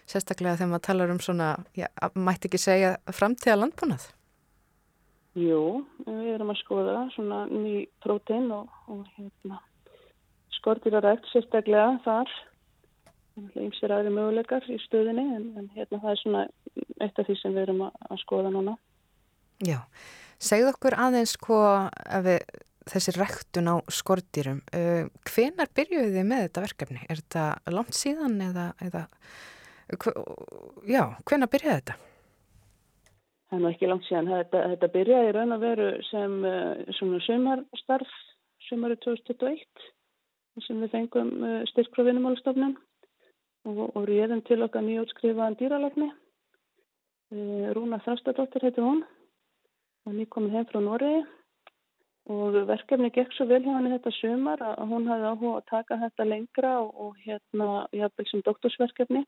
Sérstaklega 0.09 0.57
þegar 0.57 0.71
maður 0.73 0.87
talar 0.87 1.13
um 1.13 1.21
svona, 1.23 1.51
já, 1.77 1.87
mætti 2.17 2.49
ekki 2.49 2.61
segja 2.61 2.95
framtíða 3.15 3.59
landbúnað? 3.61 4.09
Jú, 5.39 5.85
við 6.09 6.31
erum 6.33 6.51
að 6.51 6.63
skoða 6.65 7.03
svona 7.15 7.45
ný 7.53 7.85
prótein 8.03 8.49
og, 8.55 8.71
og 8.91 9.05
hérna, 9.15 9.61
skortir 10.57 10.97
að 10.99 11.07
rægt 11.07 11.29
sérstaklega 11.31 12.01
þar. 12.07 12.33
Ymsir 13.61 13.93
aðri 13.95 14.11
möguleikar 14.13 14.67
í 14.69 14.81
stöðinni 14.83 15.23
en, 15.37 15.45
en 15.61 15.69
hérna 15.77 16.01
það 16.01 16.11
er 16.11 16.19
svona 16.25 16.43
eitt 17.01 17.21
af 17.21 17.29
því 17.29 17.37
sem 17.39 17.55
við 17.55 17.63
erum 17.69 17.85
að, 17.87 18.01
að 18.11 18.21
skoða 18.25 18.51
núna. 18.57 18.75
Já, 19.65 19.79
segð 20.43 20.73
okkur 20.73 20.97
aðeins 20.99 21.37
hvað 21.41 22.27
við 22.27 22.43
þessi 22.91 23.15
rektun 23.17 23.71
á 23.71 23.75
skortýrum. 23.93 24.61
Uh, 24.75 25.09
hvenar 25.31 25.71
byrjuðu 25.77 26.13
þið 26.17 26.29
með 26.31 26.45
þetta 26.47 26.65
verkefni? 26.67 27.03
Er 27.07 27.23
þetta 27.23 27.75
langt 27.75 27.97
síðan 27.97 28.37
eða, 28.45 28.67
eða 28.87 29.05
já, 30.87 31.03
hvenar 31.29 31.51
byrjuðu 31.53 31.77
þetta? 31.79 31.97
Það 33.51 33.57
er 33.57 33.63
nú 33.65 33.71
ekki 33.73 33.91
langt 33.91 34.07
síðan. 34.07 34.33
Þetta, 34.35 34.65
þetta 34.75 34.91
byrjaði 34.97 35.33
raun 35.37 35.57
að 35.57 35.65
veru 35.67 35.89
sem 36.11 36.37
uh, 36.47 36.85
svona 36.99 37.23
sömarstarf, 37.27 38.19
sömari 38.69 38.99
2021 39.07 39.89
sem 40.67 40.81
við 40.83 40.93
fengum 40.93 41.31
uh, 41.47 41.61
styrk 41.71 41.95
frá 41.95 42.05
vinnumálustofnum 42.07 42.77
og, 43.71 43.85
og 43.89 44.03
réðum 44.09 44.43
til 44.47 44.61
okkar 44.67 44.85
nýjótskrifaðan 44.87 45.59
dýralegni. 45.61 46.11
Rúna 47.31 48.01
Þrastadóttir 48.03 48.65
heiti 48.67 48.83
hún 48.83 49.05
og 50.03 50.15
ný 50.17 50.25
komið 50.27 50.57
heim 50.57 50.65
frá 50.67 50.81
Noregi 50.83 51.21
og 52.31 52.57
verkefni 52.69 53.11
gekk 53.11 53.33
svo 53.35 53.47
vel 53.51 53.63
hjá 53.65 53.73
henni 53.75 53.93
þetta 53.97 54.13
sumar 54.15 54.63
að 54.63 54.83
hún 54.93 55.09
hafði 55.11 55.31
áhuga 55.33 55.55
að 55.59 55.69
taka 55.71 55.99
þetta 56.05 56.27
lengra 56.29 56.73
og, 56.85 56.91
og 57.05 57.17
hérna 57.25 57.69
jafnvel 57.97 58.27
sem 58.31 58.45
doktorsverkefni. 58.47 59.25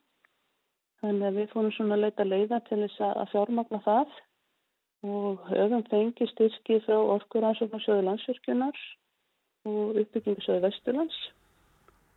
Þannig 1.03 1.27
að 1.27 1.39
við 1.41 1.49
fórum 1.51 1.73
svona 1.75 1.97
að 1.97 2.05
leita 2.05 2.27
leiða 2.27 2.61
til 2.69 2.79
þess 2.85 3.03
að 3.09 3.31
fjármagna 3.33 3.81
það. 3.83 4.17
Og 5.03 5.41
höfum 5.49 5.83
fengið 5.91 6.29
styrki 6.31 6.79
frá 6.85 6.95
orkur 6.95 7.43
ansóknarsjóðu 7.49 8.05
landsverkjunar 8.07 8.83
og 9.67 9.99
uppbyggingisjóðu 9.99 10.63
Vesturlands. 10.63 11.17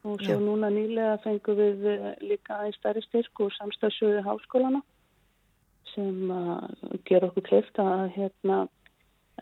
Og 0.07 0.23
svo 0.23 0.37
Já. 0.37 0.43
núna 0.45 0.71
nýlega 0.71 1.17
fengum 1.25 1.59
við 1.59 1.89
eh, 1.91 2.13
líka 2.23 2.61
einn 2.63 2.77
stærri 2.77 3.03
styrk 3.09 3.43
úr 3.43 3.51
samstafsjóðu 3.57 4.23
háskólana 4.23 4.85
sem 5.97 6.31
að 6.31 7.01
gera 7.09 7.31
okkur 7.31 7.47
kleift 7.49 7.79
að 7.83 8.13
hérna 8.15 8.67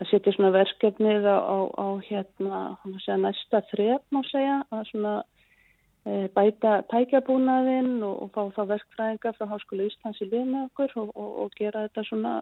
að 0.01 0.09
setja 0.11 0.33
svona 0.35 0.51
verkefnið 0.55 1.27
á, 1.27 1.37
á, 1.39 1.57
á 1.79 1.87
hérna 2.03 2.59
segja, 2.99 3.17
næsta 3.21 3.61
þref 3.71 4.03
má 4.11 4.21
segja 4.27 4.57
að 4.75 4.83
svona 4.89 5.13
e, 6.03 6.27
bæta 6.35 6.81
tækjabúnaðinn 6.91 8.03
og, 8.03 8.25
og 8.25 8.33
fá 8.35 8.41
þá 8.57 8.61
verkfræðinga 8.73 9.33
frá 9.37 9.47
Háskólu 9.53 9.87
Íslands 9.87 10.21
í 10.23 10.29
lið 10.29 10.45
með 10.51 10.67
okkur 10.67 10.95
og, 11.03 11.15
og, 11.15 11.31
og 11.45 11.57
gera 11.59 11.87
þetta 11.87 12.05
svona 12.09 12.35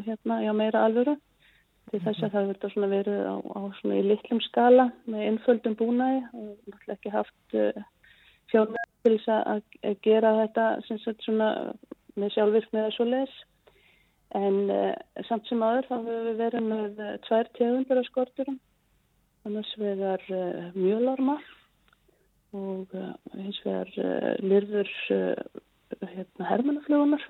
hérna, 0.00 0.40
já, 0.46 0.52
meira 0.56 0.84
alvöru. 0.88 1.18
Til 1.92 2.00
þess 2.00 2.24
að 2.24 2.32
það 2.32 2.46
verður 2.50 2.72
svona 2.72 2.92
verið 2.94 3.26
á, 3.28 3.36
á 3.36 3.60
svona 3.78 3.98
í 4.00 4.04
litlum 4.08 4.40
skala 4.40 4.86
með 5.04 5.26
innföldum 5.28 5.76
búnaði. 5.76 6.22
Og 6.32 6.46
náttúrulega 6.70 6.96
ekki 6.96 7.12
haft 7.12 7.58
e, 7.60 7.66
fjárlega 8.48 8.88
til 9.04 9.18
þess 9.18 9.34
að, 9.34 9.66
að 9.90 9.98
gera 10.08 10.36
þetta 10.40 10.70
sem 10.88 11.02
sagt 11.04 11.26
svona 11.26 11.50
með 12.16 12.32
sjálfvirknið 12.38 12.80
eða 12.80 12.94
svo 12.96 13.06
les 13.10 13.42
En 14.34 14.56
uh, 14.72 14.94
samt 15.28 15.46
sem 15.48 15.62
aður 15.62 15.88
þá 15.88 15.94
hefur 15.96 16.24
við 16.28 16.40
verið 16.40 16.66
með 16.70 17.02
uh, 17.02 17.12
tvær 17.26 17.50
tegundir 17.58 18.00
af 18.00 18.08
skorturum. 18.08 18.58
Annars 19.44 19.70
vegar 19.78 20.24
uh, 20.32 20.72
mjölorma 20.74 21.38
og 22.54 22.92
hins 23.34 23.56
vegar 23.64 23.88
lirður 24.38 24.90
hérna, 25.10 26.44
hermanaflugunar 26.46 27.24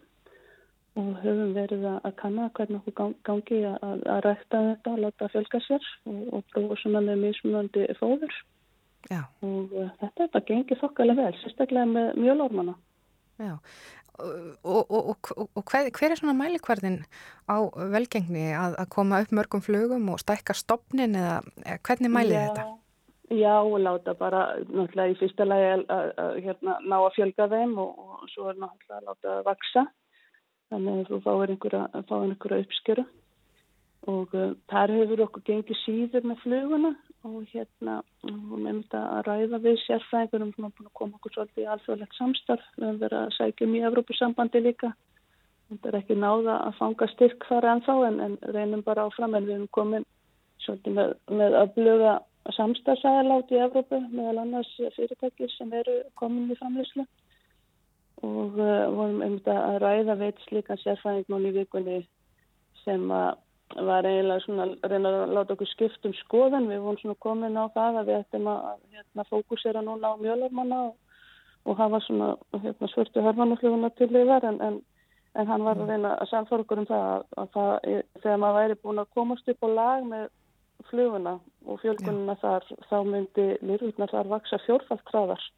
og 1.01 1.15
höfum 1.23 1.55
verið 1.57 1.87
að 1.91 2.11
kanna 2.19 2.51
hvernig 2.55 2.83
okkur 2.83 3.15
gangi 3.25 3.62
að, 3.66 4.05
að 4.05 4.21
rækta 4.27 4.61
þetta 4.66 4.93
og 4.93 5.01
láta 5.01 5.31
fjölga 5.33 5.61
sér 5.65 5.89
og, 6.11 6.21
og 6.29 6.45
prófa 6.53 6.77
svona 6.83 7.03
með 7.09 7.23
mismunandi 7.25 7.87
fóður. 7.99 8.37
Já. 9.09 9.23
Og 9.49 9.73
þetta 9.73 10.27
er 10.27 10.31
bara 10.37 10.49
gengið 10.53 10.83
þokkalega 10.85 11.25
vel, 11.25 11.41
sérstaklega 11.41 11.89
með 11.89 12.21
mjölormana. 12.21 12.77
Já, 13.41 13.57
og, 14.19 14.91
og, 14.91 15.16
og 15.55 15.62
hver, 15.70 15.91
hver 15.91 16.12
er 16.12 16.20
svona 16.20 16.36
mælikvarðin 16.39 17.01
á 17.51 17.57
velgengni? 17.95 18.47
Að, 18.55 18.78
að 18.82 18.91
koma 18.95 19.20
upp 19.24 19.35
mörgum 19.35 19.65
flugum 19.65 20.09
og 20.12 20.23
stækka 20.23 20.57
stopnin 20.59 21.19
eða 21.19 21.43
hvernig 21.86 22.12
mælið 22.15 22.36
já, 22.36 22.45
þetta? 22.47 22.66
Já, 23.35 23.55
og 23.65 23.81
láta 23.81 24.15
bara 24.19 24.45
náttúrulega 24.69 25.15
í 25.15 25.19
fyrsta 25.19 25.47
lagi 25.49 25.69
að, 25.89 26.15
hérna, 26.45 26.78
ná 26.85 26.97
að 27.01 27.12
fjölga 27.16 27.51
þeim 27.51 27.77
og, 27.82 28.01
og 28.20 28.24
svo 28.35 28.51
er 28.53 28.59
náttúrulega 28.61 29.01
að 29.01 29.09
láta 29.11 29.35
að 29.35 29.45
vaksa 29.49 29.86
þannig 30.70 31.01
að 31.01 31.11
þú 31.11 31.20
fáir 31.24 31.55
einhverja, 31.55 31.85
einhverja 32.03 32.65
uppskjöru 32.66 33.07
og 34.12 34.36
uh, 34.36 34.53
þar 34.70 34.93
hefur 34.99 35.24
okkur 35.27 35.47
gengið 35.49 35.81
síður 35.81 36.28
með 36.28 36.43
fluguna 36.45 36.93
og 37.25 37.49
hérna 37.51 37.97
og 38.29 38.59
með 38.59 38.83
þetta 38.83 39.01
að 39.15 39.23
ræða 39.29 39.61
við 39.65 39.81
sérfræðingur 39.85 40.45
um 40.45 40.69
að 40.69 40.93
koma 41.01 41.19
okkur 41.19 41.35
svolítið 41.35 41.65
í 41.65 41.71
alþjóðlegt 41.75 42.19
samstarf. 42.19 42.69
Við 42.77 42.87
höfum 42.87 43.01
verið 43.03 43.19
að 43.21 43.35
sækja 43.39 43.69
um 43.69 43.75
í 43.75 43.83
Evrópusambandi 43.89 44.63
líka. 44.65 44.93
Þetta 45.71 45.91
er 45.91 45.99
ekki 46.01 46.19
náða 46.21 46.59
að 46.69 46.79
fanga 46.81 47.09
styrk 47.15 47.49
þar 47.49 47.71
ennþá 47.73 47.97
en, 48.09 48.21
en 48.27 48.39
reynum 48.57 48.85
bara 48.87 49.09
áfram. 49.09 49.37
En 49.39 49.49
við 49.49 49.59
höfum 49.59 49.73
komin 49.79 50.07
svolítið 50.65 50.99
með, 51.01 51.15
með 51.41 51.59
að 51.61 51.75
blöga 51.79 52.15
samstagsæðalátt 52.53 53.53
í 53.55 53.61
Evrópu 53.65 54.01
meðal 54.13 54.43
annars 54.43 54.73
fyrirtækir 54.97 55.53
sem 55.57 55.73
eru 55.73 56.03
komin 56.21 56.53
í 56.53 56.59
framleyslu 56.59 57.07
og 58.25 58.59
uh, 58.61 58.85
vorum 58.93 59.23
um 59.25 59.39
þetta 59.39 59.57
að 59.69 59.79
ræða 59.83 60.19
veit 60.21 60.45
slíka 60.45 60.77
sérfræðing 60.83 61.33
núni 61.33 61.51
í 61.53 61.57
vikunni 61.59 61.99
sem 62.85 63.09
að 63.13 63.41
var 63.73 64.07
eiginlega 64.07 64.43
svona 64.45 64.66
að 64.69 64.93
reyna 64.93 65.11
að 65.24 65.32
láta 65.35 65.55
okkur 65.55 65.70
skipt 65.70 66.07
um 66.07 66.15
skoðan. 66.20 66.69
Við 66.70 66.82
vorum 66.85 67.01
svona 67.01 67.20
komin 67.24 67.59
á 67.59 67.65
það 67.74 68.01
að 68.01 68.11
við 68.11 68.20
ættum 68.20 68.49
að 68.53 68.62
hérna, 68.95 69.27
fókusera 69.31 69.82
núna 69.82 70.12
á 70.12 70.20
mjölurmanna 70.20 70.81
og, 70.89 70.95
og 71.65 71.78
hafa 71.81 72.01
svona 72.05 72.35
hérna, 72.53 72.91
svörtu 72.93 73.24
hörmannafluguna 73.24 73.91
til 73.99 74.11
yfir 74.12 74.49
en, 74.51 74.61
en, 74.61 74.81
en 75.35 75.51
hann 75.51 75.66
var 75.66 75.81
að 75.81 75.93
reyna 75.95 76.15
að 76.20 76.31
samfara 76.31 76.66
okkur 76.66 76.85
um 76.85 76.89
það 76.91 77.05
að, 77.11 77.27
að 77.43 77.53
það, 77.57 77.91
þegar 78.23 78.41
maður 78.45 78.59
væri 78.61 78.81
búin 78.82 79.03
að 79.03 79.12
komast 79.19 79.53
upp 79.55 79.66
á 79.66 79.69
lag 79.74 80.09
með 80.12 80.27
fluguna 80.91 81.39
og 81.65 81.81
fjölgununa 81.81 82.35
þar 82.43 82.66
þá 82.91 82.97
myndi 83.09 83.47
lirurnar 83.65 84.12
þar 84.12 84.32
vaksa 84.36 84.61
fjórfald 84.66 85.07
hraðar. 85.11 85.49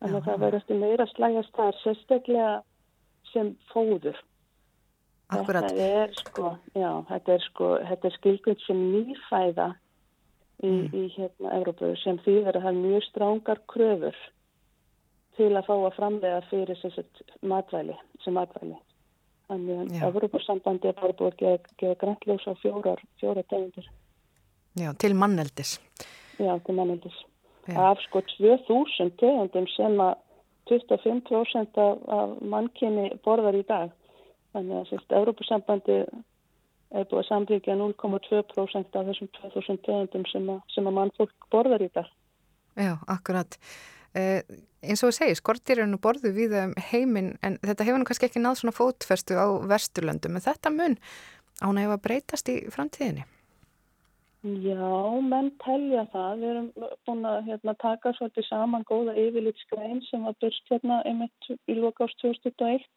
En 0.00 0.16
það 0.16 0.40
verður 0.40 0.62
eftir 0.62 0.80
meira 0.80 1.06
slægast 1.12 1.54
þar 1.56 1.76
sérstaklega 1.84 2.52
sem 3.30 3.54
fóður 3.70 4.18
Akkurat. 5.30 5.68
Þetta 5.68 5.86
er 6.02 6.12
sko, 6.18 6.50
já, 6.74 6.90
þetta 7.10 7.32
er 7.36 7.46
sko, 7.46 7.70
þetta 7.86 8.08
er 8.08 8.16
skilgjönd 8.18 8.62
sem 8.64 8.82
nýfæða 8.90 9.68
í, 10.60 10.70
mm. 10.70 10.84
í 10.90 11.02
hérna 11.14 11.54
Európa 11.58 11.90
sem 12.02 12.18
þýðir 12.24 12.58
að 12.58 12.66
það 12.66 12.70
er 12.72 12.78
mjög 12.80 13.06
strángar 13.06 13.62
kröfur 13.70 14.20
til 15.38 15.50
að 15.54 15.66
fá 15.68 15.74
að 15.76 15.96
framlega 15.96 16.40
fyrir 16.50 16.80
sem 16.80 16.94
matvæli, 17.46 17.96
sem 18.24 18.34
matvæli. 18.36 18.76
Þannig 19.50 19.96
að 19.98 20.08
Európa-sambandi 20.10 20.90
er 20.90 20.98
bara 20.98 21.16
búið 21.18 21.32
að 21.32 21.38
gefa, 21.40 21.74
gefa 21.80 22.00
græntlós 22.04 22.46
á 22.46 22.52
fjórar, 22.62 23.00
fjórar 23.22 23.46
tegundir. 23.50 23.86
Já, 24.78 24.92
til 24.94 25.16
manneldis. 25.18 25.78
Já, 26.38 26.52
til 26.66 26.76
manneldis. 26.78 27.16
Já. 27.66 27.78
Af 27.90 28.02
sko 28.06 28.22
2000 28.36 29.16
tegundum 29.18 29.66
sem 29.74 29.98
að 30.02 30.14
25% 30.70 31.80
af, 31.82 32.04
af 32.18 32.36
mannkynni 32.46 33.08
borðar 33.24 33.58
í 33.58 33.64
dag. 33.66 33.90
Þannig 34.54 34.76
að 34.80 34.88
sérst, 34.90 35.14
Európusambandi 35.14 35.98
er 36.90 37.06
búið 37.06 37.20
að 37.20 37.28
sambyggja 37.28 37.76
0,2% 37.78 38.98
af 38.98 39.08
þessum 39.10 39.30
2000 39.38 39.82
tegundum 39.86 40.26
sem 40.30 40.50
að, 40.50 40.60
sem 40.74 40.90
að 40.90 40.96
mannfólk 40.98 41.48
borðar 41.54 41.84
í 41.86 41.90
dag. 41.94 42.08
Já, 42.78 42.94
akkurat. 43.10 43.58
Eh, 44.18 44.42
eins 44.82 45.04
og 45.04 45.12
þú 45.12 45.16
segir, 45.20 45.38
skortirinu 45.38 46.00
borðu 46.02 46.32
við 46.34 46.56
um 46.64 46.72
heiminn 46.90 47.36
en 47.46 47.60
þetta 47.62 47.86
hefur 47.86 48.02
nú 48.02 48.08
kannski 48.08 48.26
ekki 48.26 48.42
náð 48.42 48.62
svona 48.62 48.74
fótferstu 48.74 49.38
á 49.38 49.46
vesturlöndum 49.70 50.34
en 50.34 50.46
þetta 50.46 50.72
mun 50.74 50.96
án 51.60 51.76
að 51.76 51.84
hefa 51.84 52.00
breytast 52.06 52.50
í 52.50 52.56
framtíðinni. 52.74 53.26
Já, 54.40 54.90
menn 55.20 55.50
telja 55.60 56.06
það. 56.14 56.30
Við 56.40 56.50
erum 56.50 56.68
búin 57.06 57.26
að 57.28 57.40
hérna, 57.50 57.74
taka 57.82 58.14
svolítið 58.16 58.46
saman 58.48 58.86
góða 58.88 59.14
yfirlitskrein 59.20 60.00
sem 60.08 60.24
var 60.24 60.38
byrst 60.40 60.72
hérna 60.72 61.02
einmitt 61.04 61.50
í 61.68 61.76
lokast 61.76 62.16
2001 62.24 62.88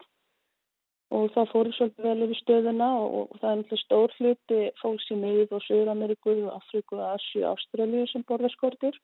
og 1.13 1.29
það 1.35 1.49
fóru 1.51 1.73
svolítið 1.75 2.07
vel 2.07 2.25
yfir 2.25 2.39
stöðuna 2.39 2.87
og, 2.99 3.17
og 3.19 3.41
það 3.41 3.49
er 3.49 3.59
náttúrulega 3.59 3.83
stór 3.83 4.15
hluti 4.17 4.61
fólks 4.81 5.09
í 5.13 5.17
miðið 5.19 5.55
og 5.57 5.65
Suður-Ameriku, 5.67 6.35
Afriku, 6.53 7.01
Asju, 7.11 7.43
Ástralju 7.51 8.05
sem 8.09 8.25
borðaskortir. 8.29 8.97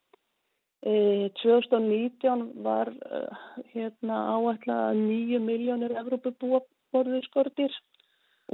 E, 0.79 0.93
2019 1.41 2.45
var 2.65 2.89
uh, 2.89 3.41
hérna 3.75 4.21
áætla 4.33 4.79
9 4.97 5.41
miljónir 5.43 5.93
Evrópubúa 6.01 6.63
borðaskortir 6.95 7.75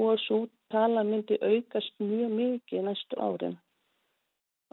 og 0.02 0.20
svo 0.26 0.42
tala 0.74 1.06
myndi 1.08 1.38
aukast 1.40 1.94
mjög 2.02 2.34
mikið 2.40 2.90
næstu 2.90 3.22
árin. 3.22 3.56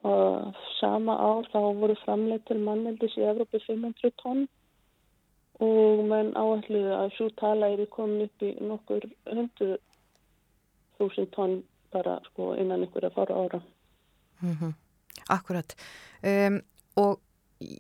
Og 0.02 0.56
sama 0.80 1.14
ár 1.14 1.46
þá 1.52 1.60
voru 1.78 1.94
framleitt 2.02 2.48
til 2.48 2.58
manneldis 2.58 3.14
í 3.20 3.28
Evrópu 3.28 3.60
500 3.68 4.16
tonn 4.24 4.48
og 5.62 6.04
menn 6.08 6.32
áalluðu 6.34 6.94
að 6.96 7.12
svo 7.16 7.28
tala 7.38 7.70
er 7.72 7.84
komin 7.92 8.26
upp 8.26 8.44
í 8.44 8.52
nokkur 8.60 9.06
hundu 9.30 9.74
þúsund 10.98 11.30
tonn 11.34 11.60
bara 11.92 12.18
sko 12.30 12.54
innan 12.58 12.86
ykkur 12.86 13.06
að 13.08 13.18
fara 13.18 13.34
ára. 13.34 13.60
Mm 14.40 14.56
-hmm. 14.56 14.72
Akkurat. 15.28 15.74
Um, 16.22 16.62
og 16.96 17.20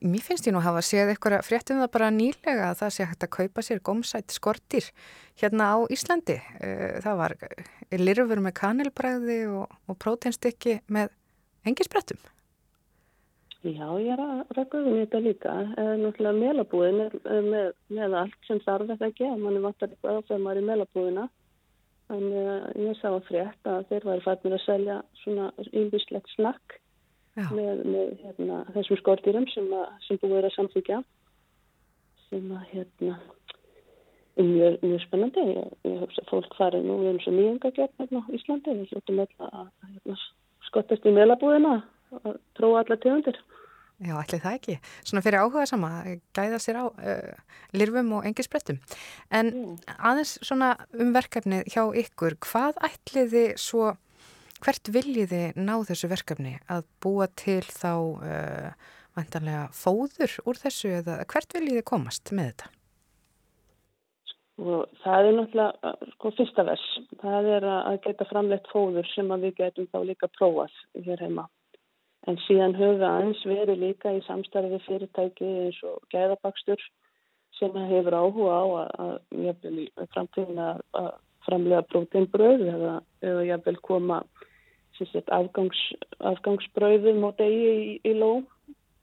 mér 0.02 0.22
finnst 0.22 0.46
ég 0.46 0.52
nú 0.52 0.58
að 0.58 0.68
hafa 0.68 0.82
séð 0.82 1.08
eitthvað 1.10 1.42
fréttum 1.42 1.80
það 1.80 1.90
bara 1.92 2.10
nýlega 2.10 2.70
að 2.70 2.78
það 2.80 2.90
sé 2.94 3.04
hægt 3.04 3.24
að 3.24 3.36
kaupa 3.36 3.62
sér 3.62 3.80
gómsætt 3.80 4.30
skortir 4.30 4.84
hérna 5.40 5.64
á 5.74 5.76
Íslandi. 5.90 6.38
Uh, 6.62 7.00
það 7.02 7.16
var 7.16 7.36
lirfur 7.90 8.40
með 8.40 8.52
kanelbræði 8.52 9.46
og, 9.46 9.66
og 9.88 9.98
próteinstykki 9.98 10.80
með 10.86 11.08
engisbrettum. 11.64 12.18
Já, 13.62 13.86
ég 14.02 14.08
er 14.10 14.18
að 14.18 14.56
rækka 14.56 14.78
um 14.80 14.96
þetta 14.96 15.18
líka. 15.22 15.52
Náttúrulega 15.78 16.34
melabúðin 16.34 17.04
er 17.06 17.44
með, 17.46 17.68
með 17.94 18.16
allt 18.18 18.48
sem 18.48 18.58
þarf 18.64 18.88
þetta 18.90 19.10
ekki 19.12 19.28
að 19.28 19.44
manni 19.44 19.62
vantar 19.62 19.92
eitthvað 19.92 20.24
þegar 20.26 20.42
maður 20.42 20.58
er 20.58 20.62
í 20.62 20.66
melabúðina. 20.70 21.26
Þannig 22.08 22.48
að 22.54 22.80
ég 22.82 22.98
sá 22.98 23.06
að 23.12 23.28
frétt 23.28 23.70
að 23.70 23.86
þeir 23.92 24.08
væri 24.08 24.24
fætnir 24.24 24.56
að 24.56 24.64
selja 24.64 24.96
svona 25.20 25.46
ymbislegt 25.70 26.34
snakk 26.34 26.76
með, 27.54 27.84
með 27.86 28.10
hérna, 28.24 28.58
þessum 28.74 29.00
skortýrum 29.04 29.48
sem, 29.54 29.70
sem 30.08 30.20
búið 30.24 30.36
er 30.40 30.50
að 30.50 30.56
samþykja 30.56 31.00
sem 32.26 32.52
að 32.58 32.68
hérna 32.74 33.14
er 34.34 34.50
mjög, 34.50 34.82
mjög 34.82 35.00
spennandi. 35.06 35.48
Ég, 35.54 35.72
ég 35.86 36.02
hef 36.02 36.20
fólk 36.34 36.58
farið 36.58 36.90
nú 36.90 36.98
eins 37.06 37.30
og 37.30 37.38
nýjöngagjörn 37.38 37.98
hérna 38.02 38.26
á 38.26 38.32
Íslandi. 38.34 38.78
Við 38.82 38.90
hljóttum 38.90 39.22
alltaf 39.22 39.58
að 39.62 39.74
hérna, 39.86 40.22
skottast 40.66 41.06
í 41.06 41.14
melabúðina 41.14 41.78
að 42.20 42.38
tróða 42.58 42.84
alla 42.84 42.98
tegundir. 43.02 43.40
Já, 44.02 44.16
ætli 44.18 44.40
það 44.42 44.56
ekki. 44.56 44.76
Svona 45.06 45.22
fyrir 45.22 45.44
áhuga 45.44 45.64
sama, 45.68 45.90
gæða 46.34 46.58
sér 46.62 46.78
á 46.82 46.84
uh, 46.90 47.58
lirfum 47.76 48.16
og 48.16 48.26
engisbrettum. 48.26 48.80
En 49.30 49.52
mm. 49.52 49.76
aðeins 49.94 50.32
svona 50.42 50.72
um 50.98 51.12
verkefni 51.14 51.62
hjá 51.70 51.84
ykkur, 52.02 52.38
hvað 52.42 52.80
ætliði 52.88 53.44
svo, 53.62 53.92
hvert 54.64 54.90
viljiði 54.94 55.44
ná 55.54 55.76
þessu 55.86 56.10
verkefni 56.10 56.56
að 56.66 56.82
búa 57.04 57.30
til 57.38 57.62
þá 57.68 57.92
uh, 57.94 58.90
vantanlega 59.14 59.68
fóður 59.76 60.38
úr 60.50 60.58
þessu 60.58 60.96
eða 60.98 61.20
hvert 61.30 61.54
viljiði 61.54 61.86
komast 61.86 62.34
með 62.34 62.52
þetta? 62.52 62.72
Og 64.62 65.00
það 65.02 65.26
er 65.28 65.34
náttúrulega 65.36 66.12
sko 66.12 66.30
fyrsta 66.36 66.64
vers. 66.66 66.84
Það 67.22 67.48
er 67.54 67.70
að 67.70 68.02
geta 68.04 68.26
framleitt 68.28 68.68
fóður 68.74 69.06
sem 69.14 69.30
við 69.46 69.58
getum 69.62 69.88
þá 69.94 69.98
líka 70.10 70.28
prófað 70.34 70.74
hér 71.06 71.22
heima. 71.22 71.46
En 72.30 72.38
síðan 72.44 72.76
höfum 72.78 73.00
við 73.00 73.08
aðeins 73.08 73.42
verið 73.50 73.80
líka 73.82 74.12
í 74.14 74.20
samstarfi 74.28 74.78
fyrirtæki 74.86 75.48
eins 75.64 75.80
og 75.88 76.04
gæðabakstur 76.14 76.82
sem 77.58 77.74
hefur 77.90 78.14
áhuga 78.14 78.54
á 78.54 78.64
að, 78.84 79.16
jafnvel 79.48 79.74
í 79.82 79.86
framtíðin 80.14 80.62
að, 80.62 80.82
framlega 81.42 81.82
brótinbröð 81.90 82.64
eða, 82.70 82.96
eða 83.26 83.44
jafnvel 83.48 83.78
koma 83.82 84.22
sagt, 84.98 85.30
afgangs, 85.34 85.80
afgangsbröðum 86.30 87.24
og 87.26 87.38
degi 87.40 87.70
í, 87.72 87.94
í 88.06 88.12
ló 88.14 88.44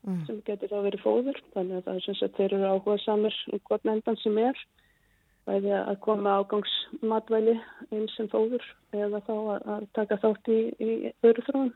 mm. 0.08 0.22
sem 0.28 0.40
getur 0.48 0.72
þá 0.72 0.78
verið 0.86 1.04
fóður. 1.04 1.42
Þannig 1.56 1.80
að 1.80 1.88
það 1.88 2.00
er 2.00 2.06
sem 2.06 2.20
sagt 2.20 2.38
þeir 2.40 2.56
eru 2.56 2.70
áhuga 2.70 2.98
samir 3.04 3.40
um 3.52 3.64
hvort 3.68 3.90
endan 3.92 4.20
sem 4.24 4.40
er 4.40 4.64
bæði 5.50 5.76
að 5.76 6.00
koma 6.06 6.38
ágangsmatvæli 6.40 7.56
eins 7.96 8.16
sem 8.18 8.30
fóður 8.32 8.66
eða 8.96 9.22
þá 9.26 9.36
að, 9.36 9.70
að 9.76 9.86
taka 9.98 10.20
þátt 10.24 10.52
í, 10.54 10.60
í 10.80 11.14
öru 11.26 11.46
þróun. 11.48 11.72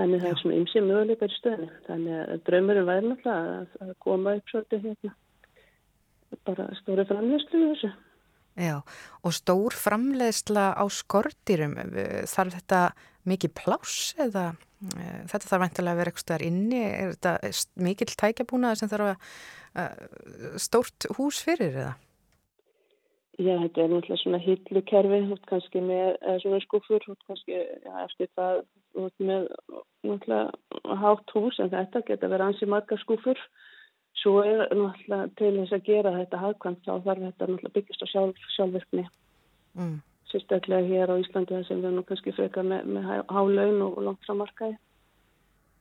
Þannig 0.00 0.22
það 0.22 0.30
er 0.30 0.38
svona 0.40 0.58
ymsið 0.60 0.86
möguleikar 0.86 1.32
í 1.32 1.36
stöðinu. 1.36 1.72
Þannig 1.84 2.20
að 2.20 2.44
draumurum 2.46 2.86
væri 2.88 3.08
náttúrulega 3.10 3.56
að, 3.58 3.74
að 3.84 3.90
koma 4.00 4.32
upp 4.38 4.52
svolítið 4.52 4.86
hérna 4.86 5.16
bara 6.46 6.68
stóri 6.78 7.04
framlegslu 7.08 7.60
í 7.60 7.68
þessu. 7.74 7.90
Já, 8.60 8.76
og 9.24 9.34
stór 9.36 9.76
framlegsla 9.76 10.64
á 10.74 10.84
skortirum, 10.90 11.76
þarf 12.28 12.56
þetta 12.56 12.80
mikið 13.28 13.54
pláss 13.60 14.14
eða 14.20 14.50
e, 14.96 15.04
þetta 15.30 15.46
þarf 15.46 15.64
vantilega 15.64 15.92
að 15.92 16.00
vera 16.00 16.12
eitthvað 16.12 16.24
starf 16.24 16.46
inni, 16.48 16.82
er 16.88 17.14
þetta 17.14 17.52
mikill 17.84 18.14
tækjabúnaðar 18.22 18.80
sem 18.80 18.90
þarf 18.90 19.10
að 19.12 19.26
e, 19.84 19.86
stórt 20.64 21.08
hús 21.18 21.40
fyrir 21.46 21.76
eða? 21.84 21.94
Já, 23.40 23.54
þetta 23.62 23.84
er 23.84 23.92
náttúrulega 23.94 24.20
svona 24.20 24.42
hillukerfi, 24.44 25.20
kannski 25.48 25.84
með 25.84 26.08
svona 26.42 26.60
skufur, 26.64 27.06
kannski 27.28 27.56
ja, 27.56 27.94
eftir 28.04 28.28
það 28.36 28.64
með 28.96 29.48
náttúrulega 30.06 30.96
hátt 31.02 31.34
hús 31.34 31.58
en 31.60 31.72
þetta 31.72 32.02
geta 32.08 32.30
verið 32.30 32.46
ansið 32.50 32.72
marga 32.72 32.98
skúfur 33.00 33.38
svo 34.20 34.40
er 34.44 34.66
náttúrulega 34.74 35.30
til 35.38 35.54
þess 35.58 35.76
að 35.76 35.88
gera 35.88 36.14
þetta 36.18 36.42
hagkvæmt 36.44 36.84
þá 36.84 36.92
þarf 37.06 37.24
þetta 37.26 37.48
náttúrulega 37.50 37.74
byggjast 37.76 38.04
á 38.04 38.06
sjálf, 38.12 38.44
sjálfvirkni 38.56 39.06
mm. 39.78 39.96
sérstaklega 40.32 40.88
hér 40.88 41.14
á 41.14 41.20
Íslandi 41.22 41.56
það 41.56 41.66
sem 41.68 41.82
við 41.84 41.96
nú 41.96 42.06
kannski 42.08 42.36
frekar 42.36 42.66
með, 42.66 42.86
með 42.96 43.10
hálaun 43.30 43.84
og 43.86 44.00
langt 44.08 44.28
framarkaði 44.28 44.76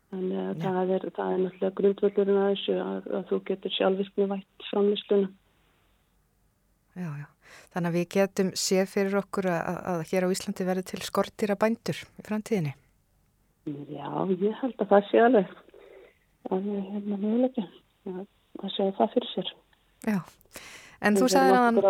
þannig 0.09 0.39
að 0.43 0.49
ja. 0.49 0.61
það, 0.63 0.95
er, 0.95 1.09
það 1.17 1.33
er 1.33 1.43
náttúrulega 1.43 1.77
grundvöldurinn 1.81 2.41
að 2.43 2.49
þessu 2.53 2.79
að, 2.85 3.11
að 3.19 3.27
þú 3.31 3.41
getur 3.51 3.77
sjálfvirkni 3.77 4.31
vært 4.35 4.69
framlýstunum 4.71 5.29
Já, 6.99 7.07
já. 7.15 7.27
Þannig 7.73 7.89
að 7.89 7.95
við 7.95 8.07
getum 8.13 8.49
séð 8.57 8.87
fyrir 8.91 9.17
okkur 9.21 9.47
að, 9.53 9.77
að 9.91 10.01
hér 10.09 10.25
á 10.25 10.33
Íslandi 10.33 10.65
verði 10.67 10.83
til 10.89 11.01
skortýra 11.05 11.55
bændur 11.59 12.01
í 12.01 12.25
framtíðinni 12.25 12.73
Já, 13.93 14.09
ég 14.33 14.59
held 14.61 14.83
að 14.83 14.91
það 14.91 15.07
sé 15.09 15.23
alveg 15.23 15.55
að 16.49 16.69
ég 16.73 16.91
hef 16.93 17.07
með 17.07 17.23
mjöguleiki 17.23 17.65
að 18.09 18.75
segja 18.75 18.93
það 18.99 19.15
fyrir 19.15 19.33
sér. 19.33 19.49
Já, 20.07 20.19
en 21.05 21.19
þú 21.19 21.33
sagði 21.33 21.57
að 21.57 21.67
hann... 21.67 21.81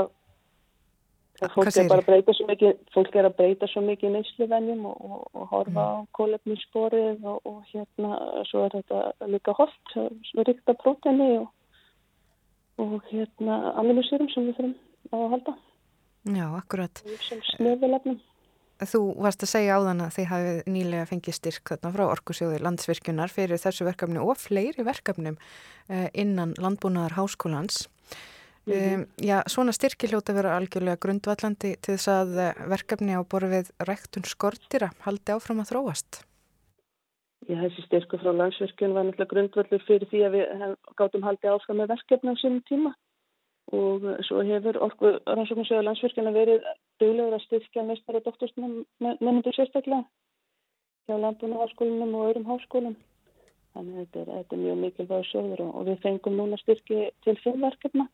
Fólk 1.39 1.69
er 1.71 1.87
bara 1.87 2.03
að 2.03 2.07
breyta 2.09 2.33
svo 2.35 2.45
mikið, 2.49 2.79
fólk 2.91 3.13
er 3.15 3.27
að 3.29 3.35
breyta 3.37 3.67
svo 3.71 3.79
mikið 3.85 4.11
neysluvennjum 4.11 4.81
og, 4.89 4.97
og, 4.99 5.21
og 5.31 5.45
horfa 5.53 5.71
mm. 5.85 6.01
á 6.03 6.11
kólefnissporið 6.17 7.21
og, 7.31 7.37
og 7.47 7.61
hérna 7.69 8.17
svo 8.49 8.65
er 8.65 8.75
þetta 8.75 9.29
líka 9.31 9.53
holt, 9.55 9.93
ríkta 10.35 10.75
próteni 10.81 11.29
og 12.83 13.07
hérna 13.07 13.61
aminosýrum 13.79 14.27
sem 14.33 14.49
við 14.49 14.59
þurfum 14.59 15.15
að 15.15 15.31
halda. 15.35 15.55
Já, 16.27 16.45
akkurat. 16.59 17.03
Sem 17.23 17.39
snöðulefnum. 17.53 18.19
Þú 18.79 18.99
varst 19.19 19.43
að 19.43 19.51
segja 19.51 19.75
á 19.75 19.79
þann 19.83 20.01
að 20.05 20.13
þið 20.15 20.27
hafið 20.29 20.59
nýlega 20.71 21.07
fengið 21.09 21.35
styrk 21.35 21.71
þarna 21.73 21.89
frá 21.95 22.03
Orkusjóði 22.05 22.59
landsvirkjunar 22.63 23.33
fyrir 23.33 23.59
þessu 23.59 23.87
verkefni 23.87 24.21
og 24.23 24.39
fleiri 24.39 24.85
verkefnum 24.87 25.35
eh, 25.91 26.07
innan 26.13 26.53
landbúnaðar 26.55 27.17
háskólans. 27.17 27.89
Mm 28.63 28.73
-hmm. 28.73 28.95
um, 28.95 29.05
já, 29.19 29.43
svona 29.47 29.71
styrki 29.71 30.07
hljóta 30.07 30.33
vera 30.33 30.55
algjörlega 30.55 31.01
grundvallandi 31.03 31.75
til 31.81 31.97
þess 31.97 32.07
að 32.07 32.39
eh, 32.39 32.53
verkefni 32.71 33.19
á 33.19 33.21
borfið 33.23 33.71
ræktun 33.83 34.23
skortira 34.23 34.91
haldi 35.03 35.31
áfram 35.35 35.59
að 35.59 35.69
þróast. 35.71 36.23
Já, 37.47 37.55
þessi 37.59 37.83
styrku 37.83 38.17
frá 38.17 38.31
landsvirkjun 38.31 38.93
var 38.93 39.03
náttúrulega 39.03 39.33
grundvallur 39.33 39.83
fyrir 39.87 40.07
því 40.07 40.19
að 40.23 40.31
við 40.35 40.45
gáttum 40.95 41.23
haldi 41.23 41.47
áfram 41.47 41.77
með 41.77 41.91
verkefni 41.95 42.31
á 42.31 42.35
sínum 42.39 42.63
tíma 42.63 42.95
og 43.75 44.05
svo 44.25 44.41
hefur 44.45 44.79
orku 44.81 45.11
rannsóknarsögur 45.27 45.85
landsvirkjana 45.85 46.31
verið 46.33 46.65
duglegur 47.01 47.35
að 47.37 47.43
styrkja 47.45 47.83
meistar 47.85 48.17
og 48.17 48.25
doktorsmennundur 48.25 49.55
sérstaklega 49.55 50.03
hjá 51.09 51.17
landbúnaðarskólinum 51.17 52.15
og 52.17 52.29
öðrum 52.29 52.47
háskólum. 52.49 52.95
Þannig 53.73 53.95
að 53.95 53.99
þetta 53.99 54.21
er, 54.21 54.31
þetta 54.37 54.55
er 54.55 54.63
mjög 54.63 54.79
mikilvæg 54.83 55.27
sjóður 55.29 55.63
og, 55.65 55.75
og 55.77 55.85
við 55.89 55.99
fengum 56.05 56.37
núna 56.37 56.57
styrki 56.61 57.01
til 57.25 57.35
fimmverkefna. 57.43 58.07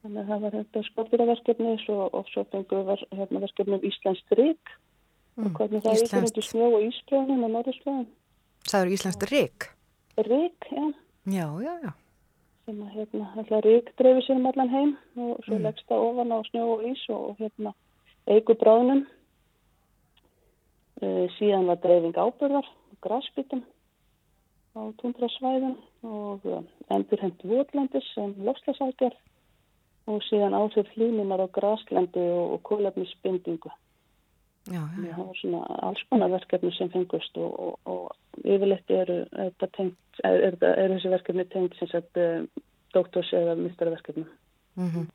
Þannig 0.00 0.20
að 0.22 0.30
það 0.30 0.44
var 0.44 0.56
þetta 0.58 0.84
skortiraverkefni 0.88 1.72
og 1.94 2.30
svo 2.32 2.44
fengum 2.52 2.86
við 2.88 3.02
hérna, 3.18 3.42
verkefni 3.46 3.76
um 3.76 3.88
Íslands 3.90 4.22
mm, 4.30 5.46
og 5.46 5.58
hvernig 5.58 5.84
það 5.84 6.04
er 6.06 6.28
ykkur 6.30 6.46
snjó 6.46 6.70
og 6.70 6.86
íspröðunum 6.86 7.48
og 7.48 7.54
norðurslöðum. 7.56 8.06
Það 8.70 8.84
eru 8.84 8.96
Íslands 8.96 9.32
Rík? 9.34 9.68
Rík, 10.30 10.70
já. 10.70 10.86
Já, 11.30 11.46
já, 11.60 11.74
já 11.84 11.92
sem 12.70 12.82
að 12.86 12.92
hérna 12.94 13.60
rík 13.64 13.88
dreifir 13.98 14.24
sér 14.26 14.38
um 14.38 14.46
allan 14.46 14.70
heim 14.70 14.90
og 15.18 15.40
svo 15.42 15.56
mm. 15.56 15.64
leggst 15.64 15.88
það 15.90 16.04
ofan 16.06 16.34
á 16.34 16.38
snjó 16.46 16.66
og 16.76 16.84
ís 16.86 17.02
og 17.10 17.40
hérna 17.40 17.72
eigu 18.30 18.54
bráðnum 18.60 19.00
e, 21.02 21.26
síðan 21.38 21.66
var 21.70 21.80
dreifing 21.82 22.14
ábyrðar 22.14 22.68
græsbytum 23.02 23.64
á 24.78 24.80
tundrasvæðin 25.02 25.76
og 26.06 26.46
e, 26.46 26.62
endur 26.94 27.24
hendur 27.24 27.54
votlandis 27.56 28.06
sem 28.14 28.36
lofslagsækjar 28.46 29.18
og 30.10 30.22
síðan 30.28 30.54
áhrif 30.60 30.94
hlýnumar 30.94 31.42
á 31.42 31.48
græslendi 31.50 32.22
og, 32.22 32.54
og 32.54 32.62
kólefnisbindingu 32.70 33.74
Já, 34.68 34.82
já. 35.06 35.14
Það 35.16 35.26
var 35.26 35.36
svona 35.40 35.60
alls 35.88 36.02
konar 36.10 36.30
verkefni 36.30 36.72
sem 36.76 36.90
fengust 36.92 37.38
og, 37.40 37.54
og, 37.60 37.78
og 37.84 38.44
yfirleitt 38.44 38.90
eru 38.92 39.22
er, 39.32 39.54
er, 40.24 40.58
er 40.68 40.92
þessi 40.94 41.12
verkefni 41.14 41.46
tengt 41.48 41.78
sem 41.78 41.88
sagt 41.88 42.20
eh, 42.20 42.44
doktors 42.94 43.32
eða 43.32 43.56
mistarverkefni. 43.56 44.26
Mm 44.76 44.90
-hmm. 44.90 45.06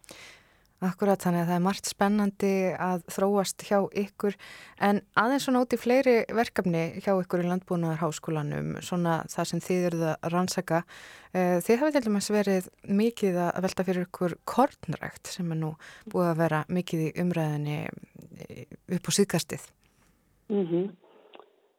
Akkurat, 0.84 1.22
þannig 1.24 1.46
að 1.46 1.48
það 1.48 1.56
er 1.56 1.64
margt 1.64 1.88
spennandi 1.88 2.50
að 2.84 3.04
þróast 3.16 3.64
hjá 3.64 3.78
ykkur. 3.96 4.36
En 4.84 5.00
aðeins 5.16 5.46
svona 5.48 5.62
út 5.64 5.72
í 5.72 5.80
fleiri 5.80 6.16
verkefni 6.36 6.82
hjá 7.00 7.14
ykkur 7.14 7.46
í 7.46 7.48
landbúnaðarháskólanum 7.48 8.74
svona 8.84 9.22
það 9.32 9.50
sem 9.52 9.64
þið 9.64 9.88
eruð 9.90 10.04
að 10.10 10.28
rannsaka 10.34 10.82
eh, 11.32 11.64
þið 11.64 11.80
hafið 11.80 11.96
til 11.96 12.04
dæmis 12.10 12.30
verið 12.36 12.70
mikið 12.92 13.40
að 13.46 13.62
velta 13.70 13.88
fyrir 13.88 14.10
ykkur 14.10 14.38
kornrækt 14.52 15.32
sem 15.32 15.56
er 15.56 15.62
nú 15.64 15.72
búið 16.12 16.30
að 16.34 16.44
vera 16.44 16.62
mikið 16.68 17.08
í 17.08 17.10
umræðinni 17.24 17.80
eh, 17.80 18.68
upp 19.00 19.08
á 19.08 19.12
síðkastið. 19.16 19.72
Mm 20.52 20.68
-hmm. 20.68 20.94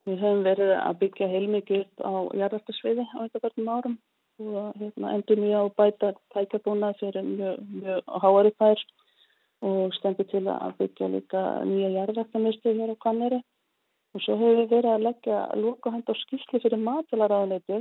Við 0.06 0.20
höfum 0.24 0.44
verið 0.46 0.72
að 0.80 0.98
byggja 1.04 1.28
heilmikið 1.28 1.88
á 2.00 2.12
jarðartasviði 2.32 3.04
á 3.12 3.16
þetta 3.26 3.44
verðum 3.44 3.74
árum 3.76 3.96
og 4.38 4.72
hérna, 4.76 5.14
endur 5.16 5.40
mjög 5.40 5.60
á 5.64 5.76
bæta 5.78 6.12
tækjabúna 6.34 6.92
fyrir 7.00 7.24
mjög, 7.24 7.56
mjög 7.80 8.00
háari 8.22 8.52
pær 8.58 8.78
og 9.62 9.94
stendur 9.96 10.28
til 10.30 10.44
að 10.52 10.76
byggja 10.78 11.06
líka 11.08 11.42
nýja 11.64 11.90
jarðræktarmistu 11.96 12.74
hér 12.76 12.92
á 12.92 12.96
kanneri 13.04 13.40
og 14.14 14.22
svo 14.24 14.36
hefur 14.40 14.58
við 14.60 14.74
verið 14.74 14.92
að 14.92 15.06
leggja 15.08 15.38
lókuhand 15.56 16.12
á 16.12 16.14
skýrslu 16.22 16.60
fyrir 16.60 16.84
matalaráðleiti 16.88 17.80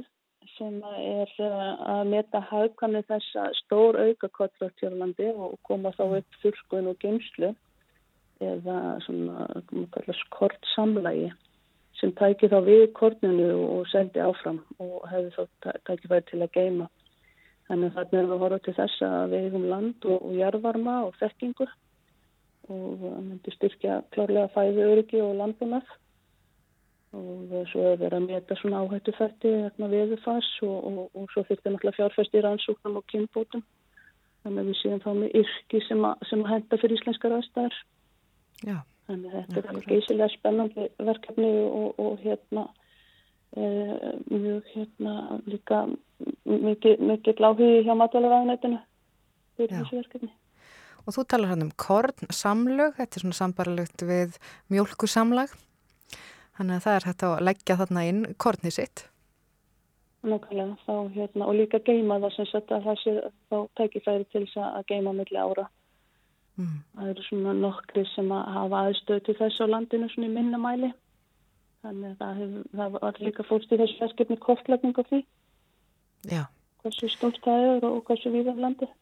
sem 0.55 0.81
er 1.01 1.31
eh, 1.41 1.71
að 1.93 2.11
meta 2.13 2.41
hagkvæmni 2.49 3.03
þessa 3.09 3.49
stór 3.61 3.99
auka 3.99 4.29
kollvartjörlandi 4.39 5.31
og 5.33 5.57
koma 5.67 5.91
þá 5.97 6.03
upp 6.19 6.39
þurrkun 6.43 6.91
og 6.91 6.99
geimslu 7.03 7.51
eða 8.43 8.77
svona 9.05 9.47
skort 10.25 10.71
samlægi 10.75 11.31
sem 12.05 12.13
tæki 12.13 12.51
þá 12.51 12.59
við 12.65 12.85
korninu 12.93 13.49
og 13.65 13.89
seldi 13.89 14.21
áfram 14.21 14.61
og 14.83 15.07
hefði 15.09 15.31
þá 15.33 15.73
tæki 15.87 16.11
færi 16.11 16.25
til 16.29 16.41
að 16.43 16.53
geima. 16.53 16.87
Þannig 17.65 17.89
að 17.89 17.95
þarna 17.97 18.19
erum 18.19 18.29
við 18.29 18.35
að 18.35 18.43
horfa 18.43 18.59
til 18.65 18.75
þess 18.77 19.05
að 19.07 19.33
við 19.33 19.45
hefum 19.47 19.67
land 19.71 20.05
og, 20.05 20.17
og 20.21 20.33
jarvarma 20.37 20.95
og 21.07 21.15
þekkingu 21.21 21.67
og 22.65 22.89
það 23.01 23.19
myndi 23.25 23.53
styrkja 23.55 23.99
klárlega 24.13 24.51
fæði 24.53 24.85
öryggi 24.85 25.21
og 25.25 25.37
landbúnað 25.39 25.93
og 27.15 27.53
svo 27.71 27.85
hefur 27.87 28.01
verið 28.03 28.17
að 28.19 28.27
meta 28.27 28.57
svona 28.59 28.81
áhættu 28.83 29.13
fætti 29.17 29.53
vegna 29.55 29.89
veðufars 29.89 30.49
og, 30.67 30.77
og, 30.89 31.03
og 31.15 31.29
svo 31.33 31.45
fyrir 31.47 31.61
náttúrulega 31.63 31.97
fjárfæst 31.97 32.35
í 32.35 32.41
rannsóknum 32.45 32.99
og 32.99 33.05
kynbótum 33.09 33.63
þannig 34.43 34.61
að 34.61 34.69
við 34.69 34.81
séum 34.81 35.05
þá 35.05 35.11
með 35.21 35.37
yrki 35.41 35.81
sem 35.87 36.09
að, 36.09 36.25
sem 36.29 36.43
að 36.43 36.51
henda 36.53 36.81
fyrir 36.81 36.99
íslenskar 36.99 37.37
aðstæðar 37.39 37.79
Já. 38.65 38.77
Þannig 39.09 39.35
að 39.35 39.51
þetta 39.53 39.75
er 39.75 39.89
geysilega 39.91 40.31
spennandi 40.33 40.87
verkefni 41.09 41.51
og, 41.65 41.99
og 42.01 42.23
hérna 42.23 42.65
e, 43.55 43.67
mjög 44.31 44.71
hérna 44.73 45.15
líka 45.45 45.83
mikið, 46.45 47.05
mikið 47.11 47.43
láhugi 47.45 47.85
hjá 47.85 47.93
matvælavæðanætinu 48.01 48.81
fyrir 49.57 49.77
Já. 49.77 49.83
þessu 49.83 50.01
verkefni 50.01 50.33
Og 51.05 51.13
þú 51.13 51.21
talar 51.29 51.51
hann 51.51 51.61
um 51.61 51.73
korn, 51.77 52.31
samlög, 52.33 52.95
þetta 52.97 53.19
er 53.19 53.21
svona 53.21 53.35
sambarlegt 53.37 54.01
við 54.09 54.39
mjölkusamlag 54.73 55.51
Þannig 56.55 56.77
að 56.77 56.85
það 56.85 56.97
er 56.97 57.05
hægt 57.09 57.23
að 57.27 57.41
leggja 57.43 57.75
þarna 57.81 58.01
inn 58.09 58.21
kornið 58.39 58.75
sitt. 58.77 59.01
Nákvæmlega, 60.25 60.77
þá 60.85 60.93
hérna, 61.13 61.47
og 61.49 61.57
líka 61.59 61.81
geima 61.85 62.17
það 62.23 62.37
sem 62.37 62.63
það 62.69 63.01
sé 63.01 63.15
þá 63.51 63.57
tækifæri 63.77 64.27
til 64.31 64.43
þess 64.45 64.61
að 64.63 64.85
geima 64.91 65.13
milli 65.17 65.41
ára. 65.41 65.65
Mm. 66.55 66.75
Það 66.95 67.09
eru 67.11 67.23
svona 67.25 67.53
nokkri 67.59 68.03
sem 68.13 68.29
að 68.31 68.51
hafa 68.55 68.83
aðstöð 68.87 69.23
til 69.25 69.37
þess 69.39 69.63
á 69.63 69.65
landinu 69.67 70.09
svona 70.11 70.29
í 70.29 70.35
minnamæli. 70.35 70.91
Þannig 71.85 72.13
að 72.13 72.19
það, 72.21 72.37
hef, 72.41 72.53
það 72.79 72.93
var 72.95 73.23
líka 73.27 73.45
fórst 73.45 73.73
í 73.73 73.79
þessu 73.81 74.01
verkefni 74.01 74.37
kortlækning 74.41 74.95
á 74.95 75.03
því. 75.09 75.23
Já. 76.31 76.43
Hversu 76.81 77.09
stórt 77.11 77.41
það 77.45 77.65
er 77.73 77.87
og 77.89 77.99
hversu 78.07 78.31
víðan 78.33 78.61
landið. 78.63 78.93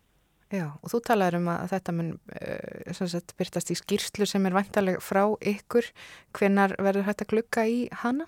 Já, 0.54 0.68
og 0.70 0.92
þú 0.92 1.00
talaður 1.08 1.40
um 1.40 1.48
að 1.50 1.72
þetta 1.72 1.94
mun 1.98 2.10
uh, 2.14 2.94
sagt, 2.94 3.34
byrtast 3.40 3.72
í 3.74 3.78
skýrslu 3.80 4.28
sem 4.30 4.46
er 4.46 4.54
vantarleg 4.54 5.00
frá 5.02 5.24
ykkur. 5.54 5.88
Hvenar 6.38 6.76
verður 6.78 7.08
þetta 7.10 7.30
glukka 7.32 7.66
í 7.70 7.80
hana? 8.04 8.28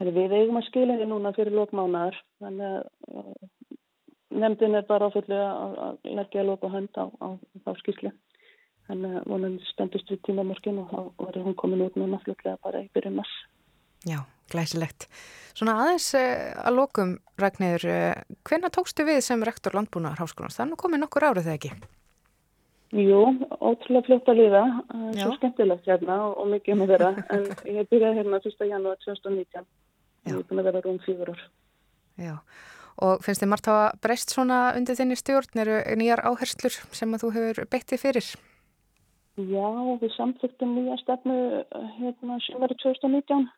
Heri, 0.00 0.14
við 0.16 0.36
eigum 0.38 0.60
að 0.60 0.68
skilja 0.70 0.96
þið 0.96 1.10
núna 1.10 1.34
fyrir 1.36 1.56
lókmánaðar. 1.58 2.16
Þannig 2.40 2.78
að 2.78 3.34
nefndin 4.30 4.78
er 4.78 4.86
bara 4.88 5.10
áfullu 5.10 5.38
að 5.38 6.10
leggja 6.18 6.46
lóka 6.46 6.70
hönd 6.72 6.96
á, 6.96 7.06
á, 7.20 7.28
á 7.66 7.70
skýrslu. 7.82 8.12
Þannig 8.90 9.20
að 9.20 9.30
vonandi 9.30 9.70
stendist 9.70 10.10
við 10.10 10.22
tímamorkin 10.26 10.80
og 10.82 10.90
þá 10.90 11.00
verður 11.22 11.46
hún 11.46 11.58
komin 11.58 11.84
út 11.84 11.98
núna 11.98 12.18
fljóklega 12.24 12.58
bara 12.64 12.82
í 12.82 12.88
byrjum 12.94 13.20
mars. 13.20 13.34
Já, 14.08 14.24
glæsilegt. 14.50 15.06
Svona 15.54 15.76
aðeins 15.82 16.08
uh, 16.18 16.50
að 16.64 16.76
lókum, 16.78 17.14
Ragnir, 17.38 17.84
uh, 17.86 18.36
hvenna 18.48 18.70
tókstu 18.72 19.06
við 19.06 19.20
sem 19.26 19.42
rektor 19.46 19.76
landbúnaðar 19.76 20.24
háskólan? 20.24 20.54
Það 20.56 20.64
er 20.64 20.70
nú 20.72 20.80
komið 20.80 21.02
nokkur 21.04 21.28
árið 21.28 21.48
þegar 21.50 21.58
ekki? 21.60 21.90
Jú, 22.90 23.20
ótrúlega 23.62 24.06
fljótt 24.08 24.32
að 24.32 24.40
uh, 24.42 24.72
svo 25.14 25.36
skemmtilegt 25.36 25.86
hérna 25.86 26.16
og 26.32 26.48
mikið 26.50 26.74
um 26.74 26.84
að 26.86 26.92
vera, 26.96 27.10
en 27.36 27.46
ég 27.76 27.90
byrjaði 27.92 28.22
hérna 28.22 28.40
1. 28.42 28.66
janúar 28.72 28.98
2019 29.04 29.62
og 29.62 30.32
ég 30.32 30.40
er 30.40 30.48
búin 30.48 30.62
að 30.62 30.70
vera 30.70 30.82
rúm 30.86 30.98
fýgur 31.04 31.30
ár. 31.30 31.44
Já, 32.18 32.34
og 32.34 32.40
finnst 33.24 33.42
þið 33.42 33.50
margt 33.52 33.70
að 33.72 33.82
breyst 34.04 34.34
svona 34.34 34.60
undir 34.76 34.98
þinni 34.98 35.18
stjórn, 35.18 35.62
eru 35.62 35.80
nýjar 36.00 36.24
áherslur 36.28 36.76
sem 36.96 37.14
að 37.14 37.24
þú 37.24 37.32
hefur 37.36 37.70
beittið 37.72 38.02
fyrir? 38.04 38.30
Já, 39.40 39.68
við 40.00 40.12
samþyktum 40.16 40.74
nýja 40.76 40.98
stefnu 41.00 41.36
hérna 41.96 42.36
2019 42.44 43.48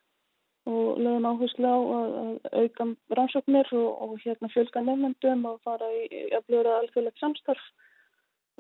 og 0.71 0.99
lögum 1.03 1.27
áherslu 1.27 1.67
á 1.67 1.79
að 1.79 2.37
auka 2.63 2.85
rannsóknir 3.19 3.71
og, 3.75 3.89
og 4.03 4.13
hérna 4.23 4.51
fjölga 4.53 4.83
nefnendum 4.85 5.47
og 5.51 5.63
fara 5.67 5.89
í 5.91 6.29
öflugra 6.39 6.77
alþjóðlegt 6.83 7.19
samstarf. 7.19 7.65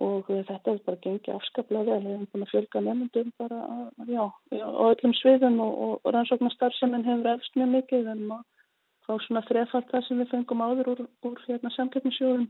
Og 0.03 0.27
þetta 0.27 0.73
er 0.73 0.81
bara 0.87 0.99
gengið 1.05 1.37
afskaplega 1.37 1.85
vel, 1.85 2.01
við 2.03 2.15
erum 2.17 2.29
búin 2.33 2.47
að 2.47 2.53
fjölga 2.55 2.83
nefnendum 2.83 3.31
bara 3.39 3.61
já, 4.09 4.25
á 4.27 4.83
öllum 4.89 5.15
sviðum 5.21 5.61
og, 5.63 6.01
og 6.03 6.11
rannsóknarstarfseminn 6.17 7.07
hefur 7.07 7.31
efst 7.37 7.61
mjög 7.61 7.71
mikið. 7.77 8.11
En 8.17 8.25
maður 8.33 8.49
fá 9.07 9.12
svona 9.24 9.45
þrefalt 9.49 9.91
það 9.91 10.07
sem 10.07 10.23
við 10.23 10.33
fengum 10.35 10.65
áður 10.66 10.93
úr, 10.95 11.05
úr 11.29 11.43
hérna 11.49 11.73
samkeppnisjóðum 11.77 12.47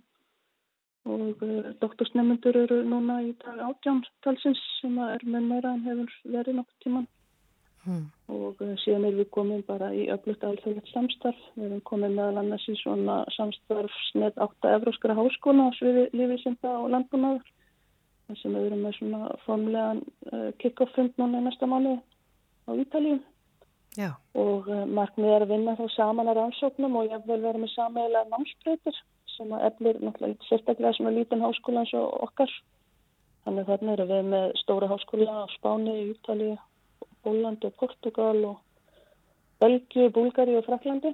og 1.12 1.42
uh, 1.42 1.72
doktorsnefnendur 1.82 2.60
eru 2.64 2.82
núna 2.86 3.22
í 3.26 3.32
dag 3.42 3.64
átján 3.70 4.04
talsins 4.26 4.60
sem 4.80 5.00
er 5.08 5.24
með 5.24 5.50
meira 5.54 5.74
en 5.74 5.84
hefur 5.88 6.14
verið 6.36 6.60
nokkur 6.60 6.84
tíman 6.84 7.10
Mm. 7.82 8.04
og 8.30 8.60
uh, 8.62 8.76
síðan 8.78 9.08
erum 9.08 9.18
við 9.18 9.30
komin 9.34 9.62
bara 9.66 9.88
í 9.90 10.04
öflugt 10.14 10.44
alþjóðlegt 10.46 10.90
samstarf. 10.92 11.38
Við 11.56 11.64
erum 11.66 11.80
komin 11.88 12.14
meðal 12.14 12.38
annars 12.38 12.66
í 12.70 12.76
svona 12.78 13.16
samstarfsnett 13.34 14.38
átta 14.44 14.76
evróskara 14.76 15.16
háskóla 15.18 15.66
á 15.66 15.70
sviði 15.74 16.04
lífiðsynda 16.14 16.76
og 16.78 16.92
landbúnaður 16.94 17.50
sem 18.38 18.54
við 18.54 18.68
erum 18.68 18.84
með 18.86 18.94
svona 19.00 19.32
formlegan 19.42 20.04
uh, 20.30 20.52
kick-off 20.62 20.94
fund 20.94 21.18
núna 21.18 21.42
í 21.42 21.46
næsta 21.48 21.66
mánu 21.66 21.96
á 21.98 22.70
Ítalíum 22.70 23.18
Já. 23.92 24.14
og 24.40 24.68
uh, 24.72 24.84
markmið 24.88 25.34
er 25.34 25.44
að 25.44 25.50
vinna 25.52 25.74
þá 25.76 25.84
saman 25.92 26.30
að 26.32 26.38
rannsóknum 26.38 26.94
og 26.96 27.10
ég 27.12 27.26
vil 27.28 27.42
vera 27.42 27.60
með 27.60 27.74
sameigilega 27.74 28.30
námsbreytir 28.30 29.00
sem 29.34 29.52
að 29.52 29.64
eflir 29.68 29.98
náttúrulega 30.00 30.48
sérstaklega 30.48 30.96
svona 30.96 31.12
lítinn 31.16 31.44
háskóla 31.44 31.82
eins 31.82 31.92
og 31.98 32.14
okkar. 32.26 32.54
Þannig 33.44 33.64
að 33.64 33.70
þarna 33.72 33.96
erum 33.96 34.10
við 34.12 34.30
með 34.32 34.46
stóra 34.62 34.88
háskóla 34.88 35.36
á 35.44 35.44
Spáni, 35.56 35.96
Ítalíu 36.14 36.56
Bólandi 37.22 37.68
og 37.68 37.76
Portugal 37.80 38.38
og 38.48 38.56
Belgiu, 39.60 40.08
Búlgari 40.14 40.56
og 40.56 40.66
Fraklandi 40.66 41.12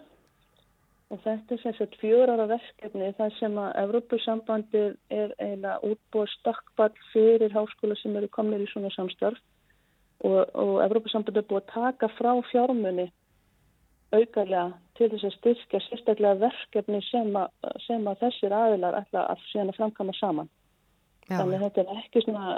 og 1.09 1.21
þetta 1.25 1.55
er 1.55 1.61
sem 1.63 1.77
sagt 1.79 1.99
fjórar 2.03 2.43
af 2.45 2.51
verkefni 2.53 3.11
þar 3.19 3.35
sem 3.39 3.55
að 3.61 3.77
Evrópusambandi 3.83 4.83
er 5.19 5.33
eiginlega 5.41 5.79
útbúið 5.89 6.35
stakkball 6.35 6.93
fyrir 7.13 7.55
háskóla 7.55 7.97
sem 7.99 8.17
eru 8.21 8.29
komnir 8.33 8.65
í 8.65 8.69
svona 8.71 8.93
samstarf 8.95 9.41
og, 10.25 10.39
og 10.55 10.75
Evrópusambandi 10.85 11.43
er 11.43 11.49
búið 11.49 11.63
að 11.63 11.73
taka 11.75 12.11
frá 12.17 12.33
fjármunni 12.51 13.09
aukarlega 14.13 14.73
til 14.97 15.11
þess 15.13 15.29
að 15.29 15.37
styrkja 15.37 15.81
sérstaklega 15.85 16.41
verkefni 16.41 17.01
sem 17.11 17.35
að, 17.37 17.53
sem 17.85 18.07
að 18.09 18.25
þessir 18.25 18.55
aðilar 18.57 18.97
ætla 19.03 19.27
að 19.33 19.45
síðan 19.51 19.73
að 19.73 19.79
framkama 19.79 20.15
saman. 20.19 20.51
Já. 21.29 21.37
Þannig 21.37 21.65
þetta 21.67 21.83
er 21.83 22.01
ekki 22.01 22.25
svona, 22.25 22.53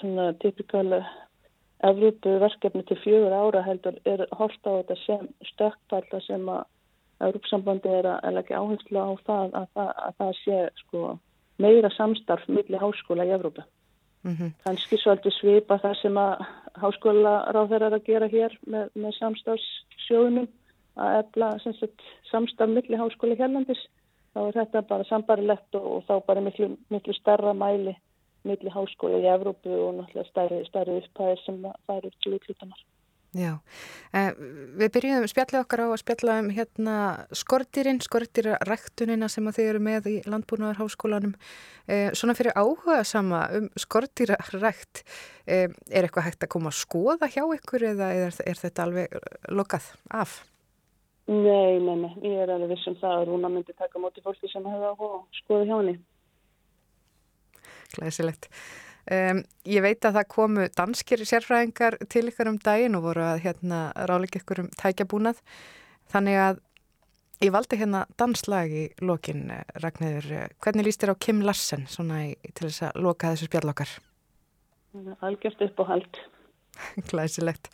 svona 0.00 0.26
typikal 0.42 1.00
Evrópu 1.84 2.38
verkefni 2.40 2.80
til 2.88 2.96
fjögur 3.02 3.34
ára 3.36 3.60
heldur 3.66 3.98
er 4.08 4.22
hort 4.38 4.62
á 4.64 4.80
þetta 4.80 4.96
sem 5.02 5.26
stökkpalla 5.50 6.20
sem 6.24 6.48
að 6.48 6.64
Evrópsambandi 7.26 7.92
er 7.98 8.08
að 8.14 8.38
leggja 8.38 8.62
áherslu 8.62 9.00
á 9.00 9.12
það 9.26 9.58
að, 9.60 9.68
að, 9.82 9.90
að 10.06 10.16
það 10.22 10.32
sé 10.40 10.60
sko, 10.80 11.02
meira 11.60 11.90
samstarf 11.92 12.48
millir 12.48 12.80
háskóla 12.80 13.28
í 13.28 13.34
Evrópu. 13.36 13.64
Mm 14.26 14.36
-hmm. 14.36 14.50
Kanski 14.64 14.96
svolítið 14.98 15.32
svipa 15.32 15.78
það 15.78 15.94
sem 16.02 16.16
að 16.18 16.46
háskóla 16.82 17.34
ráð 17.54 17.68
þeirra 17.70 17.90
að 17.94 18.06
gera 18.10 18.26
hér 18.26 18.58
með, 18.66 18.88
með 18.94 19.12
samstafssjóðunum 19.20 20.48
að 20.96 21.18
efla 21.20 21.48
samstaf 22.30 22.68
millir 22.68 22.98
háskóla 22.98 23.38
hérlandis. 23.38 23.82
Þá 24.34 24.40
er 24.48 24.54
þetta 24.58 24.82
bara 24.82 25.04
sambarilegt 25.04 25.74
og, 25.74 25.86
og 25.92 26.02
þá 26.08 26.14
bara 26.26 26.40
miklu, 26.40 26.76
miklu 26.90 27.14
starra 27.14 27.52
mæli 27.52 27.94
milli 28.46 28.70
háskóla 28.70 29.18
í 29.22 29.30
Evrópu 29.30 29.70
og 29.70 29.94
náttúrulega 29.98 30.30
stærri, 30.30 30.60
stærri 30.68 31.00
upphæðir 31.00 31.42
sem 31.44 31.62
það 31.64 31.96
eru 31.96 32.10
til 32.22 32.34
útlutanar. 32.38 32.84
Já, 33.36 33.58
eh, 34.16 34.32
við 34.80 34.92
byrjuðum 34.94 35.28
spjallið 35.28 35.60
okkar 35.60 35.82
á 35.84 35.88
að 35.90 36.00
spjalla 36.00 36.36
um 36.40 36.46
hérna 36.56 36.96
skortirinn, 37.36 37.98
skortiraræktunina 38.00 39.28
sem 39.28 39.44
að 39.50 39.58
þið 39.58 39.68
eru 39.72 39.82
með 39.84 40.08
í 40.08 40.14
landbúnaðarháskólanum. 40.24 41.34
Eh, 41.86 42.10
svona 42.16 42.36
fyrir 42.38 42.56
áhuga 42.56 43.02
sama 43.04 43.42
um 43.52 43.68
skortirarækt, 43.76 45.02
eh, 45.46 45.68
er 45.90 46.06
eitthvað 46.06 46.30
hægt 46.30 46.46
að 46.46 46.52
koma 46.54 46.70
að 46.70 46.80
skoða 46.80 47.28
hjá 47.28 47.44
ykkur 47.58 47.82
eða 47.92 48.08
er, 48.14 48.32
er 48.46 48.54
þetta 48.54 48.86
alveg 48.86 49.18
lokað 49.50 49.92
af? 50.10 50.44
Nei, 51.28 51.78
nei, 51.82 51.96
nei, 51.96 52.14
ég 52.22 52.40
er 52.40 52.54
alveg 52.54 52.72
vissum 52.72 52.96
það 52.96 53.20
að 53.20 53.26
Rúna 53.26 53.50
myndi 53.50 53.74
taka 53.76 53.98
móti 53.98 54.22
fólki 54.22 54.48
sem 54.48 54.64
hefur 54.64 54.94
áhuga 54.94 55.12
að 55.18 55.40
skoða 55.42 55.66
hjá 55.66 55.76
henni. 55.76 55.98
Glæsilegt. 57.96 58.48
Um, 59.06 59.44
ég 59.62 59.84
veit 59.84 60.02
að 60.02 60.16
það 60.18 60.30
komu 60.32 60.68
danskir 60.74 61.20
sérfræðingar 61.22 61.94
til 62.10 62.24
ykkur 62.26 62.50
um 62.50 62.56
daginn 62.58 62.98
og 62.98 63.04
voru 63.04 63.22
að 63.22 63.44
hérna, 63.44 63.80
ráleika 64.10 64.40
ykkur 64.40 64.64
um 64.64 64.70
tækjabúnað. 64.80 65.38
Þannig 66.10 66.38
að 66.42 66.58
ég 67.46 67.52
valdi 67.54 67.78
hérna 67.78 68.02
danslag 68.18 68.72
í 68.74 68.84
lokin, 69.04 69.44
Ragnæður. 69.82 70.50
Hvernig 70.58 70.88
líst 70.88 71.04
þér 71.04 71.14
á 71.14 71.22
Kim 71.22 71.44
Larsen 71.46 71.86
í, 71.86 72.34
til 72.50 72.66
þess 72.66 72.88
að 72.88 72.98
loka 73.06 73.30
þessu 73.30 73.50
spjallokkar? 73.50 73.92
Algjört 75.20 75.62
upp 75.68 75.84
og 75.84 75.90
hald. 75.92 76.20
Glæsilegt. 77.10 77.70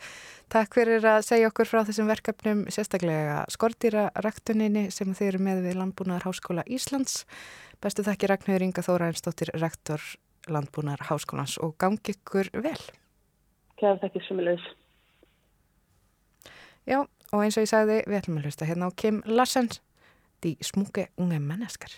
Takk 0.53 0.75
fyrir 0.77 1.05
að 1.09 1.23
segja 1.25 1.49
okkur 1.49 1.69
frá 1.71 1.81
þessum 1.89 2.11
verkefnum 2.13 2.67
sérstaklega 2.69 3.39
skortýra 3.53 4.11
rektuninni 4.21 4.91
sem 4.93 5.15
þeir 5.17 5.31
eru 5.31 5.47
með 5.47 5.63
við 5.69 5.79
Landbúnaðar 5.81 6.27
Háskóla 6.29 6.67
Íslands. 6.69 7.23
Bestu 7.81 8.05
þakki 8.05 8.29
Ragnhjóður 8.29 8.67
Inga 8.67 8.85
Þóra 8.85 9.09
einstóttir 9.09 9.55
rektor 9.57 10.05
Landbúnaðar 10.51 11.07
Háskólans 11.11 11.59
og 11.63 11.77
gangi 11.79 12.15
ykkur 12.17 12.51
vel. 12.65 12.79
Kæða 13.79 13.99
þakki 14.05 14.23
sem 14.27 14.43
er 14.43 14.49
laus. 14.51 14.69
Já, 16.89 16.99
og 17.33 17.43
eins 17.43 17.57
og 17.59 17.67
ég 17.67 17.71
sagði, 17.71 17.99
við 18.09 18.19
ætlum 18.19 18.41
að 18.41 18.49
hlusta 18.49 18.67
hérna 18.67 18.91
á 18.91 18.97
Kim 18.97 19.23
Larsens, 19.27 19.83
Die 20.43 20.57
smukke 20.59 21.07
unge 21.23 21.39
mennesker. 21.39 21.93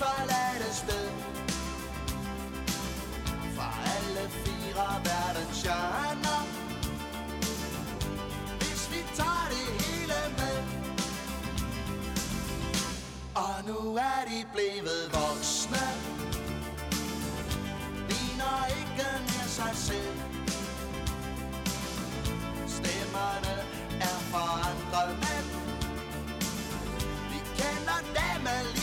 Forladte 0.00 0.74
sted. 0.82 1.08
Fra 3.56 3.68
alle 3.94 4.24
fire 4.42 4.88
verdens 5.04 5.56
stjerner. 5.56 6.40
Hvis 8.58 8.82
vi 8.92 9.00
tager 9.18 9.46
det 9.54 9.66
hele 9.82 10.20
med. 10.40 10.58
Og 13.34 13.54
nu 13.68 13.96
er 13.96 14.20
de 14.30 14.38
blevet 14.54 15.02
voksne. 15.18 15.86
Ligner 18.10 18.58
ikke 18.80 19.08
mere 19.28 19.48
sig 19.58 19.72
selv. 19.74 20.16
Stemmerne 22.76 23.56
er 24.00 24.18
forandret 24.32 25.12
Vi 27.30 27.38
kender 27.58 27.98
dem 28.14 28.46
alligevel 28.46 28.79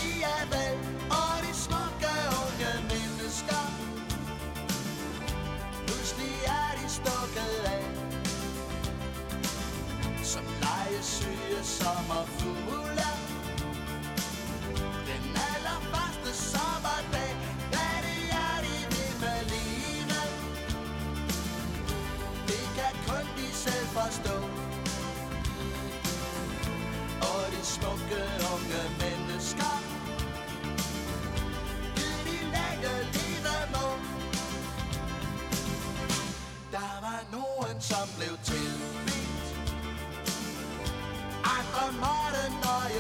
I'm 11.88 12.12
a 12.12 12.26
fool. 12.26 13.07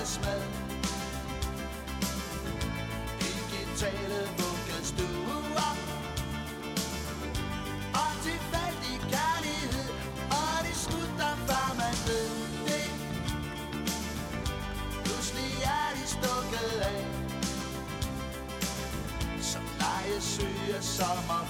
Nøjes 0.08 0.20
med 0.26 0.42
Digitale 3.20 4.20
vuggestuer 4.38 5.72
Og 7.94 8.12
tilfældig 8.24 8.96
kærlighed 9.14 9.90
Og 10.32 10.66
det 10.66 10.76
slutter 10.76 11.34
før 11.48 11.68
man 11.82 11.96
ved 12.08 12.30
det. 12.68 12.90
Pludselig 15.04 15.52
er 15.64 15.88
de 15.96 16.08
stukket 16.08 16.82
af. 16.82 17.06
Som 19.42 19.64
legesyge 19.80 20.82
sommer 20.82 21.47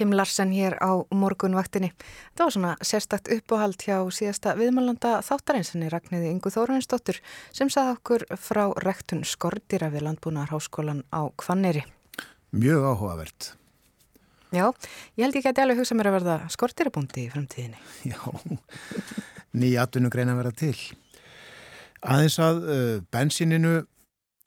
Kim 0.00 0.14
Larsen 0.16 0.48
hér 0.48 0.78
á 0.80 0.96
morgunvaktinni. 1.12 1.90
Þetta 2.32 2.44
var 2.46 2.54
svona 2.54 2.68
sérstakt 2.80 3.26
uppáhald 3.34 3.82
hjá 3.84 3.98
síðasta 4.08 4.54
viðmálanda 4.56 5.18
þáttareinsinni 5.26 5.90
Ragnhiði 5.92 6.30
Ingu 6.32 6.48
Þórensdóttur 6.54 7.18
sem 7.52 7.68
sagði 7.68 7.98
okkur 7.98 8.24
frá 8.40 8.62
rektun 8.80 9.26
skordýra 9.28 9.90
við 9.92 10.06
landbúnaðarháskólan 10.06 11.02
á 11.12 11.28
Kvanneri. 11.36 11.84
Mjög 12.56 12.86
áhugavert. 12.94 13.50
Já, 14.56 14.72
ég 15.20 15.26
held 15.26 15.36
ég 15.36 15.44
geti 15.50 15.66
alveg 15.66 15.82
hugsað 15.82 16.00
mér 16.00 16.08
að 16.08 16.16
verða 16.16 16.40
skordýrabúndi 16.56 17.26
í 17.26 17.28
framtíðinni. 17.36 17.84
Já, 18.14 18.24
nýja 19.52 19.84
atvinnugreina 19.84 20.38
verða 20.40 20.56
til. 20.64 20.74
Aðeins 22.00 22.40
að 22.40 22.64
uh, 22.64 22.98
bensininu 23.12 23.82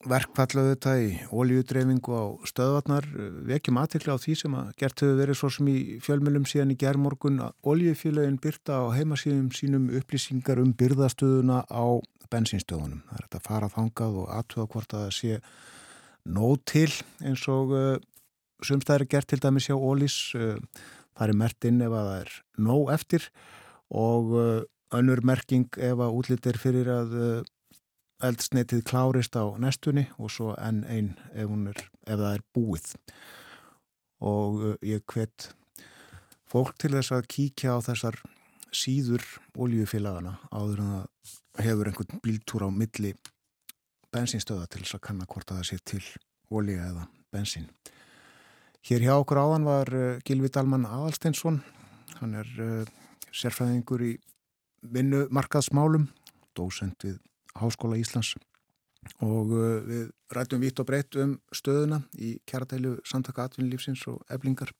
verkfallaðu 0.09 0.73
þetta 0.73 0.93
í 0.99 1.09
ólíudreyfingu 1.31 2.15
á 2.15 2.23
stöðvarnar 2.49 3.05
vekjum 3.47 3.79
aðtekla 3.79 4.15
á 4.15 4.23
því 4.23 4.35
sem 4.39 4.55
að 4.59 4.71
gert 4.79 5.03
hefur 5.03 5.19
verið 5.19 5.37
svo 5.39 5.49
sem 5.55 5.69
í 5.71 5.77
fjölmjölum 6.03 6.47
síðan 6.49 6.73
í 6.73 6.77
gerðmorgun 6.81 7.39
að 7.45 7.53
ólíufélagin 7.63 8.39
byrta 8.43 8.81
á 8.83 8.85
heimasíðum 8.97 9.51
sínum 9.55 9.87
upplýsingar 9.99 10.59
um 10.63 10.73
byrðastöðuna 10.79 11.63
á 11.71 11.85
bensinstöðunum. 12.33 13.03
Það 13.07 13.19
er 13.19 13.25
þetta 13.27 13.39
að 13.39 13.47
fara 13.47 13.71
þangað 13.77 14.19
og 14.23 14.33
aðtöða 14.37 14.69
hvort 14.73 14.97
að 14.97 15.05
það 15.05 15.15
sé 15.19 15.39
nóg 16.33 16.59
til 16.69 16.89
eins 17.23 17.47
og 17.51 17.73
uh, 17.77 17.95
sumstæðir 18.63 19.09
gert 19.11 19.31
til 19.31 19.41
dæmis 19.43 19.69
hjá 19.69 19.75
ólís 19.77 20.17
uh, 20.39 20.59
það 21.15 21.27
er 21.27 21.39
mert 21.43 21.69
inn 21.69 21.83
ef 21.83 21.95
að 21.95 22.11
það 22.11 22.21
er 22.21 22.37
nóg 22.69 22.93
eftir 22.95 23.27
og 23.93 24.35
uh, 24.35 24.61
önnur 24.93 25.23
merking 25.25 25.67
ef 25.79 25.99
að 25.99 26.19
útlitir 26.19 26.59
fyrir 26.61 26.89
að 26.93 27.13
eldsneitið 28.23 28.83
klárist 28.87 29.35
á 29.35 29.45
nestunni 29.61 30.05
og 30.17 30.31
svo 30.31 30.53
enn 30.57 30.83
einn 30.87 31.13
ef, 31.33 31.49
er, 31.49 31.81
ef 32.07 32.21
það 32.21 32.29
er 32.31 32.45
búið 32.55 32.93
og 34.23 34.61
uh, 34.61 34.75
ég 34.85 35.03
hvet 35.11 35.49
fólk 36.49 36.77
til 36.79 36.93
þess 36.95 37.15
að 37.15 37.29
kíkja 37.33 37.75
á 37.75 37.79
þessar 37.83 38.19
síður 38.73 39.25
oljufélagana 39.59 40.37
áður 40.53 40.83
en 40.83 40.91
það 40.93 41.65
hefur 41.67 41.89
einhvern 41.89 42.23
bíltúr 42.23 42.65
á 42.65 42.69
milli 42.73 43.13
bensinstöða 44.13 44.69
til 44.69 44.83
þess 44.83 44.97
að 44.97 45.05
kanna 45.07 45.29
hvort 45.29 45.51
að 45.51 45.61
það 45.61 45.69
sé 45.69 45.79
til 45.89 46.03
olja 46.53 46.89
eða 46.91 47.07
bensin. 47.33 47.69
Hér 48.83 49.05
hjá 49.05 49.13
okkur 49.15 49.39
áðan 49.41 49.67
var 49.67 49.89
uh, 49.95 50.19
Gilvi 50.27 50.51
Dalman 50.53 50.87
Aðalsteinsson, 50.89 51.61
hann 52.19 52.35
er 52.39 52.49
uh, 52.61 52.83
sérfræðingur 53.33 54.03
í 54.05 54.13
vinnumarkaðsmálum, 54.93 56.09
dósend 56.57 56.99
við 57.05 57.21
Háskóla 57.59 57.99
Íslands. 58.01 58.35
Og 59.19 59.51
uh, 59.51 59.81
við 59.83 60.05
rættum 60.33 60.63
vitt 60.63 60.79
og 60.79 60.87
breytt 60.87 61.17
um 61.19 61.35
stöðuna 61.53 62.03
í 62.15 62.37
kjaratælu 62.49 62.97
samtaka 63.07 63.49
atvinnulífsins 63.49 64.05
og 64.11 64.23
eblingar 64.31 64.71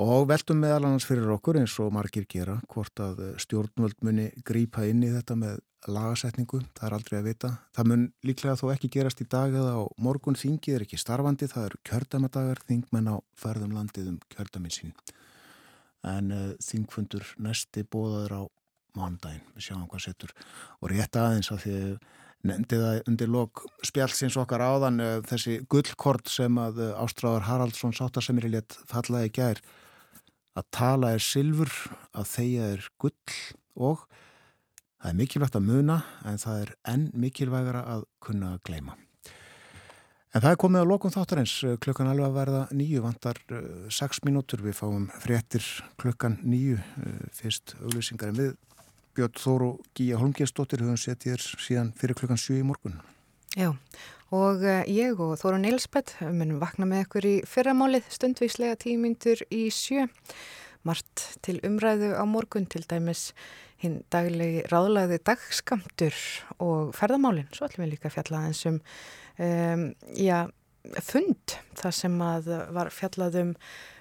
og 0.00 0.28
veltum 0.30 0.60
meðal 0.62 0.86
annars 0.86 1.04
fyrir 1.08 1.28
okkur 1.34 1.58
eins 1.60 1.74
og 1.82 1.90
margir 1.92 2.24
gera 2.30 2.56
hvort 2.72 3.02
að 3.04 3.18
stjórnvöld 3.42 3.98
muni 4.06 4.30
grípa 4.46 4.86
inn 4.88 5.02
í 5.04 5.10
þetta 5.12 5.36
með 5.36 5.58
lagasetningu, 5.88 6.60
það 6.76 6.86
er 6.86 6.96
aldrei 6.96 7.16
að 7.18 7.26
vita. 7.28 7.50
Það 7.76 7.88
mun 7.90 8.06
líklega 8.26 8.56
þó 8.60 8.66
ekki 8.74 8.90
gerast 8.96 9.22
í 9.24 9.26
dag 9.32 9.54
eða 9.56 9.76
á 9.80 9.82
morgun. 10.00 10.36
Þingið 10.36 10.76
er 10.76 10.84
ekki 10.84 11.00
starfandi, 11.00 11.48
það 11.48 11.68
eru 11.70 11.80
kjördamadagar, 11.88 12.60
þingmenn 12.68 13.12
á 13.12 13.16
ferðum 13.40 13.76
landið 13.76 14.10
um 14.12 14.18
kjördaminn 14.34 14.74
sín. 14.76 14.92
En 16.04 16.32
uh, 16.32 16.50
þingfundur 16.64 17.34
næsti 17.40 17.84
bóðaður 17.88 18.36
á 18.36 18.42
mánudaginn, 18.98 19.44
við 19.54 19.68
sjáum 19.68 19.86
hvað 19.90 20.06
setur. 20.06 20.34
Og 20.80 20.92
rétt 20.92 21.18
aðeins 21.20 21.52
að 21.54 21.62
því 21.64 21.76
nefndi 22.46 22.78
það 22.80 23.02
undir 23.10 23.30
lok 23.30 23.64
spjálsins 23.84 24.38
okkar 24.40 24.64
áðan 24.64 25.02
uh, 25.04 25.10
þessi 25.28 25.60
gullkort 25.70 26.30
sem 26.32 26.56
að 26.60 26.80
uh, 26.86 27.02
Ástráðar 27.02 27.46
Haraldsson 27.48 27.94
sáttasemir 27.96 28.48
í 28.48 28.54
létt 28.54 28.78
fallaði 28.88 29.32
gær. 29.36 29.60
Að 30.56 30.70
tala 30.74 31.12
er 31.14 31.24
silfur, 31.24 31.70
að 32.16 32.32
þeia 32.32 32.72
er 32.74 32.88
gull 33.00 33.36
og 33.80 34.06
það 35.00 35.12
er 35.12 35.20
mikilvægt 35.20 35.60
að 35.60 35.68
muna 35.68 36.00
en 36.28 36.40
það 36.40 36.64
er 36.64 36.72
enn 36.94 37.06
mikilvægara 37.16 37.84
að 37.92 38.08
kunna 38.24 38.56
að 38.56 38.64
gleima. 38.68 38.96
En 40.30 40.44
það 40.44 40.52
er 40.52 40.58
komið 40.62 40.84
á 40.86 40.90
lokum 40.90 41.10
þáttarins, 41.10 41.52
klukkan 41.82 42.06
alveg 42.06 42.28
að 42.28 42.36
verða 42.36 42.58
nýju, 42.78 43.04
vantar 43.04 43.40
uh, 43.52 43.62
sex 43.92 44.22
mínútur, 44.24 44.64
við 44.64 44.78
fáum 44.80 45.08
fréttir 45.20 45.66
klukkan 46.00 46.38
nýju, 46.40 46.80
fyrst 47.36 47.76
auglýsingar 47.82 48.32
en 48.32 48.40
við 48.40 48.52
Björn 49.16 49.36
Þóru 49.40 49.70
Gíja 49.96 50.20
Holmgjastóttir 50.20 50.84
höfum 50.84 50.98
sett 51.00 51.26
ég 51.28 51.40
síðan 51.40 51.92
fyrir 51.98 52.18
klukkan 52.18 52.40
7 52.40 52.60
í 52.60 52.66
morgun. 52.66 53.00
Já, 53.58 53.72
og 54.30 54.62
uh, 54.62 54.82
ég 54.86 55.18
og 55.18 55.34
Þóru 55.40 55.58
Nilsbeth 55.62 56.20
munum 56.22 56.60
vakna 56.62 56.86
með 56.88 57.06
ykkur 57.06 57.26
í 57.26 57.34
fyrramálið 57.50 58.06
stundvíslega 58.14 58.78
tímyndur 58.80 59.42
í 59.50 59.66
sjö. 59.74 60.06
Mart 60.86 61.26
til 61.44 61.58
umræðu 61.66 62.14
á 62.16 62.24
morgun 62.24 62.68
til 62.70 62.84
dæmis 62.88 63.30
hinn 63.80 64.00
daglegi 64.12 64.62
ráðlæði 64.70 65.18
dagskamtur 65.24 66.16
og 66.60 66.94
ferðamálinn. 66.96 67.50
Svo 67.52 67.66
ætlum 67.66 67.86
við 67.86 67.94
líka 67.94 68.08
að 68.10 68.16
fjalla 68.18 68.46
eins 68.48 68.62
um, 68.68 68.78
um 69.40 69.84
já, 70.16 70.46
fund 71.04 71.56
þar 71.78 71.96
sem 71.96 72.20
að 72.24 72.52
var 72.76 72.92
fjallað 72.94 73.40
um, 73.42 73.54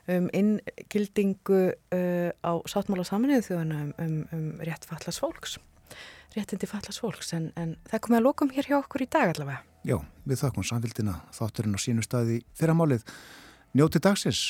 inngildingu 0.09 1.63
uh, 1.69 2.29
á 2.41 2.51
sáttmála 2.69 3.07
saminuðu 3.07 3.47
þjóðana 3.49 3.81
um, 3.83 3.91
um, 4.03 4.21
um 4.35 4.47
rétt 4.65 4.87
fallas 4.89 5.19
fólks 5.21 5.59
réttindi 6.35 6.69
fallas 6.69 6.99
fólks. 7.01 7.33
En, 7.33 7.49
en 7.59 7.75
það 7.89 8.03
komið 8.05 8.19
að 8.19 8.27
lókum 8.27 8.53
hér 8.53 8.69
hjá 8.69 8.77
okkur 8.79 9.05
í 9.05 9.09
dag 9.11 9.33
allavega. 9.33 9.63
Já, 9.87 9.97
við 10.27 10.43
þakkum 10.43 10.67
samfélgina 10.67 11.15
þátturinn 11.35 11.79
á 11.79 11.79
sínu 11.81 12.05
staði 12.05 12.41
fyrramálið. 12.59 13.07
Njóti 13.77 14.01
dagsins. 14.03 14.43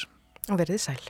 Og 0.50 0.60
verðið 0.60 0.84
sæl 0.88 1.02